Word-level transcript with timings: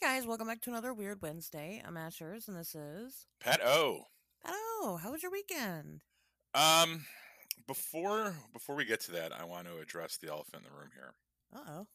guys, 0.00 0.26
welcome 0.26 0.46
back 0.46 0.60
to 0.62 0.70
another 0.70 0.92
Weird 0.94 1.20
Wednesday. 1.22 1.82
I'm 1.86 1.94
Ashers, 1.94 2.48
and 2.48 2.56
this 2.56 2.74
is 2.74 3.26
Pat 3.40 3.60
O. 3.62 4.04
Pat 4.44 4.54
O. 4.82 4.98
How 5.02 5.12
was 5.12 5.22
your 5.22 5.32
weekend? 5.32 6.02
Um, 6.54 7.04
before 7.66 8.34
before 8.52 8.74
we 8.76 8.84
get 8.84 9.00
to 9.02 9.12
that, 9.12 9.32
I 9.38 9.44
want 9.44 9.66
to 9.68 9.78
address 9.78 10.16
the 10.16 10.28
elephant 10.30 10.64
in 10.64 10.70
the 10.70 10.76
room 10.78 10.90
here. 10.94 11.14
Uh 11.54 11.70
oh. 11.80 11.86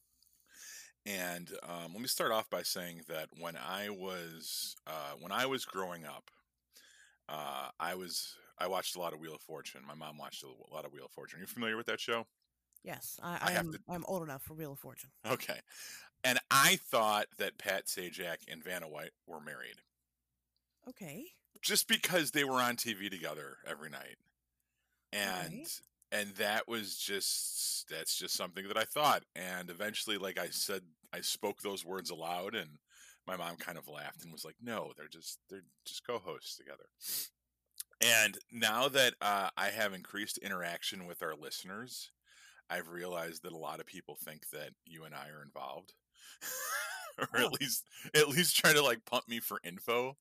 And 1.08 1.52
um, 1.64 1.94
let 1.94 2.02
me 2.02 2.08
start 2.08 2.32
off 2.32 2.50
by 2.50 2.64
saying 2.64 3.02
that 3.10 3.30
when 3.40 3.56
I 3.58 3.90
was 3.90 4.76
uh, 4.88 5.14
when 5.20 5.32
I 5.32 5.46
was 5.46 5.66
growing 5.66 6.06
up, 6.06 6.30
uh, 7.30 7.70
I 7.80 7.96
was 7.96 8.36
I 8.58 8.68
watched 8.68 8.96
a 8.96 9.00
lot 9.00 9.14
of 9.14 9.20
Wheel 9.20 9.36
of 9.36 9.42
Fortune. 9.42 9.82
My 9.88 9.94
mom 9.96 10.18
watched 10.18 10.44
a 10.44 10.74
lot 10.74 10.86
of 10.86 10.94
Wheel 10.94 11.06
of 11.06 11.12
Fortune. 11.12 11.40
Are 11.40 11.42
you 11.42 11.48
familiar 11.48 11.76
with 11.78 11.88
that 11.88 12.00
show? 12.00 12.26
Yes, 12.84 13.20
I, 13.24 13.34
I, 13.34 13.40
I 13.48 13.52
have 13.52 13.66
am. 13.66 13.72
to- 13.74 13.80
I'm 13.90 14.06
old 14.08 14.22
enough 14.24 14.44
for 14.44 14.54
Wheel 14.54 14.74
of 14.74 14.80
Fortune. 14.80 15.10
Okay. 15.30 15.60
And 16.26 16.40
I 16.52 16.76
thought 16.76 17.28
that 17.38 17.58
Pat 17.58 17.86
Sajak 17.86 18.40
and 18.50 18.62
Vanna 18.62 18.90
White 18.90 19.14
were 19.26 19.40
married 19.40 19.82
Okay. 20.88 21.36
just 21.62 21.88
because 21.88 22.32
they 22.32 22.44
were 22.44 22.62
on 22.62 22.76
TV 22.76 23.10
together 23.10 23.58
every 23.66 23.90
night. 23.90 24.18
And 25.14 25.62
Right. 25.62 25.82
and 26.12 26.32
that 26.36 26.68
was 26.68 26.98
just 26.98 27.90
that's 27.90 28.16
just 28.18 28.36
something 28.36 28.68
that 28.68 28.78
I 28.78 28.86
thought. 28.86 29.24
And 29.36 29.70
eventually 29.70 30.18
like 30.18 30.40
I 30.40 30.50
said 30.50 30.84
I 31.14 31.22
spoke 31.22 31.62
those 31.62 31.86
words 31.86 32.10
aloud 32.10 32.56
and 32.56 32.78
my 33.28 33.38
mom 33.38 33.58
kind 33.58 33.78
of 33.78 33.88
laughed 33.88 34.24
and 34.24 34.32
was 34.34 34.46
like, 34.46 34.58
"No, 34.62 34.94
they're 34.98 35.08
just 35.08 35.40
they're 35.50 35.64
just 35.86 36.06
co-hosts 36.06 36.58
together." 36.58 36.86
And 38.02 38.38
now 38.52 38.88
that 38.90 39.16
uh, 39.22 39.50
I 39.58 39.70
have 39.70 39.94
increased 39.94 40.38
interaction 40.38 41.06
with 41.06 41.22
our 41.22 41.36
listeners, 41.36 42.12
I've 42.70 42.90
realized 42.90 43.44
that 43.44 43.54
a 43.54 43.58
lot 43.58 43.80
of 43.82 43.86
people 43.88 44.16
think 44.18 44.50
that 44.52 44.74
you 44.86 45.04
and 45.06 45.16
I 45.16 45.30
are 45.30 45.44
involved, 45.44 45.94
or 47.20 47.40
at 47.40 47.54
least 47.60 47.86
at 48.14 48.28
least 48.30 48.56
try 48.56 48.74
to 48.74 48.84
like 48.84 49.06
pump 49.06 49.28
me 49.28 49.40
for 49.40 49.60
info 49.64 50.18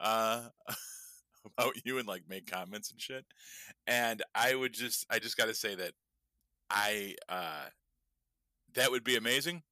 uh, 0.00 0.42
about 1.58 1.74
you 1.84 1.98
and 1.98 2.08
like 2.08 2.22
make 2.28 2.50
comments 2.50 2.90
and 2.90 3.00
shit. 3.00 3.24
And 3.86 4.22
I 4.34 4.54
would 4.54 4.72
just 4.72 5.06
I 5.10 5.18
just 5.18 5.36
got 5.36 5.46
to 5.46 5.54
say 5.54 5.74
that 5.74 5.92
I 6.70 7.14
uh, 7.28 7.66
that 8.74 8.90
would 8.90 9.04
be 9.04 9.16
amazing. 9.16 9.62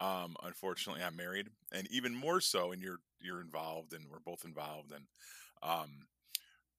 Um, 0.00 0.34
unfortunately, 0.42 1.02
I'm 1.02 1.16
married, 1.16 1.48
and 1.70 1.86
even 1.90 2.14
more 2.14 2.40
so, 2.40 2.72
and 2.72 2.82
you're 2.82 2.98
you're 3.20 3.40
involved, 3.40 3.92
and 3.92 4.04
we're 4.10 4.18
both 4.18 4.44
involved, 4.44 4.92
and 4.92 5.04
um, 5.62 6.06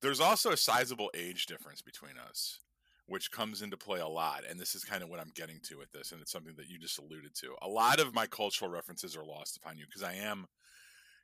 there's 0.02 0.20
also 0.20 0.52
a 0.52 0.58
sizable 0.58 1.10
age 1.16 1.46
difference 1.46 1.82
between 1.82 2.18
us, 2.18 2.60
which 3.08 3.32
comes 3.32 3.62
into 3.62 3.78
play 3.78 4.00
a 4.00 4.08
lot. 4.08 4.44
And 4.50 4.60
this 4.60 4.76
is 4.76 4.84
kind 4.84 5.04
of 5.04 5.10
what 5.10 5.20
I'm 5.20 5.32
getting 5.36 5.60
to 5.64 5.78
with 5.78 5.92
this, 5.92 6.12
and 6.12 6.22
it's 6.22 6.32
something 6.32 6.56
that 6.58 6.70
you 6.70 6.80
just 6.80 7.00
alluded 7.00 7.36
to. 7.36 7.56
A 7.62 7.68
lot 7.68 8.00
of 8.00 8.14
my 8.14 8.28
cultural 8.28 8.72
references 8.72 9.16
are 9.16 9.26
lost 9.26 9.58
upon 9.58 9.78
you 9.78 9.86
because 9.86 10.04
I 10.04 10.14
am, 10.14 10.46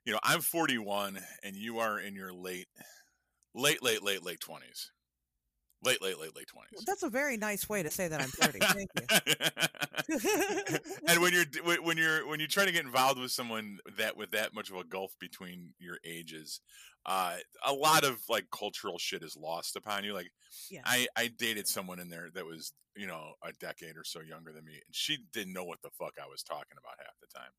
you 0.05 0.13
know, 0.13 0.19
I'm 0.23 0.41
41, 0.41 1.19
and 1.43 1.55
you 1.55 1.79
are 1.79 1.99
in 1.99 2.15
your 2.15 2.33
late, 2.33 2.67
late, 3.55 3.81
late, 3.81 4.03
late, 4.03 4.23
late 4.23 4.39
20s. 4.39 4.87
Late, 5.83 6.01
late, 6.01 6.19
late, 6.19 6.35
late 6.35 6.47
20s. 6.47 6.83
That's 6.85 7.03
a 7.03 7.09
very 7.09 7.37
nice 7.37 7.69
way 7.69 7.83
to 7.83 7.89
say 7.89 8.07
that 8.09 8.21
I'm 8.21 8.27
30. 8.29 8.59
Thank 8.59 8.89
you. 8.99 10.77
and 11.07 11.21
when 11.21 11.33
you're 11.33 11.45
when 11.63 11.83
when 11.83 11.97
you're 11.97 12.27
when 12.27 12.39
you 12.39 12.47
try 12.47 12.65
to 12.65 12.71
get 12.71 12.83
involved 12.85 13.19
with 13.19 13.31
someone 13.31 13.77
that 13.97 14.17
with 14.17 14.31
that 14.31 14.53
much 14.53 14.69
of 14.69 14.75
a 14.75 14.83
gulf 14.83 15.11
between 15.19 15.73
your 15.79 15.97
ages 16.03 16.61
uh 17.05 17.35
a 17.65 17.71
lot 17.73 18.03
of 18.03 18.19
like 18.27 18.45
cultural 18.51 18.97
shit 18.97 19.23
is 19.23 19.37
lost 19.37 19.75
upon 19.75 20.03
you 20.03 20.13
like 20.13 20.31
Yeah. 20.69 20.81
i 20.85 21.07
i 21.15 21.27
dated 21.27 21.67
someone 21.67 21.99
in 21.99 22.09
there 22.09 22.29
that 22.33 22.45
was 22.45 22.73
you 22.95 23.07
know 23.07 23.33
a 23.43 23.53
decade 23.53 23.95
or 23.97 24.03
so 24.03 24.19
younger 24.21 24.51
than 24.51 24.65
me 24.65 24.73
and 24.73 24.93
she 24.93 25.17
didn't 25.31 25.53
know 25.53 25.63
what 25.63 25.81
the 25.81 25.91
fuck 25.97 26.13
i 26.21 26.27
was 26.27 26.43
talking 26.43 26.77
about 26.77 26.97
half 26.97 27.15
the 27.21 27.27
time 27.39 27.51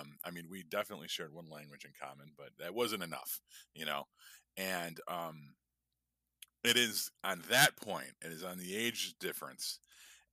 um 0.00 0.16
i 0.24 0.30
mean 0.30 0.46
we 0.50 0.64
definitely 0.64 1.08
shared 1.08 1.32
one 1.32 1.48
language 1.50 1.84
in 1.84 1.92
common 2.00 2.32
but 2.36 2.48
that 2.58 2.74
wasn't 2.74 3.02
enough 3.02 3.40
you 3.74 3.84
know 3.84 4.04
and 4.56 4.98
um 5.08 5.52
it 6.64 6.76
is 6.76 7.10
on 7.24 7.42
that 7.50 7.76
point 7.76 8.12
it 8.24 8.32
is 8.32 8.44
on 8.44 8.58
the 8.58 8.76
age 8.76 9.14
difference 9.20 9.80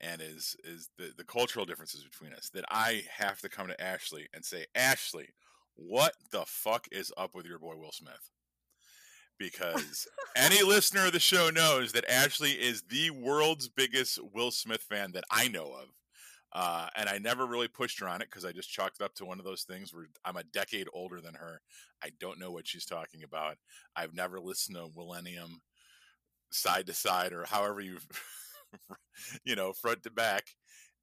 and 0.04 0.22
is 0.22 0.56
is 0.64 0.90
the, 0.98 1.12
the 1.18 1.24
cultural 1.24 1.66
differences 1.66 2.04
between 2.04 2.34
us 2.34 2.50
that 2.54 2.66
I 2.70 3.04
have 3.18 3.40
to 3.42 3.50
come 3.50 3.68
to 3.68 3.82
Ashley 3.82 4.28
and 4.34 4.44
say, 4.44 4.66
Ashley, 4.76 5.30
what 5.76 6.14
the 6.32 6.44
fuck 6.46 6.88
is 6.92 7.12
up 7.18 7.34
with 7.34 7.46
your 7.46 7.60
boy 7.60 7.76
Will 7.78 7.92
Smith? 7.92 8.30
Because 9.40 10.08
any 10.36 10.62
listener 10.68 11.08
of 11.08 11.14
the 11.14 11.20
show 11.20 11.50
knows 11.50 11.94
that 11.94 12.10
Ashley 12.10 12.52
is 12.52 12.84
the 12.84 13.10
world's 13.12 13.70
biggest 13.70 14.20
Will 14.34 14.52
Smith 14.52 14.82
fan 14.82 15.14
that 15.14 15.24
I 15.32 15.48
know 15.48 15.72
of. 15.72 15.88
Uh, 16.56 16.88
and 16.96 17.10
I 17.10 17.18
never 17.18 17.48
really 17.48 17.68
pushed 17.68 18.00
her 18.00 18.08
on 18.08 18.22
it 18.22 18.30
because 18.30 18.46
I 18.46 18.52
just 18.52 18.70
chalked 18.70 18.98
it 19.00 19.04
up 19.04 19.16
to 19.16 19.26
one 19.26 19.40
of 19.40 19.46
those 19.46 19.64
things 19.64 19.92
where 19.92 20.06
I'm 20.24 20.38
a 20.38 20.44
decade 20.44 20.88
older 20.94 21.20
than 21.20 21.34
her. 21.34 21.62
I 22.04 22.10
don't 22.20 22.40
know 22.40 22.52
what 22.52 22.68
she's 22.68 22.86
talking 22.86 23.24
about. 23.24 23.56
I've 23.96 24.14
never 24.14 24.40
listened 24.40 24.78
to 24.78 24.92
Millennium 24.96 25.62
side 26.54 26.88
to 26.88 26.94
side 26.94 27.34
or 27.34 27.46
however 27.46 27.82
you 27.82 27.98
you 29.46 29.56
know 29.56 29.74
front 29.74 30.04
to 30.04 30.12
back 30.12 30.46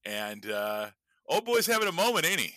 and 0.05 0.50
uh 0.50 0.87
old 1.28 1.44
boy's 1.44 1.66
having 1.66 1.88
a 1.88 1.93
moment 1.93 2.25
ain't 2.27 2.41
he 2.41 2.53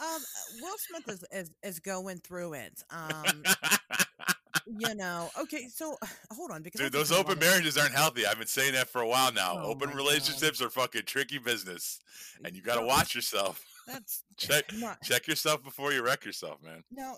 Um, 0.00 0.20
Will 0.60 0.76
Smith 0.78 1.08
is, 1.08 1.24
is 1.32 1.50
is 1.62 1.78
going 1.80 2.18
through 2.18 2.54
it. 2.54 2.82
Um, 2.90 3.42
you 4.66 4.94
know. 4.94 5.28
Okay, 5.40 5.68
so 5.68 5.96
hold 6.32 6.50
on 6.50 6.62
because 6.62 6.80
dude 6.80 6.92
those 6.92 7.12
open 7.12 7.38
marriages 7.38 7.76
aren't 7.78 7.94
healthy 7.94 8.26
i've 8.26 8.38
been 8.38 8.46
saying 8.46 8.72
that 8.72 8.88
for 8.88 9.00
a 9.02 9.06
while 9.08 9.32
now 9.32 9.54
Oh 9.56 9.70
open 9.70 9.88
my 9.90 9.94
God. 9.94 9.96
relationships 9.96 10.60
are 10.62 10.70
fucking 10.70 11.02
tricky 11.06 11.38
business 11.38 12.00
and 12.44 12.54
you 12.56 12.62
got 12.62 12.80
to 12.80 12.86
watch 12.86 13.14
yourself 13.14 13.64
That's 13.86 14.24
check 14.36 14.64
not, 14.74 15.00
check 15.02 15.26
yourself 15.28 15.62
before 15.62 15.92
you 15.92 16.02
wreck 16.04 16.24
yourself 16.24 16.62
man 16.62 16.82
no. 16.90 17.16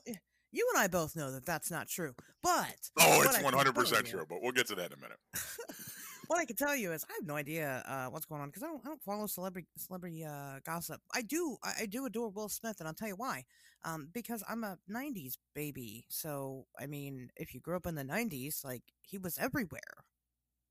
You 0.54 0.66
and 0.74 0.82
I 0.82 0.86
both 0.86 1.16
know 1.16 1.30
that 1.32 1.44
that's 1.44 1.70
not 1.70 1.88
true. 1.88 2.14
But 2.42 2.90
oh 3.00 3.22
it's 3.22 3.38
100% 3.38 3.90
tell 3.90 4.02
true 4.02 4.24
but 4.28 4.38
we'll 4.42 4.52
get 4.52 4.66
to 4.68 4.74
that 4.76 4.92
in 4.92 4.98
a 4.98 5.00
minute 5.00 5.18
what 6.28 6.38
I 6.38 6.44
can 6.44 6.56
tell 6.56 6.74
you 6.74 6.92
is 6.92 7.04
I 7.08 7.12
have 7.14 7.26
no 7.26 7.36
idea 7.36 7.82
uh, 7.86 8.06
what's 8.06 8.26
going 8.26 8.40
on 8.40 8.48
because 8.48 8.62
I 8.62 8.66
don't, 8.66 8.80
I 8.84 8.88
don't 8.88 9.02
follow 9.02 9.26
celebrity 9.26 9.68
celebrity 9.76 10.24
uh, 10.24 10.60
gossip. 10.64 11.00
I 11.14 11.22
do 11.22 11.56
I, 11.62 11.82
I 11.82 11.86
do 11.86 12.06
adore 12.06 12.30
Will 12.30 12.48
Smith, 12.48 12.76
and 12.78 12.88
I'll 12.88 12.94
tell 12.94 13.08
you 13.08 13.16
why. 13.16 13.44
Um, 13.84 14.08
because 14.12 14.42
I'm 14.48 14.64
a 14.64 14.78
'90s 14.90 15.34
baby, 15.54 16.06
so 16.08 16.66
I 16.78 16.86
mean, 16.86 17.30
if 17.36 17.54
you 17.54 17.60
grew 17.60 17.76
up 17.76 17.86
in 17.86 17.94
the 17.94 18.04
'90s, 18.04 18.64
like 18.64 18.82
he 19.02 19.18
was 19.18 19.38
everywhere. 19.38 20.04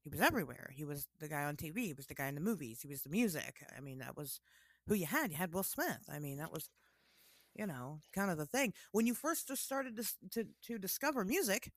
He 0.03 0.09
was 0.09 0.19
everywhere. 0.19 0.69
He 0.73 0.83
was 0.83 1.07
the 1.19 1.29
guy 1.29 1.43
on 1.43 1.55
TV. 1.55 1.85
He 1.85 1.93
was 1.93 2.07
the 2.07 2.15
guy 2.15 2.27
in 2.27 2.35
the 2.35 2.41
movies. 2.41 2.81
He 2.81 2.89
was 2.89 3.03
the 3.03 3.09
music. 3.09 3.63
I 3.75 3.79
mean, 3.79 3.99
that 3.99 4.17
was 4.17 4.41
who 4.87 4.95
you 4.95 5.05
had. 5.05 5.31
You 5.31 5.37
had 5.37 5.53
Will 5.53 5.63
Smith. 5.63 6.09
I 6.13 6.19
mean, 6.19 6.39
that 6.39 6.51
was, 6.51 6.67
you 7.55 7.65
know, 7.65 7.99
kind 8.13 8.31
of 8.31 8.37
the 8.37 8.45
thing. 8.45 8.73
When 8.91 9.05
you 9.05 9.13
first 9.13 9.47
just 9.47 9.63
started 9.63 9.97
to 9.97 10.29
to, 10.31 10.47
to 10.67 10.77
discover 10.77 11.23
music, 11.23 11.71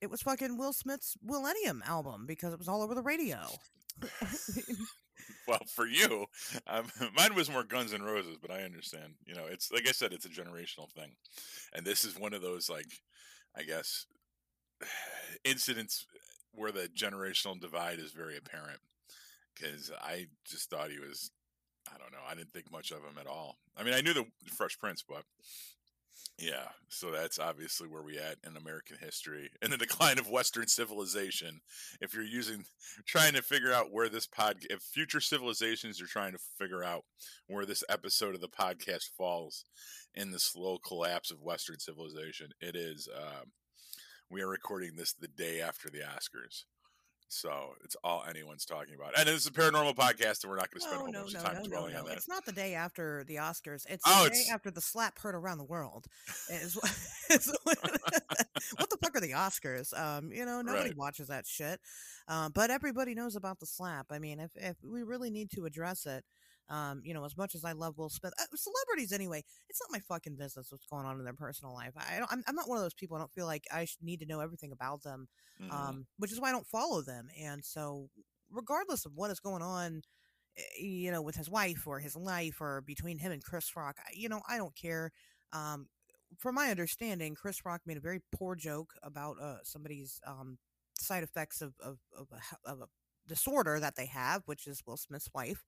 it 0.00 0.10
was 0.10 0.22
fucking 0.22 0.56
Will 0.56 0.72
Smith's 0.72 1.16
Millennium 1.22 1.82
album 1.86 2.26
because 2.26 2.52
it 2.52 2.58
was 2.58 2.68
all 2.68 2.82
over 2.82 2.94
the 2.94 3.02
radio. 3.02 3.38
well 5.48 5.60
for 5.66 5.86
you 5.86 6.26
um, 6.66 6.86
mine 7.16 7.34
was 7.34 7.50
more 7.50 7.64
Guns 7.64 7.92
N' 7.92 8.02
Roses 8.02 8.36
but 8.40 8.50
i 8.50 8.62
understand 8.62 9.14
you 9.26 9.34
know 9.34 9.46
it's 9.48 9.70
like 9.70 9.88
i 9.88 9.92
said 9.92 10.12
it's 10.12 10.26
a 10.26 10.30
generational 10.30 10.90
thing 10.90 11.12
and 11.74 11.84
this 11.84 12.04
is 12.04 12.18
one 12.18 12.32
of 12.32 12.42
those 12.42 12.68
like 12.68 12.86
i 13.56 13.62
guess 13.62 14.06
incidents 15.44 16.06
where 16.52 16.72
the 16.72 16.88
generational 16.96 17.60
divide 17.60 17.98
is 17.98 18.12
very 18.12 18.36
apparent 18.36 18.80
because 19.54 19.90
i 20.02 20.26
just 20.44 20.70
thought 20.70 20.90
he 20.90 20.98
was 20.98 21.30
i 21.88 21.98
don't 21.98 22.12
know 22.12 22.18
i 22.28 22.34
didn't 22.34 22.52
think 22.52 22.70
much 22.70 22.90
of 22.90 22.98
him 22.98 23.18
at 23.20 23.26
all. 23.26 23.56
I 23.76 23.82
mean 23.82 23.94
i 23.94 24.00
knew 24.00 24.14
the 24.14 24.26
fresh 24.46 24.78
prince 24.78 25.04
but 25.06 25.24
yeah 26.38 26.68
so 26.88 27.10
that's 27.10 27.38
obviously 27.38 27.88
where 27.88 28.02
we 28.02 28.18
at 28.18 28.36
in 28.46 28.56
american 28.56 28.96
history 28.98 29.50
and 29.60 29.72
the 29.72 29.76
decline 29.76 30.18
of 30.18 30.30
western 30.30 30.66
civilization. 30.66 31.60
If 32.00 32.14
you're 32.14 32.22
using 32.24 32.64
trying 33.06 33.34
to 33.34 33.42
figure 33.42 33.72
out 33.72 33.92
where 33.92 34.08
this 34.08 34.26
pod 34.26 34.56
if 34.70 34.80
future 34.80 35.20
civilizations 35.20 36.00
are 36.00 36.06
trying 36.06 36.32
to 36.32 36.38
figure 36.58 36.84
out 36.84 37.04
where 37.48 37.66
this 37.66 37.84
episode 37.88 38.34
of 38.34 38.40
the 38.40 38.48
podcast 38.48 39.04
falls 39.16 39.64
in 40.14 40.30
the 40.30 40.38
slow 40.38 40.78
collapse 40.78 41.30
of 41.30 41.42
western 41.42 41.78
civilization 41.78 42.48
it 42.60 42.76
is 42.76 43.08
um, 43.16 43.52
we 44.30 44.40
are 44.42 44.48
recording 44.48 44.96
this 44.96 45.12
the 45.12 45.28
day 45.28 45.60
after 45.60 45.90
the 45.90 45.98
oscars 46.00 46.64
so 47.32 47.74
it's 47.82 47.96
all 48.04 48.22
anyone's 48.28 48.64
talking 48.66 48.94
about 48.94 49.18
and 49.18 49.28
it's 49.28 49.46
a 49.46 49.50
paranormal 49.50 49.94
podcast 49.94 50.42
and 50.42 50.50
we're 50.50 50.56
not 50.56 50.70
going 50.70 50.80
to 50.80 50.80
spend 50.80 50.96
a 50.96 50.98
whole 50.98 51.12
no, 51.12 51.20
bunch 51.22 51.34
no, 51.34 51.40
of 51.40 51.46
time 51.46 51.62
dwelling 51.62 51.96
on 51.96 52.04
that 52.04 52.16
It's 52.16 52.28
not 52.28 52.44
the 52.44 52.52
day 52.52 52.74
after 52.74 53.24
the 53.24 53.36
Oscars. 53.36 53.86
It's 53.88 54.04
Oh, 54.06 54.24
the 54.24 54.30
day 54.30 54.44
after 54.52 54.70
the 54.70 54.80
slap 54.82 55.18
heard 55.18 55.34
around 55.34 55.58
the 55.58 55.64
world. 55.64 56.06
Is 56.50 56.76
what, 56.76 56.84
is 57.30 57.56
what, 57.64 57.78
what 58.76 58.90
the 58.90 58.98
fuck 59.00 59.16
are 59.16 59.20
the 59.20 59.32
Oscars? 59.32 59.98
Um, 59.98 60.30
you 60.30 60.44
know, 60.44 60.60
nobody 60.60 60.90
Right. 60.90 60.96
watches 60.96 61.28
that 61.28 61.46
shit. 61.46 61.80
Um, 62.28 62.52
but 62.52 62.70
everybody 62.70 63.14
knows 63.14 63.34
about 63.34 63.60
the 63.60 63.66
slap. 63.66 64.06
I 64.10 64.18
mean, 64.18 64.38
if 64.38 64.50
if 64.56 64.76
we 64.84 65.02
really 65.02 65.30
need 65.30 65.50
to 65.52 65.64
address 65.64 66.06
it, 66.06 66.24
um, 66.68 67.02
you 67.04 67.12
know, 67.14 67.24
as 67.24 67.36
much 67.36 67.54
as 67.54 67.64
I 67.64 67.72
love 67.72 67.98
Will 67.98 68.08
Smith, 68.08 68.32
uh, 68.38 68.44
celebrities 68.54 69.12
anyway, 69.12 69.42
it's 69.68 69.80
not 69.80 69.92
my 69.92 70.00
fucking 70.00 70.36
business 70.36 70.68
what's 70.70 70.86
going 70.86 71.04
on 71.06 71.18
in 71.18 71.24
their 71.24 71.34
personal 71.34 71.74
life. 71.74 71.92
I 71.96 72.18
don't. 72.18 72.32
I'm, 72.32 72.42
I'm 72.46 72.54
not 72.54 72.68
one 72.68 72.78
of 72.78 72.84
those 72.84 72.94
people. 72.94 73.16
I 73.16 73.20
don't 73.20 73.32
feel 73.32 73.46
like 73.46 73.64
I 73.72 73.86
need 74.00 74.20
to 74.20 74.26
know 74.26 74.40
everything 74.40 74.72
about 74.72 75.02
them 75.02 75.28
Mhm. 75.60 75.72
um, 75.72 76.06
which 76.18 76.32
is 76.32 76.40
why 76.40 76.48
I 76.48 76.52
don't 76.52 76.66
follow 76.66 77.02
them. 77.02 77.28
And 77.38 77.64
so, 77.64 78.08
regardless 78.50 79.04
of 79.06 79.12
what 79.14 79.30
is 79.30 79.40
going 79.40 79.62
on, 79.62 80.02
eh, 80.56 80.62
you 80.82 81.10
know, 81.10 81.22
with 81.22 81.36
his 81.36 81.50
wife 81.50 81.86
or 81.86 82.00
his 82.00 82.16
life 82.16 82.60
or 82.60 82.80
between 82.80 83.18
him 83.18 83.32
and 83.32 83.44
Chris 83.44 83.74
Rock, 83.76 83.96
you 84.14 84.28
know, 84.28 84.40
I 84.48 84.56
don't 84.56 84.74
care. 84.76 85.10
Um, 85.52 85.88
from 86.38 86.54
my 86.54 86.70
understanding, 86.70 87.34
Chris 87.34 87.64
Rock 87.66 87.82
made 87.84 87.98
a 87.98 88.00
very 88.00 88.20
poor 88.32 88.54
joke 88.56 88.94
about 89.02 89.36
uh, 89.40 89.58
somebody's 89.64 90.18
um, 90.26 90.58
side 90.98 91.22
effects 91.22 91.60
of 91.60 91.74
of, 91.82 91.98
of, 92.16 92.28
a, 92.32 92.70
of 92.70 92.80
a 92.80 92.86
disorder 93.26 93.80
that 93.80 93.96
they 93.96 94.06
have, 94.06 94.42
which 94.46 94.66
is 94.66 94.82
Will 94.86 94.96
Smith's 94.96 95.30
wife, 95.34 95.64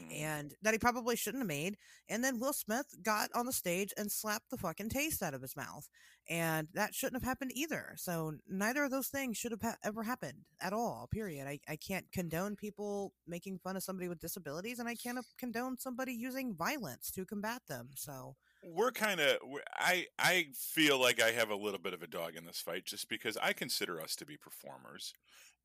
mm. 0.00 0.12
and 0.12 0.54
that 0.62 0.74
he 0.74 0.78
probably 0.78 1.16
shouldn't 1.16 1.42
have 1.42 1.48
made. 1.48 1.76
And 2.08 2.22
then 2.22 2.38
Will 2.38 2.52
Smith 2.52 2.86
got 3.02 3.30
on 3.34 3.46
the 3.46 3.52
stage 3.52 3.92
and 3.96 4.10
slapped 4.10 4.50
the 4.50 4.56
fucking 4.56 4.90
taste 4.90 5.22
out 5.22 5.34
of 5.34 5.42
his 5.42 5.56
mouth, 5.56 5.88
and 6.28 6.68
that 6.74 6.94
shouldn't 6.94 7.22
have 7.22 7.28
happened 7.28 7.52
either. 7.54 7.94
So 7.96 8.34
neither 8.48 8.84
of 8.84 8.90
those 8.90 9.08
things 9.08 9.36
should 9.36 9.52
have 9.52 9.62
ha- 9.62 9.76
ever 9.82 10.02
happened 10.02 10.44
at 10.60 10.72
all. 10.72 11.08
Period. 11.10 11.46
I, 11.46 11.60
I 11.68 11.76
can't 11.76 12.10
condone 12.12 12.56
people 12.56 13.12
making 13.26 13.58
fun 13.58 13.76
of 13.76 13.82
somebody 13.82 14.08
with 14.08 14.20
disabilities, 14.20 14.78
and 14.78 14.88
I 14.88 14.94
can't 14.94 15.18
condone 15.38 15.78
somebody 15.78 16.12
using 16.12 16.54
violence 16.54 17.10
to 17.12 17.24
combat 17.24 17.62
them. 17.68 17.90
So 17.94 18.36
we're 18.62 18.90
kind 18.90 19.20
of 19.20 19.36
i 19.76 20.04
i 20.18 20.46
feel 20.54 21.00
like 21.00 21.22
i 21.22 21.30
have 21.30 21.50
a 21.50 21.56
little 21.56 21.78
bit 21.78 21.94
of 21.94 22.02
a 22.02 22.06
dog 22.06 22.36
in 22.36 22.44
this 22.44 22.60
fight 22.60 22.84
just 22.84 23.08
because 23.08 23.36
i 23.40 23.52
consider 23.52 24.00
us 24.00 24.16
to 24.16 24.26
be 24.26 24.36
performers 24.36 25.14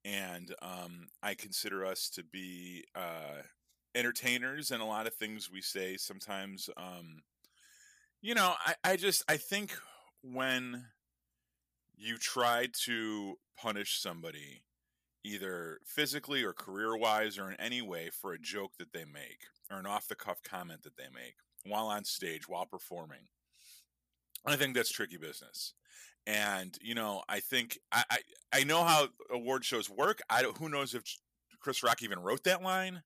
and 0.05 0.53
um, 0.61 1.07
i 1.21 1.33
consider 1.33 1.85
us 1.85 2.09
to 2.09 2.23
be 2.23 2.83
uh, 2.95 3.41
entertainers 3.95 4.71
and 4.71 4.81
a 4.81 4.85
lot 4.85 5.07
of 5.07 5.13
things 5.13 5.51
we 5.51 5.61
say 5.61 5.97
sometimes 5.97 6.69
um, 6.77 7.21
you 8.21 8.35
know 8.35 8.53
I, 8.65 8.75
I 8.83 8.95
just 8.95 9.23
i 9.27 9.37
think 9.37 9.77
when 10.21 10.85
you 11.95 12.17
try 12.17 12.67
to 12.85 13.35
punish 13.57 13.99
somebody 13.99 14.63
either 15.23 15.79
physically 15.85 16.43
or 16.43 16.53
career 16.53 16.97
wise 16.97 17.37
or 17.37 17.49
in 17.49 17.59
any 17.59 17.81
way 17.81 18.09
for 18.09 18.33
a 18.33 18.39
joke 18.39 18.71
that 18.77 18.91
they 18.91 19.05
make 19.05 19.39
or 19.71 19.77
an 19.77 19.85
off 19.85 20.07
the 20.07 20.15
cuff 20.15 20.41
comment 20.43 20.83
that 20.83 20.97
they 20.97 21.07
make 21.13 21.35
while 21.65 21.87
on 21.87 22.03
stage, 22.03 22.47
while 22.47 22.65
performing. 22.65 23.27
I 24.45 24.55
think 24.57 24.75
that's 24.75 24.91
tricky 24.91 25.17
business. 25.17 25.73
And 26.25 26.77
you 26.81 26.95
know, 26.95 27.23
I 27.27 27.39
think 27.39 27.79
I, 27.91 28.03
I, 28.09 28.17
I 28.53 28.63
know 28.63 28.83
how 28.83 29.07
award 29.31 29.65
shows 29.65 29.89
work. 29.89 30.21
I 30.29 30.41
don't, 30.41 30.57
who 30.57 30.69
knows 30.69 30.93
if 30.93 31.03
Chris 31.59 31.83
Rock 31.83 32.01
even 32.03 32.19
wrote 32.19 32.43
that 32.43 32.61
line. 32.61 33.03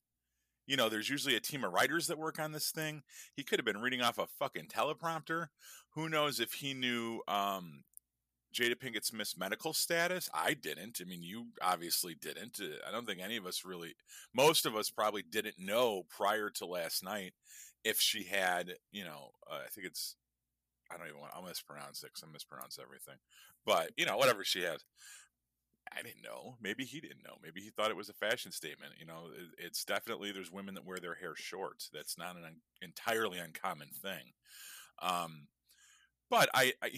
You 0.65 0.75
know, 0.75 0.89
there's 0.89 1.09
usually 1.09 1.35
a 1.35 1.39
team 1.39 1.63
of 1.63 1.71
writers 1.71 2.07
that 2.07 2.17
work 2.17 2.39
on 2.39 2.51
this 2.51 2.71
thing. 2.71 3.03
He 3.33 3.43
could 3.43 3.57
have 3.57 3.65
been 3.65 3.81
reading 3.81 4.01
off 4.01 4.17
a 4.17 4.27
fucking 4.27 4.65
teleprompter. 4.65 5.47
Who 5.91 6.09
knows 6.09 6.39
if 6.39 6.53
he 6.53 6.73
knew 6.73 7.21
um, 7.27 7.83
Jada 8.53 8.75
Pinkett 8.75 9.05
Smith's 9.05 9.37
medical 9.37 9.71
status? 9.71 10.29
I 10.33 10.53
didn't. 10.55 10.99
I 11.01 11.05
mean, 11.05 11.23
you 11.23 11.47
obviously 11.61 12.15
didn't. 12.19 12.59
I 12.85 12.91
don't 12.91 13.07
think 13.07 13.21
any 13.23 13.37
of 13.37 13.45
us 13.45 13.63
really, 13.63 13.95
most 14.35 14.65
of 14.65 14.75
us 14.75 14.89
probably 14.89 15.23
didn't 15.23 15.57
know 15.57 16.03
prior 16.09 16.49
to 16.55 16.65
last 16.65 17.01
night 17.01 17.33
if 17.85 18.01
she 18.01 18.25
had, 18.25 18.73
you 18.91 19.05
know, 19.05 19.31
uh, 19.49 19.59
I 19.65 19.69
think 19.69 19.87
it's, 19.87 20.17
I 20.91 20.97
don't 20.97 21.07
even 21.07 21.19
want, 21.19 21.33
I'll 21.35 21.43
mispronounce 21.43 22.03
it 22.03 22.11
because 22.13 22.23
I 22.23 22.31
mispronounce 22.31 22.79
everything. 22.81 23.17
But, 23.65 23.91
you 23.97 24.05
know, 24.05 24.17
whatever 24.17 24.43
she 24.43 24.61
has. 24.63 24.83
I 25.97 26.01
didn't 26.01 26.23
know. 26.23 26.57
Maybe 26.61 26.83
he 26.83 26.99
didn't 26.99 27.23
know. 27.23 27.37
Maybe 27.41 27.61
he 27.61 27.69
thought 27.69 27.91
it 27.91 27.97
was 27.97 28.09
a 28.09 28.13
fashion 28.13 28.51
statement. 28.51 28.93
You 28.99 29.05
know, 29.05 29.29
it, 29.33 29.65
it's 29.65 29.85
definitely, 29.85 30.31
there's 30.31 30.51
women 30.51 30.75
that 30.75 30.85
wear 30.85 30.99
their 30.99 31.15
hair 31.15 31.33
short. 31.35 31.83
That's 31.93 32.17
not 32.17 32.35
an 32.35 32.43
un, 32.43 32.55
entirely 32.81 33.39
uncommon 33.39 33.87
thing. 34.01 34.33
Um, 35.01 35.47
but 36.29 36.49
I, 36.53 36.73
I, 36.81 36.91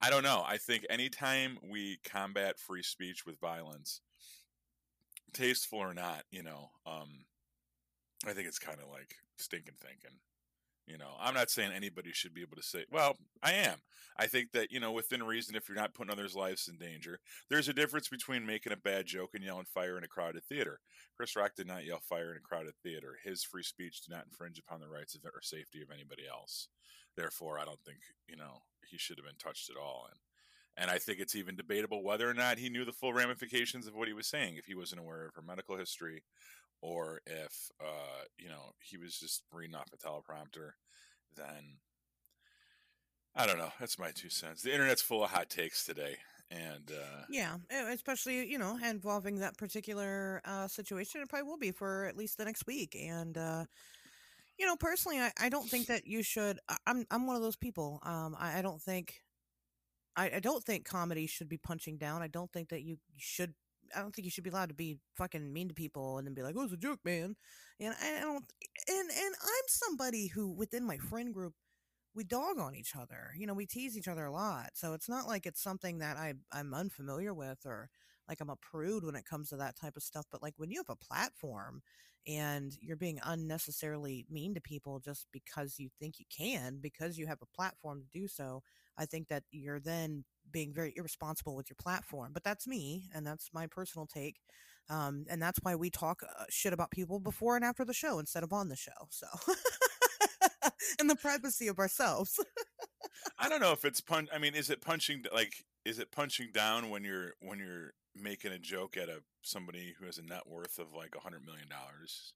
I 0.00 0.10
don't 0.10 0.22
know. 0.22 0.44
I 0.46 0.56
think 0.56 0.86
anytime 0.88 1.58
we 1.68 1.98
combat 2.04 2.58
free 2.58 2.82
speech 2.82 3.26
with 3.26 3.40
violence, 3.40 4.00
tasteful 5.32 5.80
or 5.80 5.94
not, 5.94 6.22
you 6.30 6.42
know, 6.42 6.70
um, 6.86 7.24
I 8.26 8.32
think 8.32 8.46
it's 8.46 8.58
kind 8.58 8.78
of 8.80 8.88
like 8.88 9.16
stinking 9.36 9.74
thinking. 9.80 10.18
You 10.92 10.98
know, 10.98 11.16
I'm 11.18 11.32
not 11.32 11.48
saying 11.48 11.72
anybody 11.74 12.10
should 12.12 12.34
be 12.34 12.42
able 12.42 12.56
to 12.56 12.62
say, 12.62 12.84
well, 12.92 13.16
I 13.42 13.52
am. 13.52 13.78
I 14.18 14.26
think 14.26 14.52
that, 14.52 14.70
you 14.70 14.78
know, 14.78 14.92
within 14.92 15.22
reason, 15.22 15.56
if 15.56 15.66
you're 15.66 15.74
not 15.74 15.94
putting 15.94 16.12
others' 16.12 16.36
lives 16.36 16.68
in 16.68 16.76
danger, 16.76 17.18
there's 17.48 17.66
a 17.66 17.72
difference 17.72 18.08
between 18.08 18.44
making 18.44 18.74
a 18.74 18.76
bad 18.76 19.06
joke 19.06 19.30
and 19.32 19.42
yelling 19.42 19.64
fire 19.64 19.96
in 19.96 20.04
a 20.04 20.08
crowded 20.08 20.44
theater. 20.44 20.80
Chris 21.16 21.34
Rock 21.34 21.52
did 21.56 21.66
not 21.66 21.86
yell 21.86 22.00
fire 22.06 22.30
in 22.30 22.36
a 22.36 22.40
crowded 22.40 22.74
theater. 22.82 23.16
His 23.24 23.42
free 23.42 23.62
speech 23.62 24.02
did 24.02 24.12
not 24.14 24.26
infringe 24.26 24.58
upon 24.58 24.80
the 24.80 24.88
rights 24.88 25.14
of, 25.14 25.22
or 25.24 25.40
safety 25.40 25.80
of 25.80 25.90
anybody 25.90 26.24
else. 26.30 26.68
Therefore, 27.16 27.58
I 27.58 27.64
don't 27.64 27.80
think, 27.86 28.00
you 28.28 28.36
know, 28.36 28.58
he 28.86 28.98
should 28.98 29.16
have 29.16 29.24
been 29.24 29.36
touched 29.38 29.70
at 29.70 29.78
all. 29.78 30.08
And, 30.10 30.18
and 30.76 30.90
I 30.90 30.98
think 30.98 31.20
it's 31.20 31.36
even 31.36 31.56
debatable 31.56 32.04
whether 32.04 32.28
or 32.28 32.34
not 32.34 32.58
he 32.58 32.68
knew 32.68 32.84
the 32.84 32.92
full 32.92 33.14
ramifications 33.14 33.86
of 33.86 33.94
what 33.94 34.08
he 34.08 34.14
was 34.14 34.26
saying 34.26 34.56
if 34.56 34.66
he 34.66 34.74
wasn't 34.74 35.00
aware 35.00 35.24
of 35.24 35.34
her 35.36 35.42
medical 35.42 35.78
history 35.78 36.22
or 36.82 37.22
if 37.26 37.70
uh, 37.80 38.24
you 38.38 38.48
know 38.48 38.72
he 38.80 38.98
was 38.98 39.16
just 39.16 39.42
reading 39.52 39.74
off 39.74 39.88
a 39.94 39.96
teleprompter, 39.96 40.72
then 41.36 41.78
I 43.34 43.46
don't 43.46 43.58
know. 43.58 43.72
That's 43.80 43.98
my 43.98 44.10
two 44.10 44.28
cents. 44.28 44.62
The 44.62 44.74
internet's 44.74 45.00
full 45.00 45.24
of 45.24 45.30
hot 45.30 45.48
takes 45.48 45.84
today, 45.86 46.16
and 46.50 46.90
uh, 46.90 47.22
yeah, 47.30 47.56
especially 47.90 48.46
you 48.46 48.58
know 48.58 48.78
involving 48.84 49.38
that 49.38 49.56
particular 49.56 50.42
uh, 50.44 50.68
situation. 50.68 51.22
It 51.22 51.28
probably 51.28 51.48
will 51.48 51.58
be 51.58 51.70
for 51.70 52.04
at 52.04 52.16
least 52.16 52.36
the 52.36 52.44
next 52.44 52.66
week, 52.66 52.96
and. 53.00 53.38
Uh, 53.38 53.64
you 54.58 54.66
know, 54.66 54.76
personally, 54.76 55.18
I, 55.18 55.32
I 55.40 55.48
don't 55.48 55.66
think 55.66 55.86
that 55.86 56.06
you 56.06 56.22
should. 56.22 56.60
I'm 56.86 57.06
I'm 57.10 57.26
one 57.26 57.36
of 57.36 57.42
those 57.42 57.56
people. 57.56 58.00
Um, 58.04 58.36
I, 58.38 58.58
I 58.58 58.62
don't 58.62 58.80
think 58.80 59.22
I, 60.14 60.30
I, 60.36 60.40
don't 60.40 60.62
think 60.62 60.84
comedy 60.84 61.26
should 61.26 61.48
be 61.48 61.56
punching 61.56 61.96
down. 61.96 62.22
I 62.22 62.28
don't 62.28 62.52
think 62.52 62.68
that 62.68 62.82
you 62.82 62.98
should 63.16 63.54
I 63.94 64.00
don't 64.00 64.14
think 64.14 64.24
you 64.24 64.30
should 64.30 64.44
be 64.44 64.50
allowed 64.50 64.70
to 64.70 64.74
be 64.74 64.98
fucking 65.16 65.52
mean 65.52 65.68
to 65.68 65.74
people 65.74 66.18
and 66.18 66.26
then 66.26 66.34
be 66.34 66.42
like, 66.42 66.54
"Oh, 66.58 66.64
it's 66.64 66.72
a 66.72 66.76
joke, 66.76 67.00
man." 67.04 67.36
And 67.80 67.94
I 68.00 68.20
don't. 68.20 68.44
And 68.88 69.10
and 69.10 69.34
I'm 69.42 69.64
somebody 69.68 70.28
who 70.28 70.50
within 70.50 70.84
my 70.84 70.98
friend 70.98 71.32
group, 71.34 71.54
we 72.14 72.24
dog 72.24 72.58
on 72.58 72.74
each 72.74 72.94
other. 72.96 73.30
You 73.36 73.46
know, 73.46 73.54
we 73.54 73.66
tease 73.66 73.96
each 73.96 74.08
other 74.08 74.26
a 74.26 74.32
lot. 74.32 74.70
So 74.74 74.92
it's 74.94 75.08
not 75.08 75.26
like 75.26 75.46
it's 75.46 75.62
something 75.62 75.98
that 75.98 76.16
I 76.16 76.34
I'm 76.52 76.74
unfamiliar 76.74 77.32
with 77.34 77.60
or 77.64 77.88
like 78.28 78.40
I'm 78.40 78.50
a 78.50 78.56
prude 78.56 79.04
when 79.04 79.16
it 79.16 79.24
comes 79.24 79.48
to 79.50 79.56
that 79.56 79.76
type 79.76 79.96
of 79.96 80.02
stuff. 80.02 80.26
But 80.30 80.42
like 80.42 80.54
when 80.58 80.70
you 80.70 80.78
have 80.86 80.90
a 80.94 81.04
platform 81.04 81.82
and 82.26 82.72
you're 82.80 82.96
being 82.96 83.18
unnecessarily 83.24 84.26
mean 84.30 84.54
to 84.54 84.60
people 84.60 85.00
just 85.00 85.26
because 85.32 85.78
you 85.78 85.88
think 85.98 86.20
you 86.20 86.26
can, 86.36 86.78
because 86.80 87.18
you 87.18 87.26
have 87.26 87.40
a 87.42 87.56
platform 87.56 88.00
to 88.02 88.18
do 88.20 88.28
so, 88.28 88.62
I 88.96 89.06
think 89.06 89.28
that 89.28 89.44
you're 89.50 89.80
then 89.80 90.24
being 90.52 90.72
very 90.72 90.92
irresponsible 90.96 91.56
with 91.56 91.68
your 91.70 91.76
platform. 91.80 92.32
But 92.32 92.44
that's 92.44 92.66
me, 92.66 93.08
and 93.14 93.26
that's 93.26 93.50
my 93.52 93.66
personal 93.66 94.06
take. 94.06 94.36
Um, 94.90 95.24
and 95.30 95.40
that's 95.40 95.58
why 95.62 95.74
we 95.74 95.90
talk 95.90 96.22
uh, 96.22 96.44
shit 96.48 96.72
about 96.72 96.90
people 96.90 97.20
before 97.20 97.56
and 97.56 97.64
after 97.64 97.84
the 97.84 97.94
show 97.94 98.18
instead 98.18 98.42
of 98.42 98.52
on 98.52 98.68
the 98.68 98.76
show. 98.76 98.90
So, 99.10 99.26
in 101.00 101.06
the 101.06 101.16
privacy 101.16 101.68
of 101.68 101.78
ourselves. 101.78 102.38
I 103.38 103.48
don't 103.48 103.60
know 103.60 103.72
if 103.72 103.84
it's 103.84 104.00
punch. 104.00 104.28
I 104.32 104.38
mean, 104.38 104.54
is 104.54 104.70
it 104.70 104.80
punching 104.80 105.24
like? 105.32 105.64
Is 105.84 105.98
it 105.98 106.12
punching 106.12 106.50
down 106.52 106.90
when 106.90 107.04
you're 107.04 107.32
when 107.40 107.58
you're 107.58 107.92
making 108.14 108.52
a 108.52 108.58
joke 108.58 108.96
at 108.96 109.08
a 109.08 109.20
somebody 109.42 109.94
who 109.98 110.06
has 110.06 110.18
a 110.18 110.22
net 110.22 110.42
worth 110.46 110.78
of 110.78 110.92
like 110.94 111.14
a 111.16 111.20
hundred 111.20 111.44
million 111.44 111.68
dollars? 111.68 112.34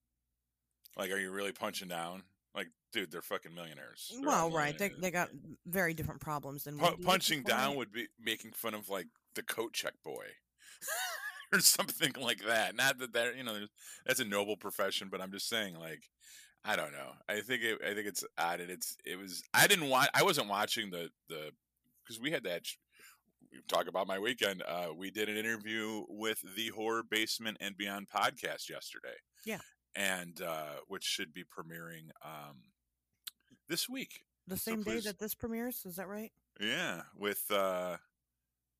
Like, 0.96 1.10
are 1.10 1.18
you 1.18 1.30
really 1.30 1.52
punching 1.52 1.88
down? 1.88 2.22
Like, 2.56 2.68
dude, 2.92 3.12
they're 3.12 3.22
fucking 3.22 3.54
millionaires. 3.54 4.10
They're 4.10 4.26
well, 4.26 4.50
right. 4.50 4.76
They 4.76 4.88
they 4.88 5.10
got 5.10 5.28
very 5.66 5.92
different 5.94 6.22
problems 6.22 6.64
than 6.64 6.78
P- 6.78 7.04
punching 7.04 7.42
down 7.42 7.76
would 7.76 7.92
be 7.92 8.08
making 8.18 8.52
fun 8.52 8.74
of 8.74 8.88
like 8.88 9.06
the 9.34 9.42
coat 9.42 9.74
check 9.74 9.92
boy. 10.02 10.24
or 11.52 11.60
something 11.60 12.12
like 12.20 12.44
that. 12.46 12.74
Not 12.74 12.98
that 12.98 13.12
that 13.12 13.36
you 13.36 13.44
know 13.44 13.66
that's 14.04 14.20
a 14.20 14.24
noble 14.24 14.56
profession, 14.56 15.08
but 15.10 15.20
I'm 15.20 15.32
just 15.32 15.48
saying 15.48 15.76
like 15.78 16.02
I 16.64 16.76
don't 16.76 16.92
know. 16.92 17.12
I 17.28 17.40
think 17.40 17.62
it, 17.62 17.78
I 17.82 17.94
think 17.94 18.06
it's 18.06 18.24
odd. 18.38 18.60
It's 18.60 18.96
it 19.04 19.16
was 19.16 19.42
I 19.54 19.66
didn't 19.66 19.88
watch. 19.88 20.08
I 20.14 20.22
wasn't 20.22 20.48
watching 20.48 20.90
the 20.90 21.10
the 21.28 21.50
because 22.02 22.20
we 22.20 22.30
had 22.30 22.44
that. 22.44 22.62
Talk 23.68 23.88
about 23.88 24.06
my 24.06 24.18
weekend. 24.18 24.62
Uh, 24.68 24.88
we 24.94 25.10
did 25.10 25.28
an 25.28 25.36
interview 25.36 26.04
with 26.08 26.42
the 26.56 26.68
Horror 26.68 27.02
Basement 27.08 27.56
and 27.60 27.76
Beyond 27.76 28.08
podcast 28.08 28.68
yesterday. 28.68 29.14
Yeah, 29.46 29.60
and 29.96 30.42
uh, 30.42 30.76
which 30.88 31.04
should 31.04 31.32
be 31.32 31.42
premiering 31.42 32.10
um, 32.22 32.56
this 33.68 33.88
week. 33.88 34.20
The 34.46 34.56
same 34.56 34.84
so 34.84 34.92
day 34.92 35.00
that 35.00 35.18
this 35.18 35.34
premieres, 35.34 35.84
is 35.86 35.96
that 35.96 36.06
right? 36.06 36.30
Yeah, 36.60 37.02
with 37.18 37.50
uh, 37.50 37.96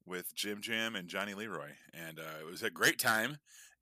with 0.05 0.35
Jim 0.35 0.61
Jam 0.61 0.95
and 0.95 1.09
Johnny 1.09 1.35
Leroy, 1.35 1.71
and 1.93 2.19
uh, 2.21 2.41
it 2.41 2.47
was 2.47 2.63
a 2.63 2.71
great 2.71 2.99
time. 2.99 3.39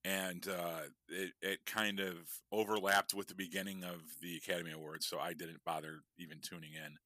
And 0.06 0.46
uh, 0.48 0.80
it 1.08 1.32
it 1.40 1.66
kind 1.66 1.98
of 1.98 2.14
overlapped 2.52 3.14
with 3.14 3.28
the 3.28 3.34
beginning 3.34 3.84
of 3.84 4.00
the 4.20 4.36
Academy 4.36 4.72
Awards, 4.72 5.06
so 5.06 5.18
I 5.18 5.32
didn't 5.32 5.64
bother 5.64 6.00
even 6.18 6.38
tuning 6.42 6.72
in. 6.74 6.96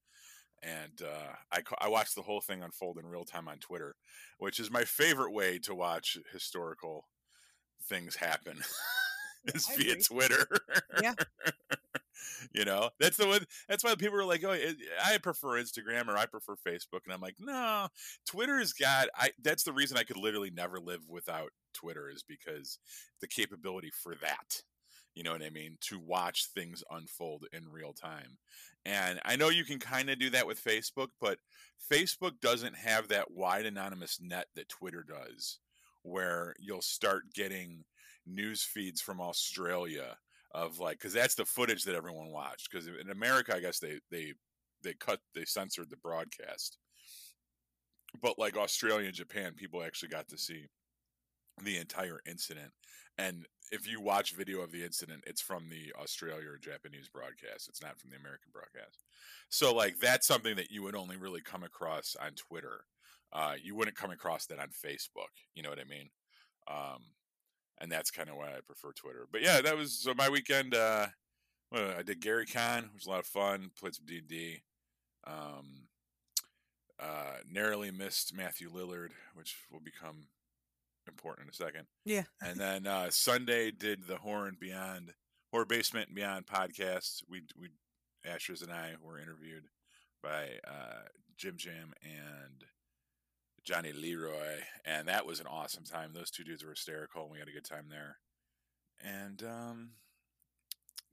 And 0.69 1.03
uh, 1.03 1.35
I 1.53 1.63
I 1.81 1.89
watched 1.89 2.17
the 2.17 2.23
whole 2.23 2.41
thing 2.41 2.63
unfold 2.63 2.99
in 2.99 3.07
real 3.07 3.25
time 3.25 3.49
on 3.49 3.59
Twitter, 3.59 3.95
which 4.39 4.59
is 4.59 4.71
my 4.71 4.85
favorite 4.85 5.33
way 5.33 5.59
to 5.61 5.75
watch 5.75 6.19
historical 6.33 7.09
things 7.89 8.17
happen. 8.17 8.59
is 9.55 9.69
I 9.71 9.77
via 9.77 9.93
agree. 9.93 10.03
Twitter. 10.03 10.47
Yeah. 11.03 11.15
you 12.53 12.65
know, 12.65 12.91
that's 12.99 13.17
the 13.17 13.27
one. 13.27 13.45
That's 13.69 13.85
why 13.85 13.95
people 13.95 14.19
are 14.19 14.25
like, 14.25 14.45
"Oh, 14.45 14.51
eh, 14.51 14.73
I 15.05 15.19
prefer 15.19 15.61
Instagram 15.61 16.09
or 16.09 16.17
I 16.17 16.27
prefer 16.27 16.55
Facebook," 16.57 17.05
and 17.05 17.13
I'm 17.13 17.21
like, 17.21 17.37
"No, 17.39 17.89
Twitter's 18.27 18.73
got." 18.73 19.09
I 19.17 19.31
that's 19.43 19.65
the 19.65 19.73
reason 19.73 19.97
I 19.97 20.05
could 20.05 20.17
literally 20.17 20.51
never 20.51 20.79
live 20.79 21.01
without 21.09 21.51
Twitter 21.75 22.11
is 22.11 22.23
because 22.23 22.79
the 23.21 23.29
capability 23.29 23.91
for 23.91 24.15
that. 24.17 24.63
You 25.15 25.25
know 25.25 25.33
what 25.33 25.43
I 25.43 25.51
mean? 25.51 25.79
To 25.83 25.99
watch 25.99 26.47
things 26.55 26.85
unfold 26.91 27.47
in 27.53 27.69
real 27.69 27.93
time. 27.93 28.39
And 28.87 29.21
I 29.25 29.37
know 29.37 29.49
you 29.49 29.65
can 29.65 29.79
kind 29.81 30.11
of 30.11 30.19
do 30.19 30.31
that 30.31 30.47
with 30.47 30.63
Facebook, 30.63 31.09
but 31.21 31.39
Facebook 31.93 32.41
doesn't 32.41 32.77
have 32.77 33.09
that 33.09 33.31
wide 33.31 33.67
anonymous 33.67 34.19
net 34.21 34.47
that 34.55 34.69
Twitter 34.69 35.05
does, 35.07 35.59
where 36.03 36.55
you'll 36.59 36.83
start 36.83 37.35
getting 37.35 37.85
news 38.29 38.63
feeds 38.63 39.01
from 39.01 39.21
Australia 39.21 40.17
of 40.53 40.79
like 40.79 40.99
because 40.99 41.13
that's 41.13 41.35
the 41.35 41.45
footage 41.45 41.85
that 41.85 41.95
everyone 41.95 42.31
watched. 42.31 42.71
Because 42.71 42.87
in 42.87 43.11
America, 43.11 43.55
I 43.55 43.61
guess 43.61 43.79
they 43.79 43.99
they 44.11 44.33
they 44.83 44.95
cut 44.95 45.21
they 45.35 45.45
censored 45.45 45.91
the 45.91 45.97
broadcast, 45.97 46.79
but 48.21 48.39
like 48.39 48.57
Australia 48.57 49.07
and 49.07 49.15
Japan, 49.15 49.53
people 49.57 49.83
actually 49.83 50.11
got 50.11 50.29
to 50.29 50.39
see 50.39 50.67
the 51.63 51.77
entire 51.79 52.21
incident. 52.27 52.73
And 53.19 53.47
if 53.73 53.87
you 53.91 54.01
watch 54.01 54.35
video 54.35 54.61
of 54.61 54.71
the 54.71 54.85
incident, 54.85 55.25
it's 55.27 55.43
from 55.43 55.69
the 55.69 55.93
Australia 56.01 56.49
or 56.49 56.57
Japanese 56.57 57.09
broadcast. 57.09 57.69
It's 57.69 57.83
not 57.83 57.99
from 57.99 58.11
the 58.11 58.17
American 58.17 58.51
broadcast. 58.53 59.05
So 59.51 59.75
like 59.75 59.99
that's 59.99 60.27
something 60.27 60.57
that 60.57 60.71
you 60.71 60.83
would 60.83 60.95
only 60.95 61.17
really 61.17 61.41
come 61.41 61.65
across 61.65 62.17
on 62.21 62.33
Twitter. 62.33 62.85
Uh, 63.33 63.55
you 63.63 63.75
wouldn't 63.75 63.97
come 63.97 64.11
across 64.11 64.47
that 64.47 64.59
on 64.59 64.69
Facebook. 64.69 65.35
You 65.55 65.63
know 65.63 65.69
what 65.69 65.81
I 65.81 65.85
mean? 65.85 66.09
Um, 66.71 67.03
and 67.81 67.91
that's 67.91 68.11
kind 68.11 68.29
of 68.29 68.37
why 68.37 68.49
I 68.49 68.61
prefer 68.67 68.93
Twitter. 68.93 69.27
But 69.31 69.43
yeah, 69.43 69.61
that 69.61 69.77
was 69.77 69.93
so 69.93 70.15
my 70.15 70.29
weekend. 70.29 70.75
Uh, 70.75 71.07
well, 71.71 71.95
I 71.99 72.03
did 72.03 72.21
Gary 72.21 72.47
Con, 72.47 72.85
which 72.95 73.05
was 73.05 73.07
a 73.07 73.11
lot 73.11 73.21
of 73.21 73.27
fun. 73.27 73.71
Played 73.79 73.95
some 73.95 74.07
D 74.07 74.19
and 74.19 74.29
D. 74.29 74.63
Um, 75.27 75.89
uh, 77.01 77.37
narrowly 77.51 77.91
missed 77.91 78.35
Matthew 78.35 78.71
Lillard, 78.71 79.11
which 79.35 79.57
will 79.71 79.81
become 79.81 80.27
important 81.07 81.47
in 81.47 81.51
a 81.51 81.55
second. 81.55 81.87
Yeah. 82.05 82.25
And 82.41 82.59
then 82.59 82.87
uh, 82.87 83.11
Sunday 83.11 83.71
did 83.71 84.07
the 84.07 84.17
Horror 84.17 84.49
and 84.49 84.59
Beyond, 84.59 85.13
Horror 85.53 85.65
Basement 85.65 86.09
and 86.09 86.17
Beyond 86.17 86.47
podcast. 86.47 87.23
We 87.29 87.43
we 87.61 87.69
Ashers 88.27 88.63
and 88.63 88.73
I 88.73 88.95
were 89.01 89.19
interviewed 89.19 89.65
by 90.23 90.49
uh, 90.67 91.07
Jim 91.37 91.57
Jam 91.57 91.93
and 92.03 92.65
Johnny 93.69 93.93
Leroy, 93.93 94.63
and 94.87 95.09
that 95.09 95.27
was 95.27 95.41
an 95.41 95.47
awesome 95.47 95.85
time. 95.85 96.13
Those 96.15 96.31
two 96.31 96.43
dudes 96.43 96.65
were 96.65 96.71
hysterical, 96.71 97.25
and 97.25 97.31
we 97.31 97.39
had 97.39 97.49
a 97.49 97.53
good 97.53 97.67
time 97.67 97.85
there. 97.91 98.17
And 99.05 99.43
um, 99.43 99.91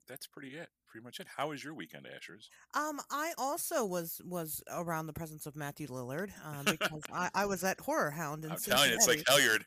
that's 0.08 0.26
pretty 0.26 0.56
it. 0.56 0.70
Pretty 0.88 1.04
much 1.04 1.20
it. 1.20 1.26
How 1.36 1.50
was 1.50 1.62
your 1.62 1.74
weekend, 1.74 2.06
Ashers? 2.06 2.48
Um, 2.74 2.98
I 3.10 3.34
also 3.36 3.84
was 3.84 4.22
was 4.24 4.62
around 4.72 5.06
the 5.06 5.12
presence 5.12 5.44
of 5.44 5.54
Matthew 5.54 5.88
Lillard 5.88 6.30
uh, 6.42 6.62
because 6.62 7.02
I, 7.12 7.28
I 7.34 7.44
was 7.44 7.62
at 7.64 7.78
Horror 7.78 8.12
Hound 8.12 8.46
in 8.46 8.52
I'm 8.52 8.56
telling 8.56 8.88
you, 8.88 8.96
it's 8.96 9.06
like 9.06 9.18
Cincinnati. 9.18 9.42
Helliard. 9.42 9.64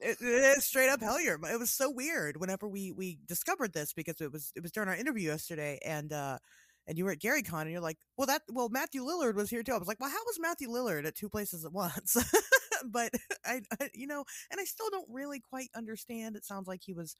It, 0.00 0.16
it 0.20 0.56
is 0.58 0.64
straight 0.64 0.88
up 0.88 0.98
Hellier. 1.00 1.38
It 1.48 1.60
was 1.60 1.70
so 1.70 1.88
weird 1.88 2.36
whenever 2.36 2.66
we 2.66 2.90
we 2.90 3.20
discovered 3.28 3.72
this 3.72 3.92
because 3.92 4.20
it 4.20 4.32
was 4.32 4.50
it 4.56 4.62
was 4.62 4.72
during 4.72 4.88
our 4.88 4.96
interview 4.96 5.28
yesterday 5.28 5.78
and 5.84 6.12
uh 6.12 6.38
and 6.86 6.98
you 6.98 7.04
were 7.04 7.12
at 7.12 7.20
Gary 7.20 7.42
Con 7.42 7.62
and 7.62 7.70
you're 7.70 7.80
like, 7.80 7.98
well 8.16 8.26
that 8.26 8.42
well 8.50 8.68
Matthew 8.68 9.02
Lillard 9.02 9.34
was 9.34 9.50
here 9.50 9.62
too. 9.62 9.72
I 9.72 9.78
was 9.78 9.88
like, 9.88 10.00
well 10.00 10.10
how 10.10 10.24
was 10.26 10.38
Matthew 10.40 10.68
Lillard 10.68 11.06
at 11.06 11.14
two 11.14 11.28
places 11.28 11.64
at 11.64 11.72
once? 11.72 12.16
but 12.84 13.12
I, 13.44 13.62
I 13.80 13.90
you 13.94 14.06
know, 14.06 14.24
and 14.50 14.60
I 14.60 14.64
still 14.64 14.90
don't 14.90 15.08
really 15.10 15.40
quite 15.40 15.70
understand. 15.74 16.36
It 16.36 16.44
sounds 16.44 16.68
like 16.68 16.82
he 16.84 16.92
was 16.92 17.16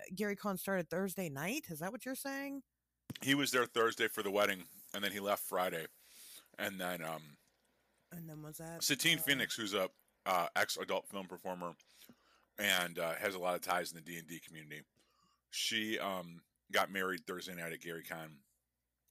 uh, 0.00 0.04
Gary 0.14 0.36
Con 0.36 0.56
started 0.56 0.90
Thursday 0.90 1.28
night. 1.28 1.66
Is 1.68 1.80
that 1.80 1.92
what 1.92 2.04
you're 2.04 2.14
saying? 2.14 2.62
He 3.22 3.34
was 3.34 3.50
there 3.50 3.66
Thursday 3.66 4.08
for 4.08 4.22
the 4.22 4.30
wedding, 4.30 4.64
and 4.94 5.02
then 5.02 5.12
he 5.12 5.20
left 5.20 5.42
Friday. 5.42 5.86
And 6.58 6.80
then 6.80 7.02
um, 7.02 7.36
And 8.12 8.28
then 8.28 8.42
was 8.42 8.58
that 8.58 8.82
Satine 8.82 9.18
uh, 9.18 9.22
Phoenix, 9.22 9.54
who's 9.54 9.74
a 9.74 9.88
uh, 10.24 10.46
ex-adult 10.56 11.06
film 11.08 11.26
performer 11.26 11.72
and 12.58 12.98
uh, 12.98 13.12
has 13.14 13.34
a 13.34 13.38
lot 13.38 13.54
of 13.54 13.60
ties 13.60 13.92
in 13.92 13.96
the 13.96 14.02
D 14.02 14.18
and 14.18 14.26
D 14.26 14.40
community, 14.44 14.82
she 15.50 15.98
um, 15.98 16.40
got 16.72 16.90
married 16.90 17.26
Thursday 17.26 17.54
night 17.54 17.72
at 17.72 17.80
Gary 17.80 18.02
Con, 18.02 18.38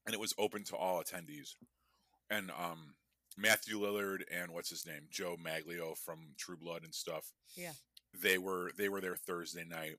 and 0.06 0.14
it 0.14 0.20
was 0.20 0.34
open 0.38 0.64
to 0.66 0.76
all 0.76 1.02
attendees. 1.02 1.56
And 2.30 2.52
um, 2.52 2.96
Matthew 3.38 3.80
Lillard 3.80 4.22
and 4.34 4.52
what's 4.52 4.70
his 4.70 4.86
name, 4.86 5.08
Joe 5.12 5.36
Maglio 5.44 5.98
from 5.98 6.20
True 6.38 6.58
Blood 6.58 6.84
and 6.84 6.94
stuff. 6.94 7.32
Yeah. 7.56 7.72
they 8.22 8.38
were 8.38 8.72
they 8.78 8.90
were 8.90 9.02
there 9.02 9.16
Thursday 9.16 9.66
night 9.66 9.98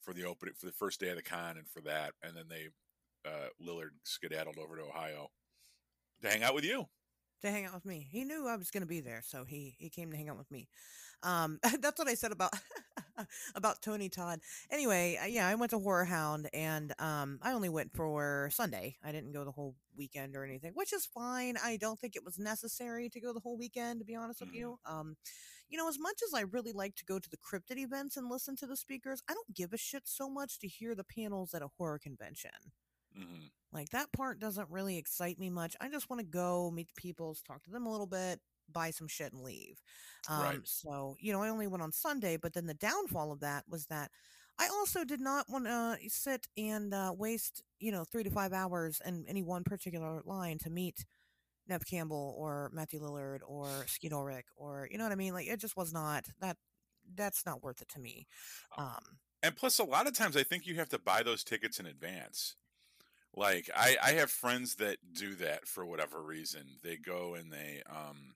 for 0.00 0.12
the 0.14 0.24
opening 0.24 0.54
for 0.58 0.66
the 0.66 0.72
first 0.72 1.00
day 1.00 1.08
of 1.10 1.16
the 1.16 1.22
con 1.22 1.56
and 1.56 1.68
for 1.68 1.80
that, 1.82 2.12
and 2.22 2.36
then 2.36 2.46
they 2.48 2.68
uh, 3.24 3.48
Lillard 3.64 3.90
skedaddled 4.04 4.58
over 4.58 4.76
to 4.76 4.82
Ohio 4.82 5.30
to 6.22 6.28
hang 6.28 6.42
out 6.42 6.54
with 6.54 6.64
you. 6.64 6.86
to 7.42 7.50
hang 7.50 7.64
out 7.66 7.74
with 7.74 7.84
me. 7.86 8.06
He 8.10 8.24
knew 8.24 8.46
I 8.48 8.56
was 8.56 8.70
going 8.70 8.82
to 8.82 8.86
be 8.88 9.00
there, 9.00 9.22
so 9.24 9.44
he 9.44 9.76
he 9.78 9.88
came 9.90 10.10
to 10.10 10.16
hang 10.16 10.28
out 10.28 10.38
with 10.38 10.50
me. 10.50 10.68
Um, 11.22 11.58
that's 11.80 11.98
what 11.98 12.08
I 12.08 12.14
said 12.14 12.32
about 12.32 12.52
about 13.54 13.82
Tony 13.82 14.08
Todd. 14.08 14.40
Anyway, 14.70 15.18
uh, 15.22 15.26
yeah, 15.26 15.46
I 15.46 15.54
went 15.54 15.70
to 15.70 15.78
Horror 15.78 16.04
Hound, 16.04 16.48
and 16.52 16.92
um, 17.00 17.38
I 17.42 17.52
only 17.52 17.68
went 17.68 17.92
for 17.94 18.50
Sunday. 18.52 18.96
I 19.04 19.12
didn't 19.12 19.32
go 19.32 19.44
the 19.44 19.52
whole 19.52 19.76
weekend 19.96 20.36
or 20.36 20.44
anything, 20.44 20.72
which 20.74 20.92
is 20.92 21.06
fine. 21.06 21.56
I 21.62 21.76
don't 21.76 21.98
think 21.98 22.16
it 22.16 22.24
was 22.24 22.38
necessary 22.38 23.08
to 23.10 23.20
go 23.20 23.32
the 23.32 23.40
whole 23.40 23.56
weekend, 23.58 24.00
to 24.00 24.04
be 24.04 24.14
honest 24.16 24.40
with 24.40 24.50
Mhm. 24.50 24.56
you. 24.58 24.78
Um, 24.84 25.16
you 25.68 25.78
know, 25.78 25.88
as 25.88 25.98
much 25.98 26.20
as 26.26 26.34
I 26.34 26.42
really 26.42 26.72
like 26.72 26.96
to 26.96 27.04
go 27.04 27.18
to 27.18 27.30
the 27.30 27.36
cryptid 27.38 27.78
events 27.78 28.16
and 28.16 28.28
listen 28.28 28.56
to 28.56 28.66
the 28.66 28.76
speakers, 28.76 29.22
I 29.28 29.34
don't 29.34 29.54
give 29.54 29.72
a 29.72 29.78
shit 29.78 30.02
so 30.06 30.28
much 30.28 30.58
to 30.60 30.68
hear 30.68 30.94
the 30.94 31.04
panels 31.04 31.54
at 31.54 31.62
a 31.62 31.68
horror 31.78 31.98
convention. 31.98 32.50
hmm 33.14 33.52
Like 33.72 33.90
that 33.90 34.12
part 34.12 34.38
doesn't 34.38 34.70
really 34.70 34.98
excite 34.98 35.38
me 35.38 35.48
much. 35.48 35.74
I 35.80 35.88
just 35.88 36.10
want 36.10 36.20
to 36.20 36.26
go 36.26 36.70
meet 36.70 36.88
the 36.94 37.00
people, 37.00 37.34
talk 37.46 37.62
to 37.64 37.70
them 37.70 37.86
a 37.86 37.90
little 37.90 38.06
bit, 38.06 38.40
buy 38.72 38.90
some 38.90 39.08
shit 39.08 39.32
and 39.32 39.42
leave. 39.42 39.80
Um, 40.28 40.42
Right. 40.42 40.60
So, 40.64 41.16
you 41.20 41.32
know, 41.32 41.42
I 41.42 41.48
only 41.48 41.66
went 41.66 41.82
on 41.82 41.92
Sunday, 41.92 42.36
but 42.36 42.52
then 42.54 42.66
the 42.66 42.74
downfall 42.74 43.32
of 43.32 43.40
that 43.40 43.64
was 43.68 43.86
that 43.86 44.10
I 44.58 44.68
also 44.68 45.04
did 45.04 45.20
not 45.20 45.48
want 45.48 45.64
to 45.64 45.96
sit 46.08 46.46
and 46.56 46.92
uh, 46.92 47.12
waste, 47.16 47.62
you 47.80 47.90
know, 47.90 48.04
three 48.04 48.22
to 48.22 48.30
five 48.30 48.52
hours 48.52 49.00
in 49.04 49.24
any 49.28 49.42
one 49.42 49.64
particular 49.64 50.22
line 50.24 50.58
to 50.58 50.70
meet 50.70 51.04
Neve 51.68 51.86
Campbell 51.86 52.34
or 52.36 52.70
Matthew 52.72 53.00
Lillard 53.00 53.40
or 53.46 53.68
Skeet 53.86 54.12
Ulrich 54.12 54.46
or, 54.56 54.88
you 54.90 54.98
know 54.98 55.04
what 55.04 55.12
I 55.12 55.16
mean? 55.16 55.32
Like 55.32 55.48
it 55.48 55.60
just 55.60 55.76
was 55.76 55.92
not 55.92 56.26
that. 56.40 56.56
That's 57.16 57.44
not 57.44 57.64
worth 57.64 57.82
it 57.82 57.88
to 57.90 58.00
me. 58.00 58.28
Oh. 58.78 58.82
Um, 58.84 59.18
And 59.42 59.56
plus, 59.56 59.80
a 59.80 59.84
lot 59.84 60.06
of 60.06 60.14
times, 60.14 60.36
I 60.36 60.44
think 60.44 60.66
you 60.66 60.76
have 60.76 60.88
to 60.90 61.00
buy 61.00 61.24
those 61.24 61.42
tickets 61.42 61.80
in 61.80 61.86
advance. 61.86 62.54
Like 63.34 63.68
I, 63.74 63.96
I 64.02 64.12
have 64.12 64.30
friends 64.30 64.76
that 64.76 64.98
do 65.12 65.34
that 65.36 65.66
for 65.66 65.84
whatever 65.84 66.22
reason. 66.22 66.62
They 66.84 66.96
go 66.96 67.34
and 67.34 67.50
they, 67.50 67.82
um, 67.90 68.34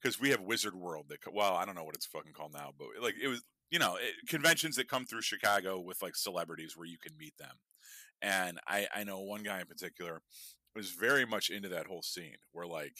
because 0.00 0.20
we 0.20 0.30
have 0.30 0.40
Wizard 0.40 0.74
World. 0.74 1.06
That 1.08 1.20
well, 1.32 1.54
I 1.54 1.64
don't 1.64 1.74
know 1.74 1.84
what 1.84 1.94
it's 1.94 2.06
fucking 2.06 2.32
called 2.32 2.52
now, 2.52 2.72
but 2.78 2.88
like 3.02 3.14
it 3.22 3.28
was, 3.28 3.42
you 3.70 3.78
know, 3.78 3.96
it, 3.96 4.28
conventions 4.28 4.76
that 4.76 4.88
come 4.88 5.04
through 5.04 5.22
Chicago 5.22 5.78
with 5.80 6.02
like 6.02 6.16
celebrities 6.16 6.76
where 6.76 6.86
you 6.86 6.98
can 6.98 7.16
meet 7.18 7.36
them. 7.38 7.56
And 8.20 8.58
I, 8.66 8.86
I 8.94 9.04
know 9.04 9.20
one 9.20 9.42
guy 9.42 9.60
in 9.60 9.66
particular 9.66 10.22
was 10.74 10.90
very 10.90 11.24
much 11.24 11.50
into 11.50 11.68
that 11.68 11.86
whole 11.86 12.02
scene 12.02 12.36
where 12.52 12.66
like 12.66 12.96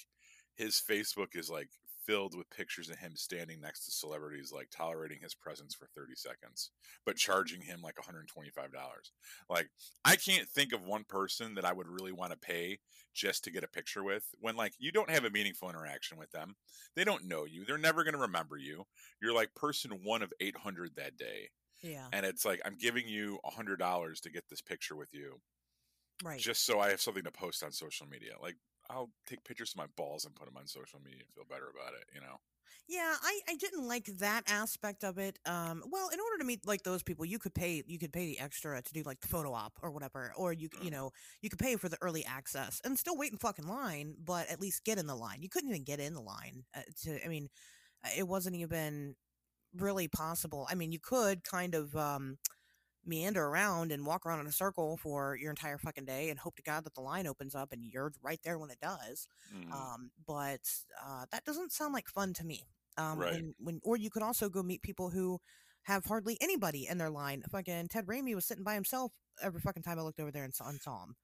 his 0.57 0.83
Facebook 0.89 1.35
is 1.35 1.51
like 1.51 1.69
filled 2.09 2.35
with 2.37 2.51
pictures 2.51 2.89
of 2.91 2.99
him 2.99 3.15
standing 3.17 3.61
next 3.61 3.85
to 3.85 3.93
celebrities, 3.93 4.51
like 4.53 4.71
tolerating 4.71 5.21
his 5.21 5.35
presence 5.35 5.75
for 5.75 5.87
30 5.95 6.15
seconds, 6.17 6.73
but 7.05 7.17
charging 7.17 7.61
him 7.63 7.83
like 7.83 7.97
$125. 7.99 9.13
Like, 9.51 9.69
I 10.05 10.17
can't 10.17 10.49
think 10.49 10.73
of 10.73 10.83
one 10.83 11.05
person 11.05 11.55
that 11.55 11.65
I 11.67 11.73
would 11.73 11.89
really 11.89 12.13
want 12.13 12.33
to 12.33 12.39
pay 12.39 12.81
just 13.15 13.45
to 13.45 13.51
get 13.51 13.65
a 13.65 13.69
picture 13.69 14.03
with 14.03 14.25
when, 14.41 14.57
like, 14.57 14.75
you 14.79 14.93
don't 14.93 15.11
have 15.11 15.25
a 15.25 15.31
meaningful 15.31 15.69
interaction 15.71 16.19
with 16.19 16.31
them. 16.31 16.57
They 16.97 17.05
don't 17.05 17.27
know 17.27 17.45
you. 17.45 17.65
They're 17.65 17.79
never 17.79 18.05
going 18.05 18.15
to 18.15 18.21
remember 18.21 18.57
you. 18.57 18.85
You're 19.21 19.35
like 19.35 19.55
person 19.55 20.03
one 20.05 20.23
of 20.23 20.33
800 20.41 20.97
that 20.97 21.17
day. 21.17 21.51
yeah, 21.83 22.11
And 22.13 22.27
it's 22.27 22.45
like, 22.45 22.61
I'm 22.65 22.77
giving 22.77 23.09
you 23.09 23.41
$100 23.45 24.21
to 24.23 24.31
get 24.31 24.49
this 24.49 24.63
picture 24.63 24.97
with 24.97 25.11
you 25.13 25.41
right. 26.23 26.45
just 26.45 26.65
so 26.65 26.81
I 26.81 26.91
have 26.91 27.01
something 27.01 27.25
to 27.25 27.33
post 27.33 27.63
on 27.63 27.73
social 27.73 28.07
media. 28.07 28.35
Like, 28.41 28.57
I'll 28.91 29.11
take 29.27 29.45
pictures 29.45 29.73
of 29.73 29.77
my 29.77 29.87
balls 29.97 30.25
and 30.25 30.35
put 30.35 30.47
them 30.47 30.57
on 30.57 30.67
social 30.67 31.01
media 31.01 31.23
and 31.25 31.33
feel 31.35 31.45
better 31.45 31.69
about 31.69 31.95
it, 31.95 32.05
you 32.15 32.21
know? 32.21 32.39
Yeah, 32.87 33.17
I, 33.21 33.41
I 33.49 33.55
didn't 33.57 33.87
like 33.87 34.07
that 34.19 34.45
aspect 34.47 35.05
of 35.05 35.19
it. 35.19 35.39
Um, 35.45 35.83
well, 35.91 36.09
in 36.09 36.21
order 36.21 36.39
to 36.39 36.45
meet 36.45 36.67
like 36.67 36.83
those 36.83 37.03
people, 37.03 37.25
you 37.25 37.39
could 37.39 37.55
pay 37.55 37.83
you 37.87 37.99
could 37.99 38.13
pay 38.13 38.27
the 38.27 38.39
extra 38.39 38.81
to 38.81 38.93
do 38.93 39.03
like 39.03 39.21
the 39.21 39.29
photo 39.29 39.53
op 39.53 39.79
or 39.83 39.91
whatever, 39.91 40.33
or 40.37 40.53
you 40.53 40.69
you 40.73 40.91
Mm. 40.91 40.91
know 40.91 41.11
you 41.43 41.51
could 41.51 41.59
pay 41.59 41.77
for 41.77 41.89
the 41.89 41.99
early 42.01 42.25
access 42.25 42.81
and 42.85 42.99
still 42.99 43.17
wait 43.17 43.33
in 43.33 43.39
fucking 43.39 43.67
line, 43.67 44.15
but 44.19 44.49
at 44.49 44.61
least 44.61 44.85
get 44.85 44.99
in 44.99 45.07
the 45.07 45.17
line. 45.17 45.43
You 45.43 45.49
couldn't 45.51 45.71
even 45.71 45.85
get 45.85 46.01
in 46.01 46.15
the 46.15 46.23
line. 46.23 46.65
Uh, 46.75 46.81
to 47.03 47.25
I 47.25 47.29
mean, 47.29 47.49
uh, 48.05 48.11
it 48.17 48.29
wasn't 48.29 48.57
even 48.57 49.17
really 49.75 50.09
possible. 50.09 50.67
I 50.71 50.75
mean, 50.75 50.93
you 50.93 51.01
could 51.01 51.45
kind 51.45 51.75
of 51.75 51.95
um, 51.97 52.39
meander 53.09 53.47
around 53.47 53.91
and 53.93 54.07
walk 54.07 54.27
around 54.27 54.41
in 54.41 54.47
a 54.47 54.53
circle 54.53 54.97
for 54.99 55.37
your 55.37 55.51
entire 55.51 55.79
fucking 55.79 56.05
day 56.05 56.31
and 56.31 56.39
hope 56.39 56.57
to 56.57 56.63
God 56.63 56.85
that 56.85 56.95
the 56.95 57.01
line 57.01 57.27
opens 57.27 57.55
up 57.55 57.73
and 57.73 57.85
you're 57.85 58.13
right 58.23 58.41
there 58.45 58.59
when 58.59 58.71
it 58.71 58.79
does 58.81 59.27
Mhm. 59.55 59.73
um, 59.73 60.11
but 60.27 60.61
uh, 61.05 61.25
that 61.33 61.45
doesn't 61.45 61.73
sound 61.73 61.93
like 61.95 62.09
fun 62.09 62.35
to 62.35 62.45
me. 62.45 62.67
Um, 62.97 63.19
Right. 63.19 63.33
when, 63.35 63.55
when, 63.59 63.81
or 63.85 63.97
you 63.97 64.11
could 64.11 64.23
also 64.23 64.49
go 64.49 64.63
meet 64.63 64.83
people 64.83 65.11
who 65.11 65.41
have 65.85 66.05
hardly 66.05 66.37
anybody 66.41 66.87
in 66.87 66.99
their 66.99 67.11
line. 67.11 67.43
Fucking 67.51 67.89
Ted 67.89 68.07
Raimi 68.07 68.35
was 68.35 68.45
sitting 68.45 68.65
by 68.65 68.75
himself 68.75 69.13
every 69.43 69.61
fucking 69.61 69.83
time 69.85 69.99
I 69.99 70.03
looked 70.03 70.21
over 70.21 70.31
there 70.33 70.45
and 70.45 70.55
saw, 70.55 70.69
and 70.69 70.81
saw 70.81 71.05
him, 71.05 71.17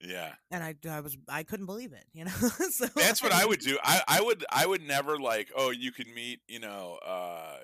yeah. 0.00 0.34
and 0.50 0.62
I, 0.62 0.74
I 0.88 1.00
was, 1.00 1.16
I 1.28 1.42
couldn't 1.44 1.66
believe 1.66 1.92
it. 1.92 2.04
You 2.12 2.24
know, 2.24 2.30
so 2.70 2.86
That's 2.96 3.22
what 3.22 3.32
I 3.32 3.44
would 3.46 3.60
do. 3.60 3.78
I, 3.82 4.02
I 4.08 4.20
would 4.20 4.44
I 4.50 4.66
would 4.66 4.82
never 4.86 5.18
like, 5.18 5.50
oh, 5.56 5.70
you 5.70 5.92
could 5.92 6.08
meet, 6.14 6.40
you 6.48 6.60
know, 6.60 6.98
uh 7.06 7.58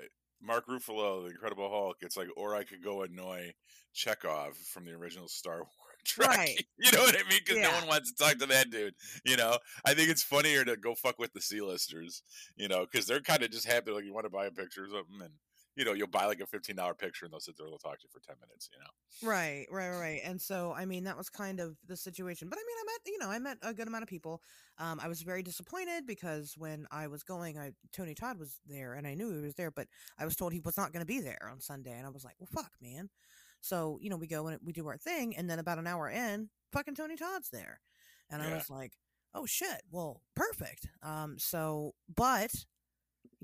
Mark 0.44 0.66
Ruffalo, 0.68 1.24
the 1.24 1.30
Incredible 1.30 1.68
Hulk. 1.70 1.96
It's 2.00 2.16
like, 2.16 2.28
or 2.36 2.54
I 2.54 2.64
could 2.64 2.82
go 2.82 3.02
annoy 3.02 3.52
Chekhov 3.92 4.56
from 4.56 4.84
the 4.84 4.92
original 4.92 5.28
Star 5.28 5.56
Wars. 5.58 5.68
Trek. 6.04 6.28
Right. 6.28 6.66
You 6.78 6.92
know 6.92 7.00
what 7.00 7.14
I 7.14 7.26
mean? 7.30 7.40
Because 7.44 7.56
Yeah. 7.56 7.70
no 7.70 7.78
one 7.78 7.88
wants 7.88 8.12
to 8.12 8.22
talk 8.24 8.36
to 8.38 8.46
that 8.46 8.68
dude. 8.70 8.92
You 9.24 9.36
know, 9.38 9.56
I 9.86 9.94
think 9.94 10.10
it's 10.10 10.22
funnier 10.22 10.62
to 10.64 10.76
go 10.76 10.94
fuck 10.94 11.18
with 11.18 11.32
the 11.32 11.40
C-listers. 11.40 12.20
You 12.56 12.68
know, 12.68 12.84
because 12.90 13.06
they're 13.06 13.20
kind 13.22 13.42
of 13.42 13.50
just 13.50 13.66
happy. 13.66 13.90
Like, 13.90 14.04
you 14.04 14.12
want 14.12 14.26
to 14.26 14.30
buy 14.30 14.44
a 14.46 14.50
picture 14.50 14.84
or 14.84 14.88
something, 14.88 15.20
and 15.22 15.32
you 15.76 15.84
know, 15.84 15.92
you'll 15.92 16.06
buy 16.06 16.26
like 16.26 16.40
a 16.40 16.46
fifteen 16.46 16.76
dollar 16.76 16.94
picture, 16.94 17.24
and 17.24 17.32
they'll 17.32 17.40
sit 17.40 17.56
there, 17.56 17.66
they'll 17.66 17.78
talk 17.78 17.98
to 17.98 18.04
you 18.04 18.08
for 18.12 18.20
ten 18.20 18.36
minutes. 18.40 18.68
You 18.72 18.78
know. 18.78 19.30
Right, 19.30 19.66
right, 19.70 19.98
right. 19.98 20.20
And 20.24 20.40
so, 20.40 20.72
I 20.76 20.84
mean, 20.84 21.04
that 21.04 21.16
was 21.16 21.28
kind 21.28 21.60
of 21.60 21.76
the 21.86 21.96
situation. 21.96 22.48
But 22.48 22.58
I 22.58 22.62
mean, 22.62 22.76
I 22.80 22.84
met, 22.92 23.00
you 23.06 23.18
know, 23.18 23.30
I 23.30 23.38
met 23.38 23.58
a 23.62 23.74
good 23.74 23.88
amount 23.88 24.02
of 24.02 24.08
people. 24.08 24.42
Um, 24.78 25.00
I 25.02 25.08
was 25.08 25.22
very 25.22 25.42
disappointed 25.42 26.06
because 26.06 26.54
when 26.56 26.86
I 26.90 27.06
was 27.08 27.22
going, 27.22 27.58
I 27.58 27.72
Tony 27.92 28.14
Todd 28.14 28.38
was 28.38 28.60
there, 28.66 28.94
and 28.94 29.06
I 29.06 29.14
knew 29.14 29.34
he 29.34 29.40
was 29.40 29.54
there, 29.54 29.70
but 29.70 29.88
I 30.18 30.24
was 30.24 30.36
told 30.36 30.52
he 30.52 30.60
was 30.60 30.76
not 30.76 30.92
going 30.92 31.02
to 31.02 31.06
be 31.06 31.20
there 31.20 31.48
on 31.50 31.60
Sunday, 31.60 31.96
and 31.96 32.06
I 32.06 32.10
was 32.10 32.24
like, 32.24 32.36
well, 32.38 32.50
fuck, 32.52 32.72
man. 32.80 33.10
So 33.60 33.98
you 34.00 34.10
know, 34.10 34.16
we 34.16 34.26
go 34.26 34.46
and 34.46 34.58
we 34.64 34.72
do 34.72 34.86
our 34.86 34.98
thing, 34.98 35.36
and 35.36 35.48
then 35.48 35.58
about 35.58 35.78
an 35.78 35.86
hour 35.86 36.08
in, 36.08 36.50
fucking 36.72 36.94
Tony 36.94 37.16
Todd's 37.16 37.50
there, 37.50 37.80
and 38.30 38.42
I 38.42 38.54
was 38.54 38.70
like, 38.70 38.92
oh 39.34 39.46
shit, 39.46 39.82
well, 39.90 40.22
perfect. 40.36 40.88
Um, 41.02 41.36
so, 41.38 41.94
but 42.14 42.52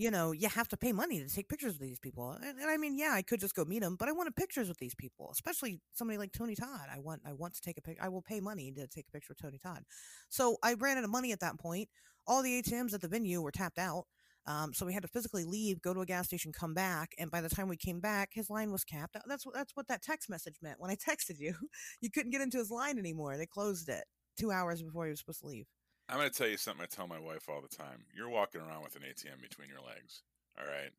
you 0.01 0.11
know, 0.11 0.33
you 0.33 0.49
have 0.49 0.67
to 0.67 0.79
pay 0.79 0.93
money 0.93 1.21
to 1.21 1.29
take 1.29 1.47
pictures 1.47 1.75
with 1.79 1.87
these 1.87 1.99
people. 1.99 2.31
And, 2.31 2.59
and 2.59 2.71
I 2.71 2.79
mean, 2.79 2.97
yeah, 2.97 3.13
I 3.13 3.21
could 3.21 3.39
just 3.39 3.55
go 3.55 3.67
meet 3.67 3.83
them, 3.83 3.97
but 3.99 4.09
I 4.09 4.13
wanted 4.13 4.35
pictures 4.35 4.67
with 4.67 4.79
these 4.79 4.95
people, 4.95 5.29
especially 5.31 5.79
somebody 5.93 6.17
like 6.17 6.33
Tony 6.33 6.55
Todd. 6.55 6.89
I 6.91 6.99
want, 7.01 7.21
I 7.27 7.35
want 7.35 7.53
to 7.57 7.61
take 7.61 7.77
a 7.77 7.83
pic. 7.83 7.99
I 8.01 8.09
will 8.09 8.23
pay 8.23 8.41
money 8.41 8.73
to 8.73 8.87
take 8.87 9.09
a 9.09 9.11
picture 9.11 9.33
with 9.33 9.43
Tony 9.43 9.59
Todd. 9.59 9.83
So 10.31 10.57
I 10.63 10.73
ran 10.73 10.97
out 10.97 11.05
of 11.05 11.11
money 11.11 11.33
at 11.33 11.41
that 11.41 11.59
point. 11.59 11.91
All 12.27 12.43
the 12.43 12.63
ATMs 12.63 12.95
at 12.95 13.03
the 13.03 13.09
venue 13.09 13.43
were 13.43 13.51
tapped 13.51 13.79
out. 13.79 14.05
Um, 14.47 14.73
so 14.73 14.87
we 14.87 14.95
had 14.95 15.03
to 15.03 15.09
physically 15.09 15.45
leave, 15.45 15.83
go 15.83 15.93
to 15.93 16.01
a 16.01 16.07
gas 16.07 16.29
station, 16.29 16.51
come 16.51 16.73
back, 16.73 17.11
and 17.19 17.31
by 17.31 17.43
the 17.43 17.51
time 17.51 17.69
we 17.69 17.77
came 17.77 18.01
back, 18.01 18.31
his 18.33 18.49
line 18.49 18.73
was 18.73 18.85
capped. 18.85 19.19
That's 19.27 19.45
that's 19.53 19.77
what 19.77 19.87
that 19.89 20.01
text 20.01 20.31
message 20.31 20.57
meant. 20.63 20.81
When 20.81 20.91
I 20.91 20.97
texted 21.11 21.39
you, 21.39 21.55
you 22.01 22.11
couldn't 22.11 22.31
get 22.31 22.41
into 22.41 22.57
his 22.57 22.71
line 22.71 22.99
anymore. 22.99 23.37
They 23.37 23.45
closed 23.45 23.91
it 23.91 24.05
two 24.39 24.51
hours 24.51 24.83
before 24.83 25.05
he 25.05 25.11
was 25.11 25.21
supposed 25.21 25.41
to 25.41 25.47
leave. 25.47 25.67
I'm 26.11 26.19
going 26.19 26.29
to 26.29 26.37
tell 26.37 26.49
you 26.49 26.57
something 26.57 26.83
I 26.83 26.87
tell 26.87 27.07
my 27.07 27.21
wife 27.21 27.49
all 27.49 27.61
the 27.61 27.75
time. 27.75 28.05
You're 28.13 28.29
walking 28.29 28.61
around 28.61 28.83
with 28.83 28.97
an 28.97 29.03
ATM 29.03 29.41
between 29.41 29.69
your 29.69 29.81
legs. 29.81 30.23
All 30.59 30.67
right. 30.67 30.91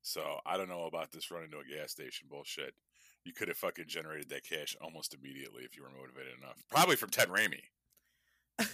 So 0.00 0.40
I 0.46 0.56
don't 0.56 0.70
know 0.70 0.86
about 0.86 1.12
this 1.12 1.30
running 1.30 1.50
to 1.50 1.58
a 1.58 1.64
gas 1.64 1.90
station 1.92 2.28
bullshit. 2.30 2.74
You 3.24 3.34
could 3.34 3.48
have 3.48 3.58
fucking 3.58 3.84
generated 3.88 4.30
that 4.30 4.48
cash 4.48 4.74
almost 4.80 5.14
immediately 5.14 5.64
if 5.64 5.76
you 5.76 5.82
were 5.82 5.90
motivated 5.90 6.38
enough. 6.38 6.64
Probably 6.70 6.96
from 6.96 7.10
Ted 7.10 7.28
Raimi. 7.28 7.60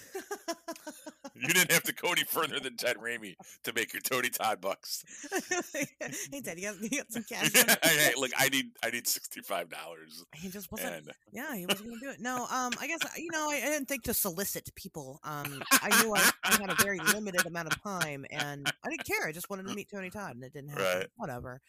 You 1.41 1.49
didn't 1.49 1.73
have 1.73 1.83
to 1.85 1.95
go 1.95 2.13
any 2.13 2.25
further 2.25 2.61
than 2.61 2.77
Ted 2.77 2.97
Raimi 2.97 3.35
to 3.65 3.73
make 3.73 3.93
your 3.93 4.03
Tony 4.03 4.29
Todd 4.29 4.61
bucks. 4.61 5.05
hey, 5.71 6.41
Ted, 6.41 6.59
you 6.59 6.71
got, 6.71 6.83
you 6.83 6.91
got 6.91 7.13
some 7.13 7.25
cash. 7.29 7.55
you? 7.55 7.63
hey, 7.83 8.13
look, 8.17 8.31
I 8.39 8.49
need 8.49 8.71
I 8.83 8.91
need 8.91 9.07
sixty 9.07 9.41
five 9.41 9.71
dollars. 9.71 10.25
He 10.35 10.49
just 10.49 10.71
wasn't. 10.71 10.95
And 10.97 11.11
Yeah, 11.33 11.55
he 11.57 11.67
wasn't 11.67 11.89
gonna 11.89 12.01
do 12.01 12.11
it. 12.11 12.21
No, 12.21 12.37
um, 12.51 12.73
I 12.81 12.87
guess 12.87 13.01
you 13.17 13.31
know 13.33 13.49
I, 13.51 13.57
I 13.57 13.69
didn't 13.71 13.89
think 13.89 14.03
to 14.05 14.15
solicit 14.15 14.75
people. 14.75 15.21
Um, 15.25 15.63
I 15.73 16.03
knew 16.03 16.15
I, 16.15 16.31
I 16.45 16.53
had 16.53 16.71
a 16.71 16.83
very 16.83 16.99
limited 16.99 17.47
amount 17.47 17.73
of 17.73 17.83
time, 17.83 18.27
and 18.31 18.71
I 18.85 18.91
didn't 18.91 19.07
care. 19.07 19.27
I 19.27 19.33
just 19.33 19.51
wanted 19.51 19.67
to 19.69 19.75
meet 19.75 19.89
Tony 19.91 20.11
Todd, 20.11 20.35
and 20.35 20.45
it 20.45 20.53
didn't 20.53 20.71
happen. 20.71 20.85
Right. 20.85 21.07
Whatever. 21.17 21.61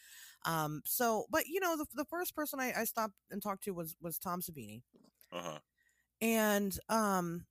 Um, 0.46 0.82
so, 0.86 1.26
but 1.30 1.48
you 1.48 1.60
know, 1.60 1.78
the, 1.78 1.86
the 1.94 2.06
first 2.06 2.36
person 2.36 2.60
I, 2.60 2.74
I 2.76 2.84
stopped 2.86 3.14
and 3.30 3.42
talked 3.42 3.64
to 3.66 3.72
was 3.72 3.96
was 4.02 4.18
Tom 4.18 4.42
Savini, 4.42 4.82
uh 5.32 5.42
huh. 5.42 5.60
and 6.22 6.78
um, 6.90 7.46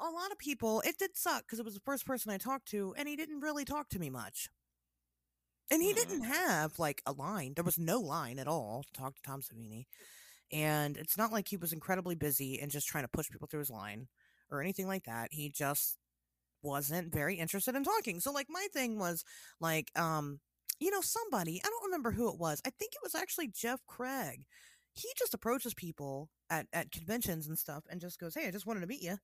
a 0.00 0.10
lot 0.10 0.32
of 0.32 0.38
people. 0.38 0.80
It 0.82 0.98
did 0.98 1.16
suck 1.16 1.42
because 1.42 1.58
it 1.58 1.64
was 1.64 1.74
the 1.74 1.80
first 1.80 2.06
person 2.06 2.30
I 2.32 2.38
talked 2.38 2.68
to, 2.68 2.94
and 2.96 3.08
he 3.08 3.16
didn't 3.16 3.40
really 3.40 3.64
talk 3.64 3.88
to 3.90 3.98
me 3.98 4.10
much. 4.10 4.48
And 5.70 5.82
he 5.82 5.92
Mhm. 5.92 5.94
didn't 5.94 6.22
have 6.24 6.78
like 6.78 7.02
a 7.06 7.12
line. 7.12 7.54
There 7.54 7.64
was 7.64 7.78
no 7.78 7.98
line 8.00 8.38
at 8.38 8.46
all 8.48 8.84
to 8.84 8.92
talk 8.92 9.16
to 9.16 9.22
Tom 9.22 9.42
Savini. 9.42 9.86
And 10.52 10.96
it's 10.96 11.18
not 11.18 11.32
like 11.32 11.48
he 11.48 11.56
was 11.56 11.72
incredibly 11.72 12.14
busy 12.14 12.60
and 12.60 12.70
just 12.70 12.88
trying 12.88 13.04
to 13.04 13.08
push 13.08 13.30
people 13.30 13.48
through 13.48 13.60
his 13.60 13.70
line 13.70 14.08
or 14.50 14.62
anything 14.62 14.86
like 14.86 15.04
that. 15.04 15.30
He 15.32 15.50
just 15.50 15.98
wasn't 16.62 17.12
very 17.12 17.36
interested 17.36 17.74
in 17.76 17.84
talking. 17.84 18.20
So 18.20 18.32
like 18.32 18.48
my 18.50 18.66
thing 18.72 18.98
was 18.98 19.24
like 19.60 19.90
um 19.98 20.40
you 20.80 20.90
know 20.90 21.00
somebody, 21.02 21.60
I 21.64 21.68
don't 21.68 21.84
remember 21.86 22.12
who 22.12 22.30
it 22.30 22.38
was. 22.38 22.60
I 22.66 22.70
think 22.70 22.92
it 22.94 23.02
was 23.02 23.14
actually 23.14 23.48
Jeff 23.48 23.84
Craig. 23.86 24.44
He 24.94 25.08
just 25.18 25.34
approaches 25.34 25.74
people 25.74 26.30
at 26.50 26.66
at 26.72 26.90
conventions 26.92 27.46
and 27.48 27.58
stuff 27.58 27.84
and 27.90 28.00
just 28.00 28.18
goes, 28.20 28.34
"Hey, 28.34 28.48
I 28.48 28.50
just 28.52 28.66
wanted 28.66 28.80
to 28.80 28.86
meet 28.86 29.02
you." 29.02 29.18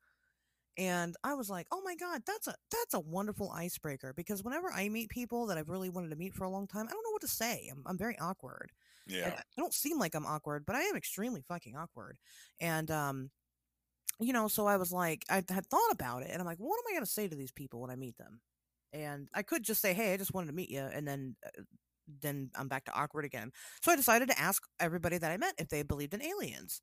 And 0.79 1.15
I 1.23 1.35
was 1.35 1.51
like, 1.51 1.67
"Oh 1.71 1.83
my 1.85 1.95
god, 1.97 2.23
that's 2.27 2.47
a 2.49 2.55
that's 2.71 2.95
a 2.95 3.01
wonderful 3.01 3.51
icebreaker 3.51 4.15
because 4.15 4.43
whenever 4.43 4.73
I 4.73 4.89
meet 4.89 5.11
people 5.11 5.47
that 5.47 5.59
I've 5.59 5.69
really 5.69 5.91
wanted 5.91 6.11
to 6.11 6.17
meet 6.17 6.35
for 6.35 6.45
a 6.45 6.51
long 6.51 6.67
time, 6.67 6.87
I 6.89 6.93
don't 6.93 7.05
know 7.05 7.11
what 7.11 7.23
to 7.23 7.29
say. 7.29 7.69
I'm 7.71 7.83
I'm 7.87 7.99
very 7.99 8.19
awkward. 8.19 8.73
Yeah. 9.07 9.27
I 9.37 9.41
I 9.41 9.43
don't 9.59 9.75
seem 9.75 9.99
like 9.99 10.15
I'm 10.15 10.25
awkward, 10.27 10.65
but 10.65 10.75
I 10.77 10.83
am 10.83 10.97
extremely 10.97 11.43
fucking 11.43 11.77
awkward. 11.77 12.17
And 12.61 12.91
um, 12.91 13.31
you 14.21 14.33
know, 14.33 14.49
so 14.49 14.67
I 14.67 14.77
was 14.77 14.93
like, 14.93 15.25
I 15.29 15.37
had 15.37 15.67
thought 15.67 15.91
about 15.91 16.23
it, 16.23 16.31
and 16.31 16.41
I'm 16.41 16.47
like, 16.47 16.59
what 16.59 16.79
am 16.79 16.91
I 16.91 16.95
gonna 16.97 17.07
say 17.07 17.29
to 17.29 17.37
these 17.37 17.53
people 17.53 17.81
when 17.81 17.91
I 17.91 17.97
meet 17.97 18.17
them? 18.19 18.41
And 18.93 19.29
I 19.35 19.43
could 19.43 19.65
just 19.65 19.81
say, 19.83 19.95
hey, 19.95 20.15
I 20.15 20.17
just 20.17 20.35
wanted 20.35 20.49
to 20.49 20.55
meet 20.55 20.71
you, 20.71 20.81
and 20.83 21.07
then 21.07 21.37
uh, 21.47 21.63
then 22.21 22.51
I'm 22.55 22.69
back 22.69 22.85
to 22.87 22.93
awkward 22.95 23.25
again. 23.25 23.53
So 23.83 23.93
I 23.93 23.97
decided 23.97 24.29
to 24.31 24.41
ask 24.41 24.63
everybody 24.81 25.19
that 25.19 25.31
I 25.31 25.37
met 25.37 25.55
if 25.59 25.69
they 25.69 25.83
believed 25.83 26.15
in 26.15 26.23
aliens. 26.23 26.83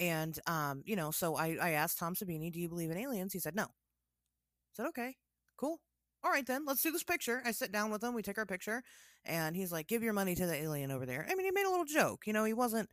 And 0.00 0.38
um, 0.48 0.82
you 0.86 0.96
know, 0.96 1.12
so 1.12 1.36
I 1.36 1.58
I 1.62 1.70
asked 1.72 1.98
Tom 2.00 2.16
Savini, 2.16 2.52
do 2.52 2.60
you 2.60 2.70
believe 2.70 2.90
in 2.90 2.98
aliens? 2.98 3.34
He 3.34 3.40
said 3.40 3.56
no. 3.56 3.64
I 3.64 3.68
said 4.74 4.86
okay, 4.88 5.16
cool. 5.56 5.80
All 6.22 6.30
right 6.30 6.46
then, 6.46 6.64
let's 6.66 6.82
do 6.82 6.90
this 6.92 7.02
picture. 7.02 7.42
I 7.44 7.52
sit 7.52 7.72
down 7.72 7.90
with 7.90 8.02
him, 8.04 8.14
we 8.14 8.22
take 8.22 8.38
our 8.38 8.46
picture, 8.46 8.82
and 9.24 9.56
he's 9.56 9.72
like, 9.72 9.86
"Give 9.88 10.02
your 10.02 10.12
money 10.12 10.34
to 10.34 10.46
the 10.46 10.54
alien 10.54 10.90
over 10.90 11.06
there." 11.06 11.26
I 11.30 11.34
mean, 11.34 11.46
he 11.46 11.50
made 11.50 11.66
a 11.66 11.70
little 11.70 11.84
joke. 11.86 12.26
You 12.26 12.32
know, 12.32 12.44
he 12.44 12.52
wasn't 12.52 12.88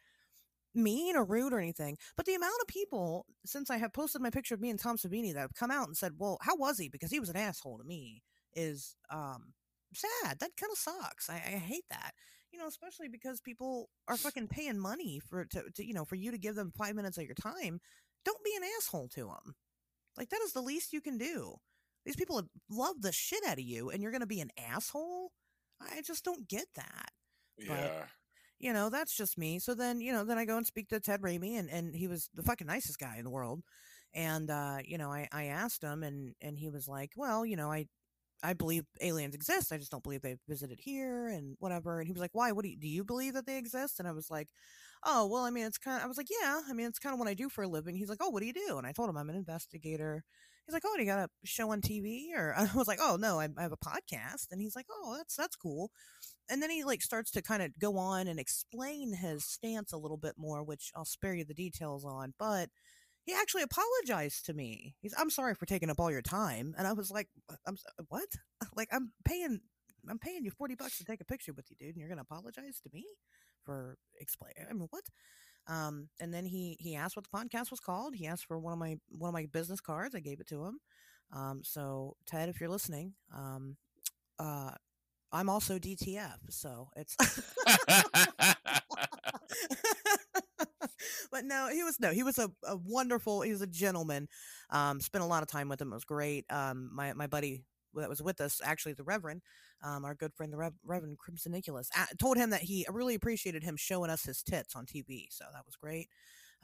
mean 0.75 1.15
or 1.17 1.25
rude 1.25 1.53
or 1.53 1.59
anything. 1.59 1.97
But 2.17 2.25
the 2.27 2.35
amount 2.35 2.61
of 2.61 2.67
people 2.67 3.25
since 3.45 3.69
I 3.71 3.77
have 3.77 3.93
posted 3.93 4.21
my 4.21 4.29
picture 4.31 4.55
of 4.55 4.61
me 4.61 4.69
and 4.69 4.79
Tom 4.79 4.97
Savini 4.97 5.33
that 5.33 5.41
have 5.41 5.55
come 5.55 5.71
out 5.71 5.87
and 5.87 5.97
said, 5.97 6.13
"Well, 6.19 6.37
how 6.41 6.55
was 6.57 6.79
he?" 6.79 6.89
Because 6.89 7.11
he 7.11 7.19
was 7.19 7.29
an 7.29 7.37
asshole 7.37 7.79
to 7.79 7.85
me 7.85 8.23
is 8.53 8.95
um 9.11 9.53
sad. 9.93 10.39
That 10.39 10.57
kind 10.57 10.71
of 10.71 10.77
sucks. 10.77 11.29
I, 11.29 11.35
I 11.35 11.59
hate 11.59 11.85
that. 11.91 12.13
You 12.51 12.59
know, 12.59 12.67
especially 12.67 13.07
because 13.09 13.41
people 13.41 13.89
are 14.07 14.17
fucking 14.17 14.47
paying 14.47 14.79
money 14.79 15.19
for 15.19 15.45
to, 15.45 15.63
to 15.75 15.85
you 15.85 15.93
know 15.93 16.05
for 16.05 16.15
you 16.15 16.31
to 16.31 16.37
give 16.37 16.55
them 16.55 16.71
five 16.75 16.95
minutes 16.95 17.17
of 17.17 17.23
your 17.25 17.35
time. 17.35 17.79
Don't 18.25 18.43
be 18.43 18.53
an 18.55 18.63
asshole 18.77 19.09
to 19.09 19.21
them. 19.25 19.55
Like 20.17 20.29
that 20.29 20.41
is 20.43 20.53
the 20.53 20.61
least 20.61 20.93
you 20.93 21.01
can 21.01 21.17
do. 21.17 21.55
These 22.05 22.15
people 22.15 22.41
love 22.69 23.01
the 23.01 23.11
shit 23.11 23.45
out 23.45 23.59
of 23.59 23.63
you, 23.65 23.89
and 23.89 24.01
you're 24.01 24.11
going 24.11 24.21
to 24.21 24.27
be 24.27 24.41
an 24.41 24.51
asshole. 24.57 25.31
I 25.81 26.01
just 26.01 26.23
don't 26.23 26.47
get 26.47 26.67
that 26.75 27.11
Yeah. 27.57 28.07
you 28.59 28.73
know, 28.73 28.89
that's 28.89 29.15
just 29.15 29.37
me. 29.37 29.59
So 29.59 29.73
then, 29.75 30.01
you 30.01 30.11
know, 30.11 30.23
then 30.23 30.37
I 30.37 30.45
go 30.45 30.57
and 30.57 30.65
speak 30.65 30.89
to 30.89 30.99
Ted 30.99 31.21
Raimi 31.21 31.57
and, 31.59 31.69
and 31.69 31.95
he 31.95 32.07
was 32.07 32.29
the 32.33 32.43
fucking 32.43 32.67
nicest 32.67 32.99
guy 32.99 33.17
in 33.17 33.23
the 33.23 33.29
world. 33.29 33.61
And, 34.13 34.49
uh, 34.49 34.77
you 34.85 34.97
know, 34.97 35.11
I, 35.11 35.27
I 35.31 35.45
asked 35.45 35.83
him 35.83 36.03
and, 36.03 36.33
and 36.41 36.57
he 36.57 36.69
was 36.69 36.87
like, 36.87 37.11
well, 37.15 37.45
you 37.45 37.55
know, 37.55 37.71
I, 37.71 37.87
I 38.43 38.53
believe 38.53 38.85
aliens 39.01 39.35
exist. 39.35 39.71
I 39.71 39.77
just 39.77 39.91
don't 39.91 40.03
believe 40.03 40.21
they've 40.21 40.39
visited 40.47 40.79
here 40.79 41.27
and 41.27 41.55
whatever. 41.59 41.99
And 41.99 42.07
he 42.07 42.13
was 42.13 42.21
like, 42.21 42.33
why, 42.33 42.51
what 42.51 42.63
do 42.63 42.69
you, 42.69 42.77
do 42.77 42.87
you 42.87 43.03
believe 43.03 43.33
that 43.33 43.45
they 43.45 43.57
exist? 43.57 43.99
And 43.99 44.07
I 44.07 44.11
was 44.11 44.29
like, 44.29 44.47
oh, 45.05 45.27
well, 45.27 45.43
I 45.43 45.49
mean, 45.49 45.65
it's 45.65 45.77
kind 45.77 45.97
of, 45.97 46.03
I 46.03 46.07
was 46.07 46.17
like, 46.17 46.29
yeah, 46.29 46.61
I 46.69 46.73
mean, 46.73 46.87
it's 46.87 46.99
kind 46.99 47.13
of 47.13 47.19
what 47.19 47.27
I 47.27 47.33
do 47.33 47.49
for 47.49 47.63
a 47.63 47.67
living. 47.67 47.95
He's 47.95 48.09
like, 48.09 48.19
oh, 48.21 48.29
what 48.29 48.41
do 48.41 48.47
you 48.47 48.53
do? 48.53 48.77
And 48.77 48.85
I 48.85 48.91
told 48.91 49.09
him 49.09 49.17
I'm 49.17 49.29
an 49.29 49.35
investigator. 49.35 50.23
He's 50.65 50.73
like, 50.73 50.83
oh, 50.85 50.93
do 50.95 51.01
you 51.01 51.07
got 51.07 51.19
a 51.19 51.29
show 51.45 51.71
on 51.71 51.81
TV? 51.81 52.27
Or 52.35 52.53
I 52.57 52.67
was 52.75 52.87
like, 52.87 52.99
oh, 53.01 53.17
no, 53.19 53.39
I, 53.39 53.47
I 53.57 53.61
have 53.61 53.73
a 53.73 53.77
podcast. 53.77 54.47
And 54.51 54.61
he's 54.61 54.75
like, 54.75 54.87
oh, 54.91 55.15
that's, 55.17 55.35
that's 55.35 55.55
cool 55.55 55.91
and 56.49 56.61
then 56.61 56.69
he 56.69 56.83
like 56.83 57.01
starts 57.01 57.31
to 57.31 57.41
kind 57.41 57.61
of 57.61 57.77
go 57.79 57.97
on 57.97 58.27
and 58.27 58.39
explain 58.39 59.13
his 59.13 59.45
stance 59.45 59.91
a 59.91 59.97
little 59.97 60.17
bit 60.17 60.33
more 60.37 60.63
which 60.63 60.91
i'll 60.95 61.05
spare 61.05 61.33
you 61.33 61.45
the 61.45 61.53
details 61.53 62.05
on 62.05 62.33
but 62.39 62.69
he 63.27 63.35
actually 63.35 63.63
apologized 63.63 64.47
to 64.47 64.53
me. 64.55 64.95
He's 65.01 65.13
i'm 65.19 65.29
sorry 65.29 65.55
for 65.55 65.67
taking 65.67 65.91
up 65.91 65.99
all 65.99 66.11
your 66.11 66.23
time. 66.23 66.73
And 66.79 66.87
i 66.87 66.93
was 66.93 67.11
like 67.11 67.29
i'm 67.67 67.77
what? 68.09 68.29
Like 68.75 68.89
i'm 68.93 69.11
paying 69.25 69.61
i'm 70.09 70.19
paying 70.19 70.45
you 70.45 70.51
40 70.51 70.75
bucks 70.75 70.97
to 70.99 71.05
take 71.05 71.21
a 71.21 71.25
picture 71.25 71.53
with 71.53 71.67
you 71.69 71.75
dude 71.77 71.89
and 71.89 71.97
you're 71.99 72.09
gonna 72.09 72.21
apologize 72.21 72.79
to 72.83 72.89
me 72.93 73.05
for 73.65 73.97
explain 74.19 74.53
i 74.69 74.73
mean 74.73 74.87
what? 74.91 75.03
Um 75.67 76.09
and 76.21 76.33
then 76.33 76.45
he 76.45 76.77
he 76.79 76.95
asked 76.95 77.17
what 77.17 77.25
the 77.29 77.37
podcast 77.37 77.71
was 77.71 77.81
called. 77.81 78.15
He 78.15 78.27
asked 78.27 78.45
for 78.47 78.59
one 78.59 78.73
of 78.73 78.79
my 78.79 78.97
one 79.09 79.29
of 79.29 79.35
my 79.35 79.47
business 79.51 79.81
cards. 79.81 80.15
I 80.15 80.21
gave 80.21 80.39
it 80.41 80.47
to 80.49 80.65
him. 80.65 80.79
Um 81.33 81.61
so 81.63 82.15
ted 82.27 82.49
if 82.49 82.61
you're 82.61 82.69
listening 82.69 83.13
um 83.35 83.77
uh 84.39 84.71
I'm 85.31 85.49
also 85.49 85.77
DTF, 85.77 86.39
so 86.49 86.89
it's. 86.95 87.17
but 91.37 91.45
no, 91.45 91.69
he 91.71 91.83
was 91.83 91.99
no, 91.99 92.09
he 92.11 92.23
was 92.23 92.39
a, 92.39 92.49
a 92.63 92.75
wonderful. 92.75 93.41
He 93.41 93.51
was 93.51 93.61
a 93.61 93.67
gentleman. 93.67 94.27
Um, 94.71 94.99
spent 94.99 95.23
a 95.23 95.27
lot 95.27 95.43
of 95.43 95.49
time 95.49 95.69
with 95.69 95.79
him. 95.79 95.91
It 95.91 95.95
was 95.95 96.03
great. 96.03 96.45
Um, 96.49 96.89
my 96.91 97.13
my 97.13 97.27
buddy 97.27 97.63
that 97.93 98.09
was 98.09 98.23
with 98.23 98.41
us, 98.41 98.59
actually, 98.63 98.93
the 98.93 99.03
Reverend, 99.03 99.41
um, 99.83 100.03
our 100.03 100.15
good 100.15 100.33
friend, 100.33 100.51
the 100.51 100.57
Rev- 100.57 100.73
Reverend 100.83 101.19
Crimson 101.19 101.51
Nicholas, 101.51 101.89
told 102.19 102.37
him 102.37 102.49
that 102.49 102.61
he 102.61 102.87
really 102.89 103.13
appreciated 103.13 103.63
him 103.63 103.75
showing 103.77 104.09
us 104.09 104.23
his 104.23 104.41
tits 104.41 104.75
on 104.75 104.85
TV. 104.85 105.27
So 105.29 105.45
that 105.53 105.65
was 105.65 105.75
great. 105.75 106.07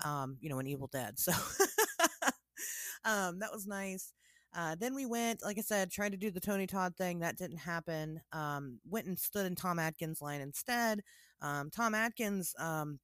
Um, 0.03 0.37
you 0.41 0.49
know, 0.49 0.57
in 0.59 0.67
Evil 0.67 0.89
Dead. 0.91 1.19
So 1.19 1.31
um, 3.05 3.39
that 3.39 3.51
was 3.53 3.67
nice. 3.67 4.11
Uh, 4.55 4.75
then 4.79 4.95
we 4.95 5.05
went, 5.05 5.43
like 5.43 5.57
I 5.59 5.61
said, 5.61 5.91
tried 5.91 6.11
to 6.13 6.17
do 6.17 6.31
the 6.31 6.39
Tony 6.39 6.65
Todd 6.65 6.95
thing. 6.97 7.19
That 7.19 7.37
didn't 7.37 7.57
happen. 7.57 8.21
Um, 8.31 8.79
went 8.87 9.05
and 9.05 9.17
stood 9.17 9.45
in 9.45 9.55
Tom 9.55 9.77
Atkins' 9.77 10.21
line 10.21 10.41
instead. 10.41 11.01
Um, 11.41 11.69
Tom 11.69 11.93
Atkins 11.95 12.53
um, 12.59 12.99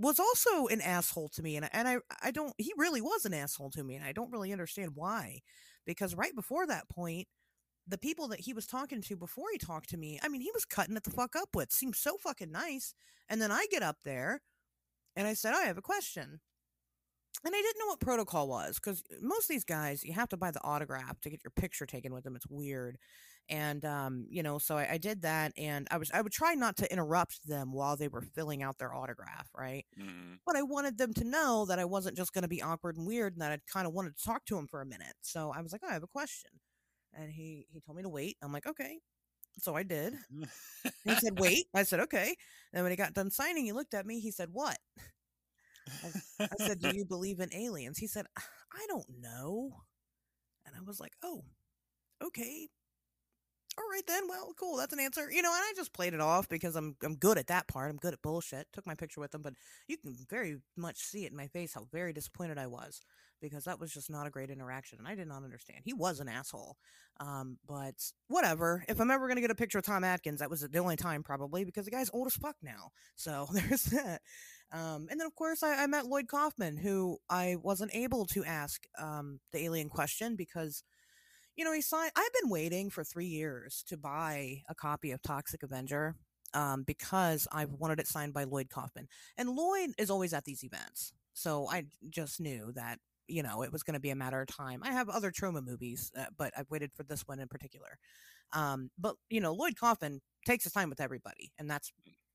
was 0.00 0.18
also 0.20 0.66
an 0.68 0.80
asshole 0.80 1.28
to 1.30 1.42
me, 1.42 1.56
and 1.56 1.68
and 1.72 1.88
I 1.88 1.98
I 2.22 2.30
don't. 2.30 2.54
He 2.58 2.72
really 2.76 3.00
was 3.00 3.24
an 3.24 3.34
asshole 3.34 3.70
to 3.72 3.84
me, 3.84 3.96
and 3.96 4.04
I 4.04 4.12
don't 4.12 4.32
really 4.32 4.52
understand 4.52 4.92
why. 4.94 5.40
Because 5.86 6.14
right 6.14 6.34
before 6.34 6.66
that 6.66 6.88
point, 6.88 7.28
the 7.88 7.98
people 7.98 8.28
that 8.28 8.40
he 8.40 8.52
was 8.54 8.66
talking 8.66 9.02
to 9.02 9.16
before 9.16 9.46
he 9.52 9.58
talked 9.58 9.90
to 9.90 9.98
me, 9.98 10.20
I 10.22 10.28
mean, 10.28 10.42
he 10.42 10.50
was 10.54 10.64
cutting 10.66 10.96
it 10.96 11.04
the 11.04 11.10
fuck 11.10 11.36
up 11.36 11.50
with. 11.54 11.72
Seemed 11.72 11.96
so 11.96 12.16
fucking 12.18 12.52
nice. 12.52 12.94
And 13.28 13.42
then 13.42 13.52
I 13.52 13.66
get 13.70 13.82
up 13.82 13.98
there, 14.04 14.42
and 15.16 15.26
I 15.28 15.34
said, 15.34 15.54
I 15.54 15.62
have 15.64 15.78
a 15.78 15.82
question 15.82 16.40
and 17.44 17.54
I 17.54 17.58
didn't 17.62 17.78
know 17.78 17.86
what 17.86 18.00
protocol 18.00 18.48
was 18.48 18.76
because 18.76 19.02
most 19.20 19.44
of 19.44 19.48
these 19.48 19.64
guys, 19.64 20.04
you 20.04 20.12
have 20.12 20.28
to 20.30 20.36
buy 20.36 20.50
the 20.50 20.62
autograph 20.62 21.20
to 21.22 21.30
get 21.30 21.40
your 21.44 21.52
picture 21.56 21.86
taken 21.86 22.12
with 22.12 22.24
them. 22.24 22.36
It's 22.36 22.46
weird. 22.48 22.98
And, 23.50 23.84
um, 23.84 24.26
you 24.30 24.42
know, 24.42 24.58
so 24.58 24.76
I, 24.76 24.92
I, 24.92 24.98
did 24.98 25.22
that 25.22 25.52
and 25.58 25.88
I 25.90 25.98
was, 25.98 26.10
I 26.14 26.22
would 26.22 26.32
try 26.32 26.54
not 26.54 26.76
to 26.76 26.92
interrupt 26.92 27.46
them 27.48 27.72
while 27.72 27.96
they 27.96 28.06
were 28.06 28.22
filling 28.22 28.62
out 28.62 28.78
their 28.78 28.94
autograph. 28.94 29.48
Right. 29.56 29.84
Mm-hmm. 30.00 30.34
But 30.46 30.56
I 30.56 30.62
wanted 30.62 30.98
them 30.98 31.12
to 31.14 31.24
know 31.24 31.66
that 31.66 31.80
I 31.80 31.84
wasn't 31.84 32.16
just 32.16 32.32
going 32.32 32.42
to 32.42 32.48
be 32.48 32.62
awkward 32.62 32.96
and 32.96 33.06
weird 33.06 33.32
and 33.32 33.42
that 33.42 33.50
I 33.50 33.58
kind 33.70 33.88
of 33.88 33.92
wanted 33.92 34.16
to 34.16 34.24
talk 34.24 34.44
to 34.46 34.56
him 34.56 34.68
for 34.68 34.80
a 34.80 34.86
minute. 34.86 35.14
So 35.22 35.52
I 35.54 35.62
was 35.62 35.72
like, 35.72 35.80
oh, 35.84 35.90
I 35.90 35.94
have 35.94 36.04
a 36.04 36.08
question. 36.08 36.50
And 37.12 37.32
he, 37.32 37.66
he 37.72 37.80
told 37.80 37.96
me 37.96 38.04
to 38.04 38.08
wait. 38.08 38.36
I'm 38.40 38.52
like, 38.52 38.66
okay. 38.66 38.98
So 39.58 39.74
I 39.74 39.82
did. 39.82 40.14
he 41.04 41.14
said, 41.16 41.40
wait. 41.40 41.64
I 41.74 41.82
said, 41.82 42.00
okay. 42.00 42.36
And 42.72 42.84
when 42.84 42.92
he 42.92 42.96
got 42.96 43.14
done 43.14 43.32
signing, 43.32 43.64
he 43.64 43.72
looked 43.72 43.94
at 43.94 44.06
me. 44.06 44.20
He 44.20 44.30
said, 44.30 44.50
what? 44.52 44.78
I, 46.04 46.44
I 46.44 46.66
said, 46.66 46.80
Do 46.80 46.92
you 46.94 47.04
believe 47.04 47.40
in 47.40 47.54
aliens? 47.54 47.98
He 47.98 48.06
said, 48.06 48.26
I 48.36 48.86
don't 48.88 49.08
know. 49.20 49.72
And 50.66 50.74
I 50.76 50.80
was 50.84 51.00
like, 51.00 51.12
Oh, 51.22 51.44
okay. 52.24 52.68
All 53.78 53.84
right 53.90 54.06
then. 54.06 54.28
Well, 54.28 54.52
cool. 54.58 54.76
That's 54.76 54.92
an 54.92 55.00
answer. 55.00 55.30
You 55.30 55.42
know, 55.42 55.52
and 55.52 55.62
I 55.62 55.72
just 55.76 55.92
played 55.92 56.14
it 56.14 56.20
off 56.20 56.48
because 56.48 56.76
I'm 56.76 56.96
I'm 57.02 57.16
good 57.16 57.38
at 57.38 57.46
that 57.48 57.68
part. 57.68 57.90
I'm 57.90 57.96
good 57.96 58.12
at 58.12 58.22
bullshit. 58.22 58.66
Took 58.72 58.86
my 58.86 58.94
picture 58.94 59.20
with 59.20 59.30
them 59.30 59.42
but 59.42 59.54
you 59.88 59.96
can 59.96 60.14
very 60.28 60.58
much 60.76 60.98
see 60.98 61.24
it 61.24 61.30
in 61.30 61.36
my 61.36 61.46
face 61.46 61.74
how 61.74 61.86
very 61.92 62.12
disappointed 62.12 62.58
I 62.58 62.66
was 62.66 63.00
because 63.40 63.64
that 63.64 63.80
was 63.80 63.92
just 63.92 64.10
not 64.10 64.26
a 64.26 64.30
great 64.30 64.50
interaction 64.50 64.98
and 64.98 65.08
I 65.08 65.14
did 65.14 65.26
not 65.26 65.44
understand. 65.44 65.80
He 65.84 65.94
was 65.94 66.20
an 66.20 66.28
asshole. 66.28 66.76
Um, 67.20 67.58
but 67.66 67.94
whatever. 68.28 68.84
If 68.88 69.00
I'm 69.00 69.10
ever 69.10 69.26
going 69.26 69.36
to 69.36 69.42
get 69.42 69.50
a 69.50 69.54
picture 69.54 69.78
of 69.78 69.84
Tom 69.84 70.04
Atkins, 70.04 70.40
that 70.40 70.50
was 70.50 70.60
the 70.60 70.78
only 70.78 70.96
time 70.96 71.22
probably 71.22 71.64
because 71.64 71.84
the 71.84 71.90
guy's 71.90 72.10
old 72.12 72.26
as 72.26 72.34
fuck 72.34 72.56
now. 72.62 72.90
So 73.14 73.46
there's 73.52 73.84
that. 73.84 74.22
Um, 74.72 75.08
and 75.10 75.18
then, 75.18 75.26
of 75.26 75.34
course, 75.34 75.62
I, 75.62 75.82
I, 75.82 75.86
met 75.88 76.06
Lloyd 76.06 76.28
Kaufman, 76.28 76.76
who 76.76 77.18
I 77.28 77.56
wasn't 77.60 77.92
able 77.92 78.24
to 78.26 78.44
ask 78.44 78.84
um, 79.00 79.40
the 79.52 79.64
alien 79.64 79.88
question 79.88 80.36
because, 80.36 80.84
you 81.60 81.66
know, 81.66 81.74
he 81.74 81.82
signed. 81.82 82.10
I've 82.16 82.32
been 82.40 82.50
waiting 82.50 82.88
for 82.88 83.04
three 83.04 83.26
years 83.26 83.84
to 83.88 83.98
buy 83.98 84.62
a 84.70 84.74
copy 84.74 85.10
of 85.10 85.20
Toxic 85.20 85.62
Avenger 85.62 86.14
um, 86.54 86.84
because 86.84 87.46
I 87.52 87.66
wanted 87.66 88.00
it 88.00 88.06
signed 88.06 88.32
by 88.32 88.44
Lloyd 88.44 88.70
Kaufman. 88.70 89.08
And 89.36 89.50
Lloyd 89.50 89.90
is 89.98 90.08
always 90.08 90.32
at 90.32 90.46
these 90.46 90.64
events. 90.64 91.12
So 91.34 91.68
I 91.68 91.84
just 92.08 92.40
knew 92.40 92.72
that, 92.76 92.98
you 93.26 93.42
know, 93.42 93.60
it 93.62 93.70
was 93.70 93.82
going 93.82 93.92
to 93.92 94.00
be 94.00 94.08
a 94.08 94.16
matter 94.16 94.40
of 94.40 94.48
time. 94.48 94.80
I 94.82 94.92
have 94.92 95.10
other 95.10 95.30
Troma 95.30 95.62
movies, 95.62 96.10
uh, 96.18 96.24
but 96.38 96.50
I've 96.56 96.70
waited 96.70 96.92
for 96.94 97.02
this 97.02 97.28
one 97.28 97.40
in 97.40 97.46
particular. 97.46 97.98
Um, 98.54 98.90
but, 98.98 99.16
you 99.28 99.42
know, 99.42 99.52
Lloyd 99.52 99.76
Kaufman 99.78 100.22
takes 100.46 100.64
his 100.64 100.72
time 100.72 100.88
with 100.88 100.98
everybody. 100.98 101.52
And 101.58 101.68
that's 101.68 101.92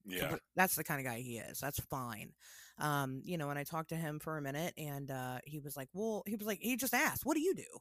yeah 0.08 0.36
that's 0.56 0.76
the 0.76 0.84
kind 0.84 1.00
of 1.00 1.12
guy 1.12 1.18
he 1.18 1.40
is 1.40 1.60
that's 1.60 1.80
fine 1.80 2.30
um 2.78 3.22
you 3.24 3.40
know 3.40 3.50
and 3.50 3.58
i 3.58 3.64
talked 3.64 3.90
to 3.90 3.96
him 3.96 4.20
for 4.20 4.38
a 4.38 4.42
minute 4.42 4.72
and 4.78 5.10
uh 5.10 5.40
he 5.46 5.60
was 5.60 5.76
like 5.76 5.90
well 5.94 6.22
he 6.28 6.36
was 6.36 6.46
like 6.46 6.60
he 6.62 6.76
just 6.76 6.94
asked 6.94 7.26
what 7.26 7.34
do 7.34 7.42
you 7.42 7.56
do 7.56 7.80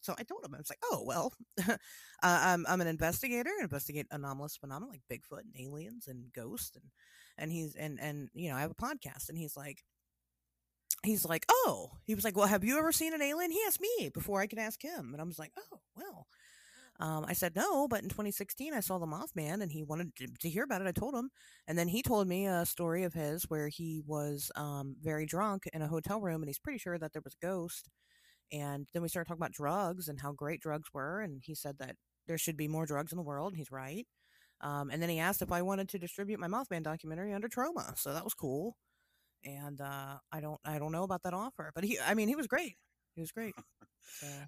so 0.00 0.14
i 0.18 0.22
told 0.22 0.44
him 0.44 0.54
i 0.54 0.58
was 0.58 0.70
like 0.70 0.78
oh 0.84 1.02
well 1.06 1.32
uh, 1.68 1.76
I'm, 2.22 2.66
I'm 2.68 2.80
an 2.80 2.86
investigator 2.86 3.50
investigate 3.60 4.06
anomalous 4.10 4.56
phenomena 4.56 4.90
like 4.90 5.02
bigfoot 5.10 5.42
and 5.42 5.54
aliens 5.58 6.06
and 6.08 6.32
ghosts 6.32 6.76
and 6.76 6.84
and 7.36 7.52
he's 7.52 7.74
and 7.74 7.98
and 8.00 8.28
you 8.34 8.50
know 8.50 8.56
i 8.56 8.60
have 8.60 8.70
a 8.70 8.74
podcast 8.74 9.28
and 9.28 9.38
he's 9.38 9.56
like 9.56 9.84
he's 11.04 11.24
like 11.24 11.46
oh 11.50 11.90
he 12.04 12.14
was 12.14 12.24
like 12.24 12.36
well 12.36 12.46
have 12.46 12.64
you 12.64 12.78
ever 12.78 12.92
seen 12.92 13.14
an 13.14 13.22
alien 13.22 13.50
he 13.50 13.60
asked 13.66 13.80
me 13.80 14.10
before 14.12 14.40
i 14.40 14.46
could 14.46 14.58
ask 14.58 14.82
him 14.82 15.10
and 15.12 15.20
i 15.20 15.24
was 15.24 15.38
like 15.38 15.52
oh 15.58 15.78
well 15.96 16.26
um, 17.00 17.24
I 17.28 17.32
said 17.32 17.54
no, 17.54 17.86
but 17.86 18.02
in 18.02 18.08
2016 18.08 18.74
I 18.74 18.80
saw 18.80 18.98
the 18.98 19.06
Mothman 19.06 19.62
and 19.62 19.70
he 19.70 19.84
wanted 19.84 20.10
to, 20.40 20.48
hear 20.48 20.64
about 20.64 20.80
it. 20.80 20.88
I 20.88 20.92
told 20.92 21.14
him, 21.14 21.30
and 21.68 21.78
then 21.78 21.86
he 21.86 22.02
told 22.02 22.26
me 22.26 22.46
a 22.46 22.66
story 22.66 23.04
of 23.04 23.14
his 23.14 23.44
where 23.44 23.68
he 23.68 24.02
was 24.04 24.50
um, 24.56 24.96
very 25.00 25.24
drunk 25.24 25.68
in 25.72 25.80
a 25.80 25.86
hotel 25.86 26.20
room 26.20 26.42
and 26.42 26.48
he's 26.48 26.58
pretty 26.58 26.78
sure 26.78 26.98
that 26.98 27.12
there 27.12 27.22
was 27.24 27.36
a 27.40 27.46
ghost. 27.46 27.88
And 28.52 28.86
then 28.92 29.02
we 29.02 29.08
started 29.08 29.28
talking 29.28 29.40
about 29.40 29.52
drugs 29.52 30.08
and 30.08 30.20
how 30.20 30.32
great 30.32 30.60
drugs 30.60 30.88
were, 30.92 31.20
and 31.20 31.42
he 31.44 31.54
said 31.54 31.78
that 31.78 31.96
there 32.26 32.38
should 32.38 32.56
be 32.56 32.68
more 32.68 32.86
drugs 32.86 33.12
in 33.12 33.16
the 33.16 33.22
world. 33.22 33.52
And 33.52 33.58
he's 33.58 33.70
right. 33.70 34.06
Um, 34.60 34.90
and 34.90 35.00
then 35.02 35.08
he 35.08 35.18
asked 35.18 35.42
if 35.42 35.52
I 35.52 35.62
wanted 35.62 35.88
to 35.90 35.98
distribute 35.98 36.40
my 36.40 36.48
Mothman 36.48 36.82
documentary 36.82 37.32
under 37.32 37.48
Troma, 37.48 37.96
so 37.98 38.12
that 38.12 38.24
was 38.24 38.34
cool. 38.34 38.76
And 39.44 39.80
uh, 39.80 40.16
I 40.32 40.40
don't, 40.40 40.60
I 40.64 40.78
don't 40.78 40.92
know 40.92 41.04
about 41.04 41.22
that 41.22 41.34
offer, 41.34 41.70
but 41.74 41.84
he, 41.84 41.98
I 42.00 42.14
mean, 42.14 42.28
he 42.28 42.34
was 42.34 42.48
great. 42.48 42.76
He 43.14 43.20
was 43.20 43.30
great. 43.30 43.54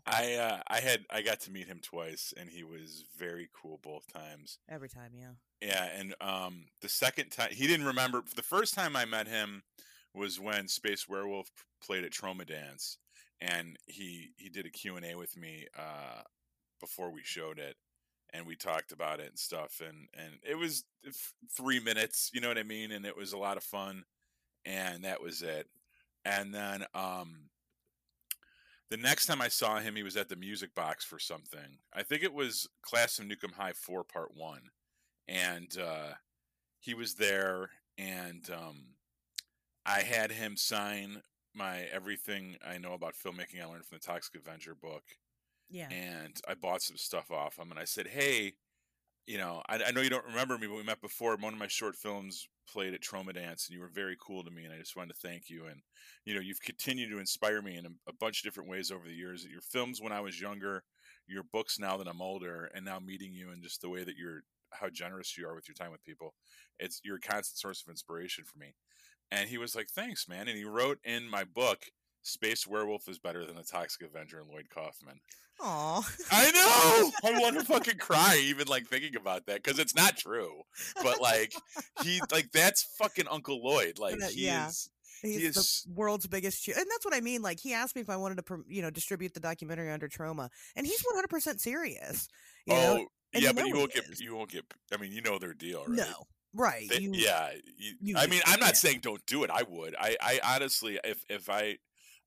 I 0.06 0.34
uh, 0.34 0.62
I 0.68 0.80
had 0.80 1.04
I 1.10 1.22
got 1.22 1.40
to 1.40 1.50
meet 1.50 1.66
him 1.66 1.80
twice, 1.82 2.32
and 2.36 2.48
he 2.48 2.64
was 2.64 3.04
very 3.16 3.48
cool 3.54 3.78
both 3.82 4.06
times. 4.12 4.58
Every 4.68 4.88
time, 4.88 5.12
yeah. 5.14 5.32
Yeah, 5.60 5.88
and 5.96 6.14
um, 6.20 6.66
the 6.80 6.88
second 6.88 7.30
time 7.30 7.50
he 7.52 7.66
didn't 7.66 7.86
remember. 7.86 8.22
The 8.34 8.42
first 8.42 8.74
time 8.74 8.96
I 8.96 9.04
met 9.04 9.28
him 9.28 9.62
was 10.14 10.40
when 10.40 10.68
Space 10.68 11.08
Werewolf 11.08 11.50
played 11.82 12.04
at 12.04 12.12
Troma 12.12 12.46
Dance, 12.46 12.98
and 13.40 13.76
he 13.86 14.30
he 14.36 14.48
did 14.48 14.66
a 14.66 14.70
Q 14.70 14.96
and 14.96 15.06
A 15.06 15.14
with 15.16 15.36
me 15.36 15.66
uh, 15.78 16.22
before 16.80 17.10
we 17.10 17.22
showed 17.22 17.58
it, 17.58 17.76
and 18.32 18.46
we 18.46 18.56
talked 18.56 18.92
about 18.92 19.20
it 19.20 19.28
and 19.28 19.38
stuff, 19.38 19.80
and 19.86 20.08
and 20.14 20.34
it 20.42 20.56
was 20.56 20.84
three 21.56 21.80
minutes, 21.80 22.30
you 22.32 22.40
know 22.40 22.48
what 22.48 22.58
I 22.58 22.62
mean, 22.62 22.92
and 22.92 23.04
it 23.04 23.16
was 23.16 23.32
a 23.32 23.38
lot 23.38 23.56
of 23.56 23.64
fun, 23.64 24.04
and 24.64 25.04
that 25.04 25.22
was 25.22 25.42
it. 25.42 25.66
And 26.24 26.54
then 26.54 26.84
um, 26.94 27.48
the 28.90 28.96
next 28.96 29.26
time 29.26 29.40
I 29.40 29.48
saw 29.48 29.78
him, 29.78 29.96
he 29.96 30.02
was 30.02 30.16
at 30.16 30.28
the 30.28 30.36
music 30.36 30.74
box 30.74 31.04
for 31.04 31.18
something. 31.18 31.78
I 31.94 32.02
think 32.02 32.22
it 32.22 32.34
was 32.34 32.68
Class 32.82 33.18
of 33.18 33.26
Nuke 33.26 33.44
'Em 33.44 33.52
High 33.56 33.72
4 33.72 34.04
Part 34.04 34.34
1. 34.34 34.60
And 35.28 35.78
uh, 35.78 36.14
he 36.80 36.94
was 36.94 37.14
there, 37.14 37.70
and 37.96 38.48
um, 38.50 38.96
I 39.86 40.00
had 40.00 40.32
him 40.32 40.56
sign 40.56 41.22
my 41.54 41.82
Everything 41.92 42.56
I 42.66 42.78
Know 42.78 42.92
About 42.92 43.14
Filmmaking 43.14 43.62
I 43.62 43.66
Learned 43.66 43.84
from 43.84 43.98
the 43.98 44.06
Toxic 44.06 44.34
Avenger 44.34 44.74
book. 44.74 45.02
Yeah. 45.68 45.88
And 45.90 46.40
I 46.48 46.54
bought 46.54 46.82
some 46.82 46.96
stuff 46.96 47.30
off 47.30 47.58
him, 47.58 47.70
and 47.70 47.78
I 47.78 47.84
said, 47.84 48.08
hey, 48.08 48.54
you 49.26 49.38
know, 49.38 49.62
I, 49.68 49.80
I 49.84 49.90
know 49.92 50.00
you 50.00 50.10
don't 50.10 50.26
remember 50.26 50.58
me, 50.58 50.66
but 50.66 50.76
we 50.76 50.82
met 50.82 51.00
before. 51.00 51.36
One 51.36 51.52
of 51.52 51.58
my 51.58 51.68
short 51.68 51.94
films 51.94 52.48
played 52.68 52.94
at 52.94 53.00
Troma 53.00 53.34
Dance, 53.34 53.68
and 53.68 53.74
you 53.76 53.80
were 53.80 53.90
very 53.92 54.16
cool 54.20 54.42
to 54.42 54.50
me, 54.50 54.64
and 54.64 54.74
I 54.74 54.78
just 54.78 54.96
wanted 54.96 55.14
to 55.14 55.28
thank 55.28 55.48
you. 55.48 55.66
And 55.66 55.82
you 56.24 56.34
know, 56.34 56.40
you've 56.40 56.62
continued 56.62 57.10
to 57.10 57.18
inspire 57.18 57.62
me 57.62 57.76
in 57.76 57.86
a, 57.86 57.90
a 58.08 58.12
bunch 58.12 58.40
of 58.40 58.44
different 58.44 58.68
ways 58.68 58.90
over 58.90 59.06
the 59.06 59.14
years. 59.14 59.46
Your 59.48 59.60
films 59.60 60.00
when 60.00 60.12
I 60.12 60.20
was 60.20 60.40
younger, 60.40 60.82
your 61.28 61.44
books 61.44 61.78
now 61.78 61.96
that 61.96 62.08
I'm 62.08 62.22
older, 62.22 62.70
and 62.74 62.84
now 62.84 62.98
meeting 62.98 63.32
you, 63.32 63.50
and 63.50 63.62
just 63.62 63.80
the 63.82 63.88
way 63.88 64.02
that 64.02 64.16
you're, 64.16 64.42
how 64.72 64.88
generous 64.88 65.36
you 65.38 65.46
are 65.46 65.54
with 65.54 65.68
your 65.68 65.74
time 65.74 65.92
with 65.92 66.04
people. 66.04 66.34
It's 66.78 67.00
you're 67.04 67.16
a 67.16 67.20
constant 67.20 67.58
source 67.58 67.82
of 67.82 67.90
inspiration 67.90 68.44
for 68.44 68.58
me. 68.58 68.74
And 69.32 69.48
he 69.48 69.58
was 69.58 69.74
like, 69.74 69.88
"Thanks, 69.88 70.28
man." 70.28 70.48
And 70.48 70.56
he 70.56 70.64
wrote 70.64 70.98
in 71.04 71.28
my 71.28 71.44
book, 71.44 71.84
"Space 72.22 72.66
Werewolf 72.66 73.08
is 73.08 73.18
better 73.18 73.44
than 73.44 73.56
the 73.56 73.62
Toxic 73.62 74.06
Avenger" 74.06 74.40
and 74.40 74.48
Lloyd 74.48 74.68
Kaufman. 74.72 75.20
Aw. 75.62 76.08
I 76.30 76.50
know. 76.52 77.10
I 77.30 77.38
want 77.38 77.58
to 77.58 77.64
fucking 77.64 77.98
cry 77.98 78.40
even 78.42 78.66
like 78.66 78.86
thinking 78.86 79.16
about 79.16 79.46
that 79.46 79.62
because 79.62 79.78
it's 79.78 79.94
not 79.94 80.16
true. 80.16 80.62
But 81.02 81.20
like 81.20 81.52
he 82.02 82.20
like 82.32 82.50
that's 82.52 82.82
fucking 82.98 83.26
Uncle 83.30 83.62
Lloyd. 83.62 83.98
Like 83.98 84.20
he 84.30 84.46
yeah. 84.46 84.68
is. 84.68 84.90
He's 85.22 85.36
he 85.36 85.44
is, 85.44 85.84
the 85.86 85.92
world's 85.92 86.26
biggest, 86.26 86.62
cheer- 86.64 86.76
and 86.78 86.86
that's 86.90 87.04
what 87.04 87.14
I 87.14 87.20
mean. 87.20 87.42
Like 87.42 87.60
he 87.60 87.74
asked 87.74 87.94
me 87.94 88.00
if 88.00 88.08
I 88.08 88.16
wanted 88.16 88.44
to, 88.46 88.64
you 88.66 88.80
know, 88.80 88.88
distribute 88.88 89.34
the 89.34 89.40
documentary 89.40 89.90
under 89.90 90.08
Troma. 90.08 90.48
and 90.76 90.86
he's 90.86 91.02
one 91.02 91.14
hundred 91.14 91.28
percent 91.28 91.60
serious. 91.60 92.26
You 92.66 92.74
oh, 92.74 92.76
know? 92.76 93.06
yeah, 93.34 93.48
you 93.48 93.52
but 93.52 93.66
you 93.66 93.76
won't 93.76 93.92
get, 93.92 94.04
is. 94.08 94.20
you 94.20 94.34
won't 94.34 94.50
get. 94.50 94.64
I 94.94 94.96
mean, 94.96 95.12
you 95.12 95.20
know 95.20 95.38
their 95.38 95.52
deal, 95.52 95.84
right? 95.86 95.98
No, 95.98 96.26
right? 96.54 96.88
They, 96.88 96.98
you, 96.98 97.12
yeah, 97.14 97.50
you, 97.76 97.94
you 98.00 98.16
I 98.16 98.26
mean, 98.26 98.42
I'm 98.46 98.60
not 98.60 98.70
yeah. 98.70 98.74
saying 98.74 99.00
don't 99.02 99.24
do 99.26 99.44
it. 99.44 99.50
I 99.50 99.62
would. 99.68 99.94
I, 99.98 100.16
I 100.20 100.40
honestly, 100.44 100.98
if 101.04 101.24
if 101.28 101.48
I 101.48 101.78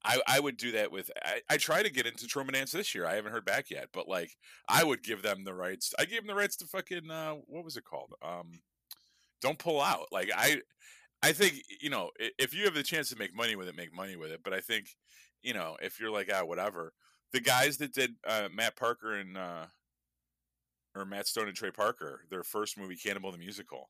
I, 0.06 0.20
I 0.28 0.40
would 0.40 0.58
do 0.58 0.72
that 0.74 0.92
with 0.92 1.10
I, 1.24 1.42
I 1.50 1.58
try 1.58 1.82
to 1.82 1.90
get 1.90 2.06
into 2.06 2.26
Troma 2.26 2.52
Dance 2.52 2.72
this 2.72 2.94
year. 2.94 3.06
I 3.06 3.16
haven't 3.16 3.32
heard 3.32 3.46
back 3.46 3.70
yet, 3.70 3.90
but 3.94 4.08
like 4.08 4.32
I 4.68 4.84
would 4.84 5.04
give 5.04 5.22
them 5.22 5.44
the 5.44 5.54
rights. 5.54 5.94
I 5.98 6.06
gave 6.06 6.20
them 6.20 6.28
the 6.28 6.36
rights 6.36 6.58
to 6.58 6.66
fucking 6.66 7.10
uh, 7.10 7.36
what 7.48 7.64
was 7.64 7.78
it 7.78 7.86
called? 7.86 8.14
Um, 8.22 8.60
don't 9.42 9.60
pull 9.60 9.82
out. 9.82 10.08
Like 10.12 10.30
I 10.36 10.62
I 11.22 11.32
think 11.32 11.62
you 11.82 11.90
know 11.90 12.12
if 12.20 12.54
you 12.54 12.66
have 12.66 12.74
the 12.74 12.84
chance 12.84 13.10
to 13.10 13.18
make 13.18 13.36
money 13.36 13.56
with 13.56 13.68
it, 13.68 13.78
make 13.78 13.96
money 13.96 14.16
with 14.16 14.32
it. 14.32 14.42
But 14.44 14.54
I 14.54 14.60
think 14.60 14.88
you 15.42 15.54
know 15.54 15.78
if 15.82 16.00
you're 16.00 16.12
like 16.12 16.30
ah 16.34 16.44
whatever, 16.44 16.94
the 17.32 17.40
guys 17.40 17.78
that 17.78 17.94
did 17.94 18.16
uh, 18.28 18.50
Matt 18.54 18.76
Parker 18.76 19.14
and 19.14 19.38
uh, 19.38 19.66
or 20.96 21.06
Matt 21.06 21.28
Stone 21.28 21.48
and 21.48 21.56
Trey 21.56 21.72
Parker, 21.72 22.26
their 22.30 22.44
first 22.44 22.78
movie 22.78 22.98
Cannibal 22.98 23.32
the 23.32 23.38
Musical, 23.38 23.90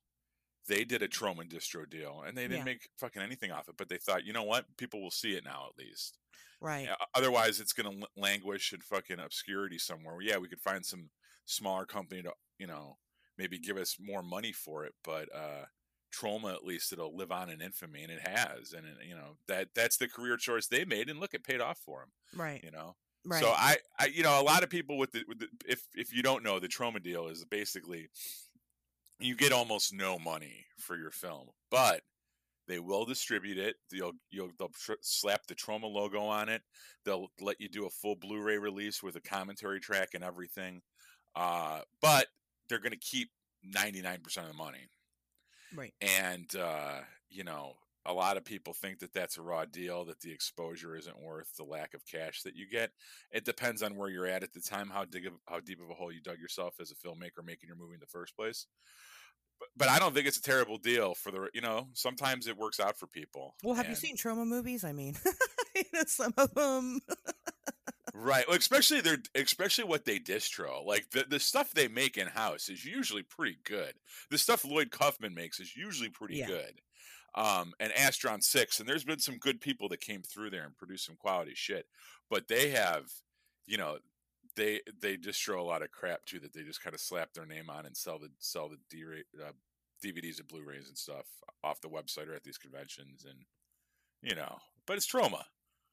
they 0.68 0.84
did 0.84 1.02
a 1.02 1.08
Troma 1.08 1.48
distro 1.50 1.90
deal, 1.90 2.24
and 2.26 2.38
they 2.38 2.44
didn't 2.44 2.58
Yeah. 2.60 2.64
make 2.74 2.90
fucking 3.00 3.22
anything 3.22 3.52
off 3.52 3.68
it. 3.70 3.76
But 3.78 3.90
they 3.90 3.98
thought, 3.98 4.24
you 4.26 4.34
know 4.34 4.44
what, 4.44 4.66
people 4.78 5.02
will 5.02 5.12
see 5.12 5.34
it 5.36 5.44
now 5.44 5.68
at 5.70 5.78
least. 5.78 6.18
Right. 6.62 6.88
Otherwise, 7.14 7.60
it's 7.60 7.74
going 7.74 8.00
to 8.02 8.08
languish 8.16 8.72
in 8.72 8.80
fucking 8.82 9.20
obscurity 9.20 9.78
somewhere. 9.78 10.22
Yeah, 10.22 10.38
we 10.38 10.48
could 10.48 10.62
find 10.62 10.86
some 10.86 11.10
smaller 11.46 11.86
company 11.86 12.22
to, 12.24 12.32
you 12.58 12.68
know, 12.68 12.98
maybe 13.38 13.60
give 13.60 13.76
us 13.78 13.98
more 14.00 14.24
money 14.24 14.52
for 14.54 14.86
it, 14.86 14.94
but 15.04 15.28
uh 15.36 15.66
Troma 16.16 16.54
at 16.54 16.64
least 16.64 16.94
it'll 16.94 17.18
live 17.18 17.32
on 17.32 17.50
in 17.50 17.60
infamy, 17.60 18.04
and 18.04 18.12
it 18.12 18.28
has. 18.28 18.72
And 18.72 18.86
it, 18.86 18.98
you 19.08 19.16
know 19.16 19.38
that 19.48 19.70
that's 19.74 19.98
the 19.98 20.08
career 20.08 20.38
choice 20.38 20.68
they 20.68 20.86
made, 20.86 21.10
and 21.10 21.20
look, 21.20 21.34
it 21.34 21.44
paid 21.44 21.60
off 21.60 21.80
for 21.80 22.02
them. 22.02 22.12
Right. 22.40 22.64
You 22.64 22.70
know, 22.70 22.96
Right. 23.26 23.42
so 23.42 23.50
I, 23.50 23.78
I, 24.00 24.06
you 24.08 24.22
know, 24.22 24.40
a 24.40 24.44
lot 24.44 24.62
of 24.64 24.70
people 24.70 24.98
with 25.00 25.12
the, 25.14 25.24
with 25.28 25.40
the 25.40 25.48
if 25.68 25.82
if 25.96 26.14
you 26.14 26.22
don't 26.22 26.44
know, 26.44 26.60
the 26.60 26.68
Troma 26.68 27.02
deal 27.02 27.28
is 27.28 27.44
basically 27.46 28.10
you 29.20 29.36
get 29.36 29.52
almost 29.52 29.94
no 29.94 30.20
money 30.20 30.66
for 30.78 30.98
your 30.98 31.12
film, 31.12 31.48
but 31.72 32.02
they 32.68 32.80
will 32.80 33.06
distribute 33.06 33.58
it. 33.58 33.76
You'll 33.92 34.14
you'll 34.32 34.52
they'll 34.58 34.70
tr- 34.70 34.94
slap 35.02 35.46
the 35.48 35.56
Troma 35.56 35.92
logo 35.92 36.22
on 36.22 36.50
it. 36.50 36.62
They'll 37.06 37.28
let 37.42 37.60
you 37.60 37.70
do 37.70 37.86
a 37.86 37.90
full 37.90 38.16
Blu-ray 38.16 38.58
release 38.58 39.04
with 39.04 39.16
a 39.16 39.22
commentary 39.22 39.80
track 39.80 40.10
and 40.14 40.24
everything. 40.24 40.82
Uh, 41.36 41.82
but 42.02 42.28
they're 42.70 42.80
going 42.80 42.92
to 42.92 42.98
keep 42.98 43.30
99% 43.76 44.38
of 44.38 44.48
the 44.48 44.54
money. 44.54 44.88
right. 45.76 45.94
And 46.02 46.54
uh, 46.56 47.02
you 47.30 47.44
know, 47.44 47.76
a 48.06 48.14
lot 48.14 48.38
of 48.38 48.44
people 48.44 48.74
think 48.74 49.00
that 49.00 49.14
that's 49.14 49.38
a 49.38 49.42
raw 49.42 49.66
deal, 49.66 50.06
that 50.06 50.20
the 50.20 50.32
exposure 50.32 50.96
isn't 50.96 51.22
worth 51.22 51.56
the 51.56 51.64
lack 51.64 51.94
of 51.94 52.06
cash 52.06 52.42
that 52.44 52.56
you 52.56 52.68
get. 52.70 52.92
It 53.32 53.46
depends 53.46 53.82
on 53.82 53.96
where 53.96 54.10
you're 54.10 54.28
at 54.28 54.44
at 54.44 54.54
the 54.54 54.60
time, 54.60 54.90
how 54.90 55.06
dig 55.06 55.26
of, 55.26 55.34
how 55.48 55.60
deep 55.60 55.82
of 55.82 55.90
a 55.90 55.94
hole 55.94 56.12
you 56.12 56.22
dug 56.22 56.40
yourself 56.40 56.76
as 56.82 56.92
a 56.92 56.96
filmmaker 56.96 57.44
making 57.46 57.68
your 57.68 57.78
movie 57.78 57.94
in 57.94 58.00
the 58.00 58.06
first 58.08 58.36
place. 58.36 58.68
But, 59.60 59.70
but 59.78 59.90
I 59.90 60.00
don't 60.00 60.14
think 60.14 60.28
it's 60.28 60.38
a 60.38 60.42
terrible 60.42 60.78
deal 60.78 61.14
for 61.14 61.32
the 61.32 61.48
you 61.54 61.62
know. 61.62 61.88
Sometimes 61.94 62.48
it 62.48 62.58
works 62.58 62.80
out 62.80 62.98
for 62.98 63.08
people. 63.08 63.56
Well, 63.64 63.76
have 63.76 63.88
you 63.90 63.96
seen 63.96 64.18
Troma 64.18 64.46
movies? 64.46 64.84
I 64.84 64.92
mean, 64.92 65.16
you 65.76 65.84
know, 65.94 66.04
some 66.08 66.34
of 66.38 66.54
them. 66.56 67.00
Right, 68.16 68.46
well, 68.48 68.58
especially 68.58 69.02
their 69.02 69.18
especially 69.34 69.86
what 69.86 70.06
they 70.06 70.20
distro. 70.20 70.86
Like 70.86 71.10
the 71.12 71.26
the 71.28 71.40
stuff 71.40 71.72
they 71.72 71.88
make 71.88 72.18
in 72.18 72.28
house 72.28 72.70
is 72.70 72.86
usually 72.86 73.24
pretty 73.24 73.58
good. 73.64 73.94
The 74.30 74.38
stuff 74.38 74.66
Lloyd 74.66 74.92
Kaufman 74.92 75.34
makes 75.34 75.60
is 75.60 75.76
usually 75.76 76.10
pretty 76.10 76.36
Yeah. 76.38 76.48
good. 76.48 76.82
Um, 77.36 77.74
and 77.80 77.92
Astron 77.94 78.44
Six, 78.44 78.80
and 78.80 78.88
there's 78.88 79.04
been 79.04 79.20
some 79.20 79.38
good 79.38 79.60
people 79.60 79.90
that 79.90 80.02
came 80.02 80.22
through 80.22 80.52
there 80.52 80.66
and 80.66 80.78
produced 80.78 81.06
some 81.06 81.16
quality 81.16 81.54
shit. 81.56 81.88
But 82.30 82.48
they 82.48 82.70
have, 82.70 83.06
you 83.66 83.78
know, 83.78 83.98
they 84.56 84.82
they 85.02 85.18
distro 85.18 85.58
a 85.58 85.64
lot 85.64 85.82
of 85.82 85.92
crap 85.92 86.26
too 86.26 86.40
that 86.40 86.54
they 86.54 86.62
just 86.62 86.84
kind 86.84 86.94
of 86.94 87.00
slap 87.00 87.34
their 87.34 87.46
name 87.46 87.70
on 87.70 87.86
and 87.86 87.98
sell 87.98 88.20
the 88.20 88.30
sell 88.40 88.70
the 88.70 88.78
D 88.90 89.04
uh, 89.44 89.52
DVDs 90.04 90.40
and 90.40 90.48
Blu-rays 90.48 90.88
and 90.88 90.98
stuff 90.98 91.26
off 91.64 91.82
the 91.82 91.90
website 91.90 92.30
or 92.30 92.36
at 92.36 92.44
these 92.44 92.58
conventions, 92.58 93.26
and 93.26 93.40
you 94.22 94.36
know, 94.36 94.58
but 94.86 94.98
it's 94.98 95.12
Troma. 95.12 95.44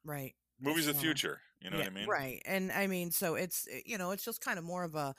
right. 0.05 0.35
Movies 0.63 0.89
of 0.89 0.95
the 0.95 1.01
future. 1.01 1.41
You 1.63 1.71
know 1.71 1.79
yeah, 1.79 1.85
what 1.85 1.93
I 1.93 1.95
mean? 1.95 2.09
Right. 2.09 2.43
And 2.45 2.71
I 2.71 2.87
mean, 2.87 3.11
so 3.11 3.35
it's 3.35 3.67
eh, 3.71 3.81
you 3.87 3.97
know, 3.97 4.11
it's 4.11 4.25
just 4.25 4.43
kind 4.43 4.59
of 4.59 4.65
more 4.65 4.85
of 4.85 4.95
a 4.95 5.15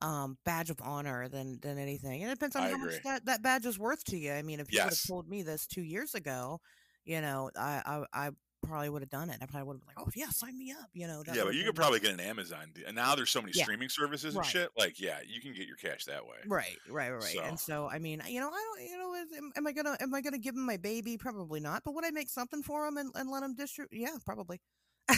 um, 0.00 0.36
badge 0.44 0.70
of 0.70 0.78
honor 0.82 1.28
than 1.28 1.58
than 1.60 1.78
anything. 1.78 2.22
And 2.22 2.30
it 2.30 2.34
depends 2.34 2.56
on 2.56 2.62
I 2.64 2.68
how 2.70 2.76
agree. 2.76 2.94
much 2.94 3.02
that, 3.04 3.24
that 3.26 3.42
badge 3.42 3.66
is 3.66 3.78
worth 3.78 4.04
to 4.06 4.16
you. 4.16 4.32
I 4.32 4.42
mean, 4.42 4.60
if 4.60 4.72
you 4.72 4.78
would 4.80 4.90
have 4.90 5.06
told 5.06 5.28
me 5.28 5.42
this 5.42 5.66
two 5.66 5.82
years 5.82 6.14
ago, 6.14 6.60
you 7.04 7.20
know, 7.20 7.50
I 7.56 7.82
I, 8.12 8.26
I 8.26 8.30
probably 8.64 8.88
would 8.88 9.02
have 9.02 9.10
done 9.10 9.28
it. 9.28 9.38
I 9.42 9.46
probably 9.46 9.66
would 9.66 9.74
have 9.74 9.80
been 9.80 9.88
like, 9.96 10.06
oh 10.06 10.10
yeah, 10.14 10.28
sign 10.30 10.56
me 10.56 10.70
up. 10.70 10.88
You 10.92 11.08
know. 11.08 11.22
yeah, 11.34 11.42
but 11.44 11.54
you 11.54 11.64
could 11.64 11.74
probably 11.74 11.98
get 12.00 12.12
an 12.12 12.20
Amazon. 12.20 12.72
And 12.86 12.94
now 12.94 13.14
there's 13.16 13.30
so 13.30 13.40
many 13.40 13.52
Yeah. 13.56 13.64
streaming 13.64 13.88
services 13.88 14.34
and 14.34 14.42
Right. 14.42 14.46
shit. 14.50 14.70
Like, 14.78 15.00
yeah, 15.00 15.18
you 15.26 15.40
can 15.40 15.52
get 15.52 15.66
your 15.66 15.76
cash 15.76 16.04
that 16.04 16.24
way. 16.24 16.36
Right, 16.46 16.76
right, 16.88 17.10
right, 17.10 17.22
right. 17.22 17.38
And 17.48 17.58
So- 17.58 17.72
so, 17.72 17.88
I 17.90 17.98
mean, 17.98 18.22
you 18.28 18.38
know, 18.40 18.48
I 18.48 18.74
don't, 18.76 18.88
you 18.88 18.98
know, 18.98 19.14
is- 19.14 19.32
am, 19.36 19.50
am 19.56 19.66
I 19.66 19.72
gonna, 19.72 19.96
am 20.00 20.14
I 20.14 20.20
gonna 20.20 20.38
give 20.38 20.54
him 20.54 20.64
my 20.64 20.76
baby? 20.76 21.16
Probably 21.18 21.58
not. 21.58 21.82
But 21.84 21.94
would 21.94 22.04
I 22.04 22.10
make 22.10 22.28
something 22.30 22.62
for 22.62 22.86
him 22.86 22.98
and, 22.98 23.10
and 23.16 23.28
let 23.30 23.42
him 23.42 23.54
distribute? 23.56 24.00
Yeah, 24.00 24.16
probably. 24.24 24.60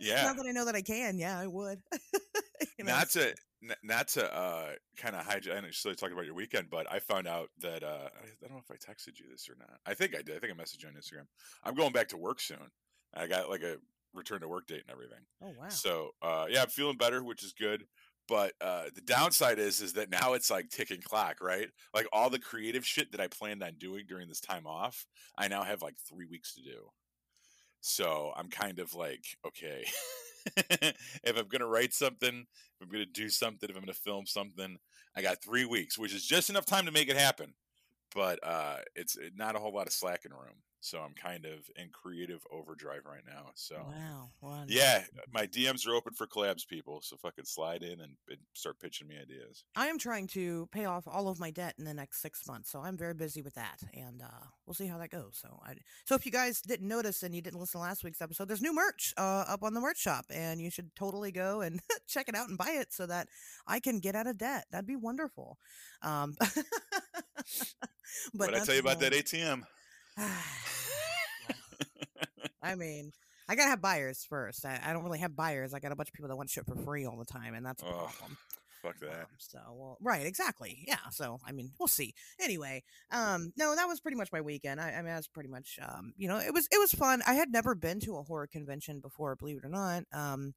Yeah. 0.00 0.22
Now 0.24 0.32
that 0.34 0.46
I 0.46 0.52
know 0.52 0.64
that 0.64 0.74
I 0.74 0.80
can, 0.82 1.18
yeah, 1.18 1.38
I 1.38 1.46
would. 1.46 1.80
You 2.78 2.84
know, 2.86 2.92
Not 2.92 3.10
to 3.10 3.34
not 3.82 4.08
to 4.08 4.34
uh, 4.34 4.70
kind 4.96 5.14
of 5.14 5.26
hijack. 5.26 5.56
I 5.56 5.60
know 5.60 5.68
you're 5.84 5.94
talking 5.94 6.14
about 6.14 6.26
your 6.26 6.34
weekend, 6.34 6.68
but 6.70 6.90
I 6.90 6.98
found 6.98 7.26
out 7.26 7.50
that 7.60 7.82
uh, 7.82 8.08
I, 8.14 8.44
I 8.44 8.48
don't 8.48 8.52
know 8.52 8.62
if 8.68 8.70
I 8.70 8.74
texted 8.74 9.18
you 9.18 9.26
this 9.30 9.48
or 9.48 9.56
not. 9.58 9.78
I 9.86 9.94
think 9.94 10.16
I 10.16 10.22
did. 10.22 10.36
I 10.36 10.38
think 10.38 10.52
I 10.52 10.62
messaged 10.62 10.82
you 10.82 10.88
on 10.88 10.94
Instagram. 10.94 11.26
I'm 11.64 11.74
going 11.74 11.92
back 11.92 12.08
to 12.08 12.16
work 12.16 12.40
soon. 12.40 12.70
I 13.14 13.26
got 13.26 13.48
like 13.48 13.62
a 13.62 13.76
return 14.14 14.40
to 14.40 14.48
work 14.48 14.66
date 14.66 14.82
and 14.86 14.90
everything. 14.90 15.24
Oh 15.42 15.52
wow. 15.58 15.68
So 15.68 16.10
uh, 16.22 16.46
yeah, 16.48 16.62
I'm 16.62 16.68
feeling 16.68 16.96
better, 16.96 17.22
which 17.22 17.44
is 17.44 17.52
good. 17.52 17.84
But 18.28 18.52
uh, 18.60 18.84
the 18.94 19.00
downside 19.00 19.58
is 19.58 19.80
is 19.80 19.94
that 19.94 20.10
now 20.10 20.34
it's 20.34 20.50
like 20.50 20.70
ticking 20.70 21.02
clock, 21.02 21.38
right? 21.40 21.68
Like 21.92 22.06
all 22.12 22.30
the 22.30 22.38
creative 22.38 22.86
shit 22.86 23.12
that 23.12 23.20
I 23.20 23.26
planned 23.26 23.62
on 23.62 23.74
doing 23.78 24.04
during 24.08 24.28
this 24.28 24.40
time 24.40 24.66
off, 24.66 25.06
I 25.36 25.48
now 25.48 25.62
have 25.62 25.82
like 25.82 25.96
three 26.08 26.26
weeks 26.26 26.54
to 26.54 26.62
do. 26.62 26.88
So 27.82 28.32
I'm 28.36 28.48
kind 28.48 28.78
of 28.78 28.94
like, 28.94 29.24
okay, 29.44 29.84
if 30.56 31.36
I'm 31.36 31.48
gonna 31.48 31.66
write 31.66 31.92
something, 31.92 32.46
if 32.46 32.82
I'm 32.82 32.88
gonna 32.88 33.04
do 33.04 33.28
something, 33.28 33.68
if 33.68 33.76
I'm 33.76 33.82
gonna 33.82 33.92
film 33.92 34.24
something, 34.24 34.78
I 35.16 35.20
got 35.20 35.42
three 35.42 35.64
weeks, 35.64 35.98
which 35.98 36.14
is 36.14 36.24
just 36.24 36.48
enough 36.48 36.64
time 36.64 36.86
to 36.86 36.92
make 36.92 37.08
it 37.08 37.16
happen. 37.16 37.54
But 38.14 38.38
uh, 38.42 38.76
it's 38.94 39.18
uh, 39.18 39.30
not 39.34 39.56
a 39.56 39.58
whole 39.58 39.74
lot 39.74 39.88
of 39.88 39.92
slack 39.92 40.24
in 40.24 40.32
room. 40.32 40.62
So 40.82 40.98
I'm 40.98 41.14
kind 41.14 41.44
of 41.44 41.70
in 41.76 41.90
creative 41.90 42.44
overdrive 42.50 43.02
right 43.06 43.22
now. 43.26 43.50
So 43.54 43.76
Wow. 43.76 44.30
Wow. 44.40 44.64
yeah, 44.66 45.04
my 45.32 45.46
DMs 45.46 45.86
are 45.86 45.94
open 45.94 46.12
for 46.12 46.26
collabs, 46.26 46.66
people. 46.66 47.00
So 47.02 47.16
fucking 47.16 47.44
slide 47.44 47.82
in 47.84 48.00
and, 48.00 48.16
and 48.28 48.38
start 48.52 48.80
pitching 48.80 49.06
me 49.06 49.14
ideas. 49.16 49.64
I 49.76 49.86
am 49.86 49.98
trying 49.98 50.26
to 50.28 50.68
pay 50.72 50.84
off 50.84 51.06
all 51.06 51.28
of 51.28 51.38
my 51.38 51.52
debt 51.52 51.74
in 51.78 51.84
the 51.84 51.94
next 51.94 52.20
six 52.20 52.46
months, 52.48 52.70
so 52.70 52.80
I'm 52.80 52.96
very 52.96 53.14
busy 53.14 53.42
with 53.42 53.54
that, 53.54 53.78
and 53.94 54.22
uh, 54.22 54.46
we'll 54.66 54.74
see 54.74 54.88
how 54.88 54.98
that 54.98 55.10
goes. 55.10 55.38
So, 55.40 55.60
I, 55.64 55.74
so 56.04 56.16
if 56.16 56.26
you 56.26 56.32
guys 56.32 56.60
didn't 56.60 56.88
notice 56.88 57.22
and 57.22 57.34
you 57.34 57.40
didn't 57.40 57.60
listen 57.60 57.80
to 57.80 57.84
last 57.84 58.02
week's 58.02 58.20
episode, 58.20 58.48
there's 58.48 58.60
new 58.60 58.74
merch 58.74 59.14
uh, 59.16 59.44
up 59.48 59.62
on 59.62 59.74
the 59.74 59.80
merch 59.80 60.00
shop, 60.00 60.26
and 60.30 60.60
you 60.60 60.70
should 60.70 60.94
totally 60.96 61.30
go 61.30 61.60
and 61.60 61.80
check 62.08 62.28
it 62.28 62.34
out 62.34 62.48
and 62.48 62.58
buy 62.58 62.72
it 62.80 62.92
so 62.92 63.06
that 63.06 63.28
I 63.66 63.78
can 63.78 64.00
get 64.00 64.16
out 64.16 64.26
of 64.26 64.36
debt. 64.36 64.66
That'd 64.72 64.86
be 64.86 64.96
wonderful. 64.96 65.58
Um, 66.02 66.36
but 68.34 68.54
I 68.54 68.64
tell 68.64 68.74
you 68.74 68.80
about 68.80 69.00
that 69.00 69.12
ATM? 69.12 69.62
I 72.62 72.74
mean, 72.76 73.12
I 73.48 73.54
gotta 73.56 73.70
have 73.70 73.80
buyers 73.82 74.24
first. 74.28 74.64
I, 74.64 74.80
I 74.84 74.92
don't 74.92 75.04
really 75.04 75.18
have 75.18 75.34
buyers. 75.36 75.74
I 75.74 75.80
got 75.80 75.92
a 75.92 75.96
bunch 75.96 76.08
of 76.08 76.14
people 76.14 76.28
that 76.28 76.36
want 76.36 76.50
shit 76.50 76.66
for 76.66 76.76
free 76.76 77.06
all 77.06 77.16
the 77.16 77.24
time, 77.24 77.54
and 77.54 77.64
that's 77.64 77.82
a 77.82 77.86
Ugh. 77.86 77.92
problem. 77.92 78.36
Fuck 78.82 78.98
that. 79.00 79.20
Um, 79.22 79.26
so 79.38 79.58
well, 79.74 79.96
right, 80.00 80.26
exactly. 80.26 80.84
Yeah. 80.86 81.08
So 81.10 81.38
I 81.46 81.52
mean, 81.52 81.72
we'll 81.78 81.86
see. 81.88 82.14
Anyway, 82.40 82.82
um, 83.10 83.52
no, 83.56 83.74
that 83.76 83.86
was 83.86 84.00
pretty 84.00 84.16
much 84.16 84.32
my 84.32 84.40
weekend. 84.40 84.80
I, 84.80 84.90
I 84.90 84.96
mean, 84.96 85.06
that's 85.12 85.28
pretty 85.28 85.48
much, 85.48 85.78
um, 85.80 86.12
you 86.16 86.28
know, 86.28 86.38
it 86.38 86.52
was 86.52 86.66
it 86.72 86.78
was 86.78 86.92
fun. 86.92 87.22
I 87.26 87.34
had 87.34 87.52
never 87.52 87.74
been 87.74 88.00
to 88.00 88.16
a 88.16 88.22
horror 88.22 88.46
convention 88.46 89.00
before, 89.00 89.36
believe 89.36 89.58
it 89.58 89.64
or 89.64 89.68
not. 89.68 90.04
Um, 90.12 90.54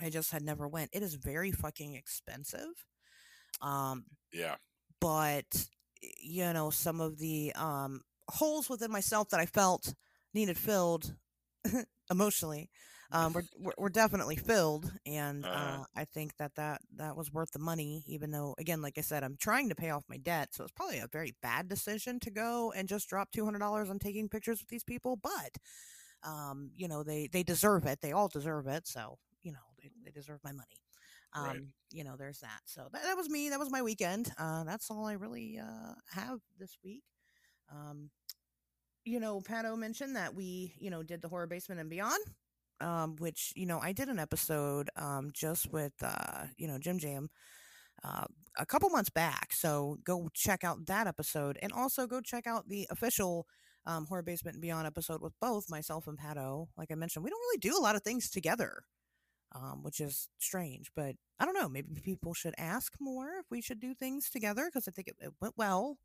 I 0.00 0.08
just 0.10 0.30
had 0.32 0.42
never 0.42 0.68
went. 0.68 0.90
It 0.92 1.02
is 1.02 1.14
very 1.14 1.50
fucking 1.52 1.94
expensive. 1.94 2.86
Um, 3.60 4.04
Yeah. 4.32 4.56
but 5.00 5.66
you 6.22 6.50
know, 6.52 6.70
some 6.70 7.00
of 7.00 7.18
the 7.18 7.52
um 7.54 8.00
holes 8.30 8.68
within 8.68 8.90
myself 8.92 9.30
that 9.30 9.40
I 9.40 9.46
felt 9.46 9.94
needed 10.34 10.56
filled 10.58 11.14
emotionally 12.10 12.70
um, 13.12 13.32
were, 13.58 13.74
were 13.78 13.90
definitely 13.90 14.36
filled, 14.36 14.92
and 15.06 15.44
Uh-huh. 15.44 15.52
uh, 15.52 15.84
I 15.96 16.04
think 16.04 16.36
that, 16.38 16.54
that 16.56 16.80
that 16.96 17.16
was 17.16 17.32
worth 17.32 17.50
the 17.52 17.58
money. 17.58 18.04
Even 18.06 18.30
though, 18.30 18.54
again, 18.58 18.82
like 18.82 18.98
I 18.98 19.00
said, 19.02 19.22
I'm 19.22 19.36
trying 19.38 19.68
to 19.68 19.74
pay 19.74 19.90
off 19.90 20.04
my 20.08 20.16
debt, 20.18 20.48
so 20.52 20.62
it's 20.64 20.72
probably 20.72 20.98
a 20.98 21.08
very 21.10 21.34
bad 21.42 21.68
decision 21.68 22.20
to 22.20 22.30
go 22.30 22.72
and 22.76 22.88
just 22.88 23.08
drop 23.08 23.30
two 23.32 23.44
hundred 23.44 23.58
dollars 23.60 23.90
on 23.90 23.98
taking 23.98 24.28
pictures 24.28 24.60
with 24.60 24.68
these 24.68 24.84
people. 24.84 25.16
But 25.16 25.56
um, 26.24 26.70
you 26.76 26.88
know, 26.88 27.02
they 27.02 27.28
they 27.32 27.42
deserve 27.42 27.86
it. 27.86 28.00
They 28.00 28.12
all 28.12 28.28
deserve 28.28 28.66
it. 28.66 28.86
So 28.86 29.18
you 29.42 29.52
know, 29.52 29.58
they, 29.80 29.90
they 30.04 30.10
deserve 30.10 30.40
my 30.44 30.52
money. 30.52 30.80
Um, 31.34 31.58
Right. 31.58 31.62
you 31.92 32.04
know, 32.04 32.16
there's 32.16 32.40
that. 32.40 32.60
So 32.64 32.88
that, 32.92 33.02
that 33.02 33.16
was 33.16 33.28
me. 33.28 33.50
That 33.50 33.58
was 33.58 33.70
my 33.70 33.82
weekend. 33.82 34.32
Uh, 34.38 34.64
that's 34.64 34.90
all 34.90 35.06
I 35.06 35.12
really 35.14 35.58
uh, 35.60 35.94
have 36.14 36.40
this 36.58 36.76
week. 36.84 37.02
Um, 37.70 38.10
you 39.04 39.20
know, 39.20 39.40
Pato 39.40 39.76
mentioned 39.76 40.16
that 40.16 40.34
we, 40.34 40.74
you 40.78 40.90
know, 40.90 41.02
did 41.02 41.22
the 41.22 41.28
horror 41.28 41.46
basement 41.46 41.80
and 41.80 41.90
beyond, 41.90 42.22
um, 42.80 43.16
which 43.16 43.52
you 43.56 43.66
know 43.66 43.78
I 43.80 43.92
did 43.92 44.08
an 44.08 44.18
episode 44.18 44.90
um, 44.96 45.30
just 45.32 45.72
with 45.72 45.92
uh, 46.02 46.44
you 46.56 46.68
know 46.68 46.78
Jim 46.78 46.98
Jam 46.98 47.30
uh, 48.04 48.24
a 48.58 48.66
couple 48.66 48.90
months 48.90 49.10
back. 49.10 49.52
So 49.52 49.98
go 50.04 50.28
check 50.34 50.64
out 50.64 50.86
that 50.86 51.06
episode, 51.06 51.58
and 51.62 51.72
also 51.72 52.06
go 52.06 52.20
check 52.20 52.46
out 52.46 52.68
the 52.68 52.86
official 52.90 53.46
um, 53.86 54.06
horror 54.06 54.22
basement 54.22 54.56
and 54.56 54.62
beyond 54.62 54.86
episode 54.86 55.22
with 55.22 55.32
both 55.40 55.70
myself 55.70 56.06
and 56.06 56.18
Pato. 56.18 56.68
Like 56.76 56.90
I 56.90 56.94
mentioned, 56.94 57.24
we 57.24 57.30
don't 57.30 57.40
really 57.40 57.58
do 57.58 57.76
a 57.78 57.82
lot 57.82 57.96
of 57.96 58.02
things 58.02 58.30
together. 58.30 58.82
Um, 59.52 59.82
which 59.82 59.98
is 60.00 60.28
strange, 60.38 60.92
but 60.94 61.16
I 61.40 61.44
don't 61.44 61.54
know. 61.54 61.68
Maybe 61.68 61.88
people 62.02 62.34
should 62.34 62.54
ask 62.56 62.94
more 63.00 63.30
if 63.40 63.46
we 63.50 63.60
should 63.60 63.80
do 63.80 63.94
things 63.94 64.30
together 64.30 64.66
because 64.66 64.86
I 64.86 64.92
think 64.92 65.08
it, 65.08 65.16
it 65.20 65.32
went 65.40 65.54
well 65.56 65.98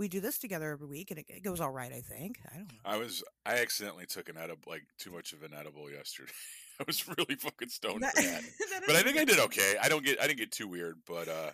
we 0.00 0.08
do 0.08 0.18
this 0.20 0.38
together 0.38 0.72
every 0.72 0.88
week 0.88 1.10
and 1.12 1.20
it, 1.20 1.26
it 1.28 1.44
goes 1.44 1.60
all 1.60 1.70
right 1.70 1.92
i 1.92 2.00
think 2.00 2.38
i 2.52 2.56
don't 2.56 2.66
know 2.72 2.78
I 2.84 2.96
was 2.96 3.22
I 3.46 3.58
accidentally 3.60 4.06
took 4.06 4.28
an 4.28 4.36
edible 4.36 4.62
like 4.72 4.82
too 4.98 5.10
much 5.12 5.32
of 5.32 5.42
an 5.44 5.52
edible 5.56 5.90
yesterday. 5.90 6.32
I 6.80 6.84
was 6.86 7.06
really 7.06 7.34
fucking 7.36 7.68
stoned 7.78 8.02
That- 8.02 8.16
for 8.16 8.22
that. 8.22 8.42
that 8.70 8.82
But 8.86 8.96
I 8.96 9.02
think 9.02 9.18
I 9.18 9.24
did 9.24 9.38
okay. 9.38 9.76
I 9.80 9.88
don't 9.88 10.04
get 10.04 10.20
I 10.20 10.26
didn't 10.26 10.38
get 10.40 10.50
too 10.50 10.66
weird, 10.66 10.96
but 11.06 11.28
uh 11.28 11.50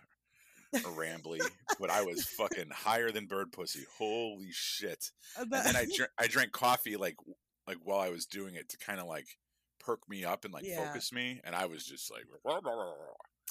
or 0.75 0.91
rambly, 0.93 1.41
but 1.81 1.91
I 1.91 2.03
was 2.03 2.25
fucking 2.25 2.71
higher 2.71 3.11
than 3.11 3.27
bird 3.27 3.51
pussy. 3.53 3.85
Holy 3.99 4.49
shit! 4.53 5.11
Uh, 5.39 5.43
And 5.43 5.51
then 5.53 5.77
I 5.77 5.87
drank 5.97 6.11
I 6.19 6.27
drank 6.27 6.53
coffee 6.53 6.97
like 6.97 7.17
like 7.67 7.79
while 7.83 8.01
I 8.01 8.11
was 8.11 8.27
doing 8.27 8.55
it 8.57 8.69
to 8.71 8.79
kind 8.79 9.01
of 9.01 9.07
like 9.07 9.27
perk 9.81 10.01
me 10.09 10.25
up 10.25 10.45
and 10.45 10.53
like 10.55 10.65
Yeah. 10.67 10.87
focus 10.87 11.13
me, 11.13 11.41
and 11.45 11.55
I 11.55 11.67
was 11.67 11.85
just 11.85 12.11
like, 12.13 12.25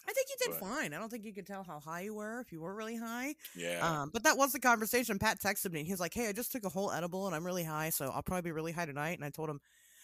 I 0.07 0.13
think 0.13 0.27
you 0.29 0.35
did 0.39 0.59
but- 0.59 0.69
fine. 0.69 0.93
I 0.93 0.99
don't 0.99 1.09
think 1.09 1.25
you 1.25 1.33
could 1.33 1.47
tell 1.47 1.63
how 1.63 1.79
high 1.79 2.01
you 2.01 2.13
were 2.13 2.39
if 2.39 2.51
you 2.51 2.61
were 2.61 2.75
really 2.75 2.97
high. 2.97 3.35
yeah. 3.55 3.79
Um, 3.81 4.09
but 4.13 4.23
that 4.23 4.37
was 4.37 4.51
the 4.51 4.59
conversation. 4.59 5.17
Pat 5.19 5.39
texted 5.39 5.71
me. 5.71 5.83
He's 5.83 5.99
like, 5.99 6.13
"Hey, 6.13 6.27
I 6.27 6.31
just 6.31 6.51
took 6.51 6.65
a 6.65 6.69
whole 6.69 6.91
edible 6.91 7.27
and 7.27 7.35
I'm 7.35 7.45
really 7.45 7.63
high, 7.63 7.89
so 7.89 8.11
I'll 8.13 8.23
probably 8.23 8.49
be 8.49 8.51
really 8.51 8.71
high 8.71 8.85
tonight." 8.85 9.17
And 9.17 9.25
I 9.25 9.29
told 9.29 9.49
him, 9.49 9.59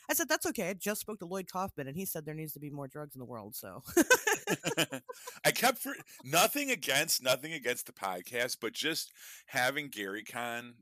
I 0.10 0.14
said, 0.14 0.28
"That's 0.30 0.46
okay." 0.48 0.70
I 0.70 0.74
just 0.74 1.02
spoke 1.02 1.20
to 1.20 1.26
Lloyd 1.26 1.48
Kaufman, 1.52 1.88
and 1.88 1.96
he 1.96 2.06
said 2.06 2.26
there 2.26 2.34
needs 2.36 2.54
to 2.54 2.60
be 2.60 2.70
more 2.70 2.88
drugs 2.88 3.16
in 3.16 3.20
the 3.20 3.26
world. 3.26 3.56
So 3.56 3.84
I 5.46 5.52
kept 5.52 5.80
for 5.80 5.94
nothing 6.24 6.72
against 6.72 7.24
nothing 7.24 7.54
against 7.54 7.86
the 7.86 7.94
podcast, 7.94 8.58
but 8.62 8.74
just 8.74 9.12
having 9.46 9.90
Gary 9.90 10.24
Con 10.24 10.76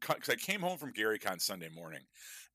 because 0.00 0.28
I 0.30 0.36
came 0.36 0.60
home 0.60 0.78
from 0.78 0.92
Gary 0.92 1.18
Con 1.18 1.38
Sunday 1.38 1.68
morning, 1.74 2.00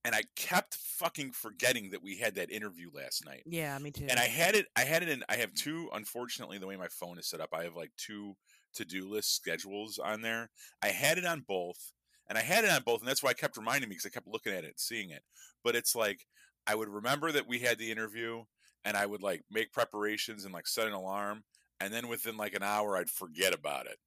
and 0.06 0.16
I 0.16 0.24
kept 0.36 0.76
fucking 0.76 1.32
forgetting 1.32 1.92
that 1.92 2.04
we 2.04 2.18
had 2.18 2.36
that 2.36 2.52
interview 2.52 2.90
last 2.94 3.26
night. 3.26 3.44
yeah, 3.46 3.78
me 3.80 3.92
too. 3.92 4.08
And 4.10 4.20
I 4.20 4.26
had 4.26 4.56
it. 4.56 4.68
I 4.76 4.82
had 4.82 5.04
it 5.04 5.10
in. 5.10 5.24
I 5.30 5.36
have 5.36 5.54
two. 5.54 5.90
Unfortunately, 5.94 6.58
the 6.58 6.68
way 6.68 6.78
my 6.78 6.88
phone 6.88 7.20
is 7.20 7.28
set 7.28 7.42
up, 7.42 7.50
I 7.54 7.64
have 7.64 7.76
like 7.76 7.92
two 7.98 8.36
to-do 8.76 9.10
list 9.10 9.36
schedules 9.36 10.00
on 10.00 10.22
there. 10.22 10.50
I 10.82 10.90
had 10.90 11.18
it 11.18 11.26
on 11.26 11.44
both, 11.48 11.92
and 12.28 12.38
I 12.38 12.42
had 12.42 12.64
it 12.64 12.72
on 12.72 12.84
both, 12.86 13.00
and 13.02 13.10
that's 13.10 13.24
why 13.24 13.32
I 13.32 13.34
kept 13.34 13.58
reminding 13.58 13.90
me 13.90 13.96
because 13.96 14.06
I 14.06 14.14
kept 14.14 14.28
looking 14.28 14.54
at 14.54 14.64
it 14.64 14.80
seeing 14.80 15.10
it. 15.10 15.24
But 15.64 15.76
it's 15.76 15.96
like 15.96 16.26
I 16.68 16.76
would 16.76 16.90
remember 16.90 17.32
that 17.32 17.48
we 17.48 17.60
had 17.60 17.78
the 17.78 17.92
interview, 17.92 18.44
and 18.86 18.96
I 18.96 19.06
would 19.06 19.22
like 19.22 19.44
make 19.52 19.74
preparations 19.74 20.46
and 20.46 20.54
like 20.54 20.68
set 20.68 20.88
an 20.88 20.94
alarm, 20.94 21.44
and 21.80 21.94
then 21.94 22.08
within 22.08 22.38
like 22.38 22.54
an 22.54 22.64
hour, 22.64 22.96
I'd 22.96 23.10
forget 23.10 23.54
about 23.54 23.86
it. 23.88 23.98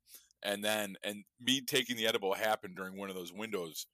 And 0.45 0.65
then, 0.65 0.97
and 1.05 1.25
me 1.41 1.61
taking 1.61 1.97
the 1.97 2.07
edible 2.07 2.35
happened 2.35 2.77
during 2.77 2.97
one 2.97 3.09
of 3.11 3.15
those 3.15 3.33
windows 3.33 3.87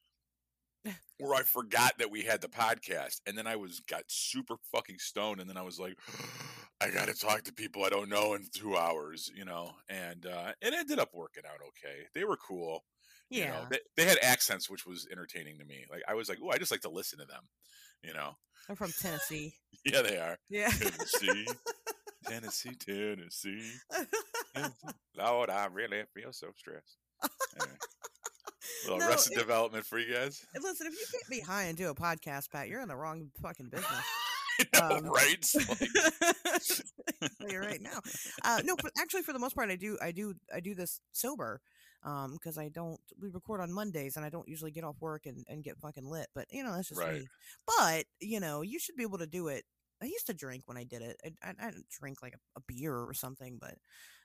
where 1.19 1.35
I 1.35 1.43
forgot 1.43 1.99
that 1.99 2.11
we 2.11 2.23
had 2.23 2.41
the 2.41 2.49
podcast, 2.49 3.21
and 3.27 3.37
then 3.37 3.47
I 3.47 3.57
was 3.57 3.81
got 3.81 4.03
super 4.07 4.57
fucking 4.73 4.99
stoned, 4.99 5.41
and 5.41 5.49
then 5.49 5.57
I 5.57 5.63
was 5.63 5.79
like, 5.79 5.97
I 6.81 6.91
got 6.91 7.09
to 7.09 7.15
talk 7.15 7.43
to 7.45 7.53
people 7.53 7.85
I 7.85 7.89
don't 7.89 8.09
know 8.09 8.35
in 8.35 8.45
two 8.55 8.77
hours, 8.77 9.31
you 9.35 9.45
know, 9.45 9.73
and 9.89 10.27
uh, 10.27 10.53
it 10.61 10.75
ended 10.75 10.99
up 11.01 11.11
working 11.13 11.43
out 11.47 11.61
okay. 11.69 12.07
They 12.15 12.25
were 12.25 12.37
cool, 12.37 12.85
you 13.31 13.41
yeah, 13.41 13.51
know. 13.51 13.67
They, 13.71 13.79
they 13.97 14.05
had 14.05 14.19
accents, 14.23 14.71
which 14.71 14.87
was 14.87 15.09
entertaining 15.11 15.59
to 15.59 15.65
me. 15.65 15.85
Like 15.91 16.03
I 16.09 16.15
was 16.15 16.29
like, 16.29 16.39
oh, 16.43 16.51
I 16.51 16.59
just 16.59 16.71
like 16.71 16.83
to 16.83 16.91
listen 16.91 17.19
to 17.19 17.25
them, 17.25 17.43
you 18.03 18.15
know. 18.15 18.37
I'm 18.69 18.77
from 18.77 18.93
Tennessee. 18.93 19.55
Yeah, 19.85 20.03
they 20.03 20.19
are 20.19 20.37
Yeah. 20.51 20.71
Tennessee, 20.71 21.47
Tennessee, 22.29 22.75
Tennessee. 22.79 23.71
Lord, 25.17 25.51
I 25.51 25.67
really 25.67 26.03
feel 26.15 26.33
so 26.33 26.49
stressed. 26.57 26.97
Anyway, 27.61 27.77
little 28.85 28.99
No, 28.99 29.09
Arrested 29.09 29.39
Development 29.39 29.85
for 29.85 29.99
you 29.99 30.13
guys. 30.13 30.45
Listen, 30.61 30.87
if 30.87 30.93
you 30.95 31.07
can't 31.13 31.29
be 31.31 31.41
high 31.41 31.65
and 31.65 31.77
do 31.77 31.89
a 31.91 31.95
podcast, 31.95 32.51
Pat, 32.51 32.69
you're 32.69 32.81
in 32.81 32.89
the 32.89 32.97
wrong 32.97 33.31
fucking 33.43 33.69
business. 33.71 33.91
Know, 34.75 34.81
Um, 34.97 35.05
right? 35.07 35.45
Like- 35.55 35.79
Tell 37.41 37.49
you 37.49 37.61
right 37.61 37.81
now. 37.81 38.01
Uh, 38.45 38.61
no, 38.65 38.75
but 38.83 38.91
actually, 38.99 39.23
for 39.23 39.33
the 39.33 39.39
most 39.39 39.55
part, 39.55 39.71
I 39.71 39.77
do, 39.77 39.97
I 40.03 40.11
do, 40.11 40.35
I 40.53 40.59
do 40.59 40.75
this 40.75 41.01
sober, 41.13 41.61
um, 42.05 42.33
because 42.33 42.59
I 42.59 42.69
don't. 42.69 42.99
We 43.23 43.29
record 43.29 43.61
on 43.61 43.73
Mondays, 43.73 44.17
and 44.17 44.25
I 44.25 44.31
don't 44.31 44.49
usually 44.49 44.73
get 44.73 44.83
off 44.83 44.97
work 45.01 45.27
and, 45.27 45.45
and 45.49 45.63
get 45.63 45.79
fucking 45.79 46.09
lit. 46.11 46.27
But 46.35 46.47
you 46.51 46.65
know, 46.65 46.73
that's 46.75 46.89
just 46.89 47.01
Right. 47.01 47.21
me. 47.21 47.27
But 47.79 48.05
you 48.21 48.41
know, 48.41 48.63
you 48.63 48.81
should 48.81 48.97
be 48.97 49.05
able 49.05 49.19
to 49.19 49.27
do 49.29 49.47
it. 49.47 49.63
I 50.03 50.07
used 50.07 50.27
to 50.27 50.35
drink 50.35 50.65
when 50.67 50.77
I 50.77 50.85
did 50.85 51.03
it. 51.03 51.17
I, 51.25 51.49
I, 51.49 51.55
I 51.61 51.71
didn't 51.71 51.89
drink 51.89 52.23
like 52.23 52.35
a, 52.35 52.39
a 52.57 52.63
beer 52.67 52.95
or 52.95 53.15
something, 53.15 53.59
but 53.61 53.75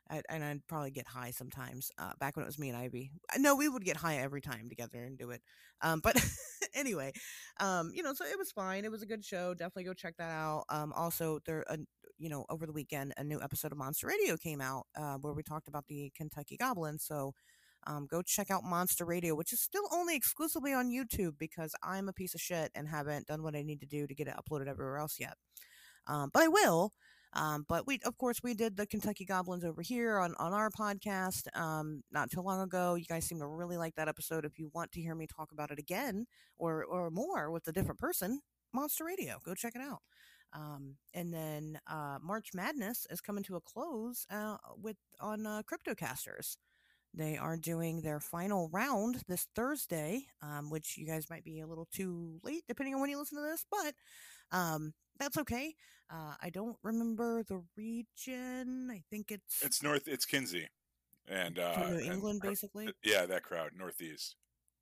I, 0.10 0.22
and 0.30 0.44
I'd 0.44 0.68
probably 0.68 0.92
get 0.92 1.08
high 1.08 1.32
sometimes. 1.32 1.92
Uh, 1.98 2.12
back 2.20 2.36
when 2.36 2.44
it 2.44 2.48
was 2.48 2.60
me 2.60 2.70
and 2.70 2.78
Ivy. 2.78 3.12
no, 3.38 3.56
we 3.56 3.70
would 3.70 3.86
get 3.86 3.98
high 3.98 4.18
every 4.18 4.42
time 4.42 4.70
together 4.70 5.04
and 5.04 5.18
do 5.18 5.32
it. 5.32 5.42
Um, 5.82 6.02
but 6.04 6.16
anyway, 6.74 7.14
um, 7.60 7.92
you 7.94 8.04
know, 8.04 8.14
so 8.14 8.26
it 8.26 8.38
was 8.38 8.52
fine. 8.52 8.86
It 8.86 8.92
was 8.92 9.02
a 9.02 9.08
good 9.08 9.24
show. 9.24 9.54
Definitely 9.54 9.86
go 9.86 9.94
check 9.94 10.16
that 10.18 10.32
out. 10.32 10.66
Um, 10.70 10.94
also 10.94 11.40
there, 11.46 11.64
uh, 11.70 11.78
you 12.18 12.30
know, 12.30 12.46
over 12.50 12.66
the 12.66 12.74
weekend, 12.74 13.14
a 13.18 13.24
new 13.24 13.42
episode 13.42 13.72
of 13.72 13.78
Monster 13.78 14.08
Radio 14.08 14.38
came 14.38 14.62
out 14.62 14.86
uh, 14.98 15.16
where 15.18 15.34
we 15.34 15.44
talked 15.44 15.68
about 15.68 15.88
the 15.88 16.12
Kentucky 16.16 16.58
Goblin. 16.58 17.00
So. 17.00 17.34
Um, 17.86 18.08
go 18.10 18.22
check 18.22 18.50
out 18.50 18.64
Monster 18.64 19.04
Radio, 19.04 19.36
which 19.36 19.52
is 19.52 19.60
still 19.60 19.90
only 19.92 20.16
exclusively 20.16 20.72
on 20.72 20.90
YouTube 20.90 21.34
because 21.38 21.76
I'm 21.84 22.08
a 22.08 22.14
piece 22.14 22.34
of 22.34 22.40
shit 22.40 22.72
and 22.74 22.88
haven't 22.88 23.28
done 23.28 23.44
what 23.44 23.58
I 23.58 23.62
need 23.62 23.82
to 23.82 23.86
do 23.86 24.08
to 24.08 24.16
get 24.16 24.30
it 24.30 24.36
uploaded 24.38 24.70
everywhere 24.70 25.00
else 25.00 25.18
yet. 25.20 25.34
Um, 26.08 26.30
but 26.34 26.44
I 26.44 26.48
will. 26.48 26.92
Um, 27.36 27.66
but 27.68 27.88
we, 27.88 28.00
of 28.06 28.18
course, 28.18 28.42
we 28.44 28.54
did 28.54 28.78
the 28.78 28.86
Kentucky 28.86 29.26
Goblins 29.26 29.64
over 29.66 29.82
here 29.82 30.20
on, 30.20 30.36
on 30.38 30.54
our 30.54 30.70
podcast 30.70 31.48
um, 31.60 32.04
not 32.12 32.30
too 32.30 32.42
long 32.42 32.62
ago. 32.62 32.94
You 32.94 33.06
guys 33.06 33.26
seem 33.26 33.40
to 33.40 33.48
really 33.48 33.78
like 33.78 33.96
that 33.96 34.08
episode. 34.08 34.46
If 34.46 34.60
you 34.60 34.70
want 34.74 34.92
to 34.92 35.02
hear 35.02 35.16
me 35.16 35.26
talk 35.26 35.52
about 35.52 35.72
it 35.72 35.80
again 35.80 36.26
or 36.60 36.84
or 36.86 37.10
more 37.10 37.50
with 37.50 37.68
a 37.68 37.72
different 37.72 38.00
person, 38.00 38.42
Monster 38.72 39.06
Radio, 39.06 39.40
go 39.44 39.56
check 39.56 39.74
it 39.76 39.82
out. 39.82 40.02
Um, 40.54 40.98
and 41.16 41.34
then 41.34 41.80
uh, 41.88 42.20
March 42.22 42.50
Madness 42.54 43.08
is 43.10 43.22
coming 43.22 43.44
to 43.46 43.56
a 43.56 43.62
close 43.62 44.28
uh, 44.30 44.58
with 44.80 44.98
on 45.20 45.48
uh, 45.48 45.64
CryptoCasters. 45.64 46.58
They 47.16 47.38
are 47.38 47.58
doing 47.58 48.02
their 48.02 48.20
final 48.20 48.70
round 48.72 49.22
this 49.28 49.48
Thursday, 49.56 50.26
um, 50.42 50.70
which 50.72 50.98
you 50.98 51.06
guys 51.06 51.30
might 51.30 51.44
be 51.44 51.60
a 51.60 51.68
little 51.68 51.88
too 51.92 52.40
late 52.44 52.64
depending 52.68 52.96
on 52.96 53.02
when 53.02 53.10
you 53.10 53.20
listen 53.20 53.38
to 53.38 53.44
this, 53.44 53.66
but 53.70 53.94
um, 54.54 54.94
that's 55.20 55.38
okay. 55.38 55.76
Uh, 56.10 56.36
I 56.42 56.50
don't 56.50 56.78
remember 56.84 57.44
the 57.44 57.64
region. 57.76 58.90
I 58.92 59.02
think 59.10 59.32
it's, 59.32 59.64
it's 59.64 59.82
north. 59.82 60.08
It's 60.08 60.26
Kinsey, 60.26 60.70
and 61.28 61.58
uh, 61.60 61.74
from 61.74 61.98
New 61.98 62.12
England, 62.12 62.42
cr- 62.42 62.50
basically. 62.50 62.90
yeah, 63.04 63.26
that 63.26 63.44
crowd 63.44 63.72
northeast. 63.78 64.36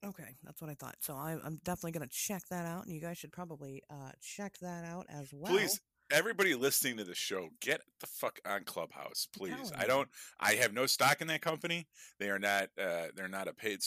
Okay, 0.05 0.35
that's 0.43 0.61
what 0.61 0.69
I 0.69 0.73
thought. 0.73 0.95
So 0.99 1.13
I, 1.15 1.37
I'm 1.43 1.59
definitely 1.63 1.91
going 1.91 2.07
to 2.07 2.13
check 2.13 2.41
that 2.49 2.65
out, 2.65 2.85
and 2.85 2.93
you 2.93 2.99
guys 3.01 3.17
should 3.17 3.31
probably 3.31 3.83
uh, 3.89 4.11
check 4.21 4.57
that 4.61 4.83
out 4.83 5.05
as 5.09 5.29
well. 5.31 5.53
Please, 5.53 5.79
everybody 6.11 6.55
listening 6.55 6.97
to 6.97 7.03
the 7.03 7.15
show, 7.15 7.49
get 7.61 7.81
the 7.99 8.07
fuck 8.07 8.39
on 8.45 8.63
Clubhouse, 8.63 9.27
please. 9.35 9.71
I 9.77 9.85
don't. 9.85 10.09
I 10.39 10.53
have 10.53 10.73
no 10.73 10.85
stock 10.85 11.21
in 11.21 11.27
that 11.27 11.41
company. 11.41 11.87
They 12.19 12.29
are 12.29 12.39
not. 12.39 12.69
Uh, 12.79 13.07
they're 13.15 13.27
not 13.27 13.47
a 13.47 13.53
paid. 13.53 13.79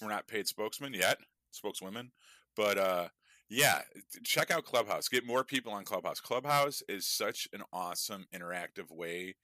We're 0.00 0.08
not 0.08 0.26
paid 0.26 0.46
spokesmen 0.48 0.94
yet. 0.94 1.18
Spokeswomen, 1.52 2.10
but 2.56 2.78
uh, 2.78 3.08
yeah, 3.52 3.82
check 4.24 4.50
out 4.50 4.64
Clubhouse. 4.64 5.08
Get 5.08 5.26
more 5.26 5.44
people 5.44 5.72
on 5.72 5.84
Clubhouse. 5.84 6.20
Clubhouse 6.20 6.82
is 6.88 7.06
such 7.06 7.46
an 7.52 7.62
awesome 7.72 8.26
interactive 8.34 8.90
way 8.90 9.34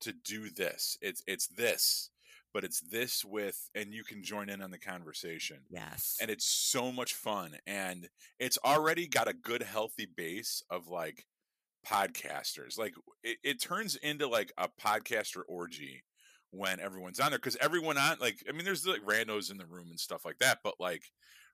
to 0.00 0.12
do 0.12 0.48
this. 0.48 0.96
It's 1.02 1.22
it's 1.26 1.48
this, 1.48 2.10
but 2.54 2.64
it's 2.64 2.80
this 2.80 3.24
with, 3.24 3.68
and 3.74 3.92
you 3.92 4.04
can 4.04 4.22
join 4.22 4.48
in 4.48 4.62
on 4.62 4.70
the 4.70 4.78
conversation 4.78 5.58
Yes. 5.68 6.16
and 6.20 6.30
it's 6.30 6.46
so 6.46 6.90
much 6.90 7.14
fun 7.14 7.56
and 7.66 8.08
it's 8.38 8.58
already 8.64 9.06
got 9.06 9.28
a 9.28 9.32
good 9.34 9.62
healthy 9.62 10.06
base 10.16 10.62
of 10.70 10.88
like 10.88 11.26
podcasters 11.86 12.78
like 12.78 12.94
it, 13.22 13.38
it 13.44 13.60
turns 13.62 13.96
into 13.96 14.26
like 14.26 14.52
a 14.58 14.68
podcaster 14.82 15.42
orgy 15.48 16.02
when 16.50 16.80
everyone's 16.80 17.20
on 17.20 17.30
there 17.30 17.38
because 17.38 17.56
everyone 17.60 17.96
on 17.98 18.16
like 18.20 18.38
i 18.48 18.52
mean 18.52 18.64
there's 18.64 18.86
like 18.86 19.02
randos 19.04 19.50
in 19.50 19.56
the 19.58 19.66
room 19.66 19.88
and 19.90 20.00
stuff 20.00 20.24
like 20.24 20.38
that 20.38 20.58
but 20.64 20.74
like 20.80 21.02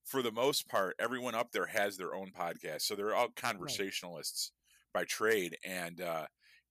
for 0.04 0.22
the 0.22 0.32
most 0.32 0.68
part 0.68 0.94
everyone 0.98 1.34
up 1.34 1.52
there 1.52 1.66
has 1.66 1.96
their 1.96 2.14
own 2.14 2.30
podcast 2.30 2.82
so 2.82 2.94
they're 2.94 3.14
all 3.14 3.28
conversationalists 3.36 4.52
by 4.92 5.04
trade 5.04 5.56
and 5.64 6.00
uh 6.00 6.26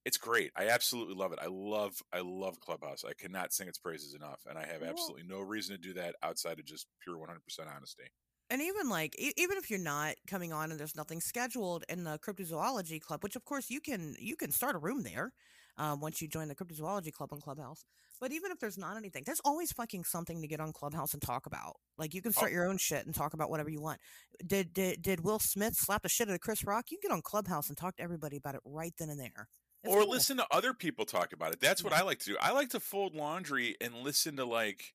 it's 0.06 0.18
great 0.18 0.52
i 0.56 0.68
absolutely 0.68 1.16
love 1.16 1.32
it 1.34 1.40
i 1.42 1.48
love 1.50 2.02
i 2.14 2.22
love 2.24 2.60
clubhouse 2.60 3.04
i 3.08 3.14
cannot 3.14 3.54
sing 3.54 3.68
its 3.68 3.78
praises 3.78 4.14
enough 4.14 4.42
and 4.50 4.58
i 4.58 4.66
have 4.66 4.84
absolutely 4.84 5.24
no 5.28 5.40
reason 5.40 5.76
to 5.76 5.82
do 5.82 5.94
that 5.94 6.16
outside 6.24 6.60
of 6.60 6.66
just 6.66 6.88
pure 7.04 7.18
100% 7.18 7.28
honesty. 7.76 8.04
And 8.50 8.62
even 8.62 8.90
like 8.90 9.16
e- 9.18 9.34
even 9.38 9.58
if 9.58 9.70
you're 9.70 9.80
not 9.80 10.16
coming 10.28 10.54
on 10.54 10.70
and 10.70 10.80
there's 10.80 10.96
nothing 10.96 11.22
scheduled 11.22 11.86
in 11.90 12.04
the 12.04 12.20
cryptozoology 12.20 13.02
club 13.02 13.24
which 13.24 13.36
of 13.36 13.46
course 13.46 13.70
you 13.70 13.80
can 13.80 14.16
you 14.20 14.36
can 14.36 14.52
start 14.52 14.76
a 14.76 14.80
room 14.80 15.02
there 15.04 15.32
um, 15.78 16.00
once 16.00 16.22
you 16.22 16.28
join 16.28 16.48
the 16.48 16.56
cryptozoology 16.56 17.12
club 17.12 17.30
on 17.34 17.40
clubhouse 17.42 17.84
but 18.22 18.32
even 18.32 18.52
if 18.52 18.60
there's 18.60 18.78
not 18.78 18.96
anything 18.98 19.24
there's 19.26 19.42
always 19.44 19.72
fucking 19.72 20.04
something 20.04 20.42
to 20.42 20.48
get 20.48 20.60
on 20.60 20.72
clubhouse 20.72 21.14
and 21.14 21.22
talk 21.22 21.46
about 21.46 21.74
like 21.98 22.14
you 22.14 22.22
can 22.22 22.32
start 22.32 22.52
your 22.52 22.68
own 22.70 22.78
shit 22.78 23.06
and 23.06 23.16
talk 23.16 23.34
about 23.34 23.50
whatever 23.50 23.70
you 23.70 23.82
want 23.82 24.00
did 24.46 24.74
did, 24.74 25.02
did 25.02 25.24
will 25.24 25.40
smith 25.40 25.76
slap 25.76 26.02
the 26.04 26.10
shit 26.10 26.30
out 26.30 26.34
of 26.36 26.40
chris 26.42 26.64
rock 26.66 26.86
you 26.92 26.98
can 27.02 27.10
get 27.10 27.16
on 27.16 27.22
clubhouse 27.22 27.70
and 27.70 27.78
talk 27.78 27.96
to 27.96 28.04
everybody 28.04 28.38
about 28.38 28.56
it 28.56 28.62
right 28.66 28.94
then 29.00 29.10
and 29.10 29.20
there 29.20 29.48
It's 29.84 29.94
or 29.94 30.02
cool. 30.04 30.12
listen 30.12 30.38
to 30.38 30.46
other 30.52 30.74
people 30.74 31.04
talk 31.06 31.34
about 31.34 31.52
it. 31.54 31.60
That's 31.60 31.84
what 31.84 31.92
Yeah. 31.92 32.00
I 32.00 32.04
like 32.04 32.20
to 32.20 32.26
do. 32.32 32.38
I 32.40 32.52
like 32.52 32.70
to 32.70 32.80
fold 32.80 33.16
laundry 33.16 33.76
and 33.82 33.94
listen 33.96 34.38
to 34.38 34.46
like 34.46 34.94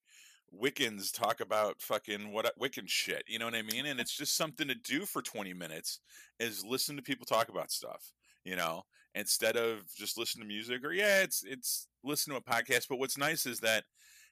Wiccans 0.54 1.12
talk 1.12 1.40
about 1.40 1.82
fucking 1.82 2.32
what 2.32 2.58
Wiccan 2.58 2.88
shit. 2.88 3.24
You 3.26 3.38
know 3.38 3.44
what 3.44 3.54
I 3.54 3.60
mean? 3.62 3.84
And 3.84 4.00
it's 4.00 4.16
just 4.16 4.34
something 4.34 4.66
to 4.68 4.74
do 4.74 5.04
for 5.04 5.20
20 5.20 5.52
minutes 5.52 6.00
is 6.40 6.64
listen 6.64 6.96
to 6.96 7.02
people 7.02 7.26
talk 7.26 7.50
about 7.50 7.70
stuff, 7.70 8.12
you 8.48 8.56
know, 8.56 8.84
instead 9.14 9.56
of 9.56 9.82
just 9.94 10.16
listen 10.16 10.40
to 10.40 10.46
music 10.46 10.82
or 10.82 10.92
yeah, 10.92 11.20
it's 11.20 11.44
it's 11.44 11.86
listen 12.02 12.32
to 12.32 12.38
a 12.38 12.42
podcast, 12.42 12.86
but 12.88 12.98
what's 12.98 13.18
nice 13.18 13.44
is 13.44 13.60
that 13.60 13.84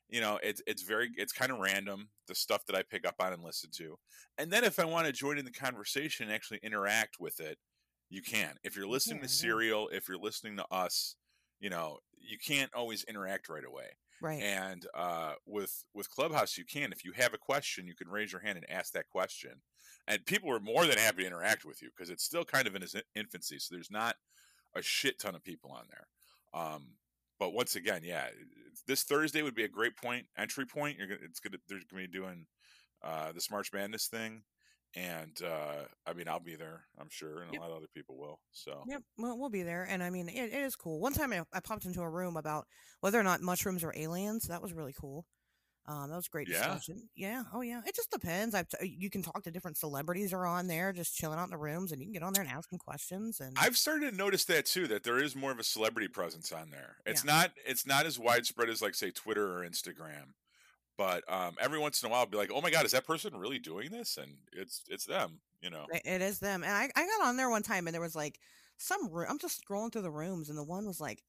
you 0.08 0.20
know, 0.20 0.38
it's 0.42 0.62
it's 0.66 0.82
very 0.82 1.10
it's 1.16 1.32
kind 1.32 1.52
of 1.52 1.58
random 1.58 2.08
the 2.28 2.34
stuff 2.34 2.64
that 2.66 2.76
I 2.76 2.82
pick 2.82 3.06
up 3.06 3.16
on 3.20 3.32
and 3.32 3.42
listen 3.42 3.70
to. 3.76 3.98
And 4.38 4.50
then 4.50 4.64
if 4.64 4.78
I 4.78 4.84
want 4.84 5.06
to 5.06 5.12
join 5.12 5.36
in 5.36 5.44
the 5.44 5.50
conversation 5.50 6.26
and 6.26 6.34
actually 6.34 6.60
interact 6.62 7.16
with 7.20 7.40
it, 7.40 7.58
you 8.08 8.22
can. 8.22 8.54
If 8.64 8.76
you're 8.76 8.86
listening 8.86 9.18
can, 9.18 9.28
to 9.28 9.34
yeah. 9.34 9.40
Serial, 9.40 9.88
if 9.88 10.08
you're 10.08 10.16
listening 10.16 10.56
to 10.56 10.64
us, 10.70 11.16
you 11.60 11.68
know, 11.68 11.98
you 12.18 12.38
can't 12.38 12.72
always 12.72 13.04
interact 13.04 13.48
right 13.48 13.64
away. 13.64 13.96
Right. 14.22 14.40
And 14.40 14.86
uh, 14.94 15.32
with 15.44 15.84
with 15.92 16.08
Clubhouse, 16.08 16.56
you 16.56 16.64
can 16.64 16.92
if 16.92 17.04
you 17.04 17.12
have 17.12 17.34
a 17.34 17.38
question, 17.38 17.86
you 17.86 17.94
can 17.94 18.08
raise 18.08 18.32
your 18.32 18.40
hand 18.40 18.56
and 18.56 18.70
ask 18.70 18.92
that 18.92 19.08
question, 19.08 19.60
and 20.08 20.24
people 20.26 20.50
are 20.52 20.60
more 20.60 20.86
than 20.86 20.98
happy 20.98 21.22
to 21.22 21.26
interact 21.26 21.64
with 21.64 21.82
you 21.82 21.90
because 21.94 22.10
it's 22.10 22.24
still 22.24 22.44
kind 22.44 22.66
of 22.66 22.74
in 22.74 22.82
its 22.82 22.94
infancy. 23.14 23.58
So 23.58 23.74
there's 23.74 23.90
not 23.90 24.16
a 24.74 24.82
shit 24.82 25.18
ton 25.18 25.34
of 25.34 25.42
people 25.42 25.70
on 25.72 25.84
there. 25.90 26.60
Um, 26.60 26.88
but 27.38 27.52
once 27.52 27.76
again, 27.76 28.02
yeah, 28.04 28.28
this 28.86 29.02
Thursday 29.02 29.42
would 29.42 29.54
be 29.54 29.64
a 29.64 29.68
great 29.68 29.96
point 29.96 30.26
entry 30.38 30.64
point. 30.64 30.98
You're 30.98 31.08
gonna, 31.08 31.20
it's 31.24 31.40
gonna 31.40 31.58
they're 31.68 31.80
gonna 31.90 32.02
be 32.02 32.08
doing 32.08 32.46
uh, 33.02 33.32
this 33.32 33.50
March 33.50 33.72
Madness 33.72 34.06
thing, 34.06 34.42
and 34.94 35.38
uh, 35.44 35.84
I 36.06 36.12
mean 36.14 36.28
I'll 36.28 36.40
be 36.40 36.56
there, 36.56 36.84
I'm 36.98 37.10
sure, 37.10 37.42
and 37.42 37.52
Yep. 37.52 37.60
a 37.60 37.64
lot 37.64 37.70
of 37.70 37.76
other 37.76 37.88
people 37.94 38.16
will. 38.16 38.40
So 38.52 38.84
Yep, 38.88 39.02
well, 39.18 39.38
we'll 39.38 39.50
be 39.50 39.62
there, 39.62 39.86
and 39.88 40.02
I 40.02 40.10
mean, 40.10 40.28
it, 40.28 40.52
it 40.52 40.62
is 40.62 40.76
cool. 40.76 41.00
One 41.00 41.12
time, 41.12 41.32
I, 41.32 41.42
I 41.52 41.60
popped 41.60 41.84
into 41.84 42.00
a 42.00 42.08
room 42.08 42.36
about 42.36 42.66
whether 43.00 43.20
or 43.20 43.24
not 43.24 43.42
mushrooms 43.42 43.84
are 43.84 43.92
aliens. 43.94 44.44
That 44.44 44.62
was 44.62 44.72
really 44.72 44.94
cool. 44.98 45.26
Um, 45.88 46.10
that 46.10 46.16
was 46.16 46.26
great 46.28 46.48
Yeah. 46.48 46.58
discussion. 46.74 47.08
Yeah, 47.14 47.44
oh 47.52 47.60
yeah. 47.60 47.80
It 47.86 47.94
just 47.94 48.10
depends. 48.10 48.54
I 48.54 48.64
you 48.82 49.08
can 49.10 49.22
talk 49.22 49.42
to 49.44 49.50
different 49.50 49.76
celebrities 49.76 50.32
are 50.32 50.44
on 50.46 50.66
there, 50.66 50.92
just 50.92 51.14
chilling 51.16 51.38
out 51.38 51.44
in 51.44 51.50
the 51.50 51.56
rooms, 51.56 51.92
and 51.92 52.00
you 52.00 52.06
can 52.06 52.12
get 52.12 52.22
on 52.22 52.32
there 52.32 52.42
and 52.42 52.50
ask 52.50 52.68
them 52.70 52.78
questions. 52.78 53.38
And 53.40 53.56
I've 53.58 53.76
started 53.76 54.10
to 54.10 54.16
notice 54.16 54.44
that 54.46 54.66
too, 54.66 54.86
that 54.88 55.04
there 55.04 55.18
is 55.22 55.36
more 55.36 55.52
of 55.52 55.58
a 55.60 55.64
celebrity 55.64 56.08
presence 56.08 56.50
on 56.52 56.70
there. 56.70 56.96
It's 57.06 57.24
not 57.24 57.52
it's 57.64 57.86
not 57.86 58.04
as 58.06 58.18
widespread 58.18 58.68
as 58.68 58.82
like 58.82 58.94
say 58.94 59.10
Twitter 59.12 59.58
or 59.58 59.64
Instagram. 59.68 60.32
But 60.98 61.30
um, 61.30 61.56
every 61.60 61.78
once 61.78 62.02
in 62.02 62.08
a 62.08 62.10
while, 62.10 62.20
I'll 62.20 62.26
be 62.26 62.38
like, 62.38 62.50
"Oh 62.52 62.60
my 62.62 62.70
god, 62.70 62.86
is 62.86 62.92
that 62.92 63.06
person 63.06 63.36
really 63.36 63.58
doing 63.58 63.90
this?" 63.90 64.16
And 64.16 64.38
it's 64.52 64.82
it's 64.88 65.04
them, 65.04 65.40
you 65.60 65.68
know. 65.70 65.84
It- 65.92 66.02
it 66.06 66.22
is 66.22 66.38
them. 66.38 66.64
And 66.64 66.72
I, 66.72 66.90
I 66.96 67.06
got 67.18 67.26
on 67.28 67.36
there 67.36 67.50
one 67.50 67.62
time 67.62 67.86
and 67.86 67.92
there 67.94 68.00
was 68.00 68.16
like 68.16 68.40
some 68.78 69.08
room. 69.10 69.26
I'm 69.28 69.38
just 69.38 69.62
scrolling 69.62 69.92
through 69.92 70.02
the 70.02 70.10
rooms 70.10 70.48
and 70.48 70.56
the 70.58 70.64
one 70.64 70.86
was 70.86 70.98
like 71.00 71.22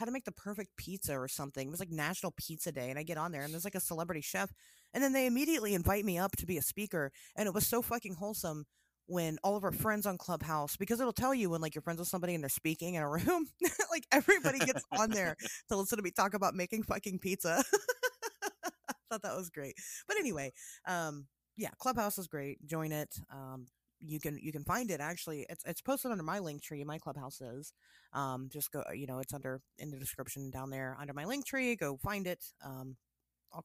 how 0.00 0.06
to 0.06 0.12
make 0.12 0.24
the 0.24 0.32
perfect 0.32 0.76
pizza 0.76 1.16
or 1.16 1.28
something. 1.28 1.68
It 1.68 1.70
was 1.70 1.78
like 1.78 1.90
National 1.90 2.32
Pizza 2.32 2.72
Day. 2.72 2.90
And 2.90 2.98
I 2.98 3.04
get 3.04 3.18
on 3.18 3.30
there 3.30 3.42
and 3.42 3.52
there's 3.52 3.64
like 3.64 3.76
a 3.76 3.80
celebrity 3.80 4.22
chef. 4.22 4.50
And 4.94 5.04
then 5.04 5.12
they 5.12 5.26
immediately 5.26 5.74
invite 5.74 6.04
me 6.04 6.18
up 6.18 6.32
to 6.38 6.46
be 6.46 6.56
a 6.56 6.62
speaker. 6.62 7.12
And 7.36 7.46
it 7.46 7.54
was 7.54 7.66
so 7.66 7.82
fucking 7.82 8.14
wholesome 8.14 8.64
when 9.06 9.38
all 9.44 9.56
of 9.56 9.64
our 9.64 9.72
friends 9.72 10.06
on 10.06 10.16
Clubhouse, 10.18 10.76
because 10.76 11.00
it'll 11.00 11.12
tell 11.12 11.34
you 11.34 11.50
when 11.50 11.60
like 11.60 11.74
you're 11.74 11.82
friends 11.82 11.98
with 11.98 12.08
somebody 12.08 12.34
and 12.34 12.42
they're 12.42 12.48
speaking 12.48 12.94
in 12.94 13.02
a 13.02 13.08
room, 13.08 13.46
like 13.90 14.06
everybody 14.10 14.58
gets 14.58 14.82
on 14.98 15.10
there 15.10 15.36
to 15.68 15.76
listen 15.76 15.98
to 15.98 16.02
me 16.02 16.10
talk 16.10 16.34
about 16.34 16.54
making 16.54 16.82
fucking 16.82 17.18
pizza. 17.18 17.62
I 18.64 18.94
thought 19.10 19.22
that 19.22 19.36
was 19.36 19.50
great. 19.50 19.74
But 20.08 20.16
anyway, 20.16 20.52
um, 20.86 21.26
yeah, 21.56 21.70
Clubhouse 21.78 22.18
is 22.18 22.26
great. 22.26 22.64
Join 22.66 22.92
it. 22.92 23.14
Um, 23.32 23.66
you 24.00 24.20
can 24.20 24.38
you 24.42 24.52
can 24.52 24.64
find 24.64 24.90
it 24.90 25.00
actually. 25.00 25.46
It's 25.48 25.64
it's 25.64 25.80
posted 25.80 26.10
under 26.10 26.24
my 26.24 26.38
link 26.38 26.62
tree. 26.62 26.82
My 26.84 26.98
Clubhouse 26.98 27.40
is. 27.40 27.72
Um, 28.12 28.48
just 28.52 28.72
go. 28.72 28.82
You 28.92 29.06
know, 29.06 29.18
it's 29.18 29.34
under 29.34 29.60
in 29.78 29.90
the 29.90 29.98
description 29.98 30.50
down 30.50 30.70
there 30.70 30.96
under 31.00 31.12
my 31.12 31.24
link 31.24 31.46
tree. 31.46 31.76
Go 31.76 31.96
find 31.96 32.26
it. 32.26 32.44
Um, 32.64 32.96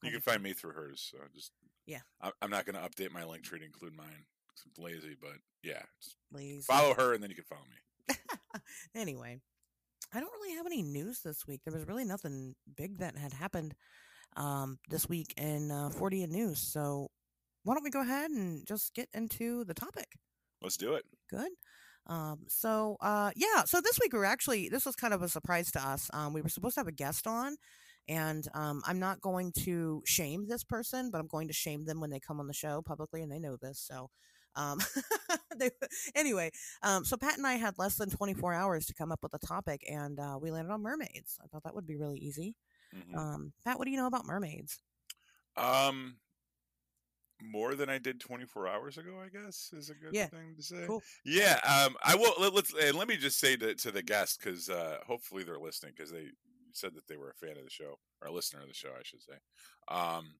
You 0.03 0.11
can 0.11 0.21
find 0.21 0.41
me 0.41 0.53
through 0.53 0.73
hers. 0.73 1.11
So 1.11 1.19
just 1.33 1.51
Yeah. 1.85 2.01
I, 2.21 2.31
I'm 2.41 2.49
not 2.49 2.65
going 2.65 2.75
to 2.75 2.81
update 2.81 3.11
my 3.11 3.23
link 3.23 3.43
tree 3.43 3.59
to 3.59 3.65
include 3.65 3.95
mine 3.95 4.25
I'm 4.65 4.83
lazy, 4.83 5.15
but 5.19 5.37
yeah, 5.63 5.81
just 6.01 6.15
lazy. 6.31 6.61
follow 6.61 6.93
her 6.93 7.13
and 7.13 7.21
then 7.21 7.29
you 7.29 7.35
can 7.35 7.45
follow 7.45 7.65
me. 7.69 8.15
anyway, 8.95 9.39
I 10.13 10.19
don't 10.19 10.31
really 10.41 10.55
have 10.55 10.65
any 10.65 10.81
news 10.81 11.21
this 11.21 11.45
week. 11.47 11.61
There 11.63 11.73
was 11.73 11.87
really 11.87 12.05
nothing 12.05 12.55
big 12.75 12.99
that 12.99 13.17
had 13.17 13.33
happened 13.33 13.75
um, 14.37 14.79
this 14.89 15.09
week 15.09 15.33
in 15.37 15.71
uh, 15.71 15.89
Fortean 15.89 16.29
news. 16.29 16.59
So 16.59 17.09
why 17.65 17.73
don't 17.73 17.83
we 17.83 17.89
go 17.89 18.01
ahead 18.01 18.31
and 18.31 18.65
just 18.65 18.93
get 18.93 19.09
into 19.13 19.65
the 19.65 19.73
topic? 19.73 20.07
Let's 20.61 20.77
do 20.77 20.93
it. 20.93 21.03
Good. 21.29 21.51
Um, 22.07 22.41
so 22.47 22.97
uh, 23.01 23.31
yeah, 23.35 23.63
so 23.65 23.81
this 23.81 23.99
week 23.99 24.13
we 24.13 24.19
are 24.19 24.25
actually 24.25 24.69
this 24.69 24.85
was 24.85 24.95
kind 24.95 25.13
of 25.13 25.21
a 25.23 25.29
surprise 25.29 25.71
to 25.71 25.85
us. 25.85 26.09
Um, 26.13 26.33
we 26.33 26.41
were 26.41 26.49
supposed 26.49 26.75
to 26.75 26.81
have 26.81 26.87
a 26.87 26.91
guest 26.91 27.25
on, 27.25 27.55
and 28.07 28.47
um, 28.53 28.83
I'm 28.85 28.99
not 28.99 29.19
going 29.21 29.51
to 29.63 30.03
shame 30.05 30.47
this 30.47 30.63
person, 30.63 31.09
but 31.11 31.19
I'm 31.19 31.27
going 31.27 31.47
to 31.47 31.53
shame 31.53 31.85
them 31.85 31.99
when 31.99 32.11
they 32.11 32.19
come 32.19 32.39
on 32.39 32.47
the 32.47 32.53
show 32.53 32.81
publicly, 32.85 33.21
and 33.21 33.31
they 33.31 33.39
know 33.39 33.57
this. 33.61 33.79
So. 33.79 34.09
Um, 34.57 34.79
they, 35.59 35.69
anyway, 36.15 36.49
um, 36.81 37.03
so 37.03 37.17
Pat 37.17 37.35
and 37.35 37.45
I 37.45 37.55
had 37.55 37.77
less 37.77 37.97
than 37.97 38.09
24 38.09 38.53
hours 38.53 38.85
to 38.85 38.93
come 38.93 39.11
up 39.11 39.19
with 39.21 39.33
a 39.33 39.45
topic, 39.45 39.81
and 39.85 40.17
uh, 40.17 40.37
we 40.41 40.49
landed 40.49 40.71
on 40.71 40.81
mermaids. 40.81 41.37
I 41.43 41.47
thought 41.47 41.63
that 41.63 41.75
would 41.75 41.85
be 41.85 41.97
really 41.97 42.19
easy. 42.19 42.55
Mhm. 42.95 43.17
Um, 43.17 43.53
Pat, 43.65 43.77
what 43.77 43.83
do 43.83 43.91
you 43.91 43.97
know 43.97 44.07
about 44.07 44.25
mermaids? 44.25 44.79
Um, 45.57 46.15
more 47.41 47.75
than 47.75 47.89
I 47.89 47.97
did 47.97 48.19
24 48.19 48.67
hours 48.67 48.97
ago, 48.97 49.19
I 49.23 49.29
guess 49.29 49.71
is 49.73 49.89
a 49.89 49.93
good 49.95 50.13
Yeah. 50.13 50.27
thing 50.27 50.55
to 50.55 50.63
say. 50.63 50.83
Cool. 50.87 51.03
Yeah. 51.25 51.59
Um, 51.63 51.95
I 52.03 52.15
will. 52.15 52.33
Let, 52.39 52.53
let's 52.53 52.73
and 52.73 52.97
let 52.97 53.07
me 53.07 53.17
just 53.17 53.39
say 53.39 53.55
to 53.57 53.75
to 53.75 53.91
the 53.91 54.01
guest 54.03 54.39
because 54.41 54.69
uh, 54.69 54.97
hopefully 55.05 55.43
they're 55.43 55.59
listening 55.59 55.93
because 55.95 56.11
they 56.11 56.27
said 56.71 56.93
that 56.95 57.07
they 57.07 57.17
were 57.17 57.29
a 57.31 57.45
fan 57.45 57.57
of 57.57 57.63
the 57.63 57.69
show 57.69 57.99
or 58.21 58.27
a 58.27 58.31
listener 58.31 58.61
of 58.61 58.67
the 58.67 58.73
show, 58.73 58.89
I 58.89 59.03
should 59.03 59.21
say. 59.21 59.35
Um, 59.87 60.35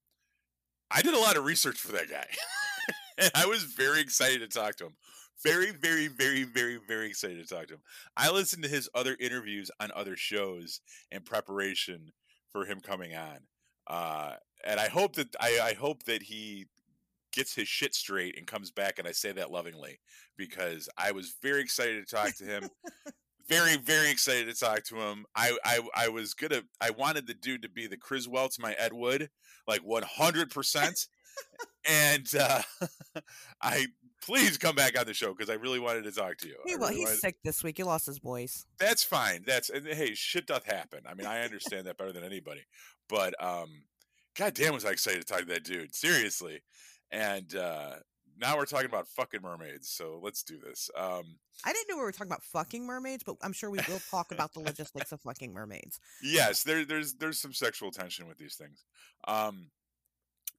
I 0.91 1.01
did 1.01 1.13
a 1.13 1.19
lot 1.19 1.37
of 1.37 1.45
research 1.45 1.77
for 1.79 1.91
that 1.93 2.09
guy, 2.09 2.25
and 3.17 3.31
I 3.35 3.45
was 3.45 3.63
very 3.63 3.99
excited 4.01 4.39
to 4.39 4.47
talk 4.47 4.75
to 4.77 4.85
him. 4.85 4.95
Very, 5.43 5.71
very, 5.71 6.07
very, 6.07 6.43
very, 6.43 6.77
very 6.87 7.07
excited 7.09 7.45
to 7.45 7.53
talk 7.55 7.67
to 7.67 7.73
him. 7.75 7.81
I 8.15 8.31
listened 8.31 8.63
to 8.63 8.69
his 8.69 8.89
other 8.95 9.17
interviews 9.19 9.69
on 9.81 9.91
other 9.93 10.15
shows 10.15 10.79
in 11.11 11.23
preparation 11.23 12.11
for 12.51 12.65
him 12.65 12.79
coming 12.79 13.15
on, 13.15 13.39
uh, 13.87 14.35
and 14.65 14.79
I 14.79 14.87
hope 14.87 15.15
that 15.15 15.35
I, 15.39 15.59
I 15.61 15.73
hope 15.73 16.03
that 16.03 16.23
he 16.23 16.67
gets 17.35 17.53
his 17.53 17.67
shit 17.67 17.93
straight 17.93 18.37
and 18.37 18.47
comes 18.47 18.71
back. 18.71 18.97
And 18.99 19.07
I 19.07 19.11
say 19.11 19.31
that 19.33 19.51
lovingly 19.51 19.99
because 20.37 20.89
I 20.97 21.11
was 21.11 21.35
very 21.41 21.61
excited 21.61 22.07
to 22.07 22.15
talk 22.15 22.33
to 22.37 22.45
him. 22.45 22.69
very, 23.47 23.77
very 23.77 24.09
excited 24.09 24.47
to 24.47 24.59
talk 24.59 24.83
to 24.85 24.95
him. 24.95 25.25
I, 25.35 25.55
I, 25.63 25.79
I 25.95 26.07
was 26.09 26.33
gonna. 26.33 26.63
I 26.81 26.89
wanted 26.91 27.27
the 27.27 27.33
dude 27.35 27.61
to 27.63 27.69
be 27.69 27.87
the 27.87 27.97
Criswell 27.97 28.49
to 28.49 28.61
my 28.61 28.73
Ed 28.73 28.93
Wood, 28.93 29.29
like 29.67 29.81
one 29.81 30.03
hundred 30.03 30.49
percent. 30.49 31.07
And 31.87 32.27
uh, 32.39 32.61
I 33.61 33.87
please 34.23 34.57
come 34.57 34.75
back 34.75 34.97
on 34.97 35.05
the 35.05 35.13
show 35.13 35.33
because 35.33 35.49
I 35.49 35.55
really 35.55 35.79
wanted 35.79 36.05
to 36.05 36.11
talk 36.11 36.37
to 36.37 36.47
you. 36.47 36.55
Hey, 36.65 36.75
well, 36.77 36.89
really 36.89 37.01
he's 37.01 37.05
wanted- 37.07 37.19
sick 37.19 37.35
this 37.43 37.63
week. 37.63 37.77
He 37.77 37.83
lost 37.83 38.05
his 38.07 38.17
voice. 38.19 38.65
that's 38.79 39.03
fine. 39.03 39.43
That's 39.45 39.69
and 39.69 39.85
hey, 39.85 40.13
shit 40.15 40.47
doth 40.47 40.63
happen. 40.65 41.01
I 41.05 41.13
mean, 41.13 41.27
I 41.27 41.41
understand 41.41 41.87
that 41.87 41.97
better 41.97 42.13
than 42.13 42.23
anybody. 42.23 42.61
But 43.09 43.35
um, 43.43 43.83
god 44.35 44.53
damn, 44.55 44.73
was 44.73 44.85
I 44.85 44.91
excited 44.91 45.19
to 45.21 45.27
talk 45.27 45.41
to 45.41 45.45
that 45.53 45.63
dude. 45.65 45.93
Seriously. 45.93 46.61
And 47.11 47.55
uh, 47.55 47.95
now 48.37 48.57
we're 48.57 48.65
talking 48.65 48.87
about 48.87 49.07
fucking 49.07 49.41
mermaids. 49.41 49.89
So 49.89 50.19
let's 50.21 50.43
do 50.43 50.57
this. 50.59 50.89
Um, 50.97 51.37
I 51.63 51.71
didn't 51.71 51.89
know 51.89 51.97
we 51.97 52.03
were 52.03 52.11
talking 52.11 52.27
about 52.31 52.43
fucking 52.43 52.85
mermaids, 52.85 53.23
but 53.25 53.37
I'm 53.41 53.53
sure 53.53 53.69
we 53.69 53.79
will 53.87 54.01
talk 54.11 54.31
about 54.31 54.53
the 54.53 54.59
logistics 54.59 55.11
of 55.11 55.21
fucking 55.21 55.53
mermaids. 55.53 55.99
yes, 56.21 56.63
there, 56.63 56.83
there's 56.85 57.13
there's 57.15 57.39
some 57.39 57.53
sexual 57.53 57.91
tension 57.91 58.27
with 58.27 58.37
these 58.37 58.55
things. 58.55 58.83
Um, 59.27 59.69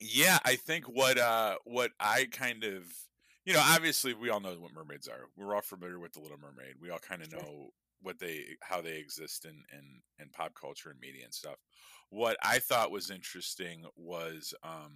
yeah, 0.00 0.38
I 0.44 0.56
think 0.56 0.84
what 0.86 1.18
uh, 1.18 1.56
what 1.64 1.90
I 2.00 2.26
kind 2.30 2.64
of 2.64 2.84
you 3.44 3.52
know, 3.54 3.62
obviously 3.64 4.12
we 4.12 4.28
all 4.30 4.40
know 4.40 4.54
what 4.58 4.74
mermaids 4.74 5.06
are. 5.06 5.28
We're 5.36 5.54
all 5.54 5.60
familiar 5.60 6.00
with 6.00 6.12
the 6.14 6.20
Little 6.20 6.38
Mermaid. 6.38 6.74
We 6.80 6.90
all 6.90 6.98
kind 6.98 7.22
of 7.22 7.28
Sure. 7.30 7.40
know 7.40 7.70
what 8.02 8.18
they 8.18 8.44
how 8.60 8.80
they 8.80 8.96
exist 8.98 9.44
in, 9.46 9.62
in 9.72 10.00
in 10.18 10.28
pop 10.30 10.52
culture 10.54 10.90
and 10.90 11.00
media 11.00 11.24
and 11.24 11.32
stuff. 11.34 11.56
What 12.10 12.36
I 12.42 12.58
thought 12.58 12.90
was 12.90 13.10
interesting 13.10 13.84
was 13.96 14.52
um 14.62 14.94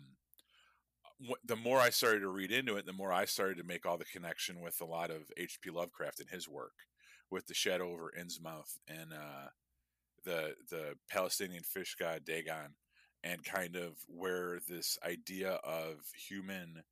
the 1.45 1.57
more 1.57 1.79
I 1.79 1.91
started 1.91 2.21
to 2.21 2.29
read 2.29 2.51
into 2.51 2.77
it, 2.77 2.87
the 2.87 2.93
more 2.93 3.13
I 3.13 3.25
started 3.25 3.59
to 3.59 3.65
make 3.65 3.85
all 3.87 3.99
the 3.99 4.05
connection 4.05 4.61
with 4.61 4.81
a 4.81 4.87
lot 4.87 5.11
of 5.11 5.31
H.P. 5.37 5.71
Lovecraft 5.71 6.21
and 6.21 6.31
his 6.31 6.49
work, 6.49 6.73
with 7.31 7.47
the 7.47 7.55
shadow 7.55 7.93
over 7.93 8.13
Innsmouth 8.19 8.79
and 8.89 9.13
uh, 9.13 9.49
the 10.25 10.55
the 10.71 10.95
Palestinian 11.11 11.63
fish 11.63 11.97
god 11.99 12.25
Dagon, 12.25 12.75
and 13.23 13.45
kind 13.45 13.77
of 13.77 13.97
where 14.07 14.61
this 14.69 14.99
idea 15.07 15.53
of 15.65 15.97
human 16.29 16.83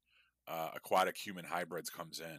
uh, 0.46 0.70
aquatic 0.74 1.16
human 1.16 1.44
hybrids 1.44 1.90
comes 1.90 2.20
in, 2.20 2.38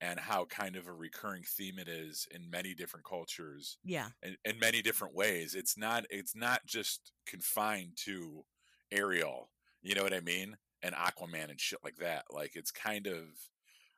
and 0.00 0.18
how 0.20 0.44
kind 0.46 0.76
of 0.76 0.86
a 0.86 0.92
recurring 0.92 1.42
theme 1.42 1.78
it 1.78 1.88
is 1.88 2.26
in 2.30 2.50
many 2.50 2.74
different 2.74 3.04
cultures 3.06 3.78
Yeah. 3.84 4.08
in, 4.22 4.36
in 4.44 4.58
many 4.58 4.82
different 4.82 5.14
ways. 5.14 5.54
It's 5.54 5.76
not 5.76 6.04
it's 6.10 6.34
not 6.36 6.66
just 6.66 7.12
confined 7.26 7.96
to 8.04 8.44
Ariel. 8.92 9.50
You 9.82 9.94
know 9.94 10.02
what 10.02 10.14
I 10.14 10.20
mean? 10.20 10.56
And 10.84 10.94
Aquaman 10.94 11.50
and 11.50 11.60
shit 11.60 11.78
like 11.82 11.96
that. 11.96 12.26
Like 12.30 12.56
it's 12.56 12.70
kind 12.70 13.06
of 13.06 13.24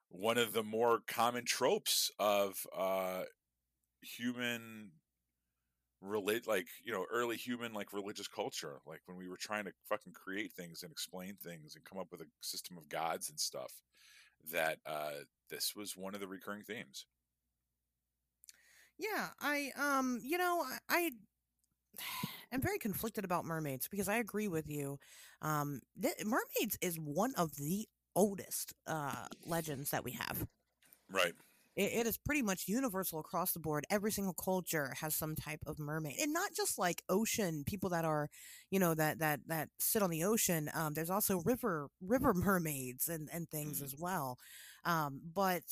one 0.09 0.39
of 0.39 0.53
the 0.53 0.62
more 0.62 1.01
common 1.07 1.45
tropes 1.45 2.11
of 2.18 2.66
uh 2.76 3.22
human 4.03 4.93
relate 6.01 6.47
like 6.47 6.68
you 6.84 6.93
know 6.93 7.05
early 7.11 7.37
human 7.37 7.72
like 7.72 7.93
religious 7.93 8.28
culture 8.28 8.78
like 8.87 9.01
when 9.07 9.16
we 9.16 9.28
were 9.28 9.37
trying 9.37 9.64
to 9.64 9.72
fucking 9.89 10.12
create 10.12 10.53
things 10.53 10.82
and 10.82 10.93
explain 10.93 11.37
things 11.43 11.74
and 11.74 11.84
come 11.84 11.99
up 11.99 12.09
with 12.12 12.20
a 12.20 12.26
system 12.41 12.76
of 12.78 12.89
gods 12.89 13.30
and 13.30 13.41
stuff 13.41 13.72
that 14.53 14.78
uh 14.87 15.12
this 15.51 15.74
was 15.74 15.97
one 15.97 16.14
of 16.14 16.20
the 16.20 16.28
recurring 16.28 16.62
themes 16.62 17.07
Yeah, 18.99 19.28
I 19.41 19.72
um, 19.78 20.20
you 20.22 20.39
know, 20.39 20.64
I, 20.64 20.78
I 20.89 21.11
am 22.53 22.61
very 22.61 22.78
conflicted 22.78 23.24
about 23.24 23.45
mermaids 23.45 23.89
because 23.89 24.09
I 24.09 24.16
agree 24.16 24.49
with 24.49 24.68
you. 24.68 24.99
Um, 25.43 25.80
th- 26.01 26.14
mermaids 26.24 26.78
is 26.80 26.97
one 26.99 27.34
of 27.37 27.57
the 27.57 27.87
oldest 28.14 28.72
uh 28.87 29.26
legends 29.45 29.91
that 29.91 30.05
we 30.05 30.12
have. 30.12 30.47
right 31.11 31.34
it, 31.76 31.93
it 31.93 32.07
is 32.07 32.16
pretty 32.18 32.43
much 32.43 32.64
universal 32.68 33.18
across 33.20 33.53
the 33.53 33.61
board. 33.61 33.84
Every 33.91 34.11
single 34.11 34.34
culture 34.34 34.95
has 35.01 35.14
some 35.14 35.34
type 35.37 35.61
of 35.66 35.78
mermaid, 35.78 36.16
and 36.20 36.32
not 36.32 36.53
just 36.57 36.78
like 36.78 37.03
ocean 37.09 37.64
people 37.66 37.91
that 37.91 38.05
are, 38.05 38.28
you 38.70 38.78
know, 38.78 38.95
that 38.95 39.18
that 39.18 39.41
that 39.47 39.68
sit 39.78 40.03
on 40.03 40.11
the 40.11 40.24
ocean. 40.24 40.70
Um, 40.74 40.95
there's 40.95 41.11
also 41.11 41.41
river 41.45 41.89
river 42.01 42.32
mermaids 42.34 43.09
and 43.09 43.28
and 43.32 43.49
things 43.49 43.80
Mm. 43.80 43.84
as 43.84 43.95
well. 43.99 44.39
Um, 44.84 45.20
but 45.34 45.62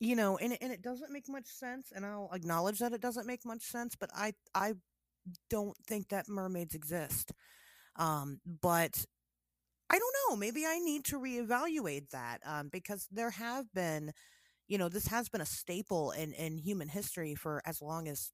you 0.00 0.16
know, 0.16 0.36
and 0.38 0.56
and 0.60 0.72
it 0.72 0.82
doesn't 0.82 1.12
make 1.12 1.28
much 1.28 1.46
sense, 1.46 1.92
and 1.94 2.04
I'll 2.04 2.30
acknowledge 2.32 2.78
that 2.80 2.92
it 2.92 3.00
doesn't 3.00 3.26
make 3.26 3.44
much 3.44 3.62
sense. 3.62 3.94
But 3.98 4.10
I 4.14 4.32
I 4.54 4.74
don't 5.50 5.76
think 5.86 6.08
that 6.08 6.28
mermaids 6.28 6.74
exist. 6.74 7.32
Um, 7.96 8.40
but 8.46 9.04
I 9.90 9.98
don't 9.98 10.14
know. 10.30 10.36
Maybe 10.36 10.64
I 10.66 10.78
need 10.78 11.04
to 11.06 11.18
reevaluate 11.18 12.10
that 12.10 12.40
um, 12.46 12.68
because 12.72 13.06
there 13.10 13.30
have 13.30 13.72
been, 13.74 14.12
you 14.68 14.78
know, 14.78 14.88
this 14.88 15.08
has 15.08 15.28
been 15.28 15.40
a 15.40 15.46
staple 15.46 16.12
in, 16.12 16.32
in 16.34 16.58
human 16.58 16.88
history 16.88 17.34
for 17.34 17.62
as 17.66 17.82
long 17.82 18.08
as 18.08 18.32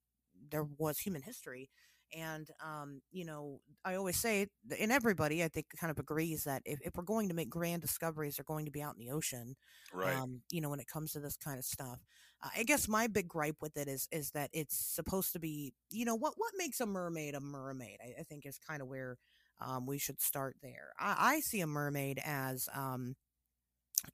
there 0.51 0.65
was 0.65 0.99
human 1.01 1.23
history. 1.23 1.71
And, 2.17 2.49
um, 2.65 3.03
you 3.11 3.25
know, 3.25 3.61
I 3.85 3.95
always 3.95 4.19
say, 4.19 4.47
and 4.81 4.93
everybody, 4.93 5.45
I 5.45 5.49
think, 5.49 5.67
kind 5.79 5.91
of 5.91 5.99
agrees 5.99 6.45
that 6.45 6.63
if, 6.65 6.81
if 6.83 6.93
we're 6.97 7.05
going 7.05 7.29
to 7.29 7.35
make 7.35 7.51
grand 7.51 7.83
discoveries, 7.83 8.37
they're 8.37 8.45
going 8.45 8.67
to 8.67 8.73
be 8.73 8.83
out 8.83 8.97
in 8.99 9.05
the 9.05 9.13
ocean 9.13 9.57
Right. 9.93 10.25
um, 10.25 10.43
you 10.51 10.61
know, 10.61 10.71
when 10.71 10.81
it 10.81 10.87
comes 10.87 11.13
to 11.13 11.21
this 11.21 11.37
kind 11.37 11.59
of 11.59 11.65
stuff. 11.65 12.01
Uh, 12.43 12.51
I 12.57 12.63
guess 12.65 12.89
my 12.89 13.07
big 13.09 13.29
gripe 13.29 13.57
with 13.61 13.77
it 13.77 13.89
is 13.89 14.09
is 14.13 14.31
that 14.33 14.51
it's 14.53 14.77
supposed 14.77 15.33
to 15.33 15.41
be, 15.41 15.73
you 15.91 16.05
know, 16.05 16.15
what 16.15 16.35
what 16.37 16.53
makes 16.57 16.81
a 16.81 16.87
mermaid 16.87 17.35
a 17.35 17.41
mermaid? 17.41 17.99
I, 18.03 18.21
I 18.21 18.23
think 18.25 18.47
is 18.47 18.59
kind 18.59 18.83
of 18.83 18.89
where 18.89 19.17
um, 19.61 19.87
we 19.87 19.99
should 19.99 20.21
start 20.21 20.57
there. 20.63 20.93
I, 20.99 21.17
I 21.37 21.41
see 21.41 21.61
a 21.61 21.67
mermaid 21.67 22.21
as, 22.25 22.69
um, 22.75 23.17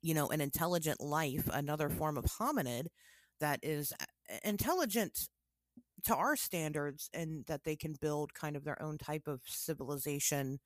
you 0.01 0.13
know, 0.13 0.29
an 0.29 0.41
intelligent 0.41 1.01
life, 1.01 1.47
another 1.51 1.89
form 1.89 2.17
of 2.17 2.25
hominid 2.25 2.87
that 3.39 3.59
is 3.63 3.93
uh, 3.99 4.05
intelligent 4.43 5.29
to 6.05 6.15
our 6.15 6.35
standards, 6.35 7.09
and 7.13 7.45
that 7.47 7.63
they 7.63 7.75
can 7.75 7.95
build 7.99 8.33
kind 8.33 8.55
of 8.55 8.63
their 8.63 8.81
own 8.81 8.97
type 8.97 9.27
of 9.27 9.41
civilization. 9.45 10.59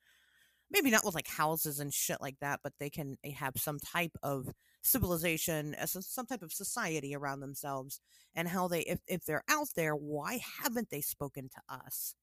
Maybe 0.70 0.90
not 0.90 1.04
with 1.04 1.14
like 1.14 1.28
houses 1.28 1.80
and 1.80 1.92
shit 1.92 2.20
like 2.20 2.36
that, 2.40 2.60
but 2.62 2.74
they 2.78 2.90
can 2.90 3.16
eh, 3.24 3.32
have 3.32 3.54
some 3.56 3.78
type 3.80 4.16
of 4.22 4.48
civilization 4.82 5.74
some 5.86 6.26
type 6.26 6.42
of 6.42 6.52
society 6.52 7.14
around 7.14 7.40
themselves 7.40 8.00
and 8.34 8.48
how 8.48 8.66
they 8.68 8.80
if, 8.80 8.98
if 9.06 9.24
they're 9.24 9.44
out 9.48 9.68
there 9.76 9.94
why 9.94 10.40
haven't 10.62 10.88
they 10.90 11.00
spoken 11.00 11.48
to 11.50 11.74
us 11.74 12.14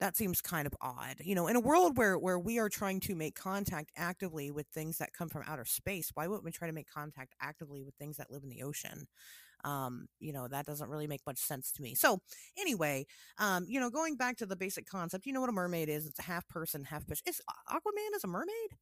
that 0.00 0.16
seems 0.16 0.40
kind 0.40 0.66
of 0.66 0.74
odd 0.80 1.16
you 1.20 1.34
know 1.34 1.46
in 1.46 1.56
a 1.56 1.60
world 1.60 1.96
where 1.96 2.18
where 2.18 2.38
we 2.38 2.58
are 2.58 2.68
trying 2.68 3.00
to 3.00 3.14
make 3.14 3.34
contact 3.34 3.90
actively 3.96 4.50
with 4.50 4.66
things 4.68 4.98
that 4.98 5.12
come 5.12 5.28
from 5.28 5.42
outer 5.46 5.64
space 5.64 6.10
why 6.14 6.26
wouldn't 6.26 6.44
we 6.44 6.52
try 6.52 6.66
to 6.68 6.74
make 6.74 6.88
contact 6.88 7.34
actively 7.40 7.82
with 7.82 7.94
things 7.94 8.16
that 8.16 8.30
live 8.30 8.42
in 8.42 8.48
the 8.48 8.62
ocean? 8.62 9.06
Um 9.64 10.06
you 10.20 10.32
know 10.32 10.48
that 10.48 10.66
doesn't 10.66 10.90
really 10.90 11.06
make 11.06 11.22
much 11.26 11.38
sense 11.38 11.72
to 11.72 11.82
me. 11.82 11.94
So 11.94 12.20
anyway 12.58 13.06
um 13.38 13.64
you 13.68 13.80
know 13.80 13.90
going 13.90 14.16
back 14.16 14.36
to 14.38 14.46
the 14.46 14.56
basic 14.56 14.86
concept 14.86 15.26
you 15.26 15.32
know 15.32 15.40
what 15.40 15.48
a 15.48 15.52
mermaid 15.52 15.88
is? 15.88 16.06
It's 16.06 16.18
a 16.18 16.22
half 16.22 16.46
person 16.48 16.84
half 16.84 17.04
fish. 17.04 17.22
Is 17.26 17.40
aquaman 17.70 18.14
is 18.16 18.24
a 18.24 18.28
mermaid? 18.28 18.76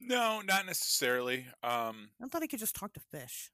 No, 0.00 0.40
not 0.40 0.64
necessarily. 0.64 1.46
Um, 1.62 2.08
i 2.22 2.26
thought 2.26 2.40
he 2.40 2.48
could 2.48 2.58
just 2.58 2.74
talk 2.74 2.94
to 2.94 3.00
fish 3.00 3.50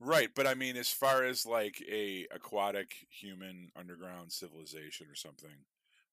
right, 0.00 0.28
but 0.34 0.46
I 0.46 0.54
mean, 0.54 0.76
as 0.76 0.88
far 0.90 1.24
as 1.24 1.44
like 1.46 1.82
a 1.90 2.26
aquatic 2.32 2.92
human 3.10 3.70
underground 3.76 4.32
civilization 4.32 5.06
or 5.10 5.14
something, 5.14 5.64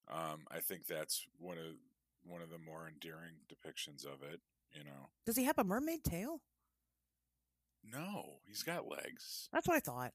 um, 0.08 0.42
I 0.50 0.60
think 0.60 0.86
that's 0.86 1.26
one 1.38 1.58
of 1.58 1.74
one 2.24 2.42
of 2.42 2.50
the 2.50 2.58
more 2.58 2.88
endearing 2.88 3.34
depictions 3.48 4.04
of 4.04 4.22
it. 4.22 4.40
You 4.72 4.84
know, 4.84 5.08
Does 5.24 5.36
he 5.36 5.44
have 5.44 5.58
a 5.58 5.64
mermaid 5.64 6.04
tail? 6.04 6.40
no, 7.84 8.40
he's 8.46 8.62
got 8.62 8.88
legs. 8.88 9.48
That's 9.52 9.66
what 9.68 9.76
I 9.76 9.80
thought. 9.80 10.12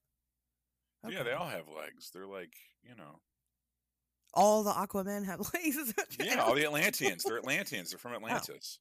Yeah, 1.10 1.24
they 1.24 1.32
all 1.32 1.48
have 1.48 1.68
legs. 1.68 2.12
They're 2.14 2.28
like, 2.28 2.54
you 2.84 2.96
know, 2.96 3.20
all 4.34 4.64
the 4.64 4.72
Aquaman 4.72 5.26
have 5.26 5.40
legs. 5.54 5.78
is 5.78 5.94
that 5.94 6.08
what 6.10 6.20
you're- 6.20 6.32
yeah, 6.32 6.44
all 6.44 6.54
the 6.54 6.66
Atlanteans. 6.66 7.24
They're 7.24 7.38
Atlanteans. 7.40 7.90
They're 7.92 7.98
from 8.00 8.14
Atlantis. 8.14 8.80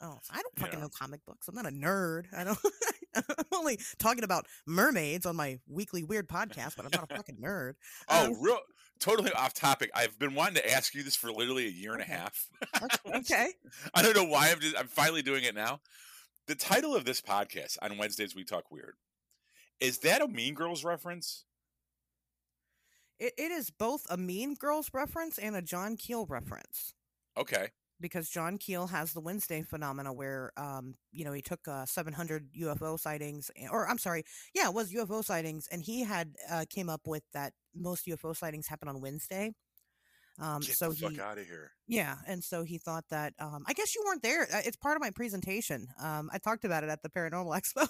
Oh, 0.00 0.18
I 0.30 0.40
don't 0.42 0.58
fucking 0.58 0.78
know. 0.78 0.86
know 0.86 0.90
comic 0.96 1.24
books. 1.26 1.48
I'm 1.48 1.54
not 1.56 1.66
a 1.66 1.70
nerd. 1.70 2.26
I 2.36 2.44
don't. 2.44 2.58
I'm 3.16 3.44
only 3.52 3.80
talking 3.98 4.22
about 4.22 4.46
mermaids 4.66 5.26
on 5.26 5.34
my 5.34 5.58
weekly 5.66 6.04
weird 6.04 6.28
podcast, 6.28 6.76
but 6.76 6.84
I'm 6.84 6.90
not 6.92 7.10
a 7.10 7.14
fucking 7.16 7.36
nerd. 7.36 7.74
Oh, 8.08 8.26
Um, 8.26 8.36
real 8.40 8.58
totally 9.00 9.32
off 9.32 9.54
topic. 9.54 9.90
I've 9.94 10.16
been 10.18 10.34
wanting 10.34 10.54
to 10.56 10.70
ask 10.72 10.94
you 10.94 11.02
this 11.02 11.16
for 11.16 11.32
literally 11.32 11.66
a 11.66 11.70
year 11.70 11.94
and 11.94 12.02
Okay. 12.02 12.12
a 12.12 12.16
half. 12.16 12.48
okay. 13.14 13.48
I 13.94 14.02
don't 14.02 14.14
know 14.14 14.24
why 14.24 14.50
I'm 14.52 14.60
just 14.60 14.78
I'm 14.78 14.86
finally 14.88 15.22
doing 15.22 15.42
it 15.44 15.54
now. 15.54 15.80
The 16.46 16.54
title 16.54 16.94
of 16.94 17.04
this 17.04 17.20
podcast 17.20 17.76
on 17.82 17.98
Wednesdays 17.98 18.34
we 18.36 18.44
talk 18.44 18.70
weird. 18.70 18.94
Is 19.80 19.98
that 19.98 20.22
a 20.22 20.28
Mean 20.28 20.54
Girls 20.54 20.84
reference? 20.84 21.44
It, 23.18 23.32
it 23.36 23.50
is 23.50 23.70
both 23.70 24.06
a 24.10 24.16
Mean 24.16 24.54
Girls 24.54 24.90
reference 24.92 25.38
and 25.38 25.56
a 25.56 25.62
John 25.62 25.96
Keel 25.96 26.24
reference. 26.26 26.94
Okay. 27.36 27.68
Because 28.00 28.28
John 28.28 28.58
Keel 28.58 28.86
has 28.88 29.12
the 29.12 29.20
Wednesday 29.20 29.62
phenomena 29.62 30.12
where, 30.12 30.52
um, 30.56 30.94
you 31.12 31.24
know, 31.24 31.32
he 31.32 31.42
took 31.42 31.66
uh, 31.66 31.84
700 31.86 32.48
UFO 32.62 32.98
sightings, 32.98 33.50
or 33.70 33.88
I'm 33.88 33.98
sorry, 33.98 34.24
yeah, 34.54 34.68
it 34.68 34.74
was 34.74 34.92
UFO 34.92 35.24
sightings, 35.24 35.66
and 35.70 35.82
he 35.82 36.04
had 36.04 36.34
uh, 36.50 36.64
came 36.68 36.88
up 36.88 37.02
with 37.06 37.22
that 37.32 37.52
most 37.74 38.06
UFO 38.06 38.36
sightings 38.36 38.66
happen 38.68 38.88
on 38.88 39.00
Wednesday. 39.00 39.52
Um, 40.40 40.60
Get 40.60 40.76
so 40.76 40.90
the 40.90 40.96
fuck 40.96 41.12
he, 41.12 41.20
out 41.20 41.38
of 41.38 41.46
here. 41.46 41.72
yeah, 41.88 42.14
and 42.26 42.44
so 42.44 42.62
he 42.62 42.78
thought 42.78 43.04
that. 43.10 43.34
Um, 43.40 43.64
I 43.66 43.72
guess 43.72 43.94
you 43.96 44.02
weren't 44.06 44.22
there. 44.22 44.42
Uh, 44.42 44.60
It's 44.64 44.76
part 44.76 44.96
of 44.96 45.02
my 45.02 45.10
presentation. 45.10 45.88
Um, 46.00 46.30
I 46.32 46.38
talked 46.38 46.64
about 46.64 46.84
it 46.84 46.90
at 46.90 47.02
the 47.02 47.08
Paranormal 47.08 47.60
Expo. 47.60 47.88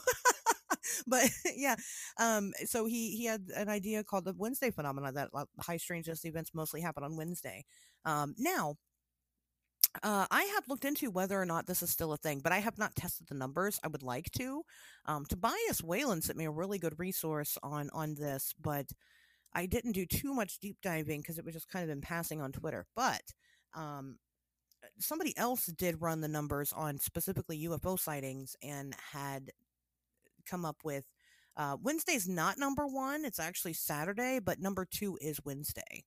but 1.06 1.28
yeah, 1.54 1.76
um, 2.18 2.52
so 2.64 2.86
he 2.86 3.16
he 3.16 3.26
had 3.26 3.42
an 3.54 3.68
idea 3.68 4.02
called 4.02 4.24
the 4.24 4.34
Wednesday 4.36 4.70
phenomena 4.70 5.12
that 5.12 5.28
high 5.60 5.76
strangeness 5.76 6.24
events 6.24 6.52
mostly 6.54 6.80
happen 6.80 7.04
on 7.04 7.16
Wednesday. 7.16 7.64
Um, 8.06 8.34
now, 8.38 8.76
uh, 10.02 10.26
I 10.30 10.42
have 10.54 10.68
looked 10.68 10.84
into 10.84 11.10
whether 11.10 11.40
or 11.40 11.46
not 11.46 11.66
this 11.66 11.82
is 11.82 11.90
still 11.90 12.12
a 12.12 12.16
thing, 12.16 12.40
but 12.40 12.52
I 12.52 12.58
have 12.58 12.78
not 12.78 12.94
tested 12.94 13.26
the 13.28 13.34
numbers. 13.34 13.80
I 13.82 13.88
would 13.88 14.02
like 14.02 14.30
to. 14.32 14.62
Um, 15.06 15.24
Tobias 15.24 15.82
Whalen 15.82 16.22
sent 16.22 16.38
me 16.38 16.44
a 16.44 16.50
really 16.50 16.78
good 16.78 16.98
resource 16.98 17.56
on 17.62 17.90
on 17.92 18.14
this, 18.14 18.54
but 18.60 18.86
I 19.54 19.66
didn't 19.66 19.92
do 19.92 20.06
too 20.06 20.34
much 20.34 20.58
deep 20.60 20.76
diving 20.82 21.20
because 21.20 21.38
it 21.38 21.44
was 21.44 21.54
just 21.54 21.70
kind 21.70 21.84
of 21.84 21.90
in 21.90 22.00
passing 22.00 22.40
on 22.40 22.52
Twitter. 22.52 22.86
But 22.94 23.22
um, 23.74 24.18
somebody 24.98 25.36
else 25.36 25.66
did 25.66 26.02
run 26.02 26.20
the 26.20 26.28
numbers 26.28 26.72
on 26.72 26.98
specifically 26.98 27.66
UFO 27.66 27.98
sightings 27.98 28.56
and 28.62 28.94
had 29.12 29.50
come 30.46 30.64
up 30.64 30.76
with 30.84 31.04
uh, 31.56 31.76
Wednesday's 31.82 32.28
not 32.28 32.58
number 32.58 32.86
one; 32.86 33.24
it's 33.24 33.40
actually 33.40 33.72
Saturday, 33.72 34.38
but 34.38 34.60
number 34.60 34.84
two 34.84 35.18
is 35.20 35.40
Wednesday. 35.44 36.04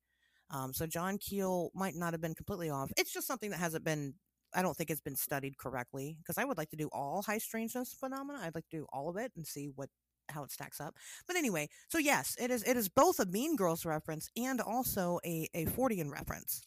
Um, 0.51 0.73
so 0.73 0.85
John 0.85 1.17
Keel 1.17 1.71
might 1.73 1.95
not 1.95 2.13
have 2.13 2.21
been 2.21 2.35
completely 2.35 2.69
off. 2.69 2.91
It's 2.97 3.13
just 3.13 3.27
something 3.27 3.49
that 3.51 3.59
hasn't 3.59 3.83
been. 3.83 4.13
I 4.53 4.61
don't 4.61 4.75
think 4.75 4.89
it's 4.89 5.01
been 5.01 5.15
studied 5.15 5.57
correctly 5.57 6.17
because 6.21 6.37
I 6.37 6.43
would 6.43 6.57
like 6.57 6.69
to 6.71 6.75
do 6.75 6.89
all 6.91 7.21
high 7.21 7.37
strangeness 7.37 7.93
phenomena. 7.97 8.39
I'd 8.43 8.53
like 8.55 8.67
to 8.69 8.77
do 8.79 8.85
all 8.91 9.09
of 9.09 9.15
it 9.17 9.31
and 9.35 9.47
see 9.47 9.69
what 9.75 9.89
how 10.29 10.43
it 10.43 10.51
stacks 10.51 10.81
up. 10.81 10.95
But 11.27 11.37
anyway, 11.37 11.69
so 11.89 11.97
yes, 11.97 12.35
it 12.39 12.51
is 12.51 12.63
it 12.63 12.75
is 12.77 12.89
both 12.89 13.19
a 13.19 13.25
Mean 13.25 13.55
Girls 13.55 13.85
reference 13.85 14.29
and 14.35 14.59
also 14.59 15.19
a 15.25 15.47
a 15.53 15.65
Fortean 15.67 16.11
reference, 16.11 16.61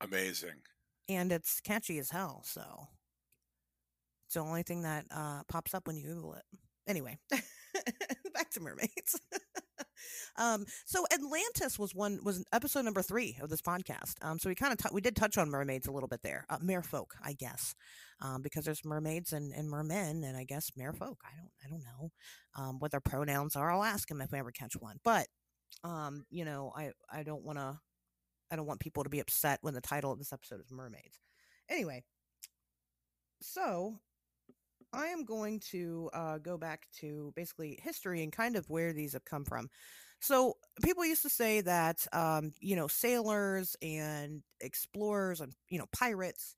Amazing. 0.00 0.62
and 1.08 1.30
it's 1.32 1.60
catchy 1.60 1.98
as 1.98 2.10
hell. 2.10 2.42
So 2.44 2.62
it's 4.26 4.34
the 4.34 4.40
only 4.40 4.62
thing 4.62 4.82
that 4.82 5.06
uh, 5.10 5.42
pops 5.48 5.74
up 5.74 5.86
when 5.86 5.96
you 5.96 6.04
Google 6.06 6.34
it. 6.34 6.44
Anyway, 6.86 7.18
back 8.34 8.50
to 8.52 8.60
mermaids. 8.60 9.20
um, 10.36 10.64
so 10.86 11.04
Atlantis 11.12 11.78
was 11.78 11.94
one 11.94 12.18
was 12.22 12.44
episode 12.52 12.84
number 12.84 13.02
three 13.02 13.36
of 13.42 13.50
this 13.50 13.62
podcast. 13.62 14.14
Um, 14.22 14.38
so 14.38 14.48
we 14.48 14.54
kind 14.54 14.72
of 14.72 14.78
t- 14.78 14.88
we 14.92 15.00
did 15.00 15.16
touch 15.16 15.38
on 15.38 15.50
mermaids 15.50 15.86
a 15.86 15.92
little 15.92 16.08
bit 16.08 16.22
there. 16.22 16.44
Uh, 16.48 16.58
merfolk, 16.58 17.12
I 17.22 17.32
guess, 17.32 17.74
um, 18.20 18.42
because 18.42 18.64
there's 18.64 18.84
mermaids 18.84 19.32
and, 19.32 19.52
and 19.52 19.68
mermen, 19.68 20.24
and 20.24 20.36
I 20.36 20.44
guess 20.44 20.70
merfolk. 20.78 21.16
I 21.24 21.34
don't 21.36 21.50
I 21.64 21.68
don't 21.68 21.82
know 21.82 22.10
um, 22.56 22.78
what 22.78 22.90
their 22.90 23.00
pronouns 23.00 23.56
are. 23.56 23.70
I'll 23.70 23.84
ask 23.84 24.08
them 24.08 24.20
if 24.20 24.32
we 24.32 24.38
ever 24.38 24.52
catch 24.52 24.74
one. 24.74 24.98
But 25.04 25.26
um, 25.84 26.24
you 26.30 26.44
know, 26.44 26.72
I 26.76 26.92
I 27.12 27.22
don't 27.22 27.44
want 27.44 27.58
to 27.58 27.78
I 28.50 28.56
don't 28.56 28.66
want 28.66 28.80
people 28.80 29.04
to 29.04 29.10
be 29.10 29.20
upset 29.20 29.58
when 29.62 29.74
the 29.74 29.80
title 29.80 30.12
of 30.12 30.18
this 30.18 30.32
episode 30.32 30.60
is 30.60 30.70
mermaids. 30.70 31.20
Anyway, 31.68 32.02
so 33.40 34.00
I 34.92 35.06
am 35.08 35.24
going 35.24 35.60
to 35.70 36.10
uh, 36.12 36.38
go 36.38 36.56
back 36.56 36.86
to 37.00 37.32
basically 37.36 37.78
history 37.82 38.22
and 38.22 38.32
kind 38.32 38.56
of 38.56 38.68
where 38.68 38.92
these 38.92 39.12
have 39.12 39.24
come 39.24 39.44
from. 39.44 39.68
So 40.20 40.54
people 40.82 41.04
used 41.04 41.22
to 41.22 41.28
say 41.28 41.60
that 41.60 42.06
um, 42.12 42.52
you 42.60 42.76
know 42.76 42.88
sailors 42.88 43.76
and 43.82 44.42
explorers 44.60 45.40
and 45.40 45.52
you 45.68 45.78
know 45.78 45.86
pirates, 45.92 46.56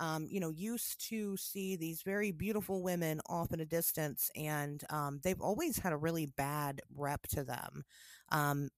um, 0.00 0.26
you 0.30 0.40
know, 0.40 0.50
used 0.50 1.08
to 1.10 1.36
see 1.36 1.76
these 1.76 2.02
very 2.02 2.32
beautiful 2.32 2.82
women 2.82 3.20
off 3.28 3.52
in 3.52 3.60
a 3.60 3.66
distance, 3.66 4.30
and 4.34 4.82
um, 4.90 5.20
they've 5.22 5.40
always 5.40 5.78
had 5.78 5.92
a 5.92 5.96
really 5.96 6.26
bad 6.26 6.80
rep 6.96 7.22
to 7.28 7.44
them. 7.44 7.84
Um, 8.30 8.68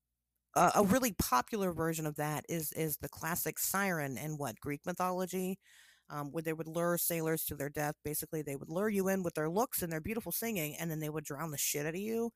a, 0.56 0.84
really 0.84 1.12
popular 1.12 1.72
version 1.72 2.06
of 2.06 2.16
that 2.16 2.44
is 2.48 2.72
is 2.72 2.96
the 2.98 3.08
classic 3.08 3.58
siren 3.58 4.16
in 4.18 4.36
what 4.36 4.60
Greek 4.60 4.80
mythology. 4.86 5.58
Um, 6.14 6.30
where 6.30 6.42
they 6.42 6.52
would 6.52 6.68
lure 6.68 6.96
sailors 6.96 7.44
to 7.44 7.56
their 7.56 7.68
death. 7.68 7.96
Basically, 8.04 8.40
they 8.40 8.54
would 8.54 8.68
lure 8.68 8.88
you 8.88 9.08
in 9.08 9.24
with 9.24 9.34
their 9.34 9.48
looks 9.48 9.82
and 9.82 9.92
their 9.92 10.00
beautiful 10.00 10.30
singing, 10.30 10.76
and 10.78 10.88
then 10.88 11.00
they 11.00 11.08
would 11.08 11.24
drown 11.24 11.50
the 11.50 11.58
shit 11.58 11.86
out 11.86 11.94
of 11.94 12.00
you. 12.00 12.30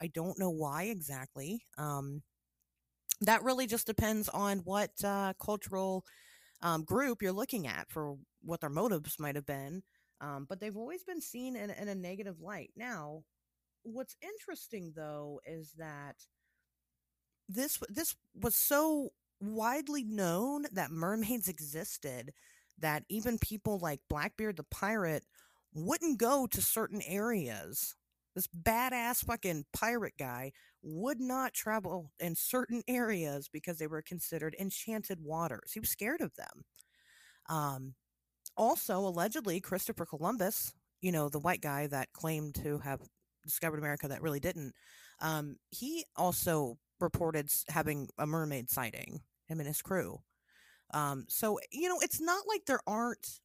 I 0.00 0.08
don't 0.08 0.38
know 0.38 0.50
why 0.50 0.84
exactly. 0.84 1.62
Um, 1.78 2.22
that 3.22 3.42
really 3.42 3.66
just 3.66 3.86
depends 3.86 4.28
on 4.28 4.58
what 4.58 4.90
uh, 5.02 5.32
cultural 5.42 6.04
um, 6.60 6.84
group 6.84 7.22
you're 7.22 7.32
looking 7.32 7.66
at 7.66 7.88
for 7.88 8.16
what 8.42 8.60
their 8.60 8.70
motives 8.70 9.18
might 9.18 9.36
have 9.36 9.46
been. 9.46 9.82
Um, 10.20 10.46
but 10.48 10.60
they've 10.60 10.76
always 10.76 11.02
been 11.02 11.22
seen 11.22 11.56
in, 11.56 11.70
in 11.70 11.88
a 11.88 11.94
negative 11.94 12.40
light. 12.40 12.70
Now, 12.76 13.22
what's 13.84 14.16
interesting 14.22 14.92
though 14.94 15.40
is 15.46 15.72
that 15.78 16.16
this 17.48 17.78
this 17.88 18.16
was 18.34 18.56
so 18.56 19.10
widely 19.40 20.04
known 20.04 20.64
that 20.72 20.90
mermaids 20.90 21.48
existed 21.48 22.32
that 22.78 23.04
even 23.08 23.38
people 23.38 23.78
like 23.78 24.00
Blackbeard 24.08 24.56
the 24.56 24.64
pirate 24.64 25.24
wouldn't 25.72 26.18
go 26.18 26.46
to 26.46 26.62
certain 26.62 27.02
areas. 27.06 27.96
This 28.34 28.48
badass 28.48 29.24
fucking 29.24 29.64
pirate 29.72 30.14
guy 30.18 30.52
would 30.82 31.20
not 31.20 31.54
travel 31.54 32.10
in 32.18 32.34
certain 32.34 32.82
areas 32.88 33.48
because 33.52 33.78
they 33.78 33.86
were 33.86 34.02
considered 34.02 34.56
enchanted 34.58 35.20
waters. 35.20 35.72
He 35.72 35.80
was 35.80 35.90
scared 35.90 36.20
of 36.20 36.34
them. 36.34 36.64
Um, 37.48 37.94
also, 38.56 38.98
allegedly, 38.98 39.60
Christopher 39.60 40.06
Columbus, 40.06 40.72
you 41.00 41.12
know, 41.12 41.28
the 41.28 41.38
white 41.40 41.60
guy 41.60 41.86
that 41.86 42.12
claimed 42.12 42.54
to 42.56 42.78
have 42.78 43.00
discovered 43.44 43.78
America 43.78 44.08
that 44.08 44.22
really 44.22 44.40
didn't, 44.40 44.74
um, 45.20 45.56
he 45.70 46.04
also 46.16 46.78
reported 47.00 47.48
having 47.68 48.08
a 48.18 48.26
mermaid 48.26 48.70
sighting, 48.70 49.20
him 49.46 49.60
and 49.60 49.66
his 49.68 49.82
crew. 49.82 50.18
Um, 50.94 51.26
so, 51.28 51.58
you 51.72 51.88
know, 51.88 51.98
it's 52.00 52.20
not 52.20 52.44
like 52.48 52.64
there 52.66 52.80
aren't 52.86 53.40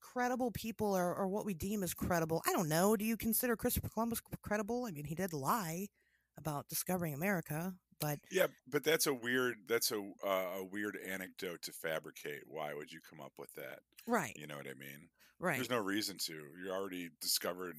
credible 0.00 0.50
people 0.50 0.96
or, 0.96 1.14
or 1.14 1.28
what 1.28 1.46
we 1.46 1.54
deem 1.54 1.82
as 1.82 1.94
credible. 1.94 2.42
I 2.46 2.52
don't 2.52 2.68
know. 2.68 2.96
Do 2.96 3.04
you 3.04 3.16
consider 3.16 3.56
Christopher 3.56 3.88
Columbus 3.88 4.20
credible? 4.42 4.84
I 4.84 4.90
mean, 4.90 5.04
he 5.04 5.14
did 5.14 5.32
lie 5.32 5.88
about 6.36 6.68
discovering 6.68 7.14
America, 7.14 7.72
but 8.00 8.18
yeah, 8.30 8.46
but 8.68 8.84
that's 8.84 9.06
a 9.06 9.14
weird 9.14 9.56
that's 9.68 9.90
a 9.92 9.98
uh, 10.26 10.58
a 10.58 10.64
weird 10.64 10.98
anecdote 11.08 11.62
to 11.62 11.72
fabricate. 11.72 12.42
Why 12.46 12.74
would 12.74 12.92
you 12.92 13.00
come 13.08 13.20
up 13.20 13.32
with 13.38 13.52
that? 13.54 13.78
Right. 14.06 14.36
You 14.36 14.46
know 14.46 14.56
what 14.56 14.66
I 14.66 14.74
mean? 14.74 15.08
Right. 15.38 15.56
There's 15.56 15.70
no 15.70 15.78
reason 15.78 16.16
to. 16.26 16.32
You 16.32 16.72
already 16.72 17.10
discovered 17.20 17.76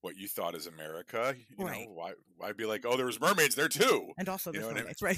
what 0.00 0.16
you 0.16 0.28
thought 0.28 0.54
is 0.54 0.66
America. 0.66 1.34
You 1.58 1.64
right. 1.64 1.86
know, 1.88 1.94
why 1.94 2.12
why 2.36 2.52
be 2.52 2.66
like, 2.66 2.84
oh, 2.86 2.96
there 2.96 3.06
was 3.06 3.20
mermaids 3.20 3.54
there 3.54 3.68
too? 3.68 4.12
And 4.18 4.28
also 4.28 4.52
you 4.52 4.60
there's 4.60 4.74
mermaids, 4.74 5.02
I 5.02 5.06
mean? 5.06 5.16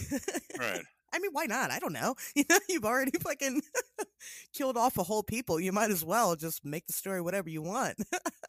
right? 0.59 0.61
right. 0.61 0.85
I 1.13 1.19
mean, 1.19 1.31
why 1.33 1.47
not? 1.47 1.71
I 1.71 1.79
don't 1.79 1.93
know. 1.93 2.15
You 2.35 2.45
know, 2.51 2.59
you've 2.69 2.85
already 2.85 3.19
fucking 3.19 3.63
killed 4.55 4.77
off 4.77 4.99
a 4.99 5.03
whole 5.03 5.23
people. 5.23 5.59
You 5.59 5.73
might 5.73 5.91
as 5.91 6.05
well 6.05 6.37
just 6.37 6.65
make 6.65 6.87
the 6.87 6.93
story 6.93 7.23
whatever 7.23 7.49
you 7.49 7.63
want. 7.63 7.97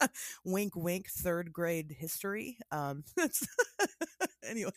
wink, 0.44 0.76
wink. 0.76 1.08
Third 1.08 1.52
grade 1.52 1.96
history. 1.98 2.58
Um, 2.70 3.04
anyway, 4.44 4.72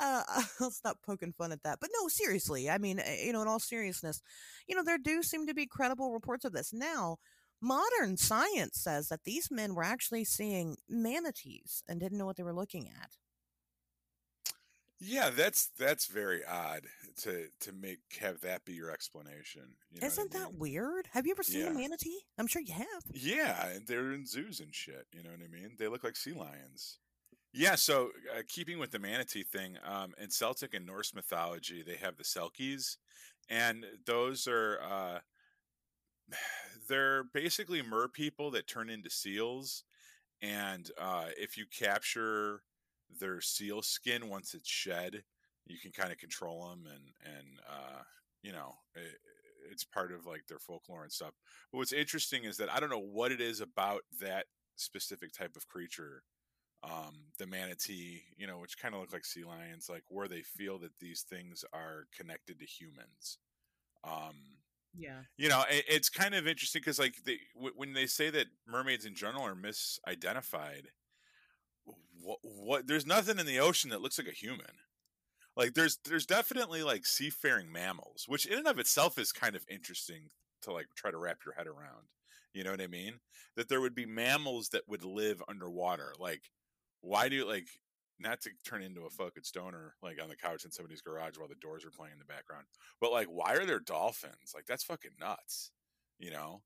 uh, 0.00 0.22
I'll 0.60 0.70
stop 0.70 0.98
poking 1.06 1.32
fun 1.32 1.52
at 1.52 1.62
that. 1.62 1.78
But 1.80 1.90
no, 2.00 2.08
seriously. 2.08 2.68
I 2.68 2.78
mean, 2.78 2.98
eh, 2.98 3.26
you 3.26 3.32
know, 3.32 3.42
in 3.42 3.48
all 3.48 3.60
seriousness, 3.60 4.20
you 4.66 4.74
know, 4.74 4.82
there 4.82 4.98
do 4.98 5.22
seem 5.22 5.46
to 5.46 5.54
be 5.54 5.66
credible 5.66 6.12
reports 6.12 6.44
of 6.44 6.52
this 6.52 6.72
now. 6.72 7.18
Modern 7.60 8.16
science 8.16 8.78
says 8.78 9.08
that 9.08 9.22
these 9.24 9.48
men 9.50 9.74
were 9.76 9.84
actually 9.84 10.24
seeing 10.24 10.76
manatees 10.88 11.84
and 11.88 12.00
didn't 12.00 12.18
know 12.18 12.26
what 12.26 12.36
they 12.36 12.42
were 12.42 12.54
looking 12.54 12.88
at. 12.88 13.10
Yeah, 15.04 15.30
that's 15.30 15.70
that's 15.78 16.06
very 16.06 16.42
odd 16.44 16.82
to 17.22 17.48
to 17.60 17.72
make 17.72 17.98
have 18.20 18.40
that 18.42 18.64
be 18.64 18.72
your 18.74 18.90
explanation. 18.92 19.62
You 19.90 20.00
know 20.00 20.06
Isn't 20.06 20.30
that 20.32 20.50
mean? 20.52 20.58
weird? 20.60 21.08
Have 21.12 21.26
you 21.26 21.32
ever 21.32 21.42
seen 21.42 21.62
Yeah. 21.62 21.70
a 21.70 21.74
manatee? 21.74 22.20
I'm 22.38 22.46
sure 22.46 22.62
you 22.62 22.72
have. 22.74 23.02
Yeah, 23.12 23.66
and 23.68 23.86
they're 23.86 24.12
in 24.12 24.26
zoos 24.26 24.60
and 24.60 24.72
shit. 24.72 25.06
You 25.12 25.24
know 25.24 25.30
what 25.30 25.40
I 25.44 25.48
mean? 25.48 25.72
They 25.78 25.88
look 25.88 26.04
like 26.04 26.14
sea 26.16 26.32
lions. 26.32 26.98
Yeah. 27.52 27.74
So 27.74 28.10
uh, 28.32 28.42
keeping 28.46 28.78
with 28.78 28.92
the 28.92 29.00
manatee 29.00 29.42
thing, 29.42 29.76
um, 29.84 30.14
in 30.18 30.30
Celtic 30.30 30.72
and 30.72 30.86
Norse 30.86 31.12
mythology, 31.14 31.82
they 31.82 31.96
have 31.96 32.16
the 32.16 32.22
Selkies, 32.24 32.96
and 33.50 33.84
those 34.06 34.46
are 34.46 34.78
uh, 34.82 35.18
they're 36.88 37.24
basically 37.34 37.82
mer 37.82 38.06
people 38.08 38.50
that 38.52 38.68
turn 38.68 38.88
into 38.88 39.10
seals. 39.10 39.82
And 40.40 40.90
uh, 40.98 41.26
if 41.36 41.56
you 41.56 41.66
capture 41.66 42.62
their 43.18 43.40
seal 43.40 43.82
skin 43.82 44.28
once 44.28 44.54
it's 44.54 44.68
shed, 44.68 45.24
you 45.66 45.78
can 45.78 45.92
kind 45.92 46.12
of 46.12 46.18
control 46.18 46.68
them, 46.68 46.86
and 46.86 47.12
and 47.24 47.60
uh, 47.68 48.02
you 48.42 48.52
know 48.52 48.74
it, 48.94 49.18
it's 49.70 49.84
part 49.84 50.12
of 50.12 50.26
like 50.26 50.46
their 50.48 50.58
folklore 50.58 51.02
and 51.04 51.12
stuff. 51.12 51.34
But 51.70 51.78
what's 51.78 51.92
interesting 51.92 52.44
is 52.44 52.56
that 52.58 52.70
I 52.70 52.80
don't 52.80 52.90
know 52.90 52.98
what 52.98 53.32
it 53.32 53.40
is 53.40 53.60
about 53.60 54.02
that 54.20 54.46
specific 54.76 55.32
type 55.32 55.56
of 55.56 55.66
creature, 55.68 56.24
um, 56.82 57.32
the 57.38 57.46
manatee, 57.46 58.24
you 58.36 58.46
know, 58.46 58.58
which 58.58 58.78
kind 58.78 58.94
of 58.94 59.00
look 59.00 59.12
like 59.12 59.24
sea 59.24 59.44
lions, 59.44 59.88
like 59.88 60.04
where 60.08 60.28
they 60.28 60.42
feel 60.42 60.78
that 60.80 60.98
these 61.00 61.22
things 61.22 61.64
are 61.72 62.06
connected 62.16 62.58
to 62.60 62.66
humans. 62.66 63.38
Um, 64.04 64.58
Yeah. 64.94 65.24
you 65.36 65.48
know, 65.48 65.64
it, 65.70 65.84
it's 65.88 66.08
kind 66.08 66.34
of 66.34 66.46
interesting 66.46 66.80
because 66.80 66.98
like 66.98 67.16
they, 67.24 67.40
w- 67.54 67.74
when 67.76 67.92
they 67.92 68.06
say 68.06 68.30
that 68.30 68.46
mermaids 68.66 69.04
in 69.06 69.14
general 69.14 69.44
are 69.44 69.54
misidentified, 69.54 70.86
what, 72.22 72.38
what 72.42 72.86
there's 72.86 73.06
nothing 73.06 73.38
in 73.38 73.46
the 73.46 73.60
ocean 73.60 73.90
that 73.90 74.00
looks 74.00 74.18
like 74.18 74.28
a 74.28 74.32
human. 74.32 74.66
Like 75.56 75.74
there's 75.74 75.98
there's 76.04 76.26
definitely 76.26 76.82
like 76.82 77.04
seafaring 77.04 77.70
mammals, 77.70 78.24
which 78.26 78.46
in 78.46 78.58
and 78.58 78.68
of 78.68 78.78
itself 78.78 79.18
is 79.18 79.32
kind 79.32 79.54
of 79.54 79.66
interesting 79.68 80.30
to 80.62 80.72
like 80.72 80.86
try 80.96 81.10
to 81.10 81.18
wrap 81.18 81.38
your 81.44 81.54
head 81.54 81.66
around. 81.66 82.06
You 82.54 82.64
know 82.64 82.70
what 82.70 82.80
I 82.80 82.86
mean? 82.86 83.14
That 83.56 83.68
there 83.68 83.80
would 83.80 83.94
be 83.94 84.06
mammals 84.06 84.68
that 84.70 84.88
would 84.88 85.04
live 85.04 85.42
underwater. 85.48 86.14
Like, 86.18 86.50
why 87.00 87.28
do 87.28 87.36
you 87.36 87.46
like 87.46 87.68
not 88.18 88.40
to 88.42 88.50
turn 88.64 88.82
into 88.82 89.02
a 89.02 89.10
fucking 89.10 89.42
stoner 89.42 89.94
like 90.02 90.22
on 90.22 90.28
the 90.28 90.36
couch 90.36 90.64
in 90.64 90.70
somebody's 90.70 91.02
garage 91.02 91.36
while 91.36 91.48
the 91.48 91.54
doors 91.56 91.84
are 91.84 91.90
playing 91.90 92.12
in 92.12 92.18
the 92.18 92.24
background, 92.24 92.64
but 93.00 93.12
like, 93.12 93.26
why 93.26 93.54
are 93.54 93.66
there 93.66 93.80
dolphins? 93.80 94.52
Like, 94.54 94.66
that's 94.66 94.84
fucking 94.84 95.12
nuts. 95.20 95.70
You 96.18 96.30
know? 96.30 96.62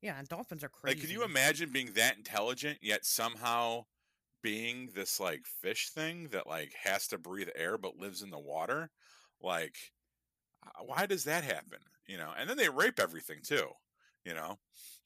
Yeah, 0.00 0.18
and 0.18 0.26
dolphins 0.28 0.64
are 0.64 0.68
crazy. 0.68 0.96
Like, 0.96 1.06
can 1.06 1.14
you 1.14 1.24
imagine 1.24 1.70
being 1.70 1.92
that 1.94 2.16
intelligent 2.16 2.78
yet 2.80 3.04
somehow 3.04 3.84
being 4.42 4.90
this 4.94 5.20
like 5.20 5.46
fish 5.46 5.90
thing 5.90 6.28
that 6.30 6.46
like 6.46 6.74
has 6.82 7.08
to 7.08 7.18
breathe 7.18 7.50
air 7.54 7.78
but 7.78 7.96
lives 7.96 8.22
in 8.22 8.30
the 8.30 8.38
water? 8.40 8.90
Like, 9.40 9.76
uh, 10.64 10.84
why 10.84 11.06
does 11.06 11.24
that 11.24 11.44
happen? 11.44 11.80
You 12.06 12.18
know, 12.18 12.32
and 12.36 12.48
then 12.48 12.56
they 12.56 12.68
rape 12.68 13.00
everything 13.00 13.40
too. 13.42 13.68
You 14.24 14.34
know, 14.34 14.58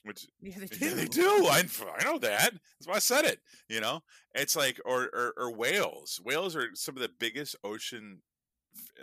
which 0.04 0.26
Yeah, 0.40 0.58
they 0.58 0.66
do. 0.66 0.78
yeah, 0.80 0.94
they 0.94 1.06
do. 1.06 1.46
I, 1.50 1.64
I 1.98 2.04
know 2.04 2.18
that. 2.18 2.52
That's 2.52 2.86
why 2.86 2.96
I 2.96 3.00
said 3.00 3.24
it. 3.24 3.40
You 3.68 3.80
know, 3.80 4.02
it's 4.34 4.56
like 4.56 4.80
or, 4.84 5.04
or 5.14 5.34
or 5.36 5.54
whales. 5.56 6.20
Whales 6.24 6.56
are 6.56 6.74
some 6.74 6.96
of 6.96 7.02
the 7.02 7.08
biggest 7.08 7.56
ocean, 7.64 8.22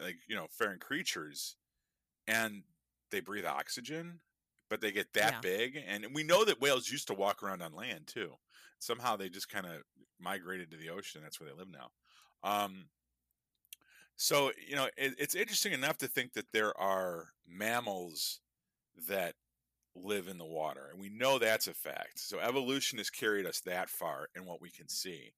like 0.02 0.18
you 0.28 0.36
know, 0.36 0.48
faring 0.52 0.80
creatures, 0.80 1.58
and 2.28 2.64
they 3.12 3.20
breathe 3.22 3.46
oxygen, 3.46 4.22
but 4.70 4.82
they 4.82 4.92
get 4.92 5.14
that 5.14 5.36
Yeah. 5.36 5.42
big. 5.42 5.78
And 5.78 6.08
we 6.14 6.24
know 6.24 6.46
that 6.46 6.62
whales 6.62 6.90
used 6.90 7.08
to 7.08 7.14
walk 7.14 7.44
around 7.44 7.62
on 7.62 7.74
land 7.74 8.08
too. 8.08 8.36
Somehow 8.80 9.16
they 9.16 9.30
just 9.30 9.50
kind 9.50 9.66
of 9.66 9.84
migrated 10.24 10.72
to 10.72 10.78
the 10.78 10.90
ocean. 10.90 11.22
That's 11.24 11.40
where 11.40 11.50
they 11.50 11.58
live 11.58 11.70
now. 11.72 11.90
Um, 12.44 12.86
so 14.16 14.52
you 14.68 14.76
know, 14.76 14.88
it, 14.98 15.16
it's 15.18 15.36
interesting 15.36 15.74
enough 15.74 15.98
to 16.00 16.08
think 16.08 16.34
that 16.34 16.52
there 16.54 16.78
are 16.80 17.30
mammals 17.48 18.40
that 19.08 19.36
live 19.96 20.28
in 20.28 20.38
the 20.38 20.46
water. 20.46 20.88
And 20.92 21.00
we 21.00 21.10
know 21.10 21.38
that's 21.38 21.68
a 21.68 21.74
fact. 21.74 22.20
So 22.20 22.40
evolution 22.40 22.98
has 22.98 23.10
carried 23.10 23.46
us 23.46 23.60
that 23.62 23.90
far 23.90 24.28
in 24.36 24.46
what 24.46 24.62
we 24.62 24.70
can 24.70 24.90
see. 24.90 25.34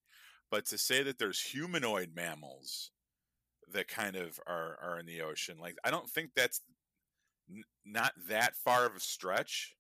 But 0.50 0.66
to 0.68 0.78
say 0.78 1.04
that 1.04 1.18
there's 1.18 1.42
humanoid 1.42 2.12
mammals 2.16 2.92
that 3.74 3.88
kind 3.88 4.16
of 4.16 4.40
are, 4.48 4.78
are 4.82 5.00
in 5.00 5.06
the 5.06 5.22
ocean, 5.22 5.58
like, 5.60 5.76
I 5.84 5.92
don't 5.92 6.10
think 6.10 6.32
that's 6.36 6.62
n- 7.50 7.64
not 7.86 8.14
that 8.30 8.56
far 8.56 8.86
of 8.86 8.96
a 8.96 9.00
stretch. 9.00 9.74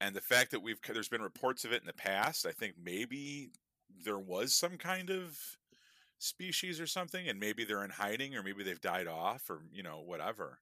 And 0.00 0.14
the 0.14 0.20
fact 0.20 0.50
that 0.50 0.62
we've, 0.62 0.80
there's 0.92 1.08
been 1.08 1.22
reports 1.22 1.64
of 1.64 1.72
it 1.72 1.80
in 1.80 1.86
the 1.86 1.94
past, 1.94 2.46
I 2.46 2.52
think 2.52 2.74
maybe 2.82 3.50
there 4.04 4.18
was 4.18 4.54
some 4.54 4.78
kind 4.78 5.10
of 5.10 5.38
species 6.18 6.80
or 6.80 6.86
something, 6.86 7.28
and 7.28 7.38
maybe 7.38 7.64
they're 7.64 7.84
in 7.84 7.90
hiding 7.90 8.34
or 8.34 8.42
maybe 8.42 8.62
they've 8.62 8.80
died 8.80 9.06
off 9.06 9.48
or, 9.50 9.60
you 9.72 9.82
know, 9.82 10.02
whatever 10.04 10.60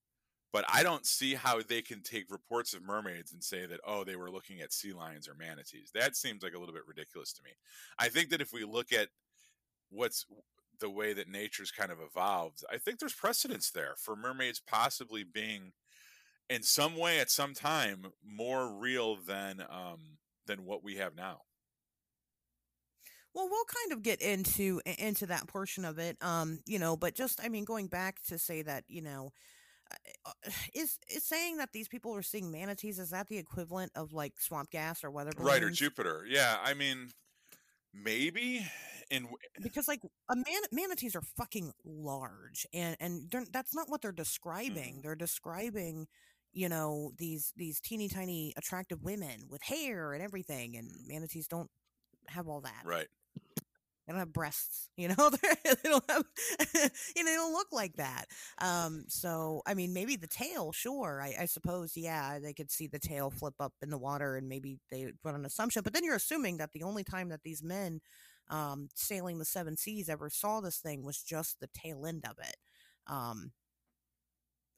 but 0.55 0.65
I 0.73 0.85
don't 0.85 1.05
see 1.05 1.35
how 1.35 1.61
they 1.63 1.83
can 1.83 2.01
take 2.01 2.31
reports 2.31 2.75
of 2.75 2.85
mermaids 2.85 3.33
and 3.33 3.43
say 3.43 3.67
that 3.67 3.81
oh 3.85 4.05
they 4.05 4.15
were 4.15 4.31
looking 4.31 4.61
at 4.61 4.73
sea 4.73 4.93
lions 4.93 5.27
or 5.27 5.35
manatees. 5.35 5.91
That 5.93 6.15
seems 6.15 6.45
like 6.45 6.55
a 6.55 6.61
little 6.61 6.73
bit 6.73 6.87
ridiculous 6.87 7.33
to 7.33 7.43
me. 7.43 7.51
I 7.99 8.09
think 8.09 8.31
that 8.31 8.41
if 8.41 8.53
we 8.53 8.63
look 8.63 8.93
at 8.93 9.09
what's 9.91 10.27
the 10.79 10.89
way 10.89 11.13
that 11.13 11.29
nature's 11.29 11.73
kind 11.73 11.91
of 11.91 11.99
evolved, 12.01 12.63
I 12.73 12.79
think 12.79 13.01
there's 13.01 13.13
precedence 13.13 13.73
there 13.73 13.95
for 13.99 14.15
mermaids 14.15 14.63
possibly 14.65 15.25
being 15.25 15.73
in 16.49 16.63
some 16.63 16.97
way 16.97 17.19
at 17.19 17.33
some 17.33 17.53
time 17.53 18.07
more 18.25 18.73
real 18.73 19.17
than 19.17 19.61
um 19.69 20.19
than 20.47 20.65
what 20.65 20.85
we 20.85 20.95
have 20.99 21.17
now. 21.17 21.41
Well, 23.35 23.49
we'll 23.51 23.65
kind 23.65 23.93
of 23.93 24.03
get 24.03 24.21
into 24.23 24.81
into 24.99 25.27
that 25.27 25.49
portion 25.49 25.85
of 25.85 25.99
it, 25.99 26.17
um, 26.21 26.61
you 26.67 26.79
know. 26.79 26.97
But 26.97 27.15
just, 27.15 27.41
I 27.43 27.49
mean, 27.49 27.65
going 27.65 27.89
back 27.89 28.23
to 28.29 28.39
say 28.39 28.63
that, 28.63 28.85
you 28.89 29.03
know, 29.03 29.33
uh, 30.25 30.51
is 30.75 30.99
is 31.09 31.25
saying 31.25 31.57
that 31.59 31.73
these 31.73 31.89
people 31.89 32.15
are 32.15 32.23
seeing 32.23 32.51
manatees 32.51 32.99
is 32.99 33.11
that 33.11 33.29
the 33.29 33.39
equivalent 33.39 33.93
of 33.97 34.13
like 34.13 34.41
swamp 34.41 34.71
gas 34.71 35.03
or 35.03 35.11
weather 35.11 35.33
balloons? 35.37 35.53
Right 35.53 35.63
or 35.63 35.71
Jupiter? 35.71 36.25
Yeah, 36.29 36.57
I 36.63 36.75
mean, 36.75 37.11
maybe. 37.93 38.67
In 39.11 39.29
because 39.63 39.87
like 39.87 40.01
a 40.31 40.35
man 40.35 40.63
manatees 40.73 41.15
are 41.15 41.23
fucking 41.37 41.73
large, 41.85 42.67
and 42.73 42.97
and 43.01 43.31
that's 43.53 43.75
not 43.75 43.91
what 43.91 44.01
they're 44.01 44.13
describing. 44.13 44.97
Mm. 44.97 45.03
They're 45.03 45.15
describing 45.15 46.07
you 46.55 46.69
know 46.69 47.11
these 47.19 47.53
these 47.57 47.81
teeny 47.81 48.09
tiny 48.09 48.55
attractive 48.57 49.03
women 49.03 49.43
with 49.51 49.63
hair 49.63 50.13
and 50.13 50.23
everything 50.23 50.77
and 50.77 50.89
manatees 51.07 51.47
don't 51.49 51.69
have 52.29 52.49
all 52.49 52.61
that 52.61 52.83
right 52.85 53.09
they 54.07 54.13
don't 54.13 54.21
have 54.21 54.33
breasts, 54.33 54.91
you 54.97 55.09
know. 55.09 55.31
they 55.65 55.89
don't 55.89 56.11
have, 56.11 56.25
you 57.17 57.25
know, 57.25 57.31
they 57.31 57.37
don't 57.37 57.53
look 57.53 57.69
like 57.73 57.97
that. 57.97 58.27
Um, 58.59 59.05
so 59.09 59.63
I 59.67 59.75
mean, 59.75 59.93
maybe 59.93 60.17
the 60.17 60.27
tail, 60.27 60.73
sure. 60.73 61.21
I, 61.23 61.35
I, 61.43 61.47
suppose, 61.47 61.97
yeah, 61.97 62.39
they 62.39 62.53
could 62.53 62.71
see 62.71 62.87
the 62.87 62.99
tail 62.99 63.31
flip 63.31 63.55
up 63.61 63.73
in 63.83 63.91
the 63.91 63.99
water, 63.99 64.37
and 64.37 64.49
maybe 64.49 64.79
they 64.91 65.13
run 65.23 65.35
an 65.35 65.45
assumption. 65.45 65.83
But 65.83 65.93
then 65.93 66.05
you're 66.05 66.15
assuming 66.15 66.59
that 66.59 66.73
the 66.73 66.83
only 66.83 67.05
time 67.05 67.31
that 67.31 67.43
these 67.45 67.63
men 67.63 68.01
um, 68.51 68.89
sailing 68.95 69.39
the 69.39 69.45
seven 69.45 69.77
seas 69.77 70.09
ever 70.09 70.29
saw 70.29 70.61
this 70.61 70.79
thing 70.79 71.03
was 71.03 71.23
just 71.23 71.61
the 71.61 71.69
tail 71.75 72.07
end 72.07 72.25
of 72.29 72.37
it. 72.39 72.57
Um, 73.07 73.53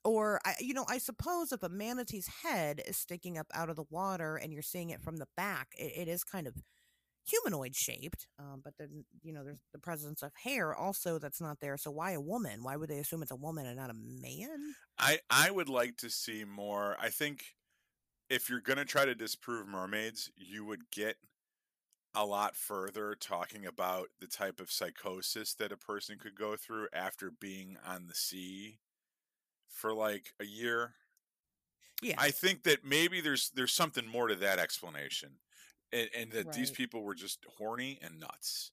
or 0.05 0.41
I, 0.45 0.55
you 0.61 0.72
know, 0.72 0.85
I 0.89 0.99
suppose 0.99 1.51
if 1.51 1.64
a 1.64 1.68
manatee's 1.68 2.29
head 2.45 2.81
is 2.87 2.97
sticking 2.97 3.37
up 3.37 3.49
out 3.53 3.68
of 3.68 3.77
the 3.77 3.87
water 3.91 4.37
and 4.37 4.53
you're 4.53 4.62
seeing 4.62 4.91
it 4.91 5.03
from 5.03 5.16
the 5.16 5.27
back, 5.37 5.68
it, 5.77 5.93
it 5.97 6.09
is 6.09 6.22
kind 6.22 6.47
of 6.47 6.55
humanoid 7.27 7.74
shaped, 7.74 8.27
um, 8.39 8.61
but 8.62 8.74
then 8.79 9.05
you 9.22 9.33
know 9.33 9.45
there's 9.45 9.61
the 9.72 9.79
presence 9.79 10.22
of 10.22 10.33
hair 10.45 10.74
also 10.74 11.18
that's 11.18 11.41
not 11.41 11.61
there. 11.61 11.77
So 11.77 11.91
why 11.91 12.12
a 12.12 12.20
woman? 12.20 12.62
Why 12.62 12.77
would 12.77 12.89
they 12.89 12.99
assume 12.99 13.22
it's 13.22 13.31
a 13.31 13.37
woman 13.37 13.66
and 13.66 13.77
not 13.77 13.91
a 13.91 13.95
man? 13.95 14.74
I 14.99 15.18
I 15.31 15.51
would 15.51 15.68
like 15.68 15.97
to 15.99 16.11
see 16.11 16.45
more. 16.45 16.97
I 17.01 17.11
think 17.11 17.57
if 18.29 18.49
you're 18.49 18.61
going 18.61 18.79
to 18.79 18.85
try 18.85 19.05
to 19.05 19.14
disprove 19.14 19.68
mermaids, 19.68 20.31
you 20.37 20.64
would 20.64 20.91
get 20.91 21.16
a 22.14 22.24
lot 22.24 22.57
further 22.57 23.14
talking 23.14 23.66
about 23.66 24.09
the 24.20 24.27
type 24.27 24.59
of 24.59 24.70
psychosis 24.70 25.55
that 25.55 25.70
a 25.70 25.77
person 25.77 26.18
could 26.18 26.35
go 26.35 26.57
through 26.57 26.89
after 26.93 27.31
being 27.31 27.77
on 27.87 28.07
the 28.07 28.14
sea 28.14 28.79
for 29.68 29.93
like 29.93 30.33
a 30.41 30.45
year. 30.45 30.95
Yeah. 32.03 32.16
I 32.18 32.31
think 32.31 32.64
that 32.64 32.85
maybe 32.85 33.20
there's 33.20 33.51
there's 33.55 33.72
something 33.72 34.07
more 34.07 34.29
to 34.29 34.35
that 34.37 34.59
explanation 34.59 35.31
and, 35.93 36.09
and 36.16 36.32
that 36.32 36.47
right. 36.47 36.55
these 36.55 36.70
people 36.70 37.03
were 37.03 37.14
just 37.14 37.45
horny 37.59 37.99
and 38.03 38.18
nuts. 38.20 38.72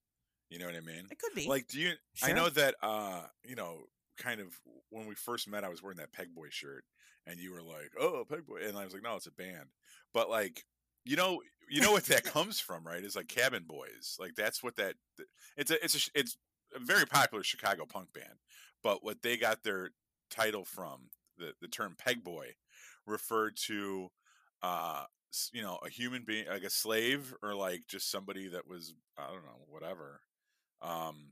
You 0.49 0.59
know 0.59 0.65
what 0.65 0.75
I 0.75 0.81
mean? 0.81 1.07
It 1.09 1.19
could 1.19 1.33
be. 1.33 1.47
Like, 1.47 1.67
do 1.67 1.79
you? 1.79 1.93
Sure. 2.13 2.29
I 2.29 2.33
know 2.33 2.49
that. 2.49 2.75
uh 2.81 3.21
You 3.43 3.55
know, 3.55 3.85
kind 4.17 4.39
of 4.39 4.47
when 4.89 5.07
we 5.07 5.15
first 5.15 5.49
met, 5.49 5.63
I 5.63 5.69
was 5.69 5.81
wearing 5.81 5.97
that 5.97 6.13
Pegboy 6.13 6.51
shirt, 6.51 6.83
and 7.25 7.39
you 7.39 7.51
were 7.51 7.63
like, 7.63 7.91
"Oh, 7.99 8.23
Pegboy," 8.29 8.67
and 8.67 8.77
I 8.77 8.83
was 8.83 8.93
like, 8.93 9.03
"No, 9.03 9.15
it's 9.15 9.27
a 9.27 9.31
band." 9.31 9.69
But 10.13 10.29
like, 10.29 10.63
you 11.05 11.15
know, 11.15 11.41
you 11.69 11.81
know 11.81 11.91
what 11.91 12.05
that 12.05 12.23
comes 12.33 12.59
from, 12.59 12.85
right? 12.85 13.03
Is 13.03 13.15
like 13.15 13.27
Cabin 13.27 13.63
Boys. 13.67 14.17
Like 14.19 14.35
that's 14.35 14.61
what 14.61 14.75
that. 14.75 14.95
It's 15.57 15.71
a 15.71 15.83
it's 15.83 15.95
a 15.95 16.19
it's 16.19 16.37
a 16.75 16.79
very 16.79 17.05
popular 17.05 17.43
Chicago 17.43 17.85
punk 17.85 18.13
band, 18.13 18.39
but 18.83 19.03
what 19.03 19.21
they 19.21 19.37
got 19.37 19.63
their 19.63 19.91
title 20.29 20.65
from 20.65 21.09
the 21.37 21.53
the 21.61 21.67
term 21.67 21.95
Pegboy 22.05 22.49
referred 23.05 23.57
to 23.67 24.09
uh 24.61 25.05
you 25.53 25.61
know 25.61 25.79
a 25.85 25.89
human 25.89 26.23
being 26.25 26.45
like 26.47 26.63
a 26.63 26.69
slave 26.69 27.33
or 27.41 27.55
like 27.55 27.83
just 27.87 28.11
somebody 28.11 28.47
that 28.47 28.67
was 28.67 28.93
i 29.17 29.27
don't 29.27 29.45
know 29.45 29.65
whatever 29.67 30.21
um 30.81 31.31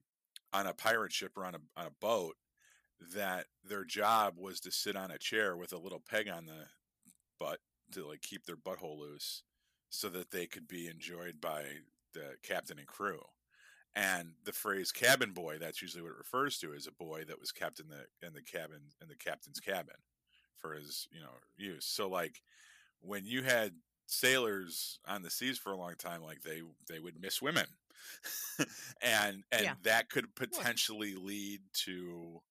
on 0.53 0.67
a 0.67 0.73
pirate 0.73 1.11
ship 1.11 1.31
or 1.37 1.45
on 1.45 1.55
a 1.55 1.59
on 1.77 1.85
a 1.85 1.91
boat 1.99 2.35
that 3.15 3.45
their 3.63 3.83
job 3.83 4.35
was 4.37 4.59
to 4.59 4.71
sit 4.71 4.95
on 4.95 5.11
a 5.11 5.17
chair 5.17 5.57
with 5.57 5.73
a 5.73 5.77
little 5.77 6.01
peg 6.07 6.27
on 6.27 6.45
the 6.45 6.65
butt 7.39 7.59
to 7.91 8.07
like 8.07 8.21
keep 8.21 8.45
their 8.45 8.55
butthole 8.55 8.99
loose 8.99 9.43
so 9.89 10.09
that 10.09 10.31
they 10.31 10.45
could 10.45 10.67
be 10.67 10.87
enjoyed 10.87 11.41
by 11.41 11.63
the 12.13 12.35
captain 12.43 12.79
and 12.79 12.87
crew. 12.87 13.19
And 13.93 14.29
the 14.45 14.53
phrase 14.53 14.91
cabin 14.91 15.31
boy 15.31 15.57
that's 15.59 15.81
usually 15.81 16.01
what 16.01 16.11
it 16.11 16.17
refers 16.17 16.57
to 16.59 16.71
is 16.73 16.87
a 16.87 16.91
boy 16.91 17.25
that 17.27 17.39
was 17.39 17.51
kept 17.51 17.79
in 17.79 17.87
the 17.89 18.05
in 18.25 18.33
the 18.33 18.41
cabin 18.41 18.79
in 19.01 19.09
the 19.09 19.17
captain's 19.17 19.59
cabin 19.59 19.95
for 20.55 20.73
his 20.73 21.07
you 21.11 21.19
know 21.19 21.33
use. 21.57 21.85
So 21.85 22.07
like 22.07 22.41
when 23.01 23.25
you 23.25 23.43
had 23.43 23.73
sailors 24.11 24.99
on 25.07 25.23
the 25.23 25.29
seas 25.29 25.57
for 25.57 25.71
a 25.71 25.77
long 25.77 25.95
time 25.97 26.21
like 26.21 26.41
they 26.41 26.61
they 26.89 26.99
would 26.99 27.21
miss 27.21 27.41
women. 27.41 27.65
And 29.01 29.43
and 29.51 29.63
yeah. 29.63 29.73
that 29.83 30.09
could 30.09 30.35
potentially 30.35 31.15
lead 31.15 31.61
to 31.85 32.41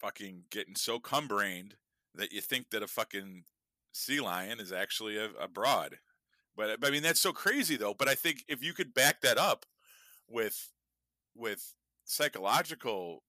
fucking 0.00 0.44
getting 0.50 0.76
so 0.76 0.98
cum-brained 0.98 1.74
that 2.14 2.32
you 2.32 2.40
think 2.40 2.70
that 2.70 2.82
a 2.82 2.86
fucking 2.86 3.44
sea 3.92 4.20
lion 4.20 4.60
is 4.60 4.72
actually 4.72 5.16
a, 5.16 5.30
a 5.40 5.48
broad. 5.48 5.98
But 6.56 6.78
i 6.84 6.90
mean 6.90 7.02
that's 7.02 7.20
so 7.20 7.32
crazy 7.32 7.76
though. 7.76 7.94
But 7.94 8.08
i 8.08 8.14
think 8.14 8.44
if 8.48 8.62
you 8.62 8.72
could 8.72 8.94
back 8.94 9.20
that 9.22 9.38
up 9.38 9.66
with 10.28 10.70
with 11.34 11.74
psychological 12.04 13.24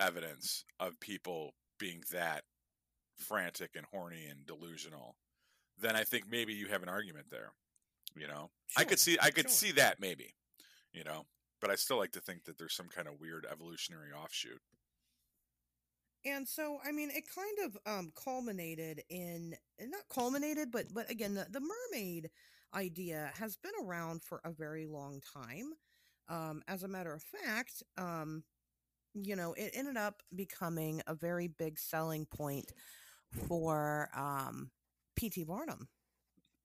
evidence 0.00 0.64
of 0.78 0.98
people 0.98 1.54
being 1.78 2.02
that 2.12 2.42
frantic 3.16 3.70
and 3.76 3.86
horny 3.92 4.26
and 4.26 4.46
delusional 4.46 5.16
then 5.80 5.96
I 5.96 6.04
think 6.04 6.24
maybe 6.30 6.52
you 6.52 6.68
have 6.68 6.82
an 6.82 6.88
argument 6.88 7.26
there. 7.30 7.52
You 8.16 8.26
know, 8.26 8.50
sure. 8.68 8.80
I 8.80 8.84
could 8.84 8.98
see 8.98 9.18
I 9.20 9.30
could 9.30 9.44
sure. 9.44 9.50
see 9.50 9.72
that 9.72 10.00
maybe. 10.00 10.34
You 10.92 11.04
know, 11.04 11.26
but 11.60 11.70
I 11.70 11.76
still 11.76 11.98
like 11.98 12.12
to 12.12 12.20
think 12.20 12.44
that 12.44 12.58
there's 12.58 12.74
some 12.74 12.88
kind 12.88 13.06
of 13.06 13.20
weird 13.20 13.46
evolutionary 13.50 14.10
offshoot. 14.12 14.60
And 16.24 16.46
so, 16.46 16.78
I 16.84 16.92
mean, 16.92 17.10
it 17.10 17.24
kind 17.34 17.58
of 17.64 17.78
um, 17.86 18.12
culminated 18.14 19.02
in 19.08 19.54
not 19.80 20.02
culminated, 20.12 20.70
but 20.70 20.86
but 20.92 21.10
again, 21.10 21.34
the, 21.34 21.46
the 21.50 21.60
mermaid 21.60 22.30
idea 22.74 23.30
has 23.34 23.56
been 23.56 23.72
around 23.82 24.22
for 24.22 24.40
a 24.44 24.50
very 24.50 24.86
long 24.86 25.20
time. 25.34 25.72
Um, 26.28 26.62
as 26.68 26.82
a 26.82 26.88
matter 26.88 27.12
of 27.12 27.22
fact, 27.22 27.82
um, 27.98 28.44
you 29.14 29.34
know, 29.34 29.54
it 29.54 29.72
ended 29.74 29.96
up 29.96 30.22
becoming 30.34 31.02
a 31.06 31.14
very 31.14 31.48
big 31.48 31.78
selling 31.78 32.26
point 32.26 32.72
for 33.48 34.08
um, 34.14 34.70
P.T. 35.20 35.44
Barnum 35.44 35.86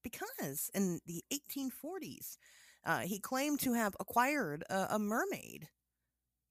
because 0.02 0.70
in 0.72 1.00
the 1.04 1.22
1840s, 1.30 2.38
uh, 2.86 3.00
he 3.00 3.18
claimed 3.18 3.60
to 3.60 3.74
have 3.74 3.94
acquired 4.00 4.64
a, 4.70 4.86
a, 4.92 4.98
mermaid 4.98 5.68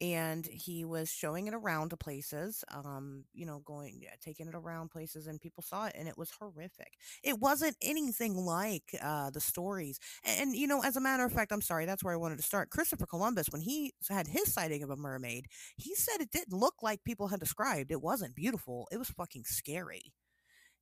and 0.01 0.45
he 0.45 0.85
was 0.85 1.09
showing 1.09 1.47
it 1.47 1.53
around 1.53 1.89
to 1.89 1.95
places 1.95 2.65
um 2.73 3.23
you 3.33 3.45
know 3.45 3.61
going 3.65 3.97
yeah, 4.01 4.09
taking 4.21 4.45
it 4.45 4.53
around 4.53 4.91
places 4.91 5.25
and 5.25 5.39
people 5.39 5.63
saw 5.63 5.85
it 5.85 5.95
and 5.97 6.07
it 6.07 6.17
was 6.17 6.29
horrific. 6.37 6.91
It 7.23 7.39
wasn't 7.39 7.77
anything 7.81 8.35
like 8.35 8.93
uh 9.01 9.29
the 9.31 9.39
stories 9.39 9.97
and, 10.25 10.41
and 10.41 10.55
you 10.55 10.67
know 10.67 10.83
as 10.83 10.97
a 10.97 11.01
matter 11.01 11.25
of 11.25 11.31
fact 11.31 11.53
i'm 11.53 11.61
sorry 11.61 11.85
that's 11.85 12.03
where 12.03 12.13
i 12.13 12.17
wanted 12.17 12.37
to 12.37 12.43
start. 12.43 12.69
Christopher 12.69 13.05
columbus 13.05 13.47
when 13.49 13.61
he 13.61 13.93
had 14.09 14.27
his 14.27 14.53
sighting 14.53 14.83
of 14.83 14.89
a 14.89 14.97
mermaid 14.97 15.47
he 15.77 15.95
said 15.95 16.19
it 16.19 16.31
didn't 16.31 16.53
look 16.59 16.75
like 16.83 17.03
people 17.03 17.29
had 17.29 17.39
described. 17.39 17.89
It 17.89 18.01
wasn't 18.01 18.35
beautiful. 18.35 18.87
It 18.91 18.97
was 18.97 19.09
fucking 19.09 19.45
scary 19.45 20.13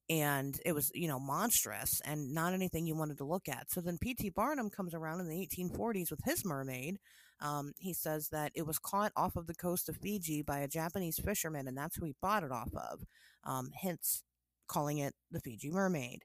and 0.10 0.60
it 0.66 0.74
was 0.74 0.92
you 0.94 1.08
know 1.08 1.20
monstrous 1.20 2.02
and 2.06 2.34
not 2.34 2.54
anything 2.54 2.86
you 2.86 2.96
wanted 2.96 3.18
to 3.18 3.26
look 3.26 3.48
at. 3.48 3.70
So 3.70 3.82
then 3.82 3.98
pt 3.98 4.34
barnum 4.36 4.70
comes 4.70 4.94
around 4.94 5.22
in 5.22 5.30
the 5.30 5.48
1840s 5.48 6.12
with 6.12 6.22
his 6.26 6.44
mermaid 6.46 6.98
um, 7.42 7.74
he 7.78 7.94
says 7.94 8.30
that 8.32 8.52
it 8.56 8.66
was 8.66 8.80
caught 8.80 9.12
off 9.16 9.36
of 9.36 9.48
the 9.48 9.56
coast 9.56 9.90
of 9.90 9.98
fiji 9.98 10.42
by 10.42 10.60
a 10.60 10.68
japanese 10.68 11.20
fisherman 11.24 11.68
and 11.68 11.78
that's 11.78 11.98
who 11.98 12.06
he 12.06 12.16
bought 12.22 12.44
it 12.44 12.52
off 12.52 12.70
of 12.76 13.04
um, 13.46 13.70
hence 13.82 14.24
calling 14.68 14.98
it 14.98 15.14
the 15.32 15.40
fiji 15.40 15.70
mermaid. 15.70 16.24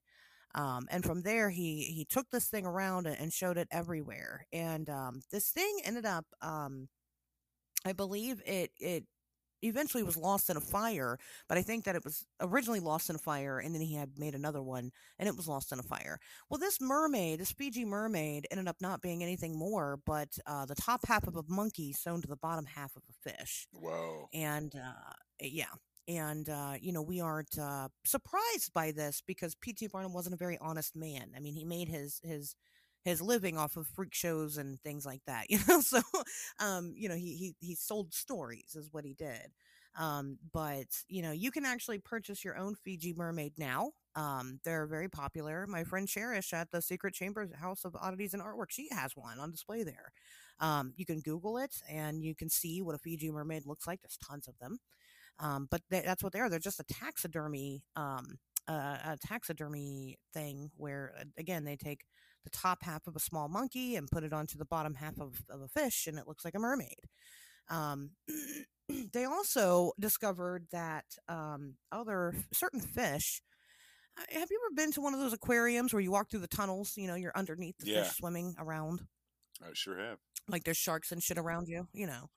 Um, 0.55 0.87
and 0.91 1.05
from 1.05 1.23
there 1.23 1.51
he 1.51 1.83
he 1.95 2.07
took 2.09 2.31
this 2.31 2.49
thing 2.49 2.65
around 2.67 3.07
and 3.07 3.33
showed 3.33 3.59
it 3.59 3.69
everywhere. 3.71 4.47
And 4.53 4.89
um, 4.89 5.21
this 5.31 5.51
thing 5.51 5.79
ended 5.85 6.07
up 6.07 6.25
um, 6.41 6.89
I 7.85 7.93
believe 7.93 8.43
it 8.47 8.73
it 8.79 9.05
eventually 9.63 10.03
was 10.03 10.17
lost 10.17 10.51
in 10.51 10.57
a 10.57 10.61
fire, 10.61 11.19
but 11.49 11.59
I 11.59 11.63
think 11.63 11.85
that 11.85 11.97
it 11.97 12.05
was 12.05 12.27
originally 12.41 12.81
lost 12.81 13.11
in 13.11 13.17
a 13.17 13.19
fire 13.19 13.59
and 13.59 13.75
then 13.75 13.83
he 13.83 13.95
had 13.95 14.19
made 14.19 14.35
another 14.35 14.63
one 14.63 14.91
and 15.19 15.29
it 15.29 15.37
was 15.37 15.49
lost 15.49 15.73
in 15.73 15.79
a 15.79 15.83
fire. 15.83 16.19
Well, 16.49 16.59
this 16.59 16.81
mermaid, 16.81 17.41
this 17.41 17.53
Fiji 17.53 17.85
mermaid, 17.85 18.47
ended 18.51 18.69
up 18.69 18.77
not 18.81 19.03
being 19.03 19.23
anything 19.23 19.59
more 19.59 19.99
but 20.07 20.39
uh, 20.47 20.67
the 20.67 20.75
top 20.75 21.07
half 21.07 21.27
of 21.27 21.37
a 21.37 21.45
monkey 21.49 21.93
sewn 21.93 22.23
to 22.23 22.29
the 22.29 22.37
bottom 22.37 22.67
half 22.67 22.97
of 22.97 23.03
a 23.09 23.31
fish. 23.31 23.67
Whoa. 23.73 24.29
And 24.33 24.75
uh, 24.75 25.13
yeah. 25.41 25.67
And, 26.09 26.49
uh, 26.49 26.73
you 26.81 26.93
know, 26.93 27.03
we 27.03 27.21
aren't 27.21 27.59
uh, 27.59 27.89
surprised 28.07 28.73
by 28.73 28.93
this 28.93 29.23
because 29.27 29.55
P.T. 29.55 29.89
Barnum 29.89 30.15
wasn't 30.15 30.35
a 30.35 30.39
very 30.39 30.57
honest 30.59 30.97
man. 30.97 31.33
I 31.37 31.41
mean, 31.41 31.55
he 31.55 31.65
made 31.65 31.89
his, 31.89 32.19
his, 32.25 32.57
his 33.05 33.23
living 33.23 33.57
off 33.57 33.77
of 33.77 33.87
freak 33.87 34.15
shows 34.15 34.57
and 34.59 34.81
things 34.81 35.07
like 35.07 35.23
that 35.27 35.47
you 35.51 35.59
know 35.69 35.81
so 35.81 36.01
um 36.61 36.93
you 36.97 37.09
know 37.09 37.15
he 37.15 37.37
he 37.37 37.55
he 37.61 37.75
sold 37.75 38.13
stories 38.13 38.75
is 38.75 38.89
what 38.93 39.05
he 39.05 39.15
did 39.15 39.49
um 39.99 40.39
but 40.53 40.87
you 41.09 41.23
know 41.23 41.33
you 41.33 41.51
can 41.51 41.65
actually 41.65 41.99
purchase 41.99 42.45
your 42.45 42.57
own 42.57 42.75
Fiji 42.85 43.15
mermaid 43.17 43.53
now 43.59 43.91
um 44.17 44.61
they're 44.65 44.87
very 44.87 45.09
popular 45.09 45.67
my 45.67 45.85
friend 45.85 46.09
Cherish 46.09 46.53
at 46.53 46.71
the 46.71 46.83
Secret 46.83 47.15
Chambers 47.15 47.51
House 47.61 47.85
of 47.85 47.97
Oddities 47.97 48.35
and 48.35 48.43
Artwork 48.43 48.71
she 48.71 48.89
has 48.93 49.13
one 49.17 49.39
on 49.39 49.51
display 49.51 49.83
there 49.83 50.13
um 50.61 50.93
you 50.97 51.07
can 51.07 51.21
google 51.21 51.59
it 51.59 51.75
and 51.89 52.23
you 52.23 52.35
can 52.35 52.49
see 52.51 52.83
what 52.83 52.95
a 52.95 52.99
Fiji 52.99 53.31
mermaid 53.31 53.67
looks 53.67 53.87
like 53.87 54.01
there's 54.03 54.19
tons 54.19 54.49
of 54.49 54.59
them 54.61 54.79
Um, 55.39 55.69
but 55.71 55.83
they, 55.91 56.01
that's 56.01 56.23
what 56.23 56.33
they 56.33 56.41
are. 56.41 56.51
They're 56.51 56.59
just 56.59 56.81
a 56.81 56.85
taxidermy, 56.85 57.83
um, 57.97 58.39
a 58.69 59.17
taxidermy 59.25 60.19
thing 60.35 60.71
where, 60.77 61.15
again, 61.39 61.65
they 61.65 61.77
take 61.77 62.05
the 62.51 62.59
top 62.59 62.83
half 62.83 63.07
of 63.07 63.17
a 63.17 63.21
small 63.21 63.49
monkey 63.49 63.97
and 63.97 64.11
put 64.11 64.25
it 64.25 64.33
onto 64.33 64.59
the 64.59 64.65
bottom 64.65 64.95
half 64.95 65.19
of, 65.21 65.43
of 65.51 65.61
a 65.61 65.69
fish, 65.69 66.07
and 66.07 66.19
it 66.19 66.27
looks 66.27 66.45
like 66.45 66.55
a 66.55 66.59
mermaid. 66.59 66.99
Um, 67.69 68.11
they 69.13 69.25
also 69.25 69.93
discovered 70.01 70.67
that 70.73 71.05
um, 71.29 71.75
other 71.93 72.35
certain 72.53 72.81
fish. 72.81 73.43
uh, 74.19 74.39
Have 74.39 74.51
you 74.51 74.61
ever 74.67 74.75
been 74.75 74.93
to 74.93 75.01
one 75.01 75.15
of 75.15 75.21
those 75.21 75.33
aquariums 75.33 75.93
where 75.93 76.01
you 76.03 76.11
walk 76.11 76.31
through 76.31 76.41
the 76.41 76.47
tunnels? 76.49 76.95
You 76.97 77.07
know, 77.09 77.15
you're 77.15 77.37
underneath 77.37 77.77
the 77.79 77.87
Yeah. 77.87 78.03
fish 78.03 78.17
swimming 78.17 78.55
around, 78.59 79.01
I 79.63 79.69
sure 79.75 79.99
have. 79.99 80.19
like 80.49 80.65
there's 80.65 80.77
sharks 80.79 81.13
and 81.13 81.23
shit 81.23 81.39
around 81.39 81.69
you. 81.69 81.87
You 81.93 82.07
know, 82.07 82.31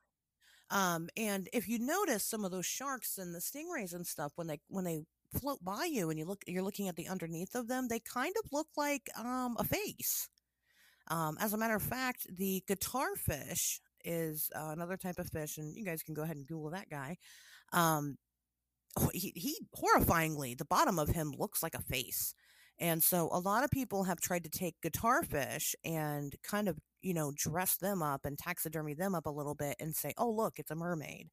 um, 0.69 1.09
and 1.15 1.47
if 1.53 1.67
you 1.67 1.79
notice 1.79 2.23
some 2.25 2.43
of 2.45 2.51
those 2.51 2.65
sharks 2.65 3.17
and 3.17 3.33
the 3.33 3.39
stingrays 3.39 3.93
and 3.93 4.05
stuff 4.05 4.33
when 4.35 4.47
they 4.47 4.59
when 4.67 4.83
they 4.85 5.03
float 5.39 5.63
by 5.63 5.85
you 5.85 6.09
and 6.09 6.19
you 6.19 6.25
look 6.25 6.43
you're 6.47 6.63
looking 6.63 6.87
at 6.87 6.95
the 6.95 7.07
underneath 7.07 7.55
of 7.55 7.67
them, 7.67 7.87
they 7.87 7.99
kind 7.99 8.33
of 8.43 8.49
look 8.51 8.67
like 8.77 9.09
um, 9.17 9.55
a 9.59 9.63
face. 9.63 10.27
Um, 11.09 11.37
as 11.39 11.53
a 11.53 11.57
matter 11.57 11.75
of 11.75 11.83
fact, 11.83 12.25
the 12.29 12.63
guitar 12.67 13.15
fish 13.15 13.81
is 14.03 14.49
uh, 14.55 14.69
another 14.71 14.97
type 14.97 15.19
of 15.19 15.29
fish, 15.29 15.57
and 15.57 15.75
you 15.75 15.85
guys 15.85 16.03
can 16.03 16.13
go 16.13 16.23
ahead 16.23 16.37
and 16.37 16.47
Google 16.47 16.71
that 16.71 16.89
guy. 16.89 17.17
Um, 17.73 18.17
he, 19.13 19.31
he 19.35 19.57
horrifyingly, 19.75 20.57
the 20.57 20.65
bottom 20.65 20.99
of 20.99 21.09
him 21.09 21.33
looks 21.37 21.63
like 21.63 21.75
a 21.75 21.81
face. 21.81 22.33
And 22.79 23.03
so 23.03 23.29
a 23.31 23.39
lot 23.39 23.63
of 23.63 23.69
people 23.69 24.05
have 24.05 24.19
tried 24.19 24.43
to 24.43 24.49
take 24.49 24.81
guitar 24.81 25.21
fish 25.23 25.75
and 25.85 26.33
kind 26.43 26.67
of, 26.67 26.79
you 27.01 27.13
know, 27.13 27.31
dress 27.35 27.77
them 27.77 28.01
up 28.01 28.25
and 28.25 28.37
taxidermy 28.37 28.95
them 28.95 29.13
up 29.13 29.27
a 29.27 29.31
little 29.31 29.53
bit 29.53 29.75
and 29.79 29.95
say, 29.95 30.13
oh, 30.17 30.31
look, 30.31 30.53
it's 30.57 30.71
a 30.71 30.75
mermaid. 30.75 31.29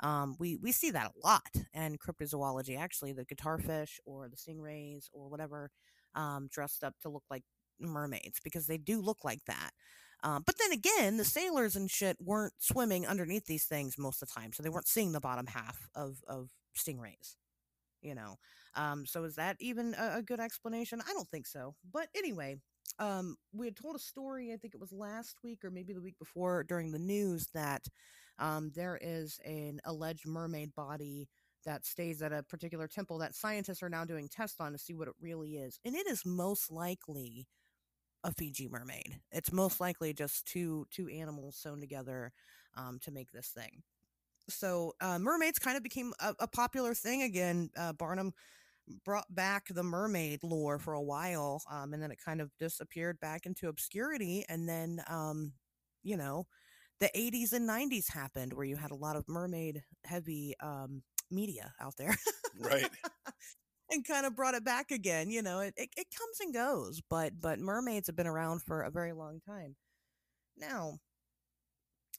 Um, 0.00 0.36
we, 0.38 0.56
we 0.56 0.72
see 0.72 0.90
that 0.92 1.06
a 1.10 1.26
lot 1.26 1.50
in 1.74 1.96
cryptozoology, 1.98 2.78
actually, 2.78 3.12
the 3.12 3.24
guitar 3.24 3.58
fish 3.58 4.00
or 4.06 4.28
the 4.28 4.36
stingrays 4.36 5.06
or 5.12 5.28
whatever 5.28 5.70
um, 6.14 6.48
dressed 6.50 6.84
up 6.84 6.94
to 7.02 7.08
look 7.08 7.24
like 7.30 7.42
mermaids 7.80 8.40
because 8.42 8.66
they 8.66 8.78
do 8.78 9.00
look 9.00 9.24
like 9.24 9.44
that. 9.46 9.70
Um, 10.22 10.42
but 10.44 10.56
then 10.58 10.72
again, 10.72 11.16
the 11.16 11.24
sailors 11.24 11.76
and 11.76 11.90
shit 11.90 12.16
weren't 12.20 12.54
swimming 12.58 13.06
underneath 13.06 13.46
these 13.46 13.64
things 13.66 13.96
most 13.98 14.22
of 14.22 14.28
the 14.28 14.34
time, 14.40 14.52
so 14.52 14.62
they 14.62 14.68
weren't 14.68 14.88
seeing 14.88 15.12
the 15.12 15.20
bottom 15.20 15.46
half 15.46 15.88
of 15.94 16.18
of 16.26 16.48
stingrays. 16.76 17.36
You 18.02 18.14
know, 18.14 18.36
um, 18.74 19.06
so 19.06 19.24
is 19.24 19.36
that 19.36 19.56
even 19.60 19.94
a, 19.98 20.18
a 20.18 20.22
good 20.22 20.40
explanation? 20.40 21.00
I 21.08 21.12
don't 21.12 21.28
think 21.28 21.46
so. 21.46 21.74
But 21.92 22.08
anyway, 22.16 22.56
um, 22.98 23.36
we 23.52 23.66
had 23.66 23.76
told 23.76 23.96
a 23.96 24.00
story. 24.00 24.52
I 24.52 24.56
think 24.56 24.74
it 24.74 24.80
was 24.80 24.92
last 24.92 25.36
week 25.44 25.64
or 25.64 25.70
maybe 25.70 25.92
the 25.92 26.00
week 26.00 26.18
before 26.18 26.64
during 26.64 26.92
the 26.92 26.98
news 26.98 27.48
that 27.54 27.86
um, 28.38 28.70
there 28.74 28.98
is 29.00 29.40
an 29.44 29.80
alleged 29.84 30.26
mermaid 30.26 30.74
body 30.74 31.28
that 31.64 31.84
stays 31.84 32.22
at 32.22 32.32
a 32.32 32.42
particular 32.42 32.86
temple 32.86 33.18
that 33.18 33.34
scientists 33.34 33.82
are 33.82 33.88
now 33.88 34.04
doing 34.04 34.28
tests 34.28 34.60
on 34.60 34.72
to 34.72 34.78
see 34.78 34.94
what 34.94 35.08
it 35.08 35.14
really 35.20 35.56
is, 35.56 35.78
and 35.84 35.94
it 35.94 36.06
is 36.06 36.24
most 36.24 36.70
likely 36.70 37.46
a 38.24 38.32
Fiji 38.32 38.68
mermaid. 38.68 39.20
It's 39.30 39.52
most 39.52 39.80
likely 39.80 40.12
just 40.12 40.46
two 40.46 40.86
two 40.90 41.08
animals 41.08 41.56
sewn 41.56 41.80
together 41.80 42.32
um, 42.76 42.98
to 43.02 43.10
make 43.10 43.30
this 43.32 43.48
thing. 43.48 43.82
So 44.48 44.94
uh, 45.00 45.18
mermaids 45.18 45.58
kind 45.58 45.76
of 45.76 45.82
became 45.82 46.12
a, 46.20 46.34
a 46.40 46.48
popular 46.48 46.94
thing 46.94 47.22
again. 47.22 47.70
Uh, 47.76 47.92
Barnum 47.92 48.32
brought 49.04 49.32
back 49.34 49.66
the 49.68 49.82
mermaid 49.82 50.42
lore 50.42 50.78
for 50.78 50.94
a 50.94 51.02
while, 51.02 51.62
um, 51.70 51.92
and 51.92 52.02
then 52.02 52.10
it 52.10 52.18
kind 52.24 52.40
of 52.40 52.50
disappeared 52.58 53.20
back 53.20 53.46
into 53.46 53.68
obscurity. 53.68 54.44
And 54.48 54.68
then, 54.68 55.02
um, 55.08 55.52
you 56.02 56.16
know, 56.16 56.46
the 57.00 57.10
80s 57.14 57.52
and 57.52 57.68
90s 57.68 58.12
happened 58.12 58.52
where 58.52 58.66
you 58.66 58.76
had 58.76 58.90
a 58.90 58.96
lot 58.96 59.16
of 59.16 59.28
mermaid 59.28 59.82
heavy 60.04 60.54
um, 60.60 61.02
media 61.30 61.72
out 61.80 61.94
there. 61.96 62.16
Right. 62.60 62.88
and 63.90 64.06
kind 64.06 64.26
of 64.26 64.36
brought 64.36 64.54
it 64.54 64.64
back 64.64 64.90
again. 64.90 65.30
You 65.30 65.42
know, 65.42 65.60
it, 65.60 65.74
it, 65.76 65.90
it 65.96 66.06
comes 66.16 66.40
and 66.40 66.52
goes, 66.52 67.00
but 67.08 67.32
but 67.40 67.58
mermaids 67.58 68.08
have 68.08 68.16
been 68.16 68.26
around 68.26 68.62
for 68.62 68.82
a 68.82 68.90
very 68.90 69.12
long 69.12 69.40
time. 69.46 69.76
Now, 70.56 70.98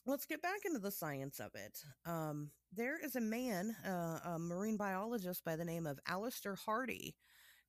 let's 0.06 0.26
get 0.26 0.42
back 0.42 0.62
into 0.66 0.80
the 0.80 0.92
science 0.92 1.40
of 1.40 1.52
it. 1.56 1.80
Um, 2.06 2.52
there 2.74 3.04
is 3.04 3.16
a 3.16 3.22
man, 3.22 3.76
uh, 3.86 4.20
a 4.26 4.40
marine 4.40 4.78
biologist 4.78 5.44
by 5.44 5.56
the 5.56 5.66
name 5.66 5.86
of 5.86 6.00
Alister 6.08 6.56
Hardy, 6.56 7.16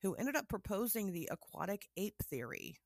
who 0.03 0.15
ended 0.15 0.37
up 0.37 0.49
proposing 0.49 1.13
the 1.13 1.29
aquatic 1.31 1.89
ape 1.97 2.23
theory. 2.23 2.77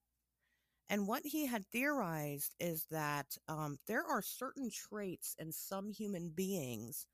And 0.89 1.07
what 1.07 1.23
he 1.25 1.47
had 1.47 1.67
theorized 1.67 2.55
is 2.61 2.87
that 2.91 3.37
um, 3.49 3.79
there 3.87 4.05
are 4.05 4.23
certain 4.23 4.71
traits 4.71 5.35
in 5.39 5.53
some 5.53 5.91
human 5.91 6.31
beings 6.31 7.07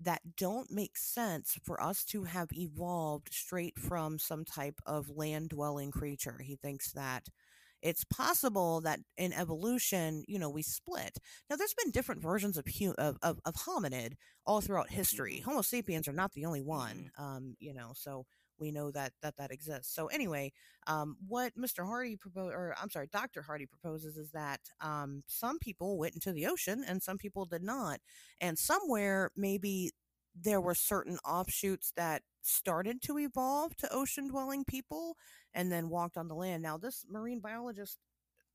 that 0.00 0.36
don't 0.36 0.70
make 0.70 0.96
sense 0.96 1.58
for 1.62 1.82
us 1.82 2.04
to 2.04 2.24
have 2.24 2.52
evolved 2.52 3.32
straight 3.32 3.78
from 3.78 4.18
some 4.18 4.44
type 4.44 4.80
of 4.86 5.08
land 5.10 5.48
dwelling 5.50 5.90
creature. 5.90 6.38
He 6.42 6.56
thinks 6.56 6.92
that 6.92 7.28
it's 7.82 8.04
possible 8.04 8.80
that 8.82 9.00
in 9.16 9.32
evolution, 9.32 10.24
you 10.26 10.38
know, 10.38 10.50
we 10.50 10.62
split. 10.62 11.18
Now, 11.48 11.56
there's 11.56 11.74
been 11.74 11.92
different 11.92 12.22
versions 12.22 12.56
of 12.56 12.66
hu- 12.66 12.94
of, 12.98 13.16
of, 13.22 13.38
of 13.44 13.54
hominid 13.54 14.14
all 14.46 14.60
throughout 14.60 14.90
history. 14.90 15.40
Homo 15.40 15.62
sapiens 15.62 16.08
are 16.08 16.12
not 16.12 16.32
the 16.32 16.46
only 16.46 16.62
one, 16.62 17.10
um, 17.18 17.54
you 17.58 17.74
know, 17.74 17.92
so 17.94 18.26
we 18.58 18.70
know 18.70 18.90
that 18.90 19.12
that 19.22 19.36
that 19.36 19.50
exists. 19.50 19.94
So 19.94 20.06
anyway, 20.06 20.52
um, 20.86 21.16
what 21.26 21.52
Mr. 21.56 21.86
Hardy 21.86 22.16
proposed, 22.16 22.54
or 22.54 22.74
I'm 22.80 22.90
sorry, 22.90 23.08
Dr. 23.12 23.42
Hardy 23.42 23.66
proposes 23.66 24.16
is 24.16 24.30
that 24.32 24.60
um, 24.80 25.22
some 25.26 25.58
people 25.58 25.98
went 25.98 26.14
into 26.14 26.32
the 26.32 26.46
ocean 26.46 26.84
and 26.86 27.02
some 27.02 27.18
people 27.18 27.44
did 27.46 27.62
not, 27.62 28.00
and 28.40 28.58
somewhere 28.58 29.30
maybe 29.36 29.90
there 30.40 30.60
were 30.60 30.74
certain 30.74 31.18
offshoots 31.26 31.92
that 31.96 32.22
started 32.42 33.02
to 33.02 33.18
evolve 33.18 33.76
to 33.76 33.92
ocean 33.92 34.28
dwelling 34.28 34.64
people 34.64 35.16
and 35.54 35.72
then 35.72 35.88
walked 35.88 36.16
on 36.16 36.28
the 36.28 36.34
land. 36.34 36.62
Now, 36.62 36.76
this 36.76 37.04
marine 37.10 37.40
biologist 37.40 37.98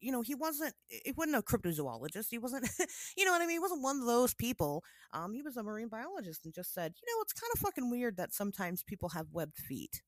you 0.01 0.11
know, 0.11 0.21
he 0.21 0.35
wasn't, 0.35 0.73
he 0.87 1.13
wasn't 1.15 1.37
a 1.37 1.41
cryptozoologist. 1.41 2.27
He 2.29 2.39
wasn't, 2.39 2.69
you 3.17 3.25
know 3.25 3.31
what 3.31 3.41
I 3.41 3.45
mean? 3.45 3.55
He 3.55 3.59
wasn't 3.59 3.83
one 3.83 3.99
of 3.99 4.07
those 4.07 4.33
people. 4.33 4.83
Um, 5.13 5.33
he 5.33 5.41
was 5.41 5.57
a 5.57 5.63
marine 5.63 5.89
biologist 5.89 6.45
and 6.45 6.53
just 6.53 6.73
said, 6.73 6.93
you 7.01 7.15
know, 7.15 7.21
it's 7.21 7.33
kind 7.33 7.51
of 7.53 7.59
fucking 7.59 7.89
weird 7.89 8.17
that 8.17 8.33
sometimes 8.33 8.83
people 8.83 9.09
have 9.09 9.27
webbed 9.31 9.57
feet 9.57 10.01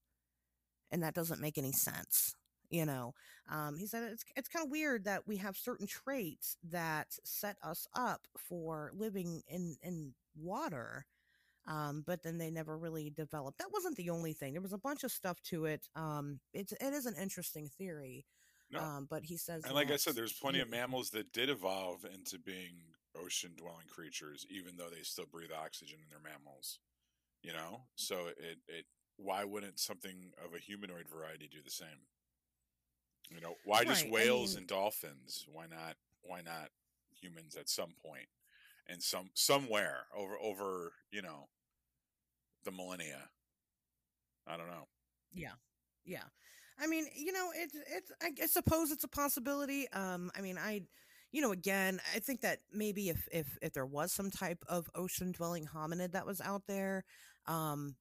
and 0.92 1.04
that 1.04 1.16
doesn't 1.16 1.42
make 1.42 1.58
any 1.58 1.72
sense. 1.72 2.36
You 2.70 2.86
know, 2.86 3.14
um, 3.52 3.78
he 3.78 3.86
said 3.86 4.04
it's 4.04 4.24
it's 4.36 4.50
kind 4.50 4.66
of 4.66 4.72
weird 4.72 5.06
that 5.06 5.28
we 5.28 5.38
have 5.38 5.56
certain 5.56 5.86
traits 5.86 6.58
that 6.72 7.08
set 7.24 7.58
us 7.64 7.88
up 7.96 8.22
for 8.38 8.92
living 8.96 9.44
in 9.48 9.76
in 9.84 10.14
water, 10.36 11.06
um, 11.68 12.04
but 12.06 12.24
then 12.24 12.40
they 12.40 12.50
never 12.50 12.78
really 12.78 13.12
developed. 13.12 13.60
That 13.60 13.72
wasn't 13.74 13.98
the 13.98 14.10
only 14.10 14.34
thing. 14.34 14.54
There 14.54 14.62
was 14.62 14.74
a 14.74 14.78
bunch 14.80 15.04
of 15.04 15.12
stuff 15.12 15.42
to 15.44 15.66
it. 15.66 15.88
Um, 15.96 16.40
it's 16.54 16.74
it 16.74 16.94
is 16.94 17.06
an 17.06 17.16
interesting 17.22 17.70
theory. 17.70 18.26
No. 18.74 18.80
Um, 18.82 19.08
but 19.10 19.24
he 19.24 19.38
says, 19.38 19.64
And 19.66 19.76
like 19.76 19.92
I 19.92 19.98
said, 19.98 20.16
there's 20.16 20.34
plenty 20.34 20.60
of 20.60 20.70
mammals 20.70 21.12
that 21.12 21.32
did 21.32 21.50
evolve 21.50 22.06
into 22.12 22.40
being 22.40 22.74
ocean 23.16 23.52
dwelling 23.56 23.86
creatures, 23.88 24.46
even 24.50 24.76
though 24.78 24.90
they 24.90 25.04
still 25.04 25.26
breathe 25.32 25.52
oxygen 25.52 26.00
in 26.04 26.10
their 26.10 26.20
mammals. 26.20 26.80
You 27.44 27.54
know? 27.54 27.82
So 27.96 28.28
it, 28.38 28.58
it 28.68 28.86
why 29.18 29.44
wouldn't 29.44 29.80
something 29.80 30.32
of 30.44 30.56
a 30.56 30.60
humanoid 30.60 31.08
variety 31.08 31.48
do 31.52 31.60
the 31.64 31.70
same? 31.72 32.08
You 33.30 33.42
know, 33.42 33.56
why 33.64 33.84
just 33.84 34.04
Right, 34.04 34.12
I 34.12 34.14
whales 34.14 34.52
mean- 34.52 34.60
and 34.60 34.68
dolphins? 34.68 35.46
Why 35.52 35.66
not 35.70 35.96
why 36.24 36.42
not 36.42 36.70
humans 37.22 37.56
at 37.56 37.70
some 37.70 37.94
point 38.06 38.28
and 38.88 39.02
some 39.02 39.30
somewhere 39.34 40.06
over 40.18 40.36
over, 40.42 40.94
you 41.12 41.22
know, 41.22 41.48
the 42.64 42.72
millennia. 42.72 43.30
I 44.48 44.58
don't 44.58 44.68
know. 44.68 44.88
Yeah, 45.34 45.54
yeah. 46.06 46.24
I 46.80 46.88
mean, 46.88 47.06
you 47.16 47.32
know, 47.32 47.52
it's 47.56 47.76
it's 47.76 48.12
I, 48.22 48.46
suppose 48.48 48.92
it's 48.92 49.04
a 49.04 49.08
possibility. 49.08 49.88
Um 49.92 50.32
I 50.36 50.42
mean, 50.42 50.58
I 50.58 50.82
you 51.32 51.42
know, 51.42 51.52
again, 51.52 52.00
I 52.16 52.20
think 52.20 52.42
that 52.42 52.60
maybe 52.72 53.10
if 53.10 53.28
if 53.32 53.58
if 53.62 53.74
there 53.74 53.86
was 53.86 54.12
some 54.12 54.32
type 54.32 54.64
of 54.68 54.90
ocean 54.96 55.32
dwelling 55.32 55.68
hominid 55.68 56.12
that 56.14 56.26
was 56.26 56.42
out 56.42 56.64
there, 56.68 57.04
um 57.48 57.96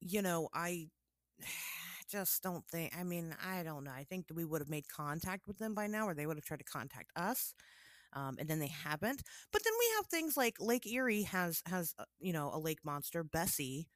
you 0.00 0.22
know, 0.22 0.48
I 0.54 0.88
just 2.10 2.42
don't 2.42 2.66
think 2.68 2.96
I 2.98 3.04
mean, 3.04 3.34
I 3.44 3.62
don't 3.62 3.84
know. 3.84 3.92
I 3.92 4.04
think 4.04 4.28
that 4.28 4.34
we 4.36 4.44
would 4.44 4.60
have 4.60 4.70
made 4.70 4.88
contact 4.88 5.46
with 5.46 5.58
them 5.58 5.74
by 5.74 5.86
now 5.86 6.06
or 6.08 6.14
they 6.14 6.26
would 6.26 6.36
have 6.36 6.44
tried 6.44 6.58
to 6.60 6.64
contact 6.64 7.12
us. 7.16 7.54
Um, 8.14 8.36
and 8.38 8.48
then 8.48 8.58
they 8.58 8.68
haven't. 8.68 9.22
But 9.52 9.62
then 9.64 9.72
we 9.78 9.86
have 9.96 10.06
things 10.06 10.36
like 10.36 10.56
Lake 10.60 10.86
Erie 10.86 11.22
has 11.24 11.62
has 11.66 11.94
uh, 11.98 12.04
you 12.20 12.32
know 12.32 12.50
a 12.54 12.58
lake 12.58 12.80
monster 12.84 13.22
Bessie, 13.24 13.88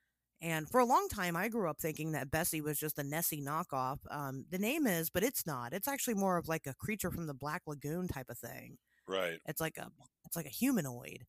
and 0.43 0.69
for 0.69 0.81
a 0.81 0.85
long 0.85 1.07
time, 1.09 1.37
I 1.37 1.49
grew 1.49 1.71
up 1.71 1.79
thinking 1.81 2.13
that 2.13 2.31
Bessie 2.31 2.61
was 2.61 2.77
just 2.77 2.99
a 2.99 3.05
Nessie 3.05 3.41
knockoff. 3.41 3.99
Um, 4.11 4.45
the 4.51 4.59
name 4.59 4.89
is, 4.89 5.09
but 5.09 5.23
it's 5.23 5.47
not. 5.47 5.73
It's 5.73 5.87
actually 5.87 6.15
more 6.15 6.37
of 6.37 6.49
like 6.49 6.67
a 6.67 6.75
creature 6.75 7.13
from 7.13 7.29
the 7.29 7.35
Black 7.35 7.63
Lagoon 7.65 8.09
type 8.09 8.27
of 8.29 8.39
thing. 8.39 8.77
Right. 9.07 9.39
It's 9.47 9.61
like 9.61 9.79
a 9.79 9.89
it's 10.27 10.35
like 10.35 10.47
a 10.47 10.51
humanoid, 10.51 11.25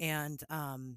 and 0.00 0.40
um, 0.50 0.96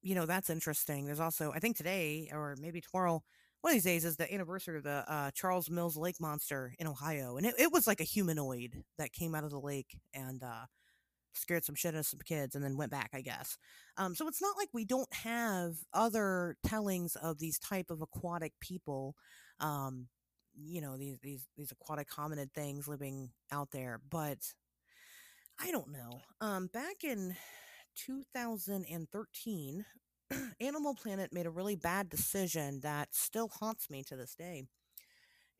you 0.00 0.14
know 0.14 0.26
that's 0.26 0.48
interesting. 0.48 1.06
There's 1.06 1.20
also 1.20 1.52
I 1.52 1.58
think 1.58 1.76
today 1.76 2.30
or 2.32 2.56
maybe 2.60 2.80
tomorrow. 2.80 3.22
One 3.60 3.72
of 3.72 3.74
these 3.74 3.84
days 3.84 4.04
is 4.04 4.16
the 4.16 4.32
anniversary 4.32 4.76
of 4.76 4.84
the 4.84 5.04
uh, 5.08 5.32
Charles 5.34 5.68
Mills 5.68 5.96
Lake 5.96 6.20
Monster 6.20 6.74
in 6.78 6.86
Ohio, 6.86 7.36
and 7.36 7.44
it, 7.44 7.54
it 7.58 7.72
was 7.72 7.88
like 7.88 8.00
a 8.00 8.04
humanoid 8.04 8.84
that 8.98 9.12
came 9.12 9.34
out 9.34 9.42
of 9.42 9.50
the 9.50 9.58
lake 9.58 9.98
and 10.14 10.44
uh, 10.44 10.66
scared 11.38 11.64
some 11.64 11.74
shit 11.74 11.94
out 11.94 12.00
of 12.00 12.06
some 12.06 12.20
kids, 12.24 12.54
and 12.54 12.64
then 12.64 12.76
went 12.76 12.90
back, 12.90 13.10
I 13.14 13.20
guess. 13.20 13.56
Um, 13.96 14.14
so 14.14 14.28
it's 14.28 14.42
not 14.42 14.56
like 14.56 14.68
we 14.72 14.84
don't 14.84 15.12
have 15.12 15.74
other 15.92 16.56
tellings 16.66 17.16
of 17.16 17.38
these 17.38 17.58
type 17.58 17.90
of 17.90 18.02
aquatic 18.02 18.52
people, 18.60 19.14
um, 19.60 20.08
you 20.54 20.80
know, 20.80 20.96
these 20.96 21.18
these 21.22 21.46
these 21.56 21.72
aquatic 21.72 22.08
hominid 22.10 22.52
things 22.52 22.88
living 22.88 23.30
out 23.52 23.70
there. 23.70 24.00
But 24.10 24.38
I 25.60 25.70
don't 25.70 25.92
know. 25.92 26.20
Um, 26.40 26.68
back 26.72 27.04
in 27.04 27.36
2013, 27.96 29.84
Animal 30.60 30.94
Planet 30.94 31.32
made 31.32 31.46
a 31.46 31.50
really 31.50 31.76
bad 31.76 32.08
decision 32.08 32.80
that 32.80 33.08
still 33.12 33.48
haunts 33.48 33.90
me 33.90 34.04
to 34.04 34.16
this 34.16 34.34
day. 34.34 34.64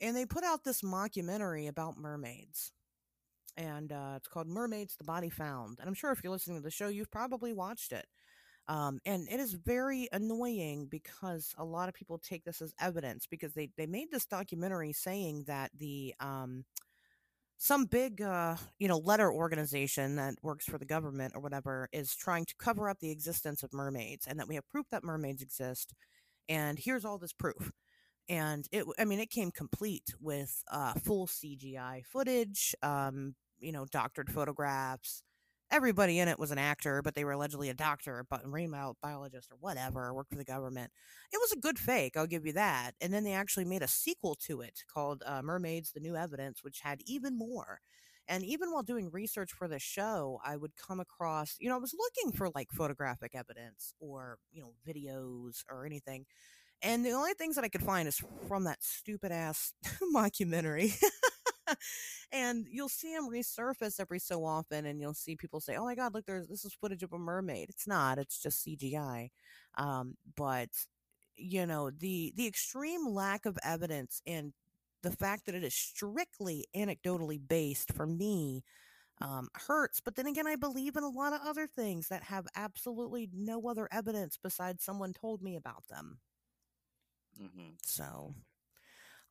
And 0.00 0.16
they 0.16 0.26
put 0.26 0.44
out 0.44 0.62
this 0.64 0.82
mockumentary 0.82 1.68
about 1.68 1.98
mermaids. 1.98 2.72
And 3.58 3.92
uh, 3.92 4.14
it's 4.16 4.28
called 4.28 4.46
Mermaids 4.46 4.96
the 4.96 5.04
Body 5.04 5.28
Found. 5.28 5.78
And 5.80 5.88
I'm 5.88 5.94
sure 5.94 6.12
if 6.12 6.24
you're 6.24 6.32
listening 6.32 6.58
to 6.58 6.62
the 6.62 6.70
show, 6.70 6.88
you've 6.88 7.10
probably 7.10 7.52
watched 7.52 7.92
it. 7.92 8.06
Um, 8.68 9.00
and 9.04 9.28
it 9.30 9.40
is 9.40 9.54
very 9.54 10.08
annoying 10.12 10.86
because 10.90 11.54
a 11.58 11.64
lot 11.64 11.88
of 11.88 11.94
people 11.94 12.18
take 12.18 12.44
this 12.44 12.62
as 12.62 12.74
evidence 12.80 13.26
because 13.26 13.54
they, 13.54 13.70
they 13.76 13.86
made 13.86 14.10
this 14.10 14.26
documentary 14.26 14.92
saying 14.92 15.44
that 15.46 15.70
the 15.76 16.14
um, 16.20 16.64
some 17.58 17.86
big 17.86 18.22
uh, 18.22 18.56
you 18.78 18.88
know 18.88 18.98
letter 18.98 19.30
organization 19.30 20.16
that 20.16 20.34
works 20.42 20.64
for 20.64 20.78
the 20.78 20.86
government 20.86 21.32
or 21.34 21.40
whatever 21.40 21.88
is 21.92 22.14
trying 22.14 22.44
to 22.46 22.54
cover 22.56 22.88
up 22.88 23.00
the 23.00 23.10
existence 23.10 23.62
of 23.62 23.72
mermaids 23.72 24.26
and 24.26 24.38
that 24.38 24.48
we 24.48 24.54
have 24.54 24.68
proof 24.68 24.86
that 24.90 25.04
mermaids 25.04 25.42
exist 25.42 25.92
and 26.48 26.78
here's 26.78 27.04
all 27.04 27.18
this 27.18 27.32
proof 27.32 27.72
and 28.28 28.68
it 28.70 28.84
i 28.98 29.04
mean 29.04 29.18
it 29.18 29.30
came 29.30 29.50
complete 29.50 30.14
with 30.20 30.62
uh, 30.70 30.94
full 30.94 31.26
cgi 31.26 32.04
footage 32.06 32.74
um, 32.82 33.34
you 33.60 33.72
know 33.72 33.86
doctored 33.86 34.30
photographs 34.30 35.22
everybody 35.70 36.18
in 36.18 36.28
it 36.28 36.38
was 36.38 36.50
an 36.50 36.58
actor, 36.58 37.02
but 37.02 37.14
they 37.14 37.24
were 37.24 37.32
allegedly 37.32 37.68
a 37.68 37.74
doctor, 37.74 38.24
but 38.30 38.46
marine 38.46 38.74
biologist 39.02 39.50
or 39.52 39.56
whatever, 39.60 40.14
worked 40.14 40.30
for 40.30 40.36
the 40.38 40.44
government. 40.44 40.90
It 41.32 41.38
was 41.38 41.52
a 41.52 41.58
good 41.60 41.78
fake, 41.78 42.16
I'll 42.16 42.26
give 42.26 42.46
you 42.46 42.52
that. 42.54 42.92
And 43.00 43.12
then 43.12 43.24
they 43.24 43.32
actually 43.34 43.64
made 43.66 43.82
a 43.82 43.88
sequel 43.88 44.34
to 44.46 44.60
it 44.62 44.80
called 44.92 45.22
uh, 45.26 45.42
Mermaids: 45.42 45.92
The 45.92 46.00
New 46.00 46.16
Evidence, 46.16 46.62
which 46.62 46.80
had 46.80 47.00
even 47.06 47.36
more. 47.36 47.80
And 48.30 48.44
even 48.44 48.70
while 48.72 48.82
doing 48.82 49.10
research 49.10 49.52
for 49.52 49.68
the 49.68 49.78
show, 49.78 50.38
I 50.44 50.56
would 50.58 50.72
come 50.76 51.00
across, 51.00 51.56
you 51.58 51.70
know, 51.70 51.76
I 51.76 51.78
was 51.78 51.94
looking 51.98 52.36
for 52.36 52.50
like 52.54 52.68
photographic 52.72 53.34
evidence 53.34 53.94
or, 54.00 54.38
you 54.52 54.60
know, 54.62 54.72
videos 54.86 55.62
or 55.70 55.86
anything. 55.86 56.26
And 56.82 57.06
the 57.06 57.12
only 57.12 57.34
things 57.34 57.56
that 57.56 57.64
I 57.64 57.68
could 57.68 57.82
find 57.82 58.08
is 58.08 58.22
from 58.48 58.64
that 58.64 58.82
stupid 58.82 59.32
ass 59.32 59.72
mockumentary. 60.14 60.94
and 62.32 62.66
you'll 62.70 62.88
see 62.88 63.12
them 63.14 63.30
resurface 63.30 64.00
every 64.00 64.18
so 64.18 64.44
often, 64.44 64.86
and 64.86 65.00
you'll 65.00 65.14
see 65.14 65.36
people 65.36 65.60
say, 65.60 65.76
"Oh 65.76 65.84
my 65.84 65.94
God, 65.94 66.14
look, 66.14 66.26
there's 66.26 66.48
this 66.48 66.64
is 66.64 66.74
footage 66.74 67.02
of 67.02 67.12
a 67.12 67.18
mermaid." 67.18 67.68
It's 67.70 67.86
not; 67.86 68.18
it's 68.18 68.40
just 68.42 68.62
CGI. 68.62 69.30
Um, 69.76 70.16
but 70.36 70.70
you 71.36 71.66
know 71.66 71.90
the 71.90 72.32
the 72.36 72.46
extreme 72.46 73.06
lack 73.08 73.46
of 73.46 73.58
evidence 73.64 74.20
and 74.26 74.52
the 75.02 75.10
fact 75.12 75.46
that 75.46 75.54
it 75.54 75.62
is 75.64 75.74
strictly 75.74 76.64
anecdotally 76.76 77.40
based 77.46 77.92
for 77.92 78.06
me 78.06 78.64
um, 79.20 79.48
hurts. 79.54 80.00
But 80.00 80.16
then 80.16 80.26
again, 80.26 80.46
I 80.46 80.56
believe 80.56 80.96
in 80.96 81.04
a 81.04 81.08
lot 81.08 81.32
of 81.32 81.40
other 81.44 81.66
things 81.66 82.08
that 82.08 82.24
have 82.24 82.46
absolutely 82.56 83.28
no 83.32 83.68
other 83.68 83.88
evidence 83.92 84.38
besides 84.42 84.84
someone 84.84 85.12
told 85.12 85.42
me 85.42 85.56
about 85.56 85.84
them. 85.88 86.18
Mm-hmm. 87.40 87.74
So 87.82 88.34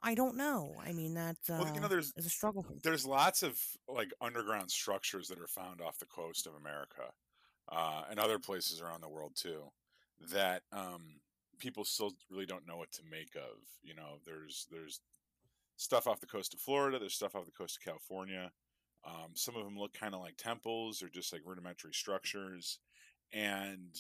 I 0.08 0.16
don't 0.16 0.38
know. 0.38 0.74
I 0.82 0.94
mean, 0.94 1.16
that 1.16 1.36
uh, 1.50 1.60
well, 1.60 1.76
you 1.76 1.82
know, 1.82 1.90
there's, 1.90 2.14
is 2.16 2.26
a 2.26 2.30
struggle. 2.30 2.66
There's 2.82 3.06
lots 3.06 3.44
of 3.44 3.60
like 3.90 4.14
underground 4.22 4.72
structures 4.72 5.28
that 5.28 5.38
are 5.38 5.48
found 5.48 5.82
off 5.82 6.00
the 6.00 6.06
coast 6.06 6.48
of 6.48 6.54
America 6.56 7.12
uh, 7.70 8.04
and 8.10 8.18
other 8.18 8.40
places 8.40 8.80
around 8.80 9.02
the 9.02 9.10
world 9.10 9.34
too 9.36 9.64
that 10.32 10.62
um, 10.72 11.20
people 11.60 11.84
still 11.84 12.14
really 12.32 12.46
don't 12.46 12.66
know 12.66 12.78
what 12.78 12.90
to 12.94 13.02
make 13.12 13.36
of. 13.36 13.58
You 13.84 13.96
know, 13.96 14.20
there's 14.26 14.66
there's 14.72 15.02
stuff 15.76 16.08
off 16.08 16.22
the 16.22 16.26
coast 16.26 16.54
of 16.54 16.62
Florida. 16.62 17.00
There's 17.00 17.14
stuff 17.14 17.36
off 17.36 17.46
the 17.46 17.52
coast 17.52 17.78
of 17.78 17.84
California. 17.84 18.50
Um, 19.06 19.32
some 19.34 19.58
of 19.58 19.66
them 19.66 19.78
look 19.78 19.94
kind 19.94 20.16
of 20.16 20.22
like 20.22 20.38
temples 20.38 21.04
or 21.04 21.10
just 21.10 21.34
like 21.34 21.42
rudimentary 21.44 21.94
structures. 21.94 22.80
And 23.34 23.94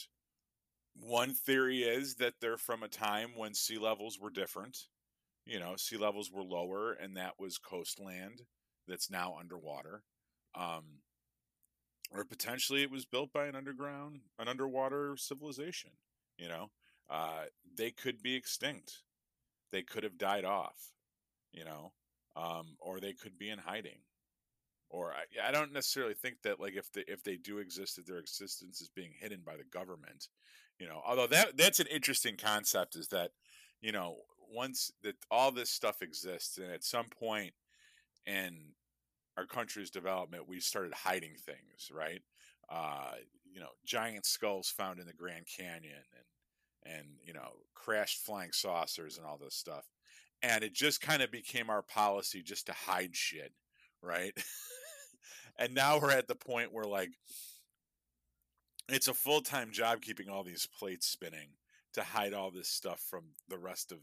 one 0.93 1.33
theory 1.33 1.79
is 1.79 2.15
that 2.15 2.35
they're 2.39 2.57
from 2.57 2.83
a 2.83 2.87
time 2.87 3.31
when 3.35 3.53
sea 3.53 3.77
levels 3.77 4.17
were 4.17 4.29
different 4.29 4.85
you 5.47 5.59
know, 5.59 5.75
sea 5.77 5.97
levels 5.97 6.31
were 6.31 6.43
lower, 6.43 6.91
and 6.93 7.15
that 7.17 7.33
was 7.39 7.57
coastland 7.57 8.41
that's 8.87 9.09
now 9.09 9.35
underwater. 9.39 10.03
Um, 10.55 11.01
or 12.11 12.23
potentially 12.23 12.83
it 12.83 12.91
was 12.91 13.05
built 13.05 13.33
by 13.33 13.47
an 13.47 13.55
underground, 13.55 14.21
an 14.39 14.47
underwater 14.47 15.15
civilization. 15.17 15.91
You 16.37 16.47
know, 16.49 16.67
uh, 17.09 17.45
they 17.77 17.91
could 17.91 18.21
be 18.21 18.35
extinct. 18.35 19.03
They 19.71 19.81
could 19.81 20.03
have 20.03 20.17
died 20.17 20.45
off. 20.45 20.93
You 21.51 21.65
know, 21.65 21.91
um, 22.35 22.75
or 22.79 22.99
they 22.99 23.13
could 23.13 23.37
be 23.37 23.49
in 23.49 23.59
hiding. 23.59 23.99
Or 24.89 25.11
I, 25.13 25.49
I 25.49 25.51
don't 25.51 25.73
necessarily 25.73 26.13
think 26.13 26.41
that 26.43 26.59
like 26.59 26.75
if 26.75 26.91
they 26.91 27.03
if 27.07 27.23
they 27.23 27.35
do 27.35 27.57
exist, 27.57 27.97
that 27.97 28.07
their 28.07 28.19
existence 28.19 28.79
is 28.79 28.89
being 28.89 29.11
hidden 29.19 29.41
by 29.45 29.57
the 29.57 29.65
government. 29.65 30.27
You 30.79 30.87
know, 30.87 31.01
although 31.05 31.27
that 31.27 31.57
that's 31.57 31.79
an 31.79 31.87
interesting 31.87 32.37
concept. 32.37 32.95
Is 32.95 33.07
that 33.09 33.31
you 33.81 33.91
know 33.91 34.17
once 34.51 34.91
that 35.03 35.15
all 35.31 35.51
this 35.51 35.69
stuff 35.69 36.01
exists, 36.01 36.57
and 36.57 36.71
at 36.71 36.83
some 36.83 37.05
point 37.05 37.53
in 38.25 38.57
our 39.37 39.45
country's 39.45 39.89
development, 39.89 40.47
we 40.47 40.59
started 40.59 40.93
hiding 40.93 41.35
things, 41.35 41.91
right? 41.93 42.21
Uh, 42.69 43.13
you 43.53 43.59
know, 43.59 43.69
giant 43.85 44.25
skulls 44.25 44.69
found 44.69 44.99
in 44.99 45.05
the 45.05 45.13
Grand 45.13 45.45
Canyon, 45.45 46.03
and 46.83 46.97
and 46.97 47.07
you 47.23 47.33
know, 47.33 47.51
crashed 47.73 48.19
flying 48.25 48.51
saucers 48.51 49.17
and 49.17 49.25
all 49.25 49.37
this 49.37 49.55
stuff, 49.55 49.85
and 50.41 50.63
it 50.63 50.73
just 50.73 51.01
kind 51.01 51.21
of 51.21 51.31
became 51.31 51.69
our 51.69 51.81
policy 51.81 52.41
just 52.41 52.67
to 52.67 52.73
hide 52.73 53.15
shit, 53.15 53.53
right? 54.01 54.37
and 55.59 55.73
now 55.73 55.99
we're 55.99 56.11
at 56.11 56.27
the 56.27 56.35
point 56.35 56.73
where 56.73 56.85
like 56.85 57.11
it's 58.89 59.07
a 59.07 59.13
full 59.13 59.41
time 59.41 59.71
job 59.71 60.01
keeping 60.01 60.29
all 60.29 60.43
these 60.43 60.67
plates 60.79 61.07
spinning 61.07 61.49
to 61.93 62.01
hide 62.01 62.33
all 62.33 62.51
this 62.51 62.69
stuff 62.69 62.99
from 63.09 63.23
the 63.49 63.57
rest 63.57 63.91
of 63.91 63.99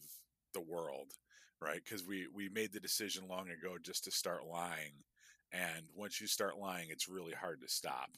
the 0.54 0.62
world, 0.62 1.12
right? 1.60 1.82
Because 1.84 2.06
we 2.06 2.28
we 2.34 2.48
made 2.48 2.72
the 2.72 2.80
decision 2.80 3.28
long 3.28 3.50
ago 3.50 3.76
just 3.82 4.04
to 4.04 4.12
start 4.12 4.46
lying, 4.50 5.04
and 5.52 5.86
once 5.94 6.20
you 6.20 6.26
start 6.28 6.58
lying, 6.58 6.88
it's 6.90 7.08
really 7.08 7.34
hard 7.34 7.60
to 7.62 7.68
stop, 7.68 8.10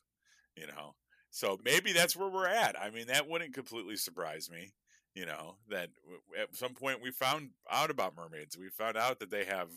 you 0.56 0.66
know. 0.66 0.94
So 1.30 1.58
maybe 1.64 1.92
that's 1.92 2.16
where 2.16 2.28
we're 2.30 2.46
at. 2.48 2.80
I 2.80 2.90
mean, 2.90 3.08
that 3.08 3.28
wouldn't 3.28 3.54
completely 3.54 3.96
surprise 3.96 4.50
me, 4.50 4.72
you 5.14 5.26
know, 5.26 5.56
that 5.68 5.90
at 6.40 6.54
some 6.56 6.74
point 6.74 7.02
we 7.02 7.10
found 7.10 7.50
out 7.70 7.90
about 7.90 8.16
mermaids. 8.16 8.56
We 8.58 8.68
found 8.70 8.96
out 8.96 9.20
that 9.20 9.30
they 9.30 9.44
have 9.44 9.70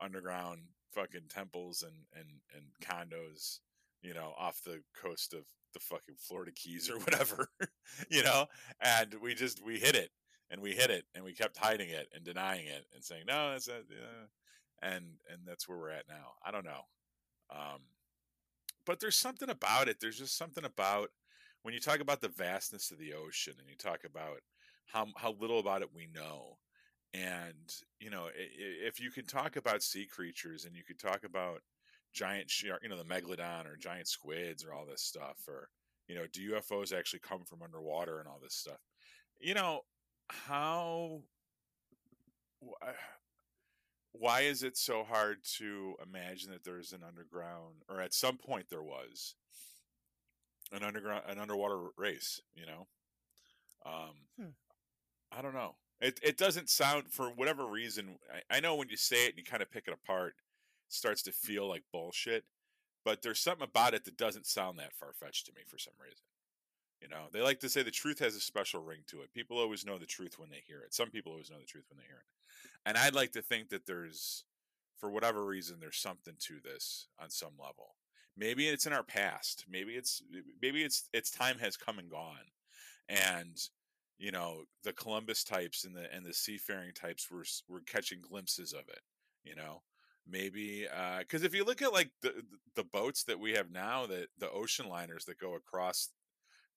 underground 0.00 0.62
fucking 0.92 1.28
temples 1.28 1.82
and 1.82 1.94
and 2.14 2.28
and 2.54 2.64
condos, 2.82 3.60
you 4.02 4.14
know, 4.14 4.34
off 4.38 4.62
the 4.64 4.82
coast 5.00 5.34
of 5.34 5.44
the 5.74 5.80
fucking 5.80 6.16
Florida 6.18 6.52
Keys 6.54 6.90
or 6.90 6.98
whatever, 7.00 7.48
you 8.08 8.22
know, 8.22 8.46
and 8.80 9.14
we 9.22 9.34
just 9.34 9.64
we 9.64 9.78
hit 9.78 9.94
it, 9.94 10.10
and 10.50 10.60
we 10.60 10.72
hid 10.72 10.90
it 10.90 11.04
and 11.14 11.24
we 11.24 11.32
kept 11.32 11.56
hiding 11.56 11.88
it 11.88 12.08
and 12.14 12.24
denying 12.24 12.66
it 12.66 12.86
and 12.94 13.04
saying 13.04 13.24
no 13.26 13.50
that's 13.50 13.68
a, 13.68 13.82
and 14.82 15.04
and 15.30 15.42
that's 15.46 15.68
where 15.68 15.78
we're 15.78 15.90
at 15.90 16.08
now. 16.08 16.34
I 16.44 16.50
don't 16.50 16.64
know. 16.64 16.82
Um, 17.50 17.80
but 18.86 19.00
there's 19.00 19.16
something 19.16 19.50
about 19.50 19.88
it 19.88 19.98
there's 20.00 20.18
just 20.18 20.36
something 20.38 20.64
about 20.64 21.10
when 21.62 21.74
you 21.74 21.80
talk 21.80 22.00
about 22.00 22.20
the 22.20 22.28
vastness 22.28 22.90
of 22.90 22.98
the 22.98 23.12
ocean 23.12 23.54
and 23.58 23.68
you 23.68 23.76
talk 23.76 24.00
about 24.04 24.38
how 24.86 25.06
how 25.16 25.34
little 25.40 25.58
about 25.58 25.82
it 25.82 25.94
we 25.94 26.08
know 26.14 26.58
and 27.12 27.74
you 27.98 28.10
know 28.10 28.28
if 28.34 29.00
you 29.00 29.10
can 29.10 29.26
talk 29.26 29.56
about 29.56 29.82
sea 29.82 30.06
creatures 30.06 30.64
and 30.64 30.76
you 30.76 30.84
could 30.84 30.98
talk 30.98 31.24
about 31.24 31.60
giant 32.12 32.48
shark 32.48 32.80
you 32.82 32.88
know 32.88 32.96
the 32.96 33.04
megalodon 33.04 33.66
or 33.66 33.76
giant 33.76 34.08
squids 34.08 34.64
or 34.64 34.72
all 34.72 34.86
this 34.86 35.02
stuff 35.02 35.38
or 35.48 35.68
you 36.08 36.14
know 36.14 36.24
do 36.32 36.52
ufos 36.52 36.96
actually 36.96 37.20
come 37.20 37.44
from 37.44 37.62
underwater 37.62 38.18
and 38.18 38.28
all 38.28 38.38
this 38.42 38.54
stuff 38.54 38.80
you 39.40 39.54
know 39.54 39.80
how 40.32 41.20
why 44.12 44.40
is 44.40 44.62
it 44.62 44.76
so 44.76 45.04
hard 45.04 45.38
to 45.58 45.94
imagine 46.02 46.50
that 46.50 46.64
there's 46.64 46.92
an 46.92 47.00
underground 47.06 47.76
or 47.88 48.00
at 48.00 48.12
some 48.12 48.36
point 48.36 48.66
there 48.68 48.82
was 48.82 49.34
an 50.72 50.82
underground 50.82 51.22
an 51.28 51.38
underwater 51.38 51.78
race 51.96 52.40
you 52.54 52.66
know? 52.66 52.86
Um 53.86 54.14
hmm. 54.38 54.50
i 55.36 55.42
don't 55.42 55.54
know. 55.54 55.76
It, 56.00 56.18
it 56.22 56.38
doesn't 56.38 56.70
sound 56.70 57.08
for 57.10 57.26
whatever 57.28 57.66
reason 57.66 58.18
I, 58.32 58.56
I 58.56 58.60
know 58.60 58.74
when 58.74 58.88
you 58.88 58.96
say 58.96 59.26
it 59.26 59.30
and 59.30 59.38
you 59.38 59.44
kind 59.44 59.62
of 59.62 59.70
pick 59.70 59.86
it 59.86 59.94
apart 59.94 60.34
it 60.88 60.92
starts 60.94 61.22
to 61.22 61.32
feel 61.32 61.68
like 61.68 61.82
bullshit 61.92 62.44
but 63.04 63.22
there's 63.22 63.40
something 63.40 63.66
about 63.68 63.94
it 63.94 64.04
that 64.04 64.16
doesn't 64.16 64.46
sound 64.46 64.78
that 64.78 64.94
far-fetched 64.94 65.46
to 65.46 65.52
me 65.52 65.62
for 65.66 65.78
some 65.78 65.94
reason 66.00 66.24
you 67.00 67.08
know, 67.08 67.26
they 67.32 67.40
like 67.40 67.60
to 67.60 67.68
say 67.68 67.82
the 67.82 67.90
truth 67.90 68.18
has 68.20 68.34
a 68.36 68.40
special 68.40 68.82
ring 68.82 69.00
to 69.08 69.22
it. 69.22 69.32
People 69.32 69.58
always 69.58 69.86
know 69.86 69.98
the 69.98 70.06
truth 70.06 70.38
when 70.38 70.50
they 70.50 70.62
hear 70.66 70.80
it. 70.80 70.94
Some 70.94 71.10
people 71.10 71.32
always 71.32 71.50
know 71.50 71.58
the 71.58 71.64
truth 71.66 71.84
when 71.90 71.98
they 71.98 72.06
hear 72.06 72.18
it. 72.18 72.26
And 72.86 72.96
I'd 72.98 73.14
like 73.14 73.32
to 73.32 73.42
think 73.42 73.70
that 73.70 73.86
there's, 73.86 74.44
for 74.98 75.10
whatever 75.10 75.44
reason, 75.46 75.78
there's 75.80 75.98
something 75.98 76.34
to 76.40 76.60
this 76.62 77.08
on 77.20 77.30
some 77.30 77.52
level. 77.58 77.96
maybe 78.36 78.68
it's 78.68 78.86
in 78.86 78.92
our 78.92 79.02
past 79.02 79.64
maybe 79.68 79.94
it's 79.94 80.22
maybe 80.62 80.82
it's 80.82 81.08
its 81.12 81.30
time 81.30 81.58
has 81.58 81.76
come 81.76 81.98
and 81.98 82.10
gone 82.10 82.46
and 83.08 83.56
you 84.18 84.30
know 84.30 84.62
the 84.84 84.92
columbus 84.92 85.44
types 85.44 85.84
and 85.84 85.94
the 85.94 86.12
and 86.14 86.24
the 86.24 86.32
seafaring 86.32 86.92
types 86.92 87.30
were 87.30 87.44
were 87.68 87.80
catching 87.86 88.20
glimpses 88.20 88.72
of 88.72 88.80
it 88.88 89.00
you 89.44 89.54
know 89.56 89.82
maybe 90.28 90.86
uh, 90.94 91.18
because 91.20 91.42
if 91.42 91.54
you 91.54 91.64
look 91.64 91.82
at 91.82 91.92
like 91.92 92.10
the 92.22 92.32
the 92.76 92.84
boats 92.84 93.24
that 93.24 93.40
we 93.40 93.52
have 93.52 93.70
now 93.70 94.06
that 94.06 94.28
the 94.38 94.50
ocean 94.50 94.88
liners 94.88 95.24
that 95.24 95.38
go 95.38 95.54
across 95.54 96.08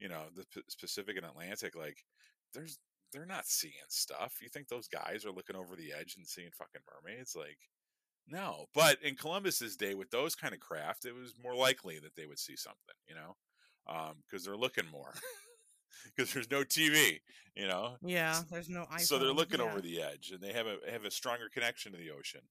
you 0.04 0.10
know 0.10 0.24
the 0.36 0.46
pacific 0.80 1.16
and 1.16 1.26
atlantic 1.26 1.76
like 1.76 2.04
there's 2.54 2.78
they're 3.14 3.26
not 3.26 3.46
seeing 3.46 3.74
stuff. 3.90 4.40
You 4.42 4.50
think 4.50 4.68
those 4.68 4.88
guys 4.88 5.24
are 5.24 5.32
looking 5.32 5.56
over 5.56 5.76
the 5.76 5.94
edge 5.98 6.16
and 6.18 6.28
seeing 6.28 6.50
fucking 6.52 6.82
mermaids? 7.06 7.36
Like 7.36 7.58
no. 8.28 8.66
But 8.74 8.98
in 9.02 9.16
columbus's 9.16 9.78
day 9.78 9.94
with 9.94 10.10
those 10.12 10.36
kind 10.36 10.54
of 10.54 10.60
craft 10.60 11.06
it 11.06 11.16
was 11.16 11.34
more 11.42 11.56
likely 11.56 12.00
that 12.00 12.16
they 12.16 12.26
would 12.26 12.40
see 12.40 12.56
something 12.56 12.96
you 13.08 13.16
know? 13.16 13.36
Um, 13.88 14.16
because 14.26 14.46
they're 14.46 14.58
looking 14.58 14.90
more 14.92 15.14
because 16.16 16.34
there's 16.34 16.52
no 16.52 16.64
tv 16.64 17.20
you 17.56 17.68
know? 17.68 17.98
Yeah, 18.02 18.42
there's 18.50 18.70
no 18.70 18.86
iPhone. 18.92 19.02
so 19.02 19.20
they're 19.20 19.32
looking 19.32 19.60
yeah. 19.60 19.68
over 19.68 19.80
the 19.80 20.02
edge 20.02 20.32
and 20.34 20.42
they 20.42 20.54
have 20.54 20.66
a 20.66 20.78
have 20.92 21.06
a 21.06 21.12
stronger 21.12 21.50
connection 21.54 21.92
to 21.92 21.98
the 21.98 22.12
ocean. 22.12 22.42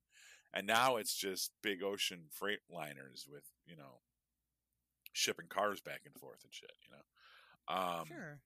And 0.54 0.66
now 0.66 0.96
it's 0.96 1.14
just 1.14 1.52
big 1.62 1.82
ocean 1.82 2.24
freight 2.30 2.60
liners 2.70 3.26
with 3.30 3.44
you 3.66 3.76
know 3.76 4.00
shipping 5.12 5.46
cars 5.48 5.80
back 5.80 6.00
and 6.06 6.14
forth 6.14 6.40
and 6.42 6.52
shit 6.52 6.70
you 6.88 6.90
know 6.90 7.02
um 7.68 8.04
Sure. 8.06 8.40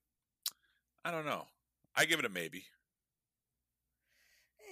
i 1.03 1.11
don't 1.11 1.25
know 1.25 1.45
i 1.95 2.05
give 2.05 2.19
it 2.19 2.25
a 2.25 2.29
maybe 2.29 2.65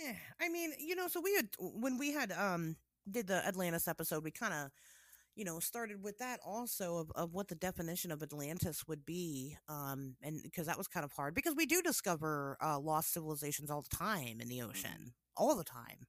Eh, 0.07 0.13
I 0.41 0.49
mean, 0.49 0.73
you 0.79 0.95
know, 0.95 1.07
so 1.07 1.21
we 1.21 1.35
had 1.35 1.49
when 1.59 1.97
we 1.97 2.11
had 2.13 2.31
um 2.31 2.75
did 3.09 3.27
the 3.27 3.45
Atlantis 3.45 3.87
episode, 3.87 4.23
we 4.23 4.31
kind 4.31 4.53
of 4.53 4.71
you 5.35 5.45
know 5.45 5.59
started 5.59 6.03
with 6.03 6.17
that 6.19 6.39
also 6.45 6.97
of, 6.97 7.11
of 7.15 7.33
what 7.33 7.47
the 7.47 7.55
definition 7.55 8.11
of 8.11 8.21
Atlantis 8.23 8.85
would 8.87 9.05
be, 9.05 9.57
um, 9.69 10.15
and 10.21 10.41
because 10.43 10.67
that 10.67 10.77
was 10.77 10.87
kind 10.87 11.03
of 11.03 11.11
hard 11.13 11.33
because 11.35 11.55
we 11.55 11.65
do 11.65 11.81
discover 11.81 12.57
uh, 12.63 12.79
lost 12.79 13.13
civilizations 13.13 13.69
all 13.69 13.81
the 13.81 13.95
time 13.95 14.39
in 14.41 14.47
the 14.49 14.61
ocean, 14.61 15.13
all 15.37 15.55
the 15.55 15.63
time. 15.63 16.07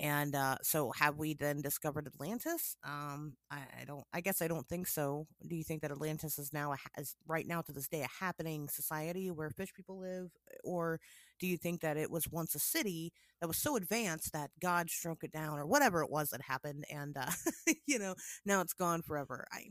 And 0.00 0.36
uh, 0.36 0.56
so, 0.62 0.92
have 0.92 1.16
we 1.18 1.34
then 1.34 1.60
discovered 1.60 2.06
Atlantis? 2.06 2.76
Um, 2.84 3.34
I, 3.50 3.62
I 3.80 3.84
don't. 3.84 4.04
I 4.12 4.20
guess 4.20 4.40
I 4.40 4.46
don't 4.46 4.68
think 4.68 4.86
so. 4.86 5.26
Do 5.46 5.56
you 5.56 5.64
think 5.64 5.82
that 5.82 5.90
Atlantis 5.90 6.38
is 6.38 6.52
now 6.52 6.72
a, 6.72 6.76
is 7.00 7.16
right 7.26 7.46
now 7.46 7.62
to 7.62 7.72
this 7.72 7.88
day 7.88 8.02
a 8.02 8.24
happening 8.24 8.68
society 8.68 9.30
where 9.30 9.50
fish 9.50 9.74
people 9.74 9.98
live, 9.98 10.30
or 10.62 11.00
do 11.40 11.48
you 11.48 11.56
think 11.56 11.80
that 11.80 11.96
it 11.96 12.10
was 12.10 12.28
once 12.28 12.54
a 12.54 12.60
city 12.60 13.12
that 13.40 13.48
was 13.48 13.58
so 13.58 13.76
advanced 13.76 14.32
that 14.32 14.50
God 14.60 14.88
shrunk 14.88 15.24
it 15.24 15.32
down, 15.32 15.58
or 15.58 15.66
whatever 15.66 16.02
it 16.02 16.10
was 16.10 16.30
that 16.30 16.42
happened, 16.42 16.84
and 16.92 17.16
uh, 17.16 17.30
you 17.86 17.98
know 17.98 18.14
now 18.44 18.60
it's 18.60 18.74
gone 18.74 19.02
forever? 19.02 19.48
I 19.52 19.64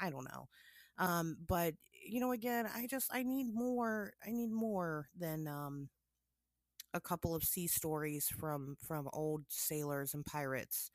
I 0.00 0.10
don't 0.10 0.24
know. 0.24 0.48
Um, 0.98 1.36
but 1.46 1.74
you 2.06 2.20
know, 2.20 2.32
again, 2.32 2.68
I 2.74 2.86
just 2.86 3.08
I 3.12 3.22
need 3.22 3.52
more. 3.52 4.14
I 4.26 4.30
need 4.30 4.50
more 4.50 5.08
than 5.18 5.48
um 5.48 5.88
a 6.94 7.00
couple 7.00 7.34
of 7.34 7.44
sea 7.44 7.66
stories 7.68 8.26
from 8.38 8.76
from 8.86 9.08
old 9.12 9.42
sailors 9.48 10.14
and 10.14 10.24
pirates 10.24 10.90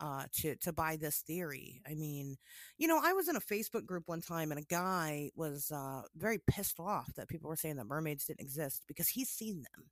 uh 0.00 0.24
to 0.32 0.56
to 0.56 0.72
buy 0.72 0.96
this 0.96 1.22
theory. 1.26 1.80
I 1.88 1.94
mean 1.94 2.36
you 2.78 2.88
know 2.88 3.00
i 3.02 3.12
was 3.12 3.28
in 3.28 3.36
a 3.36 3.40
facebook 3.40 3.86
group 3.86 4.04
one 4.06 4.20
time 4.22 4.50
and 4.50 4.60
a 4.60 4.64
guy 4.64 5.30
was 5.36 5.70
uh 5.72 6.02
very 6.16 6.38
pissed 6.50 6.80
off 6.80 7.12
that 7.16 7.28
people 7.28 7.48
were 7.50 7.56
saying 7.56 7.76
that 7.76 7.86
mermaids 7.86 8.26
didn't 8.26 8.40
exist 8.40 8.82
because 8.88 9.08
he's 9.08 9.28
seen 9.30 9.64
them 9.74 9.84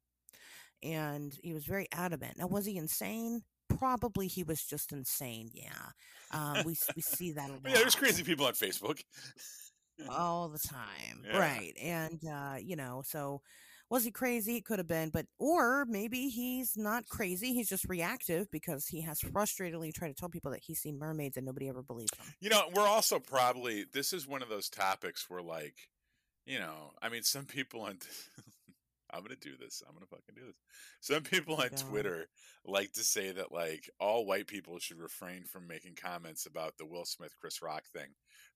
and 0.83 1.39
he 1.43 1.53
was 1.53 1.65
very 1.65 1.87
adamant. 1.93 2.39
Now 2.39 2.47
was 2.49 2.67
he 2.67 2.77
insane? 2.77 3.43
Probably 3.79 4.27
he 4.29 4.43
was 4.45 4.63
just 4.63 4.93
insane 4.93 5.51
yeah. 5.55 5.91
Um 6.33 6.65
we, 6.65 6.77
we 6.97 7.03
see 7.03 7.33
that 7.33 7.51
a 7.51 7.53
lot 7.53 7.63
yeah 7.67 7.75
there's 7.79 7.95
crazy 7.95 8.23
people 8.25 8.47
on 8.47 8.55
facebook. 8.55 9.01
All 10.09 10.49
the 10.49 10.59
time 10.59 11.23
Yeah. 11.25 11.39
right 11.39 11.75
and 11.81 12.21
uh 12.27 12.57
you 12.61 12.77
know 12.77 13.03
so 13.07 13.41
was 13.93 14.05
he 14.05 14.11
crazy? 14.11 14.57
It 14.57 14.65
could 14.65 14.79
have 14.79 14.89
been 14.89 15.11
but 15.11 15.27
or 15.39 15.85
maybe 15.85 16.29
he's 16.29 16.79
not 16.79 17.07
crazy 17.09 17.53
he's 17.53 17.69
just 17.69 17.85
reactive 17.89 18.51
because 18.51 18.87
he 18.87 19.03
has 19.03 19.21
frustratedly 19.21 19.93
tried 19.93 20.09
to 20.09 20.15
tell 20.15 20.31
people 20.31 20.51
that 20.53 20.63
he's 20.65 20.81
seen 20.81 20.99
mermaids 20.99 21.37
and 21.37 21.45
nobody 21.45 21.69
ever 21.69 21.83
believes 21.83 22.11
him. 22.15 22.35
You 22.41 22.49
know 22.49 22.63
we're 22.75 22.89
also 22.89 23.19
probably 23.19 23.85
this 23.93 24.15
is 24.15 24.27
one 24.27 24.43
of 24.43 24.49
those 24.49 24.71
topics 24.71 25.29
where 25.29 25.43
like 25.43 25.75
you 26.47 26.59
know 26.59 26.93
i 27.03 27.11
mean 27.11 27.23
some 27.23 27.45
people 27.45 27.83
on 27.83 27.99
i'm 29.13 29.23
gonna 29.23 29.37
do 29.37 29.57
this 29.61 29.83
i'm 29.87 29.95
gonna 29.95 30.07
fucking 30.07 30.35
do 30.35 30.47
this. 30.47 30.57
Some 31.01 31.23
people 31.23 31.57
oh 31.59 31.63
on 31.65 31.69
God. 31.69 31.79
twitter 31.79 32.27
like 32.65 32.93
to 32.93 33.05
say 33.05 33.31
that 33.31 33.53
like 33.53 33.91
all 34.01 34.25
white 34.25 34.47
people 34.47 34.79
should 34.79 34.99
refrain 34.99 35.45
from 35.45 35.67
making 35.69 35.97
comments 36.03 36.47
about 36.47 36.79
the 36.79 36.87
will 36.87 37.05
smith 37.05 37.35
chris 37.39 37.61
rock 37.61 37.85
thing 37.93 38.09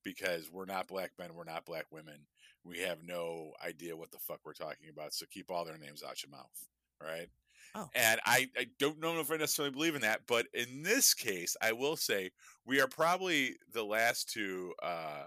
because 0.03 0.51
we're 0.51 0.65
not 0.65 0.89
black 0.89 1.11
men 1.19 1.35
we're 1.35 1.45
not 1.45 1.67
black 1.67 1.87
women 1.93 2.21
we 2.67 2.79
have 2.79 2.99
no 3.05 3.53
idea 3.65 3.97
what 3.97 4.11
the 4.11 4.19
fuck 4.19 4.41
we're 4.45 4.53
talking 4.53 4.89
about 4.91 5.15
so 5.15 5.27
keep 5.31 5.51
all 5.51 5.65
their 5.65 5.79
names 5.79 6.03
out 6.03 6.23
your 6.23 6.31
mouth 6.31 6.67
right? 7.01 7.29
Oh. 7.75 7.89
And 7.95 8.21
I, 8.25 8.49
I 8.57 8.67
don't 8.79 9.01
know 9.01 9.19
if 9.21 9.31
I 9.31 9.37
necessarily 9.37 9.73
believe 9.73 9.95
in 9.95 10.03
that, 10.03 10.23
but 10.27 10.47
in 10.55 10.83
this 10.83 11.13
case, 11.13 11.57
I 11.61 11.73
will 11.73 11.97
say 11.97 12.31
we 12.65 12.81
are 12.81 12.89
probably 12.89 13.57
the 13.73 13.85
last 13.85 14.31
two 14.31 14.73
uh, 14.83 15.25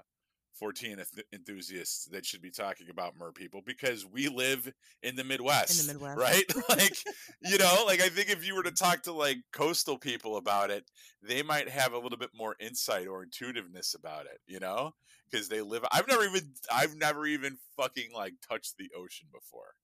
14 0.59 1.01
enthusiasts 1.33 2.05
that 2.11 2.25
should 2.25 2.41
be 2.41 2.51
talking 2.51 2.89
about 2.89 3.17
mer 3.17 3.31
people 3.31 3.61
because 3.65 4.05
we 4.05 4.27
live 4.27 4.71
in 5.03 5.15
the 5.15 5.23
Midwest. 5.23 5.79
In 5.79 5.87
the 5.87 5.93
Midwest. 5.93 6.19
Right? 6.19 6.43
like, 6.69 6.97
you 7.41 7.57
know, 7.57 7.83
like 7.85 8.01
I 8.01 8.09
think 8.09 8.29
if 8.29 8.45
you 8.45 8.55
were 8.55 8.63
to 8.63 8.71
talk 8.71 9.03
to 9.03 9.13
like 9.13 9.37
coastal 9.53 9.97
people 9.97 10.37
about 10.37 10.69
it, 10.69 10.83
they 11.21 11.41
might 11.41 11.69
have 11.69 11.93
a 11.93 11.99
little 11.99 12.17
bit 12.17 12.31
more 12.35 12.55
insight 12.59 13.07
or 13.07 13.23
intuitiveness 13.23 13.93
about 13.93 14.25
it, 14.25 14.39
you 14.47 14.59
know? 14.59 14.91
Because 15.29 15.47
they 15.47 15.61
live, 15.61 15.85
I've 15.91 16.07
never 16.07 16.23
even, 16.25 16.53
I've 16.71 16.95
never 16.95 17.25
even 17.25 17.57
fucking 17.77 18.11
like 18.13 18.33
touched 18.47 18.77
the 18.77 18.89
ocean 18.97 19.27
before 19.31 19.75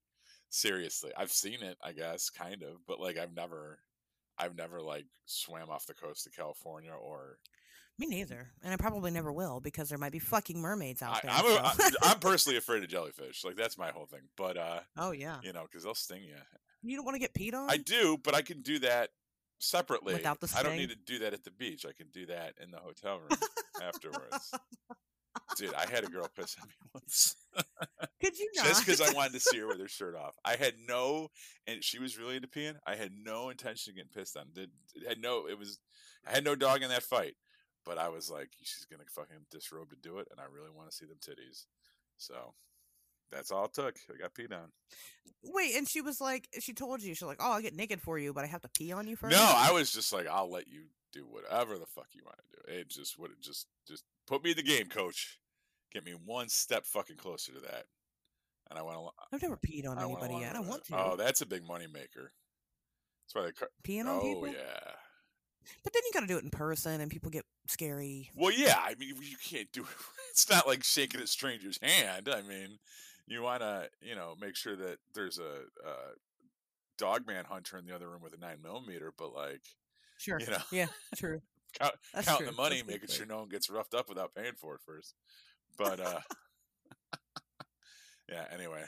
seriously 0.56 1.12
i've 1.18 1.32
seen 1.34 1.62
it 1.62 1.78
i 1.84 1.92
guess 1.92 2.30
kind 2.30 2.64
of 2.64 2.78
but 2.88 2.98
like 2.98 3.18
i've 3.18 3.36
never 3.36 3.80
i've 4.38 4.56
never 4.56 4.82
like 4.82 5.06
swam 5.26 5.70
off 5.70 5.86
the 5.86 5.94
coast 5.94 6.26
of 6.26 6.34
california 6.34 6.94
or 6.94 7.40
me 7.98 8.08
neither 8.08 8.50
and 8.64 8.74
i 8.74 8.78
probably 8.78 9.12
never 9.12 9.32
will 9.32 9.60
because 9.60 9.90
there 9.90 9.98
might 9.98 10.12
be 10.12 10.20
fucking 10.20 10.60
mermaids 10.60 11.02
out 11.02 11.18
I, 11.18 11.22
there 11.22 11.32
i'm 11.32 11.46
a, 11.46 11.74
so- 11.76 11.98
I, 12.02 12.12
i'm 12.12 12.20
personally 12.20 12.58
afraid 12.58 12.84
of 12.84 12.90
jellyfish 12.90 13.44
like 13.44 13.56
that's 13.56 13.78
my 13.78 13.90
whole 13.92 14.06
thing 14.06 14.22
but 14.36 14.58
uh 14.58 14.80
oh 14.98 15.12
yeah 15.12 15.38
you 15.44 15.54
know 15.54 15.64
because 15.64 15.84
they'll 15.84 15.96
sting 15.96 16.24
you 16.24 16.36
you 16.84 16.96
don't 16.96 17.06
want 17.06 17.16
to 17.16 17.20
get 17.20 17.34
peed 17.34 17.54
on 17.54 17.70
i 17.70 17.78
do 17.78 18.18
but 18.24 18.36
i 18.36 18.42
can 18.42 18.62
do 18.62 18.80
that 18.80 19.10
separately 19.60 20.14
Without 20.14 20.40
the 20.40 20.54
i 20.58 20.64
don't 20.64 20.76
need 20.76 20.90
to 20.90 20.98
do 21.06 21.20
that 21.20 21.34
at 21.34 21.44
the 21.44 21.52
beach 21.52 21.86
i 21.86 21.94
can 21.94 22.08
do 22.14 22.26
that 22.26 22.54
in 22.62 22.72
the 22.72 22.78
hotel 22.78 23.20
room 23.20 23.40
afterwards 23.82 24.54
dude 25.58 25.74
i 25.74 25.90
had 25.90 26.04
a 26.04 26.08
girl 26.08 26.30
piss 26.36 26.56
on 26.62 26.68
me 26.68 26.74
once 26.94 27.36
could 28.22 28.38
you 28.38 28.50
not 28.56 28.66
just 28.66 28.86
because 28.86 29.02
I 29.02 29.14
wanted 29.14 29.34
to 29.34 29.40
see 29.40 29.60
her 29.60 29.68
with 29.68 29.80
her 29.80 29.88
shirt 29.88 30.16
off. 30.16 30.34
I 30.44 30.56
had 30.56 30.74
no, 30.88 31.30
and 31.68 31.84
she 31.84 32.00
was 32.00 32.18
really 32.18 32.36
into 32.36 32.48
peeing. 32.48 32.76
I 32.86 32.96
had 32.96 33.12
no 33.24 33.50
intention 33.50 33.92
of 33.92 33.96
getting 33.98 34.12
pissed 34.12 34.36
on. 34.38 34.48
Did 34.54 34.72
it 34.96 35.08
had 35.08 35.22
no, 35.22 35.48
it 35.48 35.58
was, 35.58 35.80
I 36.28 36.32
had 36.32 36.44
no 36.44 36.56
dog 36.56 36.82
in 36.82 36.90
that 36.90 37.04
fight. 37.04 37.36
But 37.86 37.98
I 37.98 38.10
was 38.10 38.30
like, 38.30 38.50
she's 38.62 38.86
gonna 38.90 39.04
fucking 39.10 39.46
disrobe 39.52 39.90
to 39.92 39.96
do 39.96 40.20
it, 40.20 40.28
and 40.32 40.40
I 40.40 40.44
really 40.52 40.72
want 40.76 40.90
to 40.90 40.96
see 40.96 41.06
them 41.06 41.18
titties. 41.22 41.66
So 42.18 42.54
that's 43.32 43.52
all 43.52 43.66
it 43.66 43.74
took. 43.74 43.98
I 44.14 44.18
got 44.18 44.34
peed 44.34 44.52
on. 44.52 44.72
wait 45.44 45.76
and 45.76 45.88
she 45.88 46.02
was 46.02 46.22
like 46.22 46.48
she 46.60 46.74
told 46.74 47.02
you 47.02 47.14
she's 47.14 47.22
like 47.22 47.38
oh 47.40 47.52
i'll 47.54 47.62
get 47.62 47.76
naked 47.76 48.02
for 48.02 48.18
you 48.18 48.34
but 48.34 48.44
i 48.44 48.48
have 48.48 48.62
to 48.62 48.70
pee 48.70 48.92
on 48.92 49.08
you 49.08 49.16
first 49.16 49.36
No, 49.36 49.44
I 49.44 49.72
was 49.72 49.92
just 49.92 50.12
like, 50.14 50.28
I'll 50.28 50.50
let 50.50 50.68
you 50.68 50.84
do 51.16 51.26
whatever 51.30 51.78
the 51.78 51.86
fuck 51.86 52.08
you 52.14 52.22
want 52.26 52.38
to 52.38 52.74
do. 52.74 52.80
It 52.80 52.90
just 52.90 53.18
would 53.18 53.32
just 53.42 53.68
just 53.88 54.04
put 54.28 54.44
me 54.44 54.52
in 54.52 54.58
the 54.58 54.64
game, 54.64 54.88
coach. 54.88 55.40
Get 55.92 56.06
me 56.06 56.14
one 56.26 56.50
step 56.50 56.86
fucking 56.86 57.16
closer 57.16 57.54
to 57.54 57.60
that. 57.62 57.86
And 58.70 58.78
I 58.78 58.82
went 58.82 58.98
along. 58.98 59.12
i've 59.32 59.42
never 59.42 59.58
peed 59.58 59.88
on 59.88 60.00
anybody 60.00 60.36
yet 60.36 60.56
i 60.56 60.60
want 60.60 60.84
oh, 60.92 60.96
to 60.96 61.12
Oh, 61.14 61.16
that's 61.16 61.42
a 61.42 61.46
big 61.46 61.66
money 61.66 61.88
maker. 61.88 62.32
That's 63.24 63.36
why 63.36 63.44
they. 63.44 63.52
cut. 63.52 63.70
peeing 63.84 64.02
on 64.02 64.18
Oh 64.18 64.22
people 64.22 64.44
Oh 64.44 64.48
yeah. 64.48 64.92
But 65.84 65.94
then 65.94 66.02
you 66.06 66.12
got 66.14 66.22
to 66.22 66.28
do 66.28 66.38
it 66.38 66.44
in 66.44 66.50
person 66.50 67.02
and 67.02 67.10
people 67.12 67.30
get 67.30 67.46
scary 67.68 68.32
Well, 68.36 68.52
yeah. 68.52 68.78
I 68.80 68.96
mean, 68.96 69.16
you 69.22 69.38
can't 69.44 69.72
do 69.72 69.82
it. 69.82 69.88
It's 70.32 70.50
not 70.50 70.68
like 70.68 70.84
shaking 70.84 71.22
a 71.22 71.28
stranger's 71.28 71.80
hand. 71.82 72.28
I 72.28 72.42
mean, 72.42 72.78
you 73.26 73.42
want 73.42 73.62
to, 73.62 73.90
you 74.02 74.16
know, 74.16 74.36
make 74.40 74.58
sure 74.58 74.76
that 74.76 74.98
there's 75.14 75.38
a, 75.40 75.44
a 75.88 75.94
dog 76.98 77.26
man 77.26 77.46
hunter 77.46 77.78
in 77.78 77.86
the 77.86 77.96
other 77.96 78.10
room 78.10 78.22
with 78.22 78.34
a 78.34 78.38
nine 78.38 78.58
millimeter. 78.62 79.14
But 79.18 79.34
like, 79.34 79.62
sure 80.18 80.38
you 80.40 80.48
know, 80.48 80.58
yeah 80.74 80.88
true 81.16 81.40
count, 81.80 81.94
That's 82.14 82.28
counting 82.28 82.48
true. 82.48 82.56
the 82.56 82.62
money, 82.62 82.78
That's 82.78 82.88
making 82.90 83.10
sure 83.10 83.26
no 83.26 83.38
one 83.40 83.48
gets 83.48 83.70
roughed 83.70 83.94
up 83.94 84.10
without 84.10 84.36
paying 84.36 84.56
for 84.60 84.76
it 84.76 84.82
first. 84.86 85.14
But 85.78 86.00
uh, 86.02 86.20
yeah. 88.30 88.46
Anyway, 88.54 88.84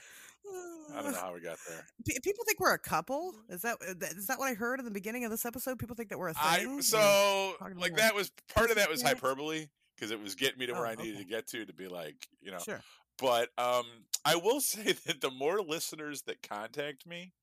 I 0.95 1.01
don't 1.01 1.11
know 1.11 1.17
how 1.21 1.33
we 1.33 1.41
got 1.41 1.57
there. 1.67 1.85
P- 2.07 2.19
people 2.23 2.43
think 2.45 2.59
we're 2.59 2.73
a 2.73 2.79
couple? 2.79 3.33
Is 3.49 3.61
that 3.61 3.77
uh, 3.81 3.93
is 4.15 4.27
that 4.27 4.39
what 4.39 4.49
i 4.49 4.53
heard 4.53 4.79
in 4.79 4.85
the 4.85 4.91
beginning 4.91 5.25
of 5.25 5.31
this 5.31 5.45
episode? 5.45 5.79
People 5.79 5.95
think 5.95 6.09
that 6.09 6.17
we're 6.19 6.29
a 6.29 6.33
I 6.41 6.59
thing? 6.59 6.81
So 6.81 7.55
like 7.77 7.95
that 7.97 8.15
was 8.15 8.31
part 8.53 8.69
of 8.69 8.77
that 8.77 8.89
was 8.89 9.01
hyperbole 9.01 9.67
because 9.95 10.11
it 10.11 10.21
was 10.21 10.35
getting 10.35 10.59
me 10.59 10.65
to 10.67 10.73
where 10.73 10.85
Oh, 10.85 10.89
I 10.89 10.95
needed 10.95 11.15
okay. 11.15 11.23
to 11.23 11.29
get 11.29 11.47
to 11.47 11.65
to 11.65 11.73
be 11.73 11.87
like, 11.87 12.15
you 12.41 12.51
know, 12.51 12.59
sure. 12.59 12.81
But 13.19 13.49
um 13.57 13.85
i 14.25 14.35
will 14.35 14.59
say 14.61 14.93
that 15.05 15.21
the 15.21 15.31
more 15.31 15.61
listeners 15.61 16.23
that 16.23 16.41
contact 16.47 17.05
me 17.07 17.33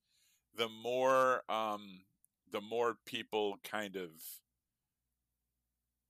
the 0.56 0.68
more 0.68 1.42
um 1.48 2.02
the 2.52 2.60
more 2.60 2.96
people 3.06 3.58
kind 3.64 3.96
of 3.96 4.10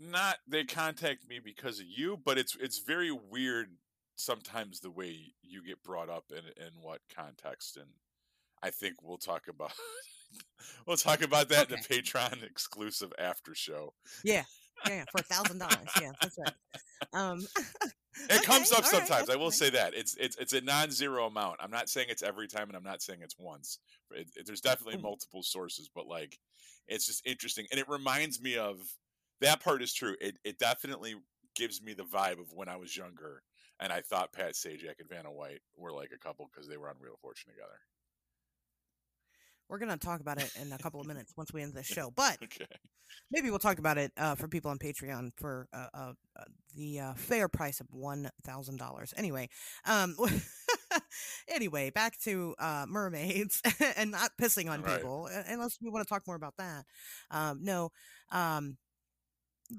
not 0.01 0.37
they 0.47 0.65
contact 0.65 1.29
me 1.29 1.39
because 1.43 1.79
of 1.81 1.87
you, 1.87 2.19
but 2.25 2.37
it's 2.39 2.57
it's 2.61 2.79
very 2.79 3.11
weird 3.13 3.69
sometimes 4.17 4.81
the 4.81 4.91
way 4.91 5.35
you 5.43 5.65
get 5.65 5.83
brought 5.83 6.09
up 6.11 6.25
in 6.31 6.45
in 6.63 6.73
what 6.83 7.01
context, 7.15 7.77
and 7.77 7.91
I 8.63 8.71
think 8.71 8.97
we'll 9.03 9.19
talk 9.19 9.49
about 9.49 9.73
we'll 10.87 10.97
talk 10.97 11.23
about 11.23 11.49
that 11.51 11.71
Okay. 11.71 11.75
in 11.75 11.81
the 11.81 12.03
Patreon 12.03 12.43
exclusive 12.51 13.13
after 13.19 13.55
show. 13.55 13.95
Yeah. 14.25 14.45
Yeah, 14.87 15.05
for 15.11 15.21
a 15.21 15.25
thousand 15.25 15.59
dollars. 15.59 15.89
Yeah, 16.01 16.11
that's 16.21 16.37
right. 16.39 16.55
Um, 17.13 17.47
It 18.31 18.37
okay, 18.37 18.45
comes 18.45 18.71
up 18.71 18.85
sometimes. 18.85 19.27
that's 19.27 19.31
I 19.31 19.35
will 19.35 19.51
say 19.51 19.71
that 19.71 19.93
it's 19.93 20.15
it's 20.21 20.37
it's 20.37 20.53
a 20.53 20.61
non-zero 20.61 21.27
amount. 21.27 21.57
I'm 21.61 21.71
not 21.73 21.89
saying 21.89 22.07
it's 22.11 22.23
every 22.23 22.47
time, 22.47 22.69
and 22.69 22.77
I'm 22.77 22.85
not 22.85 23.03
saying 23.03 23.19
it's 23.23 23.35
once. 23.41 23.81
It, 24.13 24.29
it- 24.37 24.47
there's 24.47 24.61
definitely 24.61 24.99
Mm. 25.01 25.03
multiple 25.03 25.43
sources, 25.43 25.91
but 25.93 26.07
like 26.07 26.39
it's 26.87 27.07
just 27.07 27.27
interesting, 27.27 27.67
and 27.73 27.81
it 27.81 27.89
reminds 27.89 28.41
me 28.41 28.57
of 28.57 28.79
that 29.41 29.59
part 29.61 29.83
is 29.83 29.93
true. 29.93 30.15
It 30.21 30.37
it 30.45 30.59
definitely 30.61 31.17
gives 31.57 31.83
me 31.83 31.93
the 31.93 32.05
vibe 32.05 32.39
of 32.41 32.53
when 32.53 32.69
I 32.69 32.77
was 32.77 32.97
younger, 32.97 33.43
and 33.81 33.93
I 33.93 34.01
thought 34.01 34.33
Pat 34.33 34.53
Sajak 34.55 35.01
and 35.01 35.09
Vanna 35.09 35.33
White 35.33 35.61
were 35.77 35.93
like 35.93 36.13
a 36.15 36.19
couple 36.19 36.49
because 36.53 36.69
they 36.69 36.77
were 36.77 36.89
on 36.89 36.97
Real 37.01 37.17
Fortune 37.21 37.53
together. 37.53 37.79
We're 39.69 39.79
gonna 39.79 39.97
talk 39.97 40.21
about 40.21 40.39
it 40.39 40.51
in 40.61 40.73
a 40.73 40.79
couple 40.79 41.01
of 41.01 41.07
minutes 41.07 41.33
once 41.37 41.53
we 41.53 41.63
end 41.63 41.75
this 41.75 41.87
show, 41.87 42.11
but 42.11 42.39
Okay. 42.43 42.67
maybe 43.31 43.51
we'll 43.51 43.59
talk 43.59 43.79
about 43.79 43.99
it 43.99 44.13
uh, 44.17 44.35
for 44.35 44.49
people 44.49 44.71
on 44.71 44.79
Patreon 44.79 45.33
for 45.37 45.69
uh, 45.73 45.87
uh, 45.95 46.13
uh, 46.39 46.45
the 46.77 47.01
uh, 47.01 47.15
fair 47.15 47.49
price 47.49 47.81
of 47.81 47.87
one 47.91 48.31
thousand 48.45 48.79
dollars. 48.79 49.15
Anyway, 49.17 49.49
um, 49.87 50.17
anyway, 51.49 51.91
back 51.91 52.19
to 52.21 52.55
uh, 52.59 52.87
mermaids 52.89 53.63
and 53.97 54.11
not 54.11 54.31
pissing 54.41 54.71
on 54.71 54.83
Right. 54.83 54.85
people, 54.85 55.29
unless 55.49 55.79
we 55.83 55.91
want 55.91 56.07
to 56.07 56.13
talk 56.13 56.27
more 56.27 56.37
about 56.37 56.57
that. 56.59 56.85
Um, 57.31 57.61
no, 57.63 57.91
um, 58.31 58.77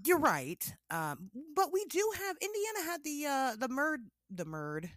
you're 0.06 0.20
right, 0.20 0.64
um, 0.90 1.30
but 1.56 1.72
we 1.72 1.86
do 1.86 2.12
have 2.26 2.38
Indiana 2.42 2.92
had 2.92 3.04
the 3.04 3.26
uh, 3.26 3.56
the 3.58 3.68
murd 3.68 3.98
the 4.30 4.46
murd 4.46 4.90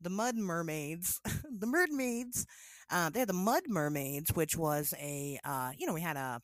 the 0.00 0.10
mud 0.10 0.36
mermaids 0.36 1.20
the 1.24 1.66
mermaids 1.66 2.46
uh, 2.90 3.10
they 3.10 3.18
had 3.18 3.28
the 3.28 3.32
mud 3.32 3.64
mermaids 3.66 4.30
which 4.34 4.56
was 4.56 4.94
a 5.00 5.38
uh, 5.44 5.72
you 5.76 5.86
know 5.86 5.94
we 5.94 6.00
had 6.00 6.16
a 6.16 6.40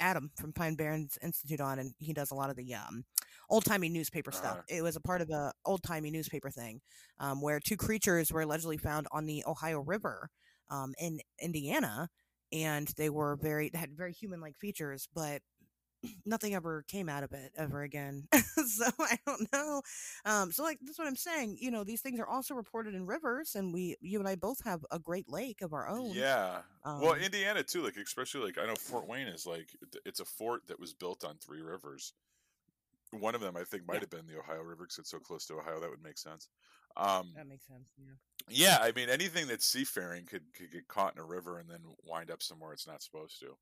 Adam 0.00 0.30
from 0.36 0.52
Pine 0.52 0.74
Barrens 0.74 1.18
Institute 1.22 1.60
on, 1.60 1.78
and 1.78 1.92
he 1.98 2.12
does 2.12 2.30
a 2.30 2.34
lot 2.34 2.50
of 2.50 2.56
the 2.56 2.74
um, 2.74 3.04
old 3.48 3.64
timey 3.64 3.88
newspaper 3.88 4.32
stuff. 4.32 4.52
Uh-huh. 4.58 4.76
It 4.78 4.82
was 4.82 4.96
a 4.96 5.00
part 5.00 5.20
of 5.20 5.28
the 5.28 5.52
old 5.64 5.82
timey 5.82 6.10
newspaper 6.10 6.50
thing 6.50 6.80
um, 7.18 7.40
where 7.40 7.60
two 7.60 7.76
creatures 7.76 8.32
were 8.32 8.40
allegedly 8.42 8.78
found 8.78 9.06
on 9.12 9.26
the 9.26 9.44
Ohio 9.46 9.80
River 9.80 10.30
um, 10.70 10.94
in 10.98 11.20
Indiana, 11.40 12.08
and 12.52 12.88
they 12.96 13.10
were 13.10 13.36
very 13.36 13.68
they 13.68 13.78
had 13.78 13.96
very 13.96 14.12
human 14.12 14.40
like 14.40 14.56
features, 14.56 15.06
but 15.14 15.42
nothing 16.26 16.54
ever 16.54 16.84
came 16.88 17.08
out 17.08 17.22
of 17.22 17.32
it 17.32 17.52
ever 17.56 17.82
again. 17.82 18.26
so 18.32 18.86
I 18.98 19.18
don't 19.26 19.52
know. 19.52 19.82
Um, 20.24 20.52
so 20.52 20.62
like 20.62 20.78
that's 20.82 20.98
what 20.98 21.08
I'm 21.08 21.16
saying. 21.16 21.58
You 21.60 21.70
know, 21.70 21.84
these 21.84 22.00
things 22.00 22.18
are 22.20 22.26
also 22.26 22.54
reported 22.54 22.94
in 22.94 23.06
rivers, 23.06 23.54
and 23.54 23.72
we 23.72 23.96
you 24.00 24.18
and 24.18 24.28
I 24.28 24.34
both 24.36 24.62
have 24.64 24.84
a 24.90 24.98
Great 24.98 25.28
Lake 25.28 25.62
of 25.62 25.72
our 25.72 25.88
own. 25.88 26.10
Yeah. 26.14 26.62
well, 26.84 27.12
Um, 27.12 27.18
Indiana 27.20 27.62
too. 27.62 27.82
Like 27.82 27.96
especially 27.96 28.42
like 28.46 28.58
I 28.58 28.66
know 28.66 28.76
Fort 28.76 29.06
Wayne 29.06 29.28
is 29.28 29.46
like 29.46 29.68
it's 30.04 30.20
a 30.20 30.24
fort 30.24 30.62
that 30.68 30.80
was 30.80 30.92
built 30.94 31.24
on 31.24 31.36
three 31.38 31.60
rivers. 31.62 32.12
One 33.12 33.34
of 33.34 33.40
them 33.40 33.56
I 33.56 33.64
think 33.64 33.86
might 33.86 33.94
Yeah. 33.94 34.00
have 34.00 34.10
been 34.10 34.26
the 34.26 34.38
Ohio 34.38 34.62
River 34.62 34.84
because 34.84 34.98
it's 34.98 35.10
so 35.10 35.18
close 35.18 35.44
to 35.46 35.54
Ohio. 35.58 35.80
That 35.80 35.90
would 35.90 36.02
make 36.02 36.18
sense. 36.18 36.48
Um, 36.96 37.32
That 37.36 37.46
makes 37.46 37.66
sense. 37.66 37.88
Yeah. 37.98 38.14
yeah, 38.48 38.78
I 38.80 38.92
mean 38.92 39.08
anything 39.08 39.46
that's 39.46 39.66
seafaring 39.66 40.26
could 40.26 40.42
could 40.56 40.70
get 40.72 40.88
caught 40.88 41.14
in 41.14 41.20
a 41.20 41.24
river 41.24 41.58
and 41.58 41.68
then 41.68 41.80
wind 42.04 42.30
up 42.30 42.42
somewhere 42.42 42.72
it's 42.72 42.86
not 42.86 43.02
supposed 43.02 43.38
to. 43.40 43.56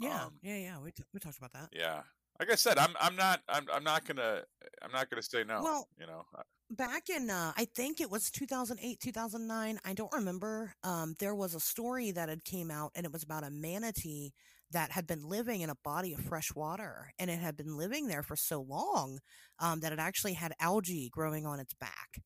Yeah. 0.00 0.24
Um, 0.24 0.32
yeah. 0.42 0.56
Yeah. 0.56 0.80
We, 0.82 0.90
t- 0.92 1.04
we 1.12 1.20
talked 1.20 1.38
about 1.38 1.52
that. 1.52 1.68
Yeah. 1.72 2.02
Like 2.40 2.50
I 2.50 2.54
said, 2.54 2.78
I'm 2.78 2.94
I'm 2.98 3.14
not 3.16 3.40
I'm 3.50 3.66
I'm 3.72 3.84
not 3.84 4.06
gonna 4.06 4.40
I'm 4.82 4.90
not 4.92 5.10
gonna 5.10 5.22
say 5.22 5.44
no. 5.44 5.60
Well, 5.62 5.88
you 5.98 6.06
know. 6.06 6.24
Back 6.72 7.10
in 7.10 7.30
uh, 7.30 7.52
i 7.56 7.64
think 7.64 8.00
it 8.00 8.08
was 8.08 8.30
2008 8.30 9.00
2009 9.00 9.80
i 9.84 9.92
don't 9.92 10.12
remember 10.12 10.72
um, 10.84 11.16
there 11.18 11.34
was 11.34 11.56
a 11.56 11.60
story 11.60 12.12
that 12.12 12.28
had 12.28 12.44
came 12.44 12.70
out 12.70 12.92
and 12.94 13.04
it 13.04 13.12
was 13.12 13.24
about 13.24 13.42
a 13.42 13.50
manatee 13.50 14.32
that 14.70 14.92
had 14.92 15.04
been 15.04 15.28
living 15.28 15.62
in 15.62 15.70
a 15.70 15.74
body 15.82 16.14
of 16.14 16.20
fresh 16.20 16.54
water 16.54 17.12
and 17.18 17.28
it 17.28 17.40
had 17.40 17.56
been 17.56 17.76
living 17.76 18.06
there 18.06 18.22
for 18.22 18.36
so 18.36 18.60
long 18.60 19.18
um, 19.58 19.80
that 19.80 19.92
it 19.92 19.98
actually 19.98 20.34
had 20.34 20.54
algae 20.60 21.10
growing 21.12 21.44
on 21.44 21.58
its 21.58 21.74
back 21.74 22.22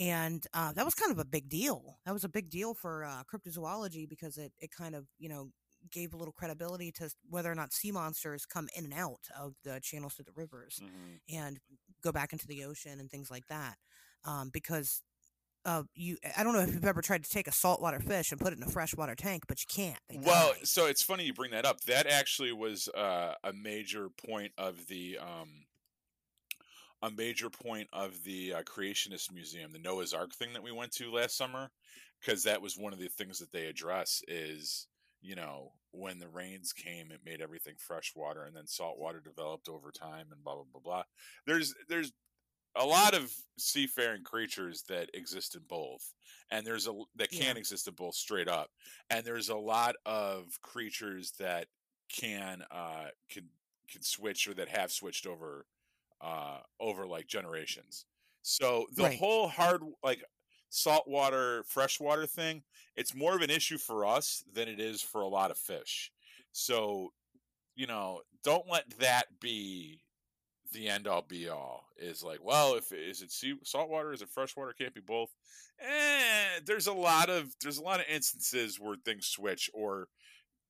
and 0.00 0.46
uh, 0.54 0.72
that 0.72 0.86
was 0.86 0.94
kind 0.94 1.12
of 1.12 1.18
a 1.18 1.24
big 1.26 1.50
deal 1.50 1.98
that 2.06 2.14
was 2.14 2.24
a 2.24 2.30
big 2.30 2.48
deal 2.48 2.72
for 2.72 3.04
uh, 3.04 3.22
cryptozoology 3.30 4.08
because 4.08 4.38
it, 4.38 4.50
it 4.60 4.70
kind 4.70 4.94
of 4.94 5.04
you 5.18 5.28
know 5.28 5.50
gave 5.90 6.14
a 6.14 6.16
little 6.16 6.32
credibility 6.32 6.92
to 6.92 7.10
whether 7.28 7.50
or 7.50 7.54
not 7.54 7.72
sea 7.72 7.92
monsters 7.92 8.46
come 8.46 8.68
in 8.76 8.84
and 8.84 8.94
out 8.94 9.20
of 9.38 9.54
the 9.64 9.80
channels 9.82 10.14
to 10.14 10.22
the 10.22 10.32
rivers 10.34 10.80
mhm. 10.82 11.20
and 11.34 11.58
go 12.02 12.12
back 12.12 12.32
into 12.32 12.46
the 12.46 12.64
ocean 12.64 13.00
and 13.00 13.10
things 13.10 13.30
like 13.30 13.46
that. 13.48 13.76
Um, 14.24 14.50
because 14.52 15.02
uh, 15.64 15.84
you, 15.94 16.16
I 16.36 16.42
don't 16.42 16.54
know 16.54 16.60
if 16.60 16.72
you've 16.72 16.84
ever 16.84 17.02
tried 17.02 17.24
to 17.24 17.30
take 17.30 17.46
a 17.46 17.52
saltwater 17.52 18.00
fish 18.00 18.32
and 18.32 18.40
put 18.40 18.52
it 18.52 18.58
in 18.58 18.64
a 18.64 18.70
freshwater 18.70 19.14
tank, 19.14 19.44
but 19.46 19.60
you 19.60 19.66
can't. 19.68 20.26
Well, 20.26 20.52
so 20.64 20.86
it's 20.86 21.02
funny 21.02 21.24
you 21.24 21.34
bring 21.34 21.52
that 21.52 21.64
up. 21.64 21.80
That 21.82 22.06
actually 22.06 22.52
was 22.52 22.88
uh, 22.88 23.34
a 23.44 23.52
major 23.52 24.08
point 24.26 24.52
of 24.58 24.86
the 24.88 25.18
um, 25.18 25.48
a 27.02 27.10
major 27.10 27.50
point 27.50 27.88
of 27.92 28.22
the 28.24 28.54
uh, 28.54 28.62
Creationist 28.62 29.32
Museum, 29.32 29.72
the 29.72 29.78
Noah's 29.78 30.14
Ark 30.14 30.32
thing 30.34 30.52
that 30.52 30.62
we 30.62 30.72
went 30.72 30.92
to 30.92 31.12
last 31.12 31.36
summer, 31.36 31.70
because 32.20 32.44
that 32.44 32.62
was 32.62 32.78
one 32.78 32.92
of 32.92 32.98
the 32.98 33.08
things 33.08 33.38
that 33.38 33.52
they 33.52 33.66
address 33.66 34.22
is 34.28 34.86
you 35.22 35.36
know 35.36 35.74
when 35.92 36.18
the 36.20 36.28
rains 36.28 36.72
came, 36.74 37.12
it 37.12 37.24
made 37.24 37.40
everything 37.42 37.76
fresh 37.78 38.14
water, 38.16 38.44
and 38.44 38.56
then 38.56 38.66
salt 38.66 38.98
water 38.98 39.20
developed 39.20 39.68
over 39.68 39.92
time, 39.92 40.32
and 40.32 40.44
blah 40.44 40.56
blah 40.56 40.64
blah 40.64 40.80
blah. 40.82 41.04
There's 41.46 41.74
there's 41.88 42.12
a 42.74 42.86
lot 42.86 43.14
of 43.14 43.34
seafaring 43.58 44.24
creatures 44.24 44.82
that 44.84 45.10
exist 45.14 45.54
in 45.54 45.62
both 45.64 46.14
and 46.50 46.66
there's 46.66 46.86
a 46.88 47.02
that 47.14 47.30
can 47.30 47.54
Yeah. 47.54 47.58
exist 47.58 47.86
in 47.86 47.94
both 47.94 48.14
straight 48.14 48.48
up 48.48 48.70
and 49.10 49.26
there's 49.26 49.50
a 49.50 49.56
lot 49.56 49.94
of 50.06 50.58
creatures 50.62 51.32
that 51.32 51.68
can 52.08 52.62
uh 52.70 53.08
can 53.28 53.50
can 53.88 54.02
switch 54.02 54.48
or 54.48 54.54
that 54.54 54.68
have 54.68 54.90
switched 54.90 55.26
over 55.26 55.66
uh 56.22 56.60
over 56.80 57.06
like 57.06 57.26
generations 57.26 58.06
so 58.42 58.86
the 58.92 59.06
Right. 59.06 59.10
whole 59.10 59.48
hard 59.48 59.82
like 60.02 60.24
saltwater 60.72 61.62
freshwater 61.64 62.26
thing 62.26 62.62
it's 62.96 63.14
more 63.14 63.34
of 63.34 63.42
an 63.42 63.50
issue 63.50 63.78
for 63.78 64.04
us 64.04 64.44
than 64.52 64.68
it 64.68 64.80
is 64.80 65.00
for 65.02 65.20
a 65.20 65.28
lot 65.28 65.50
of 65.50 65.58
fish. 65.58 66.12
So 66.52 67.12
you 67.74 67.86
know 67.86 68.20
don't 68.44 68.68
let 68.70 68.90
that 68.98 69.40
be 69.40 70.00
the 70.72 70.88
end 70.88 71.06
all 71.06 71.24
be 71.26 71.48
all 71.48 71.84
is 71.98 72.22
like 72.22 72.42
well 72.42 72.76
if 72.76 72.92
is 72.92 73.20
it 73.20 73.30
sea 73.30 73.54
saltwater 73.62 74.12
is 74.12 74.22
it 74.22 74.30
freshwater 74.30 74.72
can't 74.72 74.94
be 74.94 75.00
both. 75.00 75.30
Eh, 75.80 76.60
there's 76.64 76.86
a 76.86 76.92
lot 76.92 77.28
of 77.30 77.54
there's 77.62 77.78
a 77.78 77.82
lot 77.82 78.00
of 78.00 78.06
instances 78.10 78.78
where 78.78 78.96
things 78.96 79.26
switch 79.26 79.70
or 79.74 80.08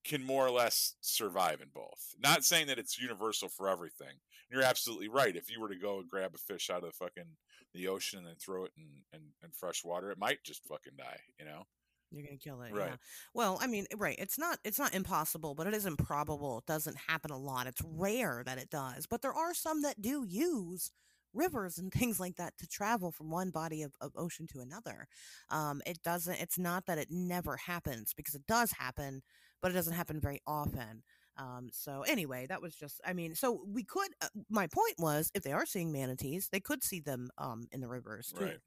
can 0.04 0.22
more 0.24 0.44
or 0.44 0.50
less 0.50 0.96
survive 1.00 1.60
in 1.60 1.68
both. 1.72 2.14
Not 2.20 2.44
saying 2.44 2.66
that 2.66 2.78
it's 2.78 3.00
universal 3.00 3.48
for 3.48 3.68
everything. 3.68 4.16
You're 4.50 4.62
absolutely 4.62 5.08
right. 5.08 5.36
If 5.36 5.50
you 5.50 5.60
were 5.60 5.68
to 5.68 5.76
go 5.78 6.00
and 6.00 6.10
grab 6.10 6.32
a 6.34 6.38
fish 6.38 6.70
out 6.70 6.82
of 6.82 6.90
the 6.90 6.92
fucking 6.92 7.36
the 7.74 7.88
ocean 7.88 8.18
and 8.20 8.28
then 8.28 8.36
throw 8.36 8.64
it 8.64 8.72
in, 8.76 9.02
in, 9.12 9.20
in 9.42 9.50
fresh 9.50 9.84
water 9.84 10.10
it 10.10 10.18
might 10.18 10.42
just 10.44 10.64
fucking 10.66 10.94
die 10.96 11.20
you 11.38 11.44
know 11.44 11.64
You're 12.10 12.26
gonna 12.26 12.36
kill 12.36 12.60
it. 12.62 12.74
Right. 12.74 12.90
Yeah. 12.90 12.96
Well, 13.32 13.58
I 13.62 13.66
mean, 13.66 13.86
right. 13.96 14.16
It's 14.18 14.38
not. 14.38 14.58
It's 14.64 14.78
not 14.78 14.94
impossible, 14.94 15.54
but 15.54 15.66
it 15.66 15.72
is 15.74 15.86
improbable. 15.86 16.58
It 16.58 16.66
doesn't 16.66 16.98
happen 17.08 17.30
a 17.30 17.38
lot. 17.38 17.66
It's 17.66 17.80
rare 17.84 18.42
that 18.44 18.58
it 18.58 18.68
does. 18.68 19.06
But 19.06 19.22
there 19.22 19.32
are 19.32 19.54
some 19.54 19.80
that 19.82 20.02
do 20.02 20.24
use 20.28 20.90
rivers 21.32 21.78
and 21.78 21.90
things 21.98 22.20
like 22.20 22.36
that 22.36 22.58
to 22.58 22.66
travel 22.68 23.10
from 23.12 23.30
one 23.30 23.50
body 23.50 23.82
of, 23.82 23.94
of 24.00 24.12
ocean 24.14 24.46
to 24.48 24.60
another. 24.60 25.06
Um, 25.48 25.80
it 25.86 26.02
doesn't. 26.02 26.40
It's 26.40 26.58
not 26.58 26.84
that 26.86 26.98
it 26.98 27.08
never 27.10 27.56
happens 27.56 28.12
because 28.14 28.34
it 28.34 28.46
does 28.46 28.72
happen, 28.72 29.22
but 29.62 29.70
it 29.70 29.74
doesn't 29.74 29.94
happen 29.94 30.20
very 30.20 30.40
often. 30.46 31.02
Um, 31.38 31.70
so 31.72 32.02
anyway, 32.02 32.46
that 32.46 32.60
was 32.62 32.74
just. 32.74 33.00
I 33.06 33.12
mean, 33.12 33.34
so 33.34 33.62
we 33.66 33.84
could. 33.84 34.10
Uh, 34.20 34.28
my 34.50 34.66
point 34.66 34.94
was, 34.98 35.30
if 35.34 35.42
they 35.42 35.52
are 35.52 35.66
seeing 35.66 35.90
manatees, 35.92 36.48
they 36.52 36.60
could 36.60 36.82
see 36.82 37.00
them 37.00 37.30
um 37.38 37.66
in 37.72 37.80
the 37.80 37.88
rivers 37.88 38.32
too. 38.36 38.44
Right. 38.44 38.58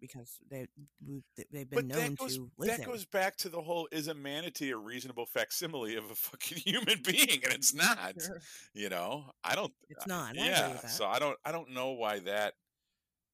Because 0.00 0.38
they 0.48 0.66
they've 1.50 1.68
been 1.68 1.68
but 1.72 1.84
known 1.86 2.14
goes 2.14 2.36
to 2.36 2.50
live 2.56 2.70
that 2.70 2.78
there. 2.78 2.86
goes 2.86 3.04
back 3.04 3.36
to 3.38 3.48
the 3.48 3.60
whole 3.60 3.88
is 3.90 4.06
a 4.06 4.14
manatee 4.14 4.70
a 4.70 4.76
reasonable 4.76 5.26
facsimile 5.26 5.96
of 5.96 6.08
a 6.08 6.14
fucking 6.14 6.58
human 6.58 7.02
being 7.02 7.40
and 7.42 7.52
it's 7.52 7.74
not 7.74 8.14
Sure. 8.24 8.40
you 8.74 8.88
know 8.90 9.24
i 9.42 9.56
don't 9.56 9.72
It's 9.88 10.06
not. 10.06 10.38
I 10.38 10.44
yeah 10.46 10.76
so 10.86 11.04
i 11.04 11.18
don't 11.18 11.36
i 11.44 11.50
don't 11.50 11.70
know 11.74 11.90
why 11.94 12.20
that 12.20 12.54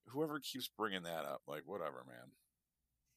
whoever 0.08 0.38
keeps 0.40 0.70
bringing 0.78 1.02
that 1.02 1.26
up 1.26 1.42
like 1.46 1.64
whatever 1.66 2.02
man 2.08 2.30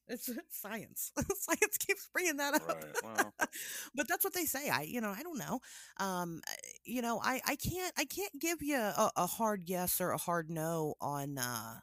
It's, 0.07 0.29
it's 0.29 0.39
science. 0.61 1.11
science 1.39 1.77
keeps 1.77 2.07
bringing 2.13 2.37
that 2.37 2.55
up. 2.55 2.67
right 2.67 2.95
well 3.03 3.33
but 3.95 4.07
that's 4.07 4.23
what 4.23 4.33
they 4.33 4.45
say. 4.45 4.69
I, 4.69 4.81
you 4.81 5.01
know, 5.01 5.13
I 5.15 5.23
don't 5.23 5.37
know. 5.37 5.59
Um, 5.99 6.41
you 6.85 7.01
know, 7.01 7.19
I, 7.23 7.41
I 7.45 7.55
can't, 7.55 7.93
I 7.97 8.05
can't 8.05 8.33
give 8.39 8.61
you 8.61 8.77
a, 8.77 9.11
a 9.15 9.27
hard 9.27 9.63
yes 9.65 9.99
or 10.01 10.11
a 10.11 10.17
hard 10.17 10.49
no 10.49 10.95
on, 11.01 11.37
uh, 11.37 11.75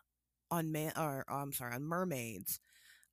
on 0.51 0.72
man, 0.72 0.92
or 0.96 1.24
I'm 1.28 1.52
sorry, 1.52 1.74
on 1.74 1.84
mermaids. 1.84 2.60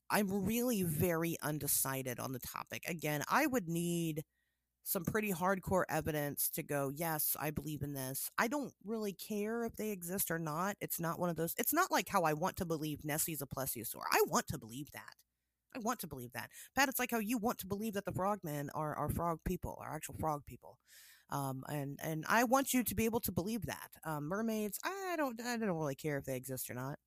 I'm 0.10 0.46
really 0.46 0.84
very 0.84 1.38
undecided 1.42 2.20
on 2.20 2.34
the 2.34 2.40
topic. 2.40 2.84
Again, 2.88 3.24
I 3.30 3.48
would 3.48 3.68
need 3.68 4.24
some 4.84 5.04
pretty 5.04 5.32
hardcore 5.32 5.84
evidence 5.90 6.50
to 6.56 6.64
go, 6.64 6.92
yes, 6.94 7.36
I 7.40 7.52
believe 7.52 7.82
in 7.82 7.94
this. 7.94 8.30
I 8.38 8.48
don't 8.48 8.74
really 8.84 9.14
care 9.14 9.64
if 9.64 9.76
they 9.76 9.92
exist 9.92 10.32
or 10.32 10.40
not. 10.40 10.76
It's 10.82 11.00
not 11.00 11.20
one 11.20 11.30
of 11.30 11.36
those. 11.36 11.54
It's 11.58 11.74
not 11.74 11.92
like 11.92 12.10
how 12.10 12.24
I 12.24 12.34
want 12.34 12.58
to 12.58 12.66
believe 12.66 13.06
Nessie's 13.06 13.42
a 13.42 13.46
plesiosaur. 13.46 14.02
I 14.12 14.24
want 14.28 14.48
to 14.48 14.58
believe 14.58 14.92
that. 14.92 15.14
I 15.76 15.80
want 15.80 16.00
to 16.00 16.08
believe 16.08 16.34
that. 16.34 16.50
Pat, 16.76 16.90
it's 16.90 17.00
like 17.00 17.12
how 17.12 17.20
you 17.20 17.38
want 17.38 17.60
to 17.60 17.68
believe 17.68 17.94
that 17.94 18.06
the 18.06 18.12
frogmen 18.12 18.70
are, 18.74 18.96
are 18.96 19.10
frog 19.10 19.40
people, 19.46 19.80
are 19.82 19.94
actual 19.94 20.16
frog 20.20 20.46
people. 20.46 20.78
Um, 21.30 21.64
and 21.70 21.98
and 22.04 22.26
I 22.28 22.44
want 22.44 22.74
you 22.74 22.84
to 22.84 22.96
be 22.96 23.06
able 23.06 23.22
to 23.22 23.32
believe 23.32 23.66
that. 23.68 23.90
Um, 24.04 24.28
mermaids, 24.28 24.80
I 24.84 25.16
don't 25.16 25.40
I 25.42 25.56
don't 25.58 25.70
really 25.70 25.96
care 25.96 26.18
if 26.18 26.26
they 26.26 26.36
exist 26.36 26.70
or 26.70 26.74
not. 26.74 27.00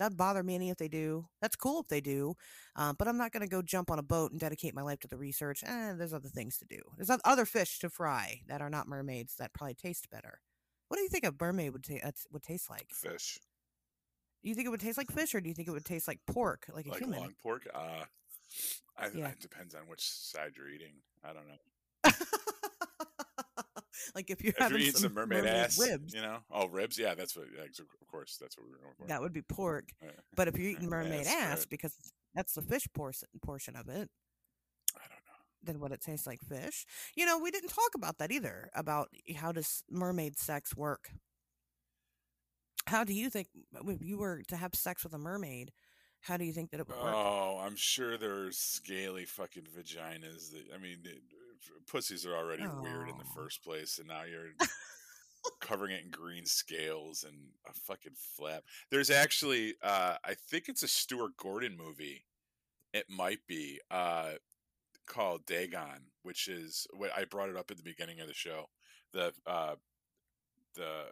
Doesn't 0.00 0.16
bother 0.16 0.42
me 0.42 0.54
any 0.54 0.70
if 0.70 0.78
they 0.78 0.88
do. 0.88 1.26
That's 1.42 1.56
cool 1.56 1.80
if 1.80 1.88
they 1.88 2.00
do. 2.00 2.34
Um, 2.74 2.96
but 2.98 3.06
I'm 3.06 3.18
not 3.18 3.32
going 3.32 3.42
to 3.42 3.46
go 3.48 3.60
jump 3.60 3.90
on 3.90 3.98
a 3.98 4.02
boat 4.02 4.30
and 4.30 4.40
dedicate 4.40 4.74
my 4.74 4.80
life 4.80 4.98
to 5.00 5.08
the 5.08 5.18
research. 5.18 5.62
Eh, 5.62 5.92
there's 5.92 6.14
other 6.14 6.30
things 6.30 6.56
to 6.56 6.64
do. 6.64 6.78
There's 6.96 7.10
other 7.22 7.44
fish 7.44 7.78
to 7.80 7.90
fry 7.90 8.40
that 8.48 8.62
are 8.62 8.70
not 8.70 8.88
mermaids 8.88 9.34
that 9.38 9.52
probably 9.52 9.74
taste 9.74 10.08
better. 10.08 10.40
What 10.88 10.96
do 10.96 11.02
you 11.02 11.10
think 11.10 11.24
a 11.26 11.34
mermaid 11.38 11.74
would, 11.74 11.84
ta- 11.84 12.00
uh, 12.02 12.12
would 12.32 12.42
taste 12.42 12.70
like? 12.70 12.86
Fish. 12.90 13.38
Do 14.42 14.48
you 14.48 14.54
think 14.54 14.66
it 14.66 14.70
would 14.70 14.80
taste 14.80 14.96
like 14.96 15.10
fish, 15.12 15.34
or 15.34 15.42
do 15.42 15.50
you 15.50 15.54
think 15.54 15.68
it 15.68 15.72
would 15.72 15.84
taste 15.84 16.08
like 16.08 16.20
pork, 16.26 16.64
like 16.74 16.86
a 16.86 16.92
like 16.92 17.00
human? 17.00 17.20
long 17.20 17.34
pork. 17.42 17.68
Uh, 17.74 18.04
I, 18.96 19.08
Yeah. 19.14 19.28
it 19.28 19.40
depends 19.40 19.74
on 19.74 19.82
which 19.86 20.00
side 20.02 20.52
you're 20.56 20.70
eating. 20.70 20.94
I 21.22 21.34
don't 21.34 21.46
know. 21.46 22.10
like 24.14 24.30
if 24.30 24.42
you're 24.42 24.50
If 24.52 24.58
you're 24.58 24.68
having 24.68 24.82
eating 24.82 24.92
some 25.00 25.14
mermaid, 25.14 25.44
ass, 25.46 25.78
ribs, 25.78 26.14
you 26.14 26.22
know, 26.22 26.38
oh 26.50 26.68
ribs, 26.68 26.98
yeah, 26.98 27.14
that's 27.14 27.36
what. 27.36 27.46
Yeah, 27.56 27.64
of 27.64 28.06
course, 28.10 28.36
that's 28.40 28.56
what 28.58 28.66
we're 28.68 28.76
going 28.78 28.94
for. 28.98 29.06
that 29.06 29.20
would 29.20 29.32
be 29.32 29.42
pork. 29.42 29.90
Yeah. 30.02 30.10
But 30.36 30.48
if 30.48 30.56
you're 30.56 30.70
eating 30.72 30.88
mermaid 30.88 31.26
Ass, 31.26 31.34
ass, 31.36 31.58
right. 31.60 31.66
because 31.70 31.96
that's 32.34 32.54
the 32.54 32.62
fish 32.62 32.86
portion 32.94 33.28
portion 33.42 33.76
of 33.76 33.88
it, 33.88 34.08
I 34.96 35.02
don't 35.08 35.24
know. 35.26 35.40
then 35.62 35.80
what 35.80 35.92
it 35.92 36.00
tastes 36.00 36.26
like 36.26 36.40
fish? 36.40 36.86
You 37.16 37.26
know, 37.26 37.38
we 37.38 37.50
didn't 37.50 37.70
talk 37.70 37.90
about 37.94 38.18
that 38.18 38.30
either. 38.32 38.70
About 38.74 39.08
how 39.36 39.52
does 39.52 39.82
mermaid 39.90 40.38
sex 40.38 40.76
work? 40.76 41.10
How 42.86 43.04
do 43.04 43.12
you 43.12 43.30
think 43.30 43.48
if 43.86 44.02
you 44.02 44.18
were 44.18 44.42
to 44.48 44.56
have 44.56 44.74
sex 44.74 45.04
with 45.04 45.12
a 45.14 45.18
mermaid? 45.18 45.72
How 46.22 46.36
do 46.36 46.44
you 46.44 46.52
think 46.52 46.70
that 46.70 46.80
it 46.80 46.88
would 46.88 46.96
work? 46.96 47.14
Oh, 47.14 47.60
I'm 47.64 47.76
sure 47.76 48.18
there's 48.18 48.58
scaly 48.58 49.24
fucking 49.24 49.62
vaginas. 49.76 50.50
That 50.52 50.64
I 50.74 50.78
mean, 50.78 50.98
it, 51.04 51.22
pussies 51.86 52.24
are 52.26 52.36
already 52.36 52.66
weird 52.66 53.08
in 53.08 53.16
the 53.18 53.24
Oh. 53.28 53.34
first 53.34 53.62
place, 53.62 53.98
and 53.98 54.08
now 54.08 54.22
you're 54.24 54.50
covering 55.60 55.92
it 55.92 56.04
in 56.04 56.10
green 56.10 56.44
scales 56.46 57.24
and 57.24 57.36
a 57.68 57.72
fucking 57.72 58.14
flap. 58.16 58.64
There's 58.90 59.10
actually, 59.10 59.74
uh, 59.82 60.16
I 60.24 60.34
think 60.34 60.68
it's 60.68 60.82
a 60.82 60.88
Stuart 60.88 61.36
Gordon 61.36 61.76
movie. 61.76 62.24
It 62.92 63.06
might 63.08 63.46
be 63.46 63.80
uh, 63.90 64.32
called 65.06 65.46
Dagon, 65.46 66.10
which 66.22 66.48
is 66.48 66.86
what 66.92 67.10
I 67.16 67.24
brought 67.24 67.48
it 67.50 67.56
up 67.56 67.70
at 67.70 67.76
the 67.76 67.82
beginning 67.82 68.20
of 68.20 68.26
the 68.28 68.34
show. 68.34 68.68
The 69.12 69.32
uh, 69.46 69.76
the 70.74 71.04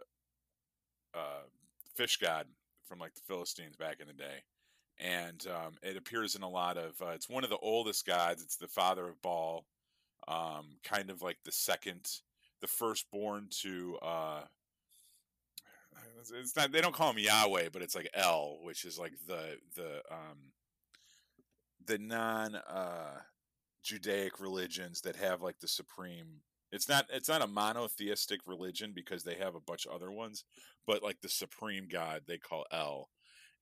uh, 1.13 1.43
fish 1.95 2.17
god 2.17 2.47
from 2.85 2.99
like 2.99 3.13
the 3.13 3.21
Philistines 3.27 3.75
back 3.75 3.99
in 3.99 4.07
the 4.07 4.13
day, 4.13 4.43
and 4.97 5.45
um, 5.47 5.73
it 5.81 5.97
appears 5.97 6.35
in 6.35 6.43
a 6.43 6.49
lot 6.49 6.77
of. 6.77 7.01
Uh, 7.01 7.09
it's 7.09 7.29
one 7.29 7.43
of 7.43 7.49
the 7.49 7.57
oldest 7.57 8.05
gods. 8.05 8.41
It's 8.41 8.55
the 8.57 8.67
father 8.67 9.07
of 9.07 9.21
Baal, 9.21 9.65
um, 10.29 10.77
kind 10.83 11.09
of 11.09 11.21
like 11.21 11.37
the 11.43 11.51
second, 11.51 12.07
the 12.61 12.67
firstborn 12.67 13.47
to. 13.61 13.97
Uh, 14.01 14.41
it's- 16.31 16.55
not. 16.55 16.71
They 16.71 16.81
don't 16.81 16.95
call 16.95 17.11
him 17.11 17.19
Yahweh, 17.19 17.69
but 17.71 17.81
it's 17.81 17.95
like 17.95 18.09
El, 18.13 18.59
which 18.63 18.85
is 18.85 18.97
like 18.99 19.13
the 19.27 19.57
the 19.75 20.01
um, 20.11 20.53
the 21.85 21.97
non 21.97 22.55
uh, 22.55 23.19
Judaic 23.83 24.39
religions 24.39 25.01
that 25.01 25.15
have 25.15 25.41
like 25.41 25.59
the 25.59 25.67
supreme. 25.67 26.41
It's 26.71 26.87
not. 26.87 27.07
It's 27.11 27.29
not 27.29 27.41
a 27.41 27.47
monotheistic 27.47 28.41
religion 28.45 28.91
because 28.93 29.23
they 29.23 29.35
have 29.35 29.55
a 29.55 29.61
bunch 29.61 29.85
of 29.85 29.93
other 29.93 30.11
ones, 30.11 30.43
but 30.85 31.01
like 31.03 31.21
the 31.21 31.29
supreme 31.29 31.87
god 31.91 32.23
they 32.27 32.37
call 32.37 32.65
El, 32.71 33.09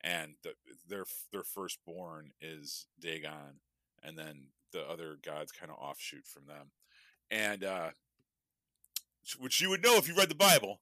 and 0.01 0.33
the, 0.43 0.53
their 0.87 1.05
their 1.31 1.43
firstborn 1.43 2.31
is 2.41 2.87
Dagon, 2.99 3.61
and 4.03 4.17
then 4.17 4.47
the 4.71 4.81
other 4.89 5.17
gods 5.23 5.51
kind 5.51 5.71
of 5.71 5.77
offshoot 5.77 6.25
from 6.25 6.45
them, 6.47 6.71
and 7.29 7.63
uh, 7.63 7.89
which 9.39 9.61
you 9.61 9.69
would 9.69 9.83
know 9.83 9.97
if 9.97 10.07
you 10.07 10.15
read 10.15 10.29
the 10.29 10.35
Bible. 10.35 10.81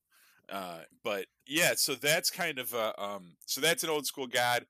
Uh, 0.50 0.82
but 1.04 1.26
yeah, 1.48 1.74
so 1.76 1.96
that's 1.96 2.30
kind 2.30 2.60
of 2.60 2.74
a 2.74 3.02
um, 3.02 3.36
so 3.46 3.62
that's 3.62 3.84
an 3.84 3.90
old 3.90 4.06
school 4.06 4.28
god. 4.28 4.66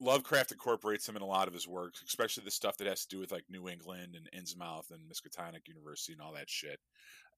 Lovecraft 0.00 0.52
incorporates 0.52 1.06
him 1.08 1.16
in 1.16 1.22
a 1.22 1.26
lot 1.26 1.46
of 1.46 1.52
his 1.52 1.68
work, 1.68 1.94
especially 2.06 2.44
the 2.44 2.50
stuff 2.50 2.78
that 2.78 2.86
has 2.86 3.04
to 3.04 3.08
do 3.14 3.20
with 3.20 3.32
like 3.32 3.44
New 3.50 3.68
England 3.68 4.16
and 4.16 4.28
Innsmouth 4.32 4.90
and 4.90 5.00
Miskatonic 5.10 5.68
University 5.68 6.14
and 6.14 6.22
all 6.22 6.32
that 6.32 6.48
shit. 6.48 6.80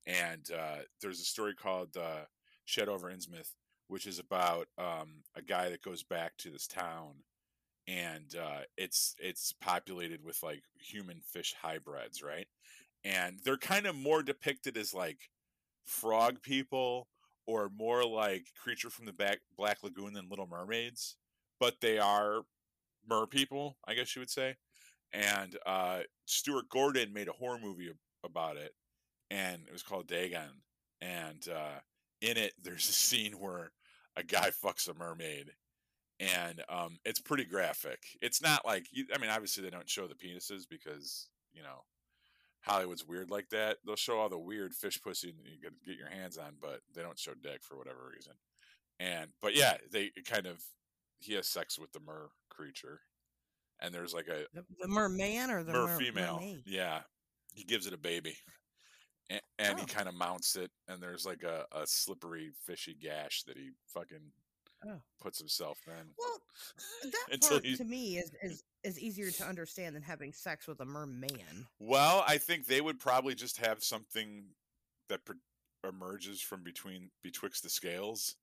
And 0.07 0.49
uh, 0.57 0.83
there's 1.01 1.21
a 1.21 1.25
story 1.25 1.55
called 1.55 1.97
uh, 1.97 2.27
Shadow 2.65 2.95
Over 2.95 3.11
Innsmouth, 3.11 3.51
which 3.89 4.07
is 4.07 4.19
about 4.21 4.69
um, 4.79 5.25
a 5.37 5.43
guy 5.43 5.71
that 5.71 5.83
goes 5.83 6.05
back 6.05 6.37
to 6.39 6.51
this 6.51 6.69
town, 6.69 7.15
and 7.89 8.35
uh, 8.41 8.61
it's 8.77 9.15
it's 9.19 9.53
populated 9.61 10.25
with 10.25 10.43
like 10.43 10.63
human 10.79 11.21
fish 11.21 11.55
hybrids, 11.61 12.23
right? 12.23 12.47
And 13.05 13.39
they're 13.45 13.57
kind 13.57 13.87
of 13.87 13.97
more 13.97 14.23
depicted 14.23 14.77
as 14.77 14.95
like 14.95 15.31
frog 15.85 16.43
people 16.43 17.09
or 17.47 17.71
more 17.77 18.05
like 18.05 18.47
creature 18.63 18.91
from 18.91 19.07
the 19.07 19.13
back 19.13 19.41
Black 19.57 19.79
Lagoon 19.83 20.15
than 20.15 20.29
Little 20.29 20.47
Mermaids, 20.47 21.17
but 21.59 21.81
they 21.81 21.99
are 21.99 22.43
mer 23.09 23.27
people, 23.27 23.77
I 23.87 23.95
guess 23.95 24.15
you 24.15 24.21
would 24.21 24.31
say. 24.31 24.57
And 25.13 25.59
uh, 25.67 26.01
Stuart 26.27 26.69
Gordon 26.69 27.13
made 27.13 27.29
a 27.29 27.33
horror 27.33 27.59
movie 27.63 27.91
about 28.25 28.57
it, 28.57 28.73
and 29.31 29.63
it 29.67 29.73
was 29.73 29.83
called 29.83 30.07
Dagon. 30.07 30.63
And 31.01 31.47
uh, 31.49 31.81
in 32.21 32.37
it, 32.37 32.55
there's 32.63 32.89
a 32.89 32.93
scene 32.93 33.33
where 33.33 33.73
a 34.17 34.23
guy 34.23 34.51
fucks 34.51 34.89
a 34.89 34.95
mermaid, 34.95 35.51
and 36.23 36.63
um, 36.69 36.99
it's 37.05 37.21
pretty 37.21 37.45
graphic. 37.45 38.03
It's 38.21 38.41
not 38.43 38.65
like 38.65 38.87
I 39.15 39.19
mean, 39.19 39.31
obviously 39.31 39.63
they 39.65 39.71
don't 39.71 39.89
show 39.89 40.07
the 40.07 40.15
penises 40.15 40.63
because 40.69 41.29
you 41.53 41.63
know 41.63 41.85
Hollywood's 42.63 43.07
weird 43.07 43.31
like 43.31 43.49
that. 43.51 43.79
They'll 43.85 43.97
show 43.97 44.19
all 44.19 44.29
the 44.29 44.39
weird 44.39 44.73
fish 44.75 45.01
pussy 45.03 45.35
you 45.45 45.61
can 45.61 45.73
get 45.85 45.97
your 45.99 46.09
hands 46.09 46.39
on, 46.39 46.55
but 46.61 46.81
they 46.95 47.03
don't 47.03 47.19
show 47.19 47.33
dick 47.35 47.63
for 47.63 47.77
whatever 47.77 48.09
reason. 48.15 48.35
And 49.01 49.31
but 49.41 49.55
yeah, 49.57 49.77
they 49.91 50.11
kind 50.27 50.47
of 50.47 50.63
he 51.19 51.35
has 51.35 51.47
sex 51.49 51.79
with 51.79 51.93
the 51.93 52.01
mer 52.01 52.31
creature, 52.51 53.01
and 53.81 53.93
there's 53.95 54.15
like 54.15 54.29
a 54.29 54.45
The, 54.55 54.65
the 54.81 54.89
merman 54.89 55.51
or 55.51 55.63
the 55.65 55.73
mer 55.73 55.87
mer- 55.87 55.99
female. 55.99 56.35
mermaid? 56.35 56.63
Yeah, 56.67 57.01
he 57.55 57.65
gives 57.65 57.87
it 57.87 57.93
a 57.95 57.99
baby, 57.99 58.37
and, 59.31 59.41
and 59.59 59.79
he 59.79 59.85
Oh. 59.89 59.93
kind 59.93 60.09
of 60.09 60.15
mounts 60.15 60.55
it, 60.57 60.71
and 60.89 61.03
there's 61.03 61.25
like 61.27 61.43
a, 61.43 61.65
a 61.73 61.87
slippery, 61.87 62.53
fishy 62.65 62.95
gash 62.95 63.43
that 63.45 63.57
he 63.57 63.71
fucking 63.89 64.31
Oh. 64.89 65.01
puts 65.21 65.39
himself 65.39 65.79
in. 65.87 66.09
Well, 66.19 66.41
that 67.31 67.41
part 67.49 67.65
to 67.65 67.85
me 67.85 68.17
is, 68.19 68.33
is 68.43 68.65
is 68.85 68.99
easier 68.99 69.31
to 69.31 69.45
understand 69.45 69.95
than 69.95 70.03
having 70.03 70.33
sex 70.33 70.67
with 70.67 70.81
a 70.81 70.85
merman. 70.85 71.67
Well, 71.79 72.25
I 72.27 72.39
think 72.39 72.67
they 72.67 72.81
would 72.81 72.99
probably 72.99 73.35
just 73.35 73.59
have 73.65 73.83
something 73.85 74.45
that 75.09 75.25
pro- 75.25 75.37
emerges 75.89 76.41
from 76.41 76.63
between 76.65 77.11
betwixt 77.23 77.63
the 77.63 77.71
scales, 77.71 78.37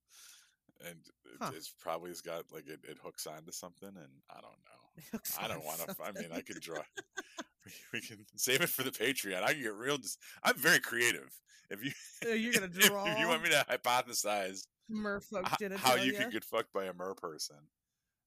and 0.85 0.97
it 1.25 1.37
Huh. 1.41 1.51
is 1.55 1.71
probably 1.79 2.09
has 2.09 2.21
got 2.21 2.45
like 2.53 2.67
it, 2.67 2.79
it 2.87 2.97
hooks 3.03 3.27
onto 3.27 3.51
something, 3.51 3.89
and 3.89 4.09
I 4.29 4.35
don't 4.35 4.43
know. 4.43 5.19
I 5.41 5.47
don't 5.47 5.63
want 5.65 5.79
to. 5.79 5.95
I 6.03 6.11
mean, 6.13 6.31
I 6.33 6.41
could 6.41 6.59
draw. 6.61 6.79
we- 7.93 8.01
can 8.01 8.25
save 8.35 8.61
it 8.61 8.69
for 8.69 8.83
the 8.83 8.91
Patreon. 8.91 9.43
I 9.43 9.53
can 9.53 9.61
get 9.61 9.73
real. 9.75 9.97
Dis- 9.97 10.17
I'm 10.43 10.55
very 10.55 10.79
creative. 10.79 11.29
If 11.69 11.83
you 11.85 11.91
You're 12.35 12.53
gonna 12.53 12.65
if, 12.65 12.87
draw 12.89 13.05
if 13.11 13.19
you 13.19 13.27
want 13.27 13.43
me 13.43 13.49
to 13.49 13.65
hypothesize 13.69 14.65
merfolk 14.91 15.61
h- 15.61 15.79
how 15.79 15.95
you 15.95 16.13
could 16.13 16.31
get 16.31 16.43
fucked 16.43 16.73
by 16.73 16.85
a 16.85 16.93
mer 16.93 17.13
person, 17.15 17.57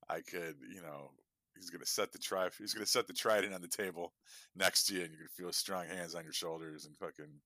I 0.08 0.20
could. 0.20 0.56
You 0.74 0.82
know, 0.82 1.10
he's 1.56 1.70
gonna 1.70 1.86
set 1.86 2.12
the 2.12 2.18
tri. 2.18 2.48
He's 2.58 2.74
gonna 2.74 2.86
set 2.86 3.06
the 3.06 3.12
trident 3.12 3.54
on 3.54 3.62
the 3.62 3.68
table 3.68 4.12
next 4.56 4.84
to 4.86 4.94
you, 4.94 5.02
and 5.02 5.10
you 5.12 5.18
can 5.18 5.28
feel 5.28 5.46
his 5.48 5.56
strong 5.56 5.86
hands 5.86 6.14
on 6.14 6.24
your 6.24 6.32
shoulders 6.32 6.84
and 6.86 6.96
fucking 6.96 7.40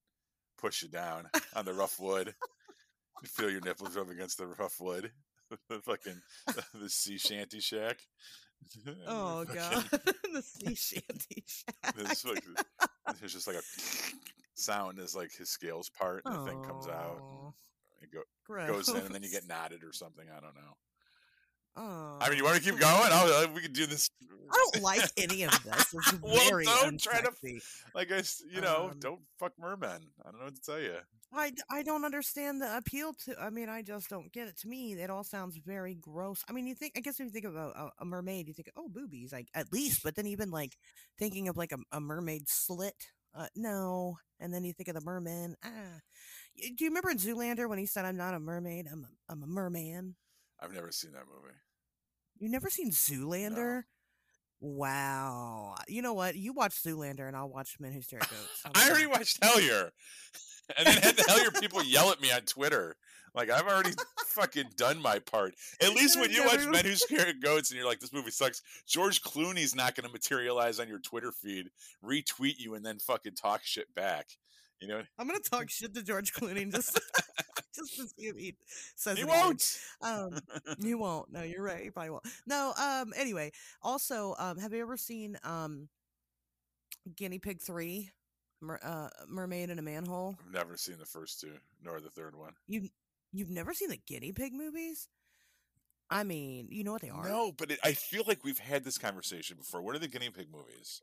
push 0.57 0.81
you 0.83 0.89
down 0.89 1.29
on 1.55 1.65
the 1.65 1.73
rough 1.73 1.99
wood. 1.99 2.33
You 3.21 3.27
feel 3.29 3.49
your 3.49 3.61
nipples 3.61 3.95
rub 3.95 4.09
against 4.09 4.37
the 4.37 4.47
rough 4.47 4.79
wood. 4.79 5.11
the 5.69 5.79
fucking 5.81 6.21
the 6.73 6.89
sea 6.89 7.17
shanty 7.17 7.59
shack. 7.59 7.99
Oh 9.07 9.45
fucking- 9.45 9.55
god, 9.55 10.13
the 10.33 10.41
sea 10.41 10.75
shanty 10.75 11.43
shack. 11.47 11.95
There's, 11.95 12.25
like, 12.25 12.43
there's 13.19 13.33
just 13.33 13.47
like 13.47 13.55
a 13.55 13.61
sound 14.55 14.99
as 14.99 15.15
like 15.15 15.31
his 15.31 15.49
scales 15.49 15.89
part 15.89 16.23
and 16.25 16.35
the 16.35 16.49
thing 16.49 16.63
comes 16.63 16.87
out. 16.87 17.21
It 18.01 18.09
go, 18.11 18.21
goes 18.67 18.89
in 18.89 18.97
and 18.97 19.13
then 19.15 19.23
you 19.23 19.29
get 19.31 19.47
knotted 19.49 19.83
or 19.83 19.93
something. 19.93 20.25
I 20.29 20.39
don't 20.39 20.55
know. 20.55 20.73
Oh, 21.79 22.17
I 22.19 22.29
mean, 22.29 22.39
you 22.39 22.43
want 22.43 22.57
to 22.57 22.63
keep 22.63 22.79
going? 22.79 23.09
I'll, 23.11 23.31
uh, 23.31 23.47
we 23.53 23.61
can 23.61 23.71
do 23.71 23.85
this. 23.85 24.09
I 24.49 24.69
don't 24.73 24.81
like 24.83 25.01
any 25.15 25.43
of 25.43 25.51
this. 25.63 25.93
It's 25.93 26.13
Well, 26.23 26.49
very 26.49 26.65
don't 26.65 26.99
try 26.99 27.21
to- 27.21 27.31
Like 27.93 28.11
I, 28.11 28.23
you 28.51 28.61
know, 28.61 28.89
Um, 28.91 28.99
don't 28.99 29.19
fuck 29.37 29.51
mermen. 29.59 30.01
I 30.25 30.31
don't 30.31 30.39
know 30.39 30.45
what 30.45 30.55
to 30.55 30.61
tell 30.61 30.79
you. 30.79 30.95
I, 31.31 31.51
I 31.69 31.83
don't 31.83 32.03
understand 32.05 32.61
the 32.63 32.77
appeal 32.77 33.13
to. 33.25 33.35
I 33.39 33.51
mean, 33.51 33.69
I 33.69 33.83
just 33.83 34.09
don't 34.09 34.31
get 34.31 34.47
it. 34.47 34.57
To 34.61 34.67
me, 34.67 34.93
it 34.93 35.09
all 35.11 35.23
sounds 35.25 35.57
very 35.57 35.93
gross. 35.93 36.43
I 36.49 36.53
mean, 36.53 36.65
you 36.65 36.73
think 36.73 36.93
I 36.97 37.01
guess 37.01 37.19
when 37.19 37.27
you 37.27 37.33
think 37.33 37.45
of 37.45 37.55
a, 37.55 37.67
a, 37.67 37.91
a 37.99 38.05
mermaid, 38.05 38.47
you 38.47 38.53
think 38.55 38.69
oh 38.75 38.87
boobies, 38.89 39.31
like 39.33 39.49
at 39.53 39.71
least. 39.71 40.01
But 40.03 40.15
then 40.15 40.25
even 40.25 40.49
like 40.49 40.75
thinking 41.19 41.47
of 41.49 41.57
like 41.57 41.73
a, 41.73 41.77
a 41.91 41.99
mermaid 41.99 42.47
slit, 42.47 42.95
Uh, 43.35 43.47
no. 43.55 44.17
And 44.39 44.53
then 44.53 44.63
you 44.63 44.71
think 44.73 44.87
of 44.87 44.95
the 44.95 45.01
merman. 45.01 45.55
Ah. 45.63 45.99
Do 46.57 46.83
you 46.83 46.89
remember 46.89 47.11
in 47.11 47.17
Zoolander 47.17 47.69
when 47.69 47.77
he 47.79 47.85
said, 47.85 48.05
"I'm 48.05 48.17
not 48.17 48.33
a 48.33 48.39
mermaid. 48.39 48.87
I'm 48.91 49.03
a, 49.05 49.31
I'm 49.31 49.43
a 49.43 49.47
merman." 49.47 50.15
I've 50.59 50.73
never 50.73 50.91
seen 50.91 51.11
that 51.11 51.25
movie. 51.27 51.53
You 52.39 52.49
never 52.49 52.69
seen 52.69 52.91
Zoolander? 52.91 53.55
No. 53.55 53.81
Wow. 54.59 55.75
You 55.87 56.01
know 56.01 56.13
what? 56.13 56.35
You 56.35 56.53
watch 56.53 56.81
Zoolander 56.81 57.27
and 57.27 57.35
I'll 57.35 57.49
watch 57.49 57.77
Men 57.79 57.93
Who 57.93 58.01
Stare 58.01 58.21
at 58.21 58.29
Goats. 58.29 58.63
I 58.75 58.89
already 58.89 59.07
watched 59.07 59.41
Hellier. 59.41 59.91
And 60.77 60.85
then 60.85 60.97
had 61.01 61.15
the 61.15 61.23
Hellier 61.23 61.61
people 61.61 61.81
yell 61.81 62.11
at 62.11 62.19
me 62.19 62.29
on 62.29 62.41
Twitter. 62.41 62.97
Like 63.33 63.49
I've 63.49 63.67
already 63.67 63.91
fucking 64.25 64.71
done 64.75 65.01
my 65.01 65.19
part. 65.19 65.55
At 65.81 65.95
least 65.95 66.19
when 66.19 66.29
you 66.29 66.43
watch 66.43 66.65
Men 66.67 66.83
Who 66.83 66.93
Stare 66.95 67.27
at 67.27 67.39
Goats 67.39 67.71
and 67.71 67.77
you're 67.77 67.87
like, 67.87 68.01
this 68.01 68.11
movie 68.11 68.31
sucks, 68.31 68.61
George 68.85 69.21
Clooney's 69.21 69.73
not 69.73 69.95
gonna 69.95 70.11
materialize 70.11 70.81
on 70.81 70.89
your 70.89 70.99
Twitter 70.99 71.31
feed, 71.31 71.69
retweet 72.03 72.55
you, 72.57 72.75
and 72.75 72.85
then 72.85 72.99
fucking 72.99 73.35
talk 73.35 73.61
shit 73.63 73.95
back. 73.95 74.27
You 74.79 74.87
know, 74.87 75.01
I'm 75.17 75.27
gonna 75.27 75.39
talk 75.39 75.69
shit 75.69 75.93
to 75.95 76.03
George 76.03 76.33
Clooney 76.33 76.71
just 76.71 76.99
just 77.75 77.95
to 77.95 78.07
see 78.07 78.27
if 78.27 78.35
he 78.37 78.55
says 78.95 79.17
he 79.17 79.25
won't. 79.25 79.79
Um, 80.01 80.39
he 80.79 80.93
won't. 80.93 81.31
No, 81.31 81.41
you're 81.41 81.63
right. 81.63 81.83
He 81.83 81.89
probably 81.89 82.11
won't. 82.11 82.27
No. 82.45 82.73
Um. 82.79 83.13
Anyway, 83.15 83.51
also, 83.81 84.35
um, 84.37 84.57
have 84.59 84.73
you 84.73 84.81
ever 84.81 84.97
seen 84.97 85.37
um, 85.43 85.89
Guinea 87.15 87.39
Pig 87.39 87.61
Three, 87.61 88.11
Mer- 88.61 88.79
uh, 88.83 89.09
Mermaid 89.27 89.69
in 89.69 89.79
a 89.79 89.81
Manhole? 89.81 90.37
I've 90.45 90.53
never 90.53 90.77
seen 90.77 90.97
the 90.99 91.05
first 91.05 91.39
two, 91.41 91.53
nor 91.83 91.99
the 91.99 92.09
third 92.09 92.35
one. 92.35 92.53
You 92.67 92.89
you've 93.31 93.49
never 93.49 93.73
seen 93.73 93.89
the 93.89 93.99
Guinea 94.05 94.31
Pig 94.31 94.53
movies? 94.53 95.07
I 96.09 96.23
mean, 96.23 96.67
you 96.71 96.83
know 96.83 96.93
what 96.93 97.01
they 97.01 97.09
are. 97.09 97.27
No, 97.27 97.51
but 97.51 97.71
it, 97.71 97.79
I 97.83 97.91
feel 97.91 98.23
like 98.27 98.43
we've 98.43 98.59
had 98.59 98.83
this 98.83 98.97
conversation 98.97 99.57
before. 99.57 99.81
What 99.81 99.95
are 99.95 99.99
the 99.99 100.07
Guinea 100.07 100.29
Pig 100.29 100.47
movies? 100.51 101.01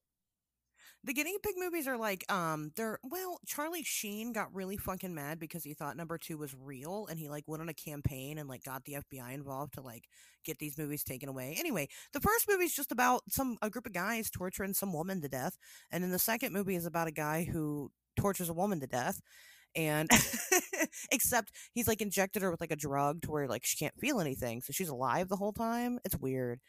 The 1.04 1.12
guinea 1.12 1.36
pig 1.42 1.54
movies 1.58 1.86
are 1.86 1.98
like 1.98 2.24
um 2.32 2.72
they're 2.76 2.98
well 3.04 3.38
charlie 3.46 3.82
sheen 3.82 4.32
got 4.32 4.52
really 4.54 4.76
fucking 4.76 5.14
mad 5.14 5.38
because 5.38 5.62
he 5.62 5.74
thought 5.74 5.96
number 5.96 6.18
two 6.18 6.38
was 6.38 6.54
real 6.58 7.06
and 7.10 7.18
he 7.18 7.28
like 7.28 7.44
went 7.46 7.62
on 7.62 7.68
a 7.68 7.74
campaign 7.74 8.38
and 8.38 8.48
like 8.48 8.64
got 8.64 8.84
the 8.84 8.94
fbi 8.94 9.34
involved 9.34 9.74
to 9.74 9.80
like 9.80 10.04
get 10.44 10.58
these 10.58 10.76
movies 10.76 11.02
taken 11.02 11.28
away. 11.28 11.56
Anyway 11.58 11.88
the 12.12 12.20
first 12.20 12.46
movie 12.48 12.64
is 12.64 12.74
just 12.74 12.92
about 12.92 13.22
some 13.28 13.56
a 13.62 13.70
group 13.70 13.86
of 13.86 13.92
guys 13.92 14.30
torturing 14.30 14.74
some 14.74 14.92
woman 14.92 15.20
to 15.20 15.28
death 15.28 15.58
and 15.90 16.02
then 16.02 16.10
the 16.10 16.18
second 16.18 16.52
movie 16.52 16.76
is 16.76 16.86
about 16.86 17.08
a 17.08 17.12
guy 17.12 17.44
who 17.44 17.90
tortures 18.16 18.48
a 18.48 18.54
woman 18.54 18.80
to 18.80 18.86
death 18.86 19.20
and 19.76 20.08
except 21.12 21.52
he's 21.72 21.88
like 21.88 22.00
injected 22.00 22.42
her 22.42 22.50
with 22.50 22.60
like 22.60 22.70
a 22.70 22.76
drug 22.76 23.22
to 23.22 23.30
where 23.30 23.48
like 23.48 23.64
she 23.64 23.76
can't 23.76 23.98
feel 23.98 24.20
anything 24.20 24.60
so 24.60 24.72
she's 24.72 24.88
alive 24.88 25.28
the 25.28 25.36
whole 25.36 25.52
time? 25.52 25.98
It's 26.04 26.16
weird. 26.16 26.60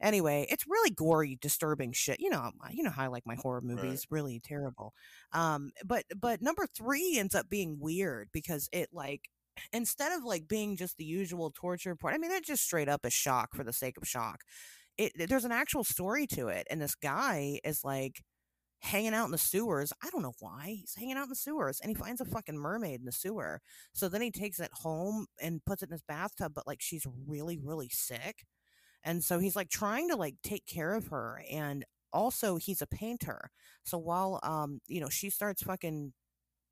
Anyway 0.00 0.46
it's 0.50 0.66
really 0.66 0.90
gory 0.90 1.38
disturbing 1.40 1.92
shit. 1.92 2.20
You 2.20 2.30
know 2.30 2.50
you 2.70 2.82
know 2.82 2.90
how 2.90 3.04
i 3.04 3.08
like 3.08 3.26
my 3.26 3.36
horror 3.36 3.60
movies 3.62 4.06
right. 4.10 4.16
really 4.16 4.40
terrible. 4.44 4.92
Um 5.32 5.70
but 5.84 6.04
but 6.16 6.42
number 6.42 6.66
three 6.66 7.16
ends 7.18 7.34
up 7.34 7.48
being 7.48 7.78
weird 7.80 8.28
because 8.32 8.68
it 8.72 8.88
like 8.92 9.28
instead 9.72 10.12
of 10.12 10.24
like 10.24 10.48
being 10.48 10.76
just 10.76 10.96
the 10.96 11.04
usual 11.04 11.52
torture 11.54 11.94
part 11.94 12.14
i 12.14 12.18
mean 12.18 12.32
it's 12.32 12.48
just 12.48 12.64
straight 12.64 12.88
up 12.88 13.04
a 13.04 13.10
shock 13.10 13.54
for 13.54 13.64
the 13.64 13.72
sake 13.72 13.96
of 13.96 14.08
shock. 14.08 14.40
It 14.96 15.12
there's 15.28 15.44
an 15.44 15.52
actual 15.52 15.84
story 15.84 16.26
to 16.28 16.48
it 16.48 16.66
and 16.70 16.80
this 16.80 16.94
guy 16.94 17.58
is 17.64 17.82
like 17.84 18.22
hanging 18.84 19.14
out 19.14 19.24
in 19.24 19.30
the 19.30 19.38
sewers. 19.38 19.92
I 20.02 20.10
don't 20.10 20.22
know 20.22 20.34
why. 20.40 20.76
He's 20.80 20.94
hanging 20.94 21.16
out 21.16 21.24
in 21.24 21.28
the 21.30 21.34
sewers 21.34 21.80
and 21.80 21.88
he 21.88 21.94
finds 21.94 22.20
a 22.20 22.26
fucking 22.26 22.58
mermaid 22.58 23.00
in 23.00 23.06
the 23.06 23.12
sewer. 23.12 23.60
So 23.94 24.08
then 24.08 24.20
he 24.20 24.30
takes 24.30 24.60
it 24.60 24.70
home 24.72 25.26
and 25.40 25.64
puts 25.64 25.82
it 25.82 25.88
in 25.88 25.92
his 25.92 26.02
bathtub, 26.02 26.52
but 26.54 26.66
like 26.66 26.82
she's 26.82 27.06
really, 27.26 27.58
really 27.58 27.88
sick. 27.88 28.44
And 29.02 29.24
so 29.24 29.38
he's 29.38 29.56
like 29.56 29.70
trying 29.70 30.08
to 30.10 30.16
like 30.16 30.36
take 30.42 30.66
care 30.66 30.94
of 30.94 31.08
her. 31.08 31.42
And 31.50 31.84
also 32.12 32.56
he's 32.56 32.82
a 32.82 32.86
painter. 32.86 33.50
So 33.84 33.96
while 33.98 34.38
um, 34.42 34.80
you 34.86 35.00
know, 35.00 35.08
she 35.08 35.30
starts 35.30 35.62
fucking 35.62 36.12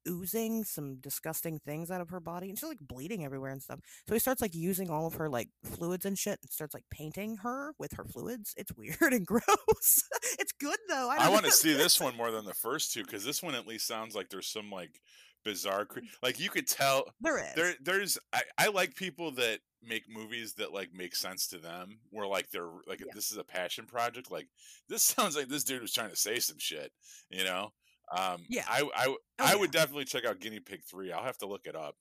oozing 0.09 0.65
some 0.65 0.97
disgusting 0.97 1.59
things 1.59 1.91
out 1.91 2.01
of 2.01 2.11
her 2.11 2.21
body 2.21 2.49
and 2.49 2.59
she's 2.59 2.69
like 2.69 2.81
bleeding 2.81 3.25
everywhere 3.25 3.51
and 3.51 3.63
stuff. 3.63 3.81
So 4.09 4.15
he 4.15 4.21
starts 4.21 4.43
like 4.43 4.55
using 4.55 4.91
all 4.91 5.07
of 5.07 5.15
her 5.15 5.29
like 5.29 5.49
fluids 5.65 6.05
and 6.05 6.19
shit 6.19 6.39
and 6.43 6.51
starts 6.51 6.75
like 6.75 6.85
painting 6.91 7.39
her 7.39 7.75
with 7.79 7.93
her 7.95 8.05
fluids. 8.05 8.55
It's 8.57 8.73
weird 8.73 8.97
and 9.13 9.27
gross. 9.27 10.09
it's 10.39 10.53
good 10.53 10.79
though. 10.89 11.09
I, 11.11 11.27
I 11.27 11.29
want 11.29 11.45
to 11.45 11.51
see 11.53 11.73
this 11.73 12.01
one 12.01 12.17
more 12.17 12.31
than 12.31 12.45
the 12.45 12.55
first 12.55 12.93
two 12.93 13.03
because 13.05 13.25
this 13.25 13.43
one 13.43 13.55
at 13.55 13.67
least 13.67 13.87
sounds 13.87 14.15
like 14.15 14.29
there's 14.29 14.49
some 14.49 14.71
like 14.71 15.01
bizarre 15.45 15.85
cre- 15.85 16.01
like 16.23 16.39
you 16.39 16.49
could 16.49 16.67
tell 16.67 17.05
there 17.21 17.39
is 17.39 17.55
there 17.55 17.75
there's 17.83 18.19
I, 18.33 18.43
I 18.59 18.69
like 18.69 18.95
people 18.95 19.33
that 19.33 19.59
make 19.85 20.05
movies 20.09 20.55
that 20.55 20.73
like 20.73 20.91
make 20.95 21.15
sense 21.15 21.49
to 21.49 21.59
them 21.59 21.99
where 22.11 22.27
like 22.27 22.51
they're 22.51 22.69
like 22.87 23.01
yeah. 23.01 23.13
this 23.15 23.33
is 23.33 23.39
a 23.39 23.45
passion 23.45 23.87
project 23.87 24.31
like 24.31 24.47
this 24.89 25.03
sounds 25.03 25.37
like 25.37 25.49
this 25.49 25.65
dude 25.65 25.83
was 25.83 25.93
trying 25.93 26.11
to 26.11 26.17
say 26.17 26.39
some 26.39 26.59
shit 26.59 26.93
you 27.31 27.45
know 27.45 27.73
um, 28.13 28.43
yeah, 28.49 28.65
I 28.69 28.83
I, 28.95 29.07
oh, 29.07 29.17
I 29.39 29.57
would 29.57 29.71
definitely 29.71 30.05
check 30.05 30.25
out 30.25 30.41
Guinea 30.41 30.61
Pig 30.61 30.83
Three. 30.85 31.13
I'll 31.13 31.25
have 31.25 31.39
to 31.39 31.47
look 31.47 31.67
it 31.67 31.75
up. 31.75 31.97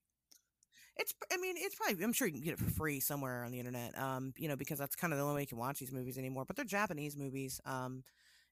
It's, 0.97 1.13
I 1.31 1.37
mean, 1.37 1.55
it's 1.57 1.75
probably. 1.75 2.03
I'm 2.03 2.13
sure 2.13 2.27
you 2.27 2.33
can 2.33 2.43
get 2.43 2.53
it 2.53 2.59
for 2.59 2.69
free 2.69 2.99
somewhere 2.99 3.43
on 3.43 3.51
the 3.51 3.59
internet. 3.59 3.97
Um, 3.97 4.33
you 4.37 4.47
know, 4.47 4.55
because 4.55 4.77
that's 4.77 4.95
kind 4.95 5.13
of 5.13 5.19
the 5.19 5.23
only 5.23 5.35
way 5.35 5.41
you 5.41 5.47
can 5.47 5.57
watch 5.57 5.79
these 5.79 5.91
movies 5.91 6.17
anymore. 6.17 6.43
But 6.45 6.57
they're 6.57 6.65
Japanese 6.65 7.17
movies. 7.17 7.61
Um, 7.65 8.03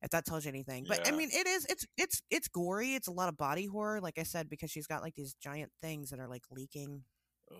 if 0.02 0.12
that 0.12 0.26
tells 0.26 0.46
you 0.46 0.50
anything. 0.50 0.86
But 0.88 1.02
yeah. 1.04 1.14
I 1.14 1.16
mean, 1.16 1.30
it 1.34 1.46
is. 1.46 1.66
It's 1.70 1.86
it's 1.98 2.22
it's 2.30 2.48
gory. 2.48 2.96
It's 2.96 3.08
a 3.08 3.12
lot 3.12 3.28
of 3.28 3.38
body 3.38 3.66
horror, 3.66 4.00
like 4.00 4.18
I 4.18 4.24
said, 4.24 4.50
because 4.50 4.72
she's 4.72 4.88
got 4.88 5.02
like 5.02 5.16
these 5.16 5.34
giant 5.34 5.72
things 5.82 6.12
that 6.12 6.20
are 6.20 6.28
like 6.28 6.44
leaking. 6.52 7.04
Ugh 7.52 7.58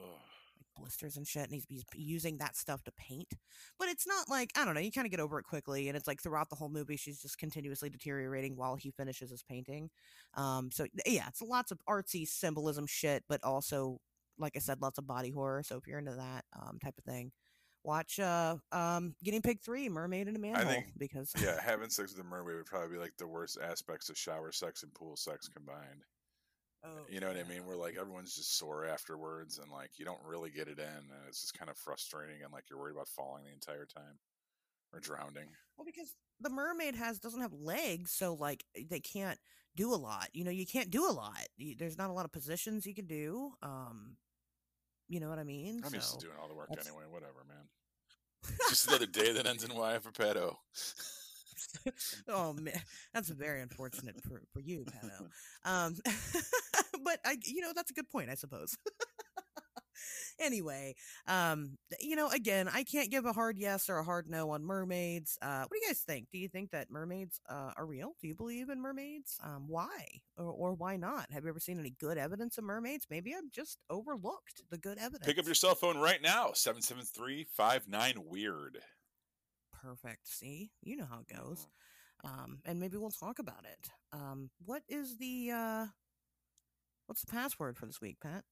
blisters 0.80 1.18
and 1.18 1.28
shit, 1.28 1.44
and 1.44 1.54
he's, 1.54 1.66
he's 1.68 1.84
using 1.94 2.38
that 2.38 2.56
stuff 2.56 2.84
to 2.84 2.92
paint. 2.98 3.34
But 3.78 3.90
it's 3.90 4.08
not 4.08 4.30
like 4.30 4.52
I 4.58 4.66
don't 4.66 4.74
know. 4.74 4.82
You 4.82 4.92
kind 4.92 5.06
of 5.06 5.12
get 5.12 5.20
over 5.20 5.40
it 5.40 5.44
quickly, 5.44 5.88
and 5.88 5.98
it's 5.98 6.08
like 6.08 6.22
throughout 6.22 6.50
the 6.50 6.56
whole 6.56 6.70
movie, 6.70 6.98
she's 6.98 7.22
just 7.22 7.38
continuously 7.38 7.90
deteriorating 7.90 8.56
while 8.56 8.76
he 8.76 8.92
finishes 8.92 9.32
his 9.32 9.44
painting. 9.44 9.90
Um, 10.36 10.70
so 10.72 10.86
yeah, 11.06 11.28
it's 11.28 11.42
lots 11.42 11.72
of 11.72 11.80
artsy 11.88 12.28
symbolism 12.28 12.86
shit, 12.88 13.24
but 13.28 13.44
also, 13.44 14.00
like 14.38 14.54
I 14.56 14.60
said, 14.60 14.82
lots 14.82 14.98
of 14.98 15.08
body 15.08 15.32
horror. 15.32 15.64
So 15.64 15.78
if 15.78 15.88
you're 15.88 16.00
into 16.00 16.16
that 16.16 16.46
um, 16.60 16.80
type 16.84 16.96
of 16.98 17.04
thing, 17.04 17.32
watch 17.84 18.20
uh 18.20 18.58
um 18.72 19.16
guinea 19.24 19.40
pig 19.40 19.62
3 19.64 19.88
mermaid 19.90 20.28
in 20.28 20.36
a 20.36 20.40
manhole 20.40 20.62
I 20.62 20.66
think, 20.66 20.88
because 20.98 21.32
yeah 21.42 21.60
having 21.64 21.90
sex 21.90 22.14
with 22.14 22.26
a 22.26 22.28
mermaid 22.28 22.58
would 22.58 22.66
probably 22.66 22.90
be 22.90 23.02
like 23.02 23.14
the 23.18 23.28
worst 23.28 23.58
aspects 23.64 24.10
of 24.10 24.18
shower 24.18 24.52
sex 24.52 24.84
and 24.84 24.94
pool 24.94 25.16
sex 25.16 25.48
combined 25.48 26.04
Oh, 26.84 27.06
you 27.10 27.20
know 27.20 27.28
what 27.28 27.38
I 27.38 27.44
mean? 27.44 27.66
Where 27.66 27.76
like 27.76 27.98
everyone's 28.00 28.36
just 28.36 28.58
sore 28.58 28.86
afterwards, 28.86 29.60
and 29.60 29.72
like 29.72 29.92
you 29.98 30.06
don't 30.06 30.24
really 30.26 30.50
get 30.50 30.68
it 30.68 30.80
in, 30.80 30.86
and 30.86 31.28
it's 31.28 31.42
just 31.42 31.58
kind 31.58 31.70
of 31.70 31.78
frustrating, 31.78 32.42
and 32.44 32.54
like 32.54 32.66
you're 32.70 32.80
worried 32.80 32.96
about 32.96 33.10
falling 33.10 33.44
the 33.44 33.52
entire 33.52 33.86
time 33.86 34.18
or 34.94 35.00
drowning. 35.00 35.50
Well, 35.78 35.86
because 35.86 36.16
the 36.40 36.50
mermaid 36.50 36.96
has 36.96 37.20
doesn't 37.20 37.42
have 37.42 37.54
legs, 37.54 38.12
so 38.12 38.34
like 38.34 38.64
eh, 38.78 38.84
they 38.90 39.00
can't 39.02 39.40
do 39.76 39.94
a 39.94 39.96
lot. 39.96 40.30
You 40.34 40.46
know, 40.46 40.52
you 40.52 40.66
can't 40.66 40.90
do 40.90 41.08
a 41.08 41.12
lot. 41.12 41.48
There's 41.78 41.98
not 41.98 42.10
a 42.10 42.14
lot 42.14 42.26
of 42.26 42.32
positions 42.32 42.86
you 42.86 42.96
can 42.96 43.08
do. 43.08 43.52
Um, 43.62 44.16
you 45.08 45.20
know 45.20 45.30
what 45.30 45.40
I 45.40 45.44
mean? 45.44 45.82
I'm 45.84 45.90
so, 45.90 45.96
used 45.96 46.20
to 46.20 46.26
doing 46.26 46.38
all 46.42 46.48
the 46.48 46.56
work 46.56 46.70
anyway. 46.72 47.04
Whatever, 47.10 47.44
man. 47.48 48.56
just 48.70 48.88
another 48.88 49.06
day 49.06 49.34
that 49.34 49.46
ends 49.46 49.64
in 49.64 49.76
Y 49.76 50.00
for 50.00 50.12
pedo. 50.12 50.56
oh 52.28 52.54
man, 52.54 52.82
that's 53.14 53.30
very 53.30 53.62
unfortunate 53.62 54.22
for, 54.24 54.42
for 54.54 54.60
you, 54.60 54.86
Pato. 54.86 55.28
Um, 55.70 55.96
but 57.04 57.20
I, 57.26 57.38
you 57.46 57.62
know, 57.62 57.72
that's 57.76 57.92
a 57.92 57.94
good 57.94 58.10
point, 58.10 58.30
I 58.30 58.36
suppose. 58.36 58.78
anyway, 60.40 60.96
um, 61.28 61.78
you 62.00 62.16
know, 62.16 62.30
again, 62.30 62.70
I 62.72 62.84
can't 62.84 63.12
give 63.12 63.26
a 63.26 63.34
hard 63.34 63.58
yes 63.58 63.90
or 63.90 63.98
a 63.98 64.04
hard 64.04 64.30
no 64.30 64.52
on 64.52 64.64
mermaids. 64.64 65.38
Uh, 65.42 65.62
what 65.62 65.72
do 65.72 65.80
you 65.82 65.88
guys 65.88 66.00
think? 66.00 66.28
Do 66.32 66.38
you 66.38 66.48
think 66.48 66.72
that 66.72 66.90
mermaids 66.90 67.40
uh, 67.50 67.72
are 67.78 67.86
real? 67.86 68.16
Do 68.22 68.28
you 68.28 68.36
believe 68.36 68.70
in 68.70 68.82
mermaids? 68.82 69.38
Um, 69.44 69.66
why 69.68 70.06
or, 70.38 70.46
or 70.46 70.74
why 70.74 70.98
not? 70.98 71.32
Have 71.32 71.44
you 71.44 71.50
ever 71.50 71.60
seen 71.60 71.80
any 71.80 71.94
good 72.00 72.18
evidence 72.18 72.58
of 72.58 72.64
mermaids? 72.64 73.08
Maybe 73.10 73.34
I've 73.36 73.52
just 73.52 73.80
overlooked 73.90 74.64
the 74.70 74.78
good 74.78 74.98
evidence. 74.98 75.26
Pick 75.26 75.40
up 75.40 75.46
your 75.46 75.56
cell 75.56 75.76
phone 75.76 75.98
right 75.98 76.22
now, 76.22 76.52
773 76.54 77.46
59 77.56 78.24
Weird 78.26 78.80
perfect. 79.82 80.28
See, 80.28 80.72
you 80.82 80.98
know 80.98 81.06
how 81.10 81.20
it 81.20 81.36
goes. 81.36 81.68
Mm-hmm. 82.26 82.40
Um, 82.42 82.60
and 82.66 82.80
maybe 82.80 82.98
we'll 82.98 83.12
talk 83.12 83.40
about 83.40 83.64
it. 83.64 83.90
Um, 84.12 84.50
what 84.66 84.84
is 84.90 85.18
the 85.18 85.52
uh, 85.54 85.86
what's 87.06 87.22
the 87.22 87.32
password 87.32 87.78
for 87.78 87.86
this 87.86 88.02
week, 88.02 88.18
Pat? 88.22 88.44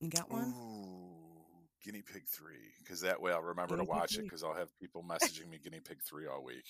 You 0.00 0.08
got 0.08 0.30
one? 0.30 0.54
Ooh, 0.56 1.64
guinea 1.84 2.02
pig 2.02 2.22
three, 2.28 2.72
because 2.78 3.00
that 3.00 3.20
way 3.20 3.32
I'll 3.32 3.42
remember 3.42 3.74
guinea 3.74 3.86
to 3.86 3.90
watch 3.90 4.16
it. 4.16 4.22
Because 4.22 4.44
I'll 4.44 4.54
have 4.54 4.68
people 4.78 5.02
messaging 5.08 5.50
me 5.50 5.58
guinea 5.62 5.80
pig 5.80 5.98
three 6.02 6.26
all 6.26 6.44
week. 6.44 6.66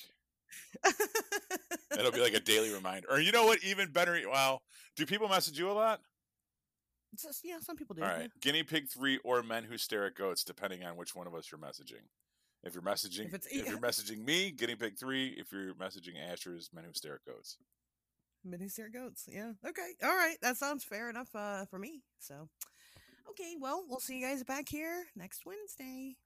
It'll 1.98 2.12
be 2.12 2.20
like 2.20 2.34
a 2.34 2.40
daily 2.44 2.72
reminder. 2.72 3.08
Or 3.10 3.20
you 3.20 3.32
know 3.32 3.44
what? 3.44 3.62
Even 3.62 3.90
better. 3.90 4.18
Well, 4.30 4.62
do 4.96 5.04
people 5.04 5.28
message 5.28 5.58
you 5.58 5.70
a 5.70 5.72
lot? 5.72 6.00
Just, 7.16 7.40
yeah, 7.44 7.58
some 7.60 7.76
people 7.76 7.94
do. 7.96 8.02
All 8.02 8.08
right, 8.08 8.22
yeah. 8.22 8.26
guinea 8.40 8.62
pig 8.62 8.88
three 8.88 9.18
or 9.24 9.42
men 9.42 9.64
who 9.64 9.78
stare 9.78 10.06
at 10.06 10.14
goats, 10.14 10.44
depending 10.44 10.84
on 10.84 10.96
which 10.96 11.14
one 11.14 11.26
of 11.26 11.34
us 11.34 11.50
you're 11.50 11.60
messaging. 11.60 12.04
If 12.64 12.74
you're 12.74 12.82
messaging, 12.82 13.32
if, 13.32 13.46
if 13.50 13.68
you're 13.68 13.78
messaging 13.78 14.24
me, 14.24 14.50
guinea 14.50 14.74
pig 14.74 14.98
three. 14.98 15.28
If 15.38 15.52
you're 15.52 15.74
messaging 15.74 16.14
Asher's 16.30 16.70
men 16.74 16.84
who 16.84 16.92
stare 16.92 17.14
at 17.14 17.24
goats. 17.24 17.56
Men 18.44 18.60
who 18.60 18.68
stare 18.68 18.86
at 18.86 18.92
goats. 18.92 19.28
Yeah. 19.30 19.52
Okay. 19.66 19.92
All 20.02 20.16
right. 20.16 20.36
That 20.42 20.56
sounds 20.56 20.84
fair 20.84 21.08
enough 21.08 21.28
uh, 21.34 21.64
for 21.66 21.78
me. 21.78 22.02
So, 22.18 22.48
okay. 23.30 23.54
Well, 23.60 23.84
we'll 23.88 24.00
see 24.00 24.18
you 24.18 24.26
guys 24.26 24.42
back 24.42 24.68
here 24.68 25.04
next 25.16 25.46
Wednesday. 25.46 26.16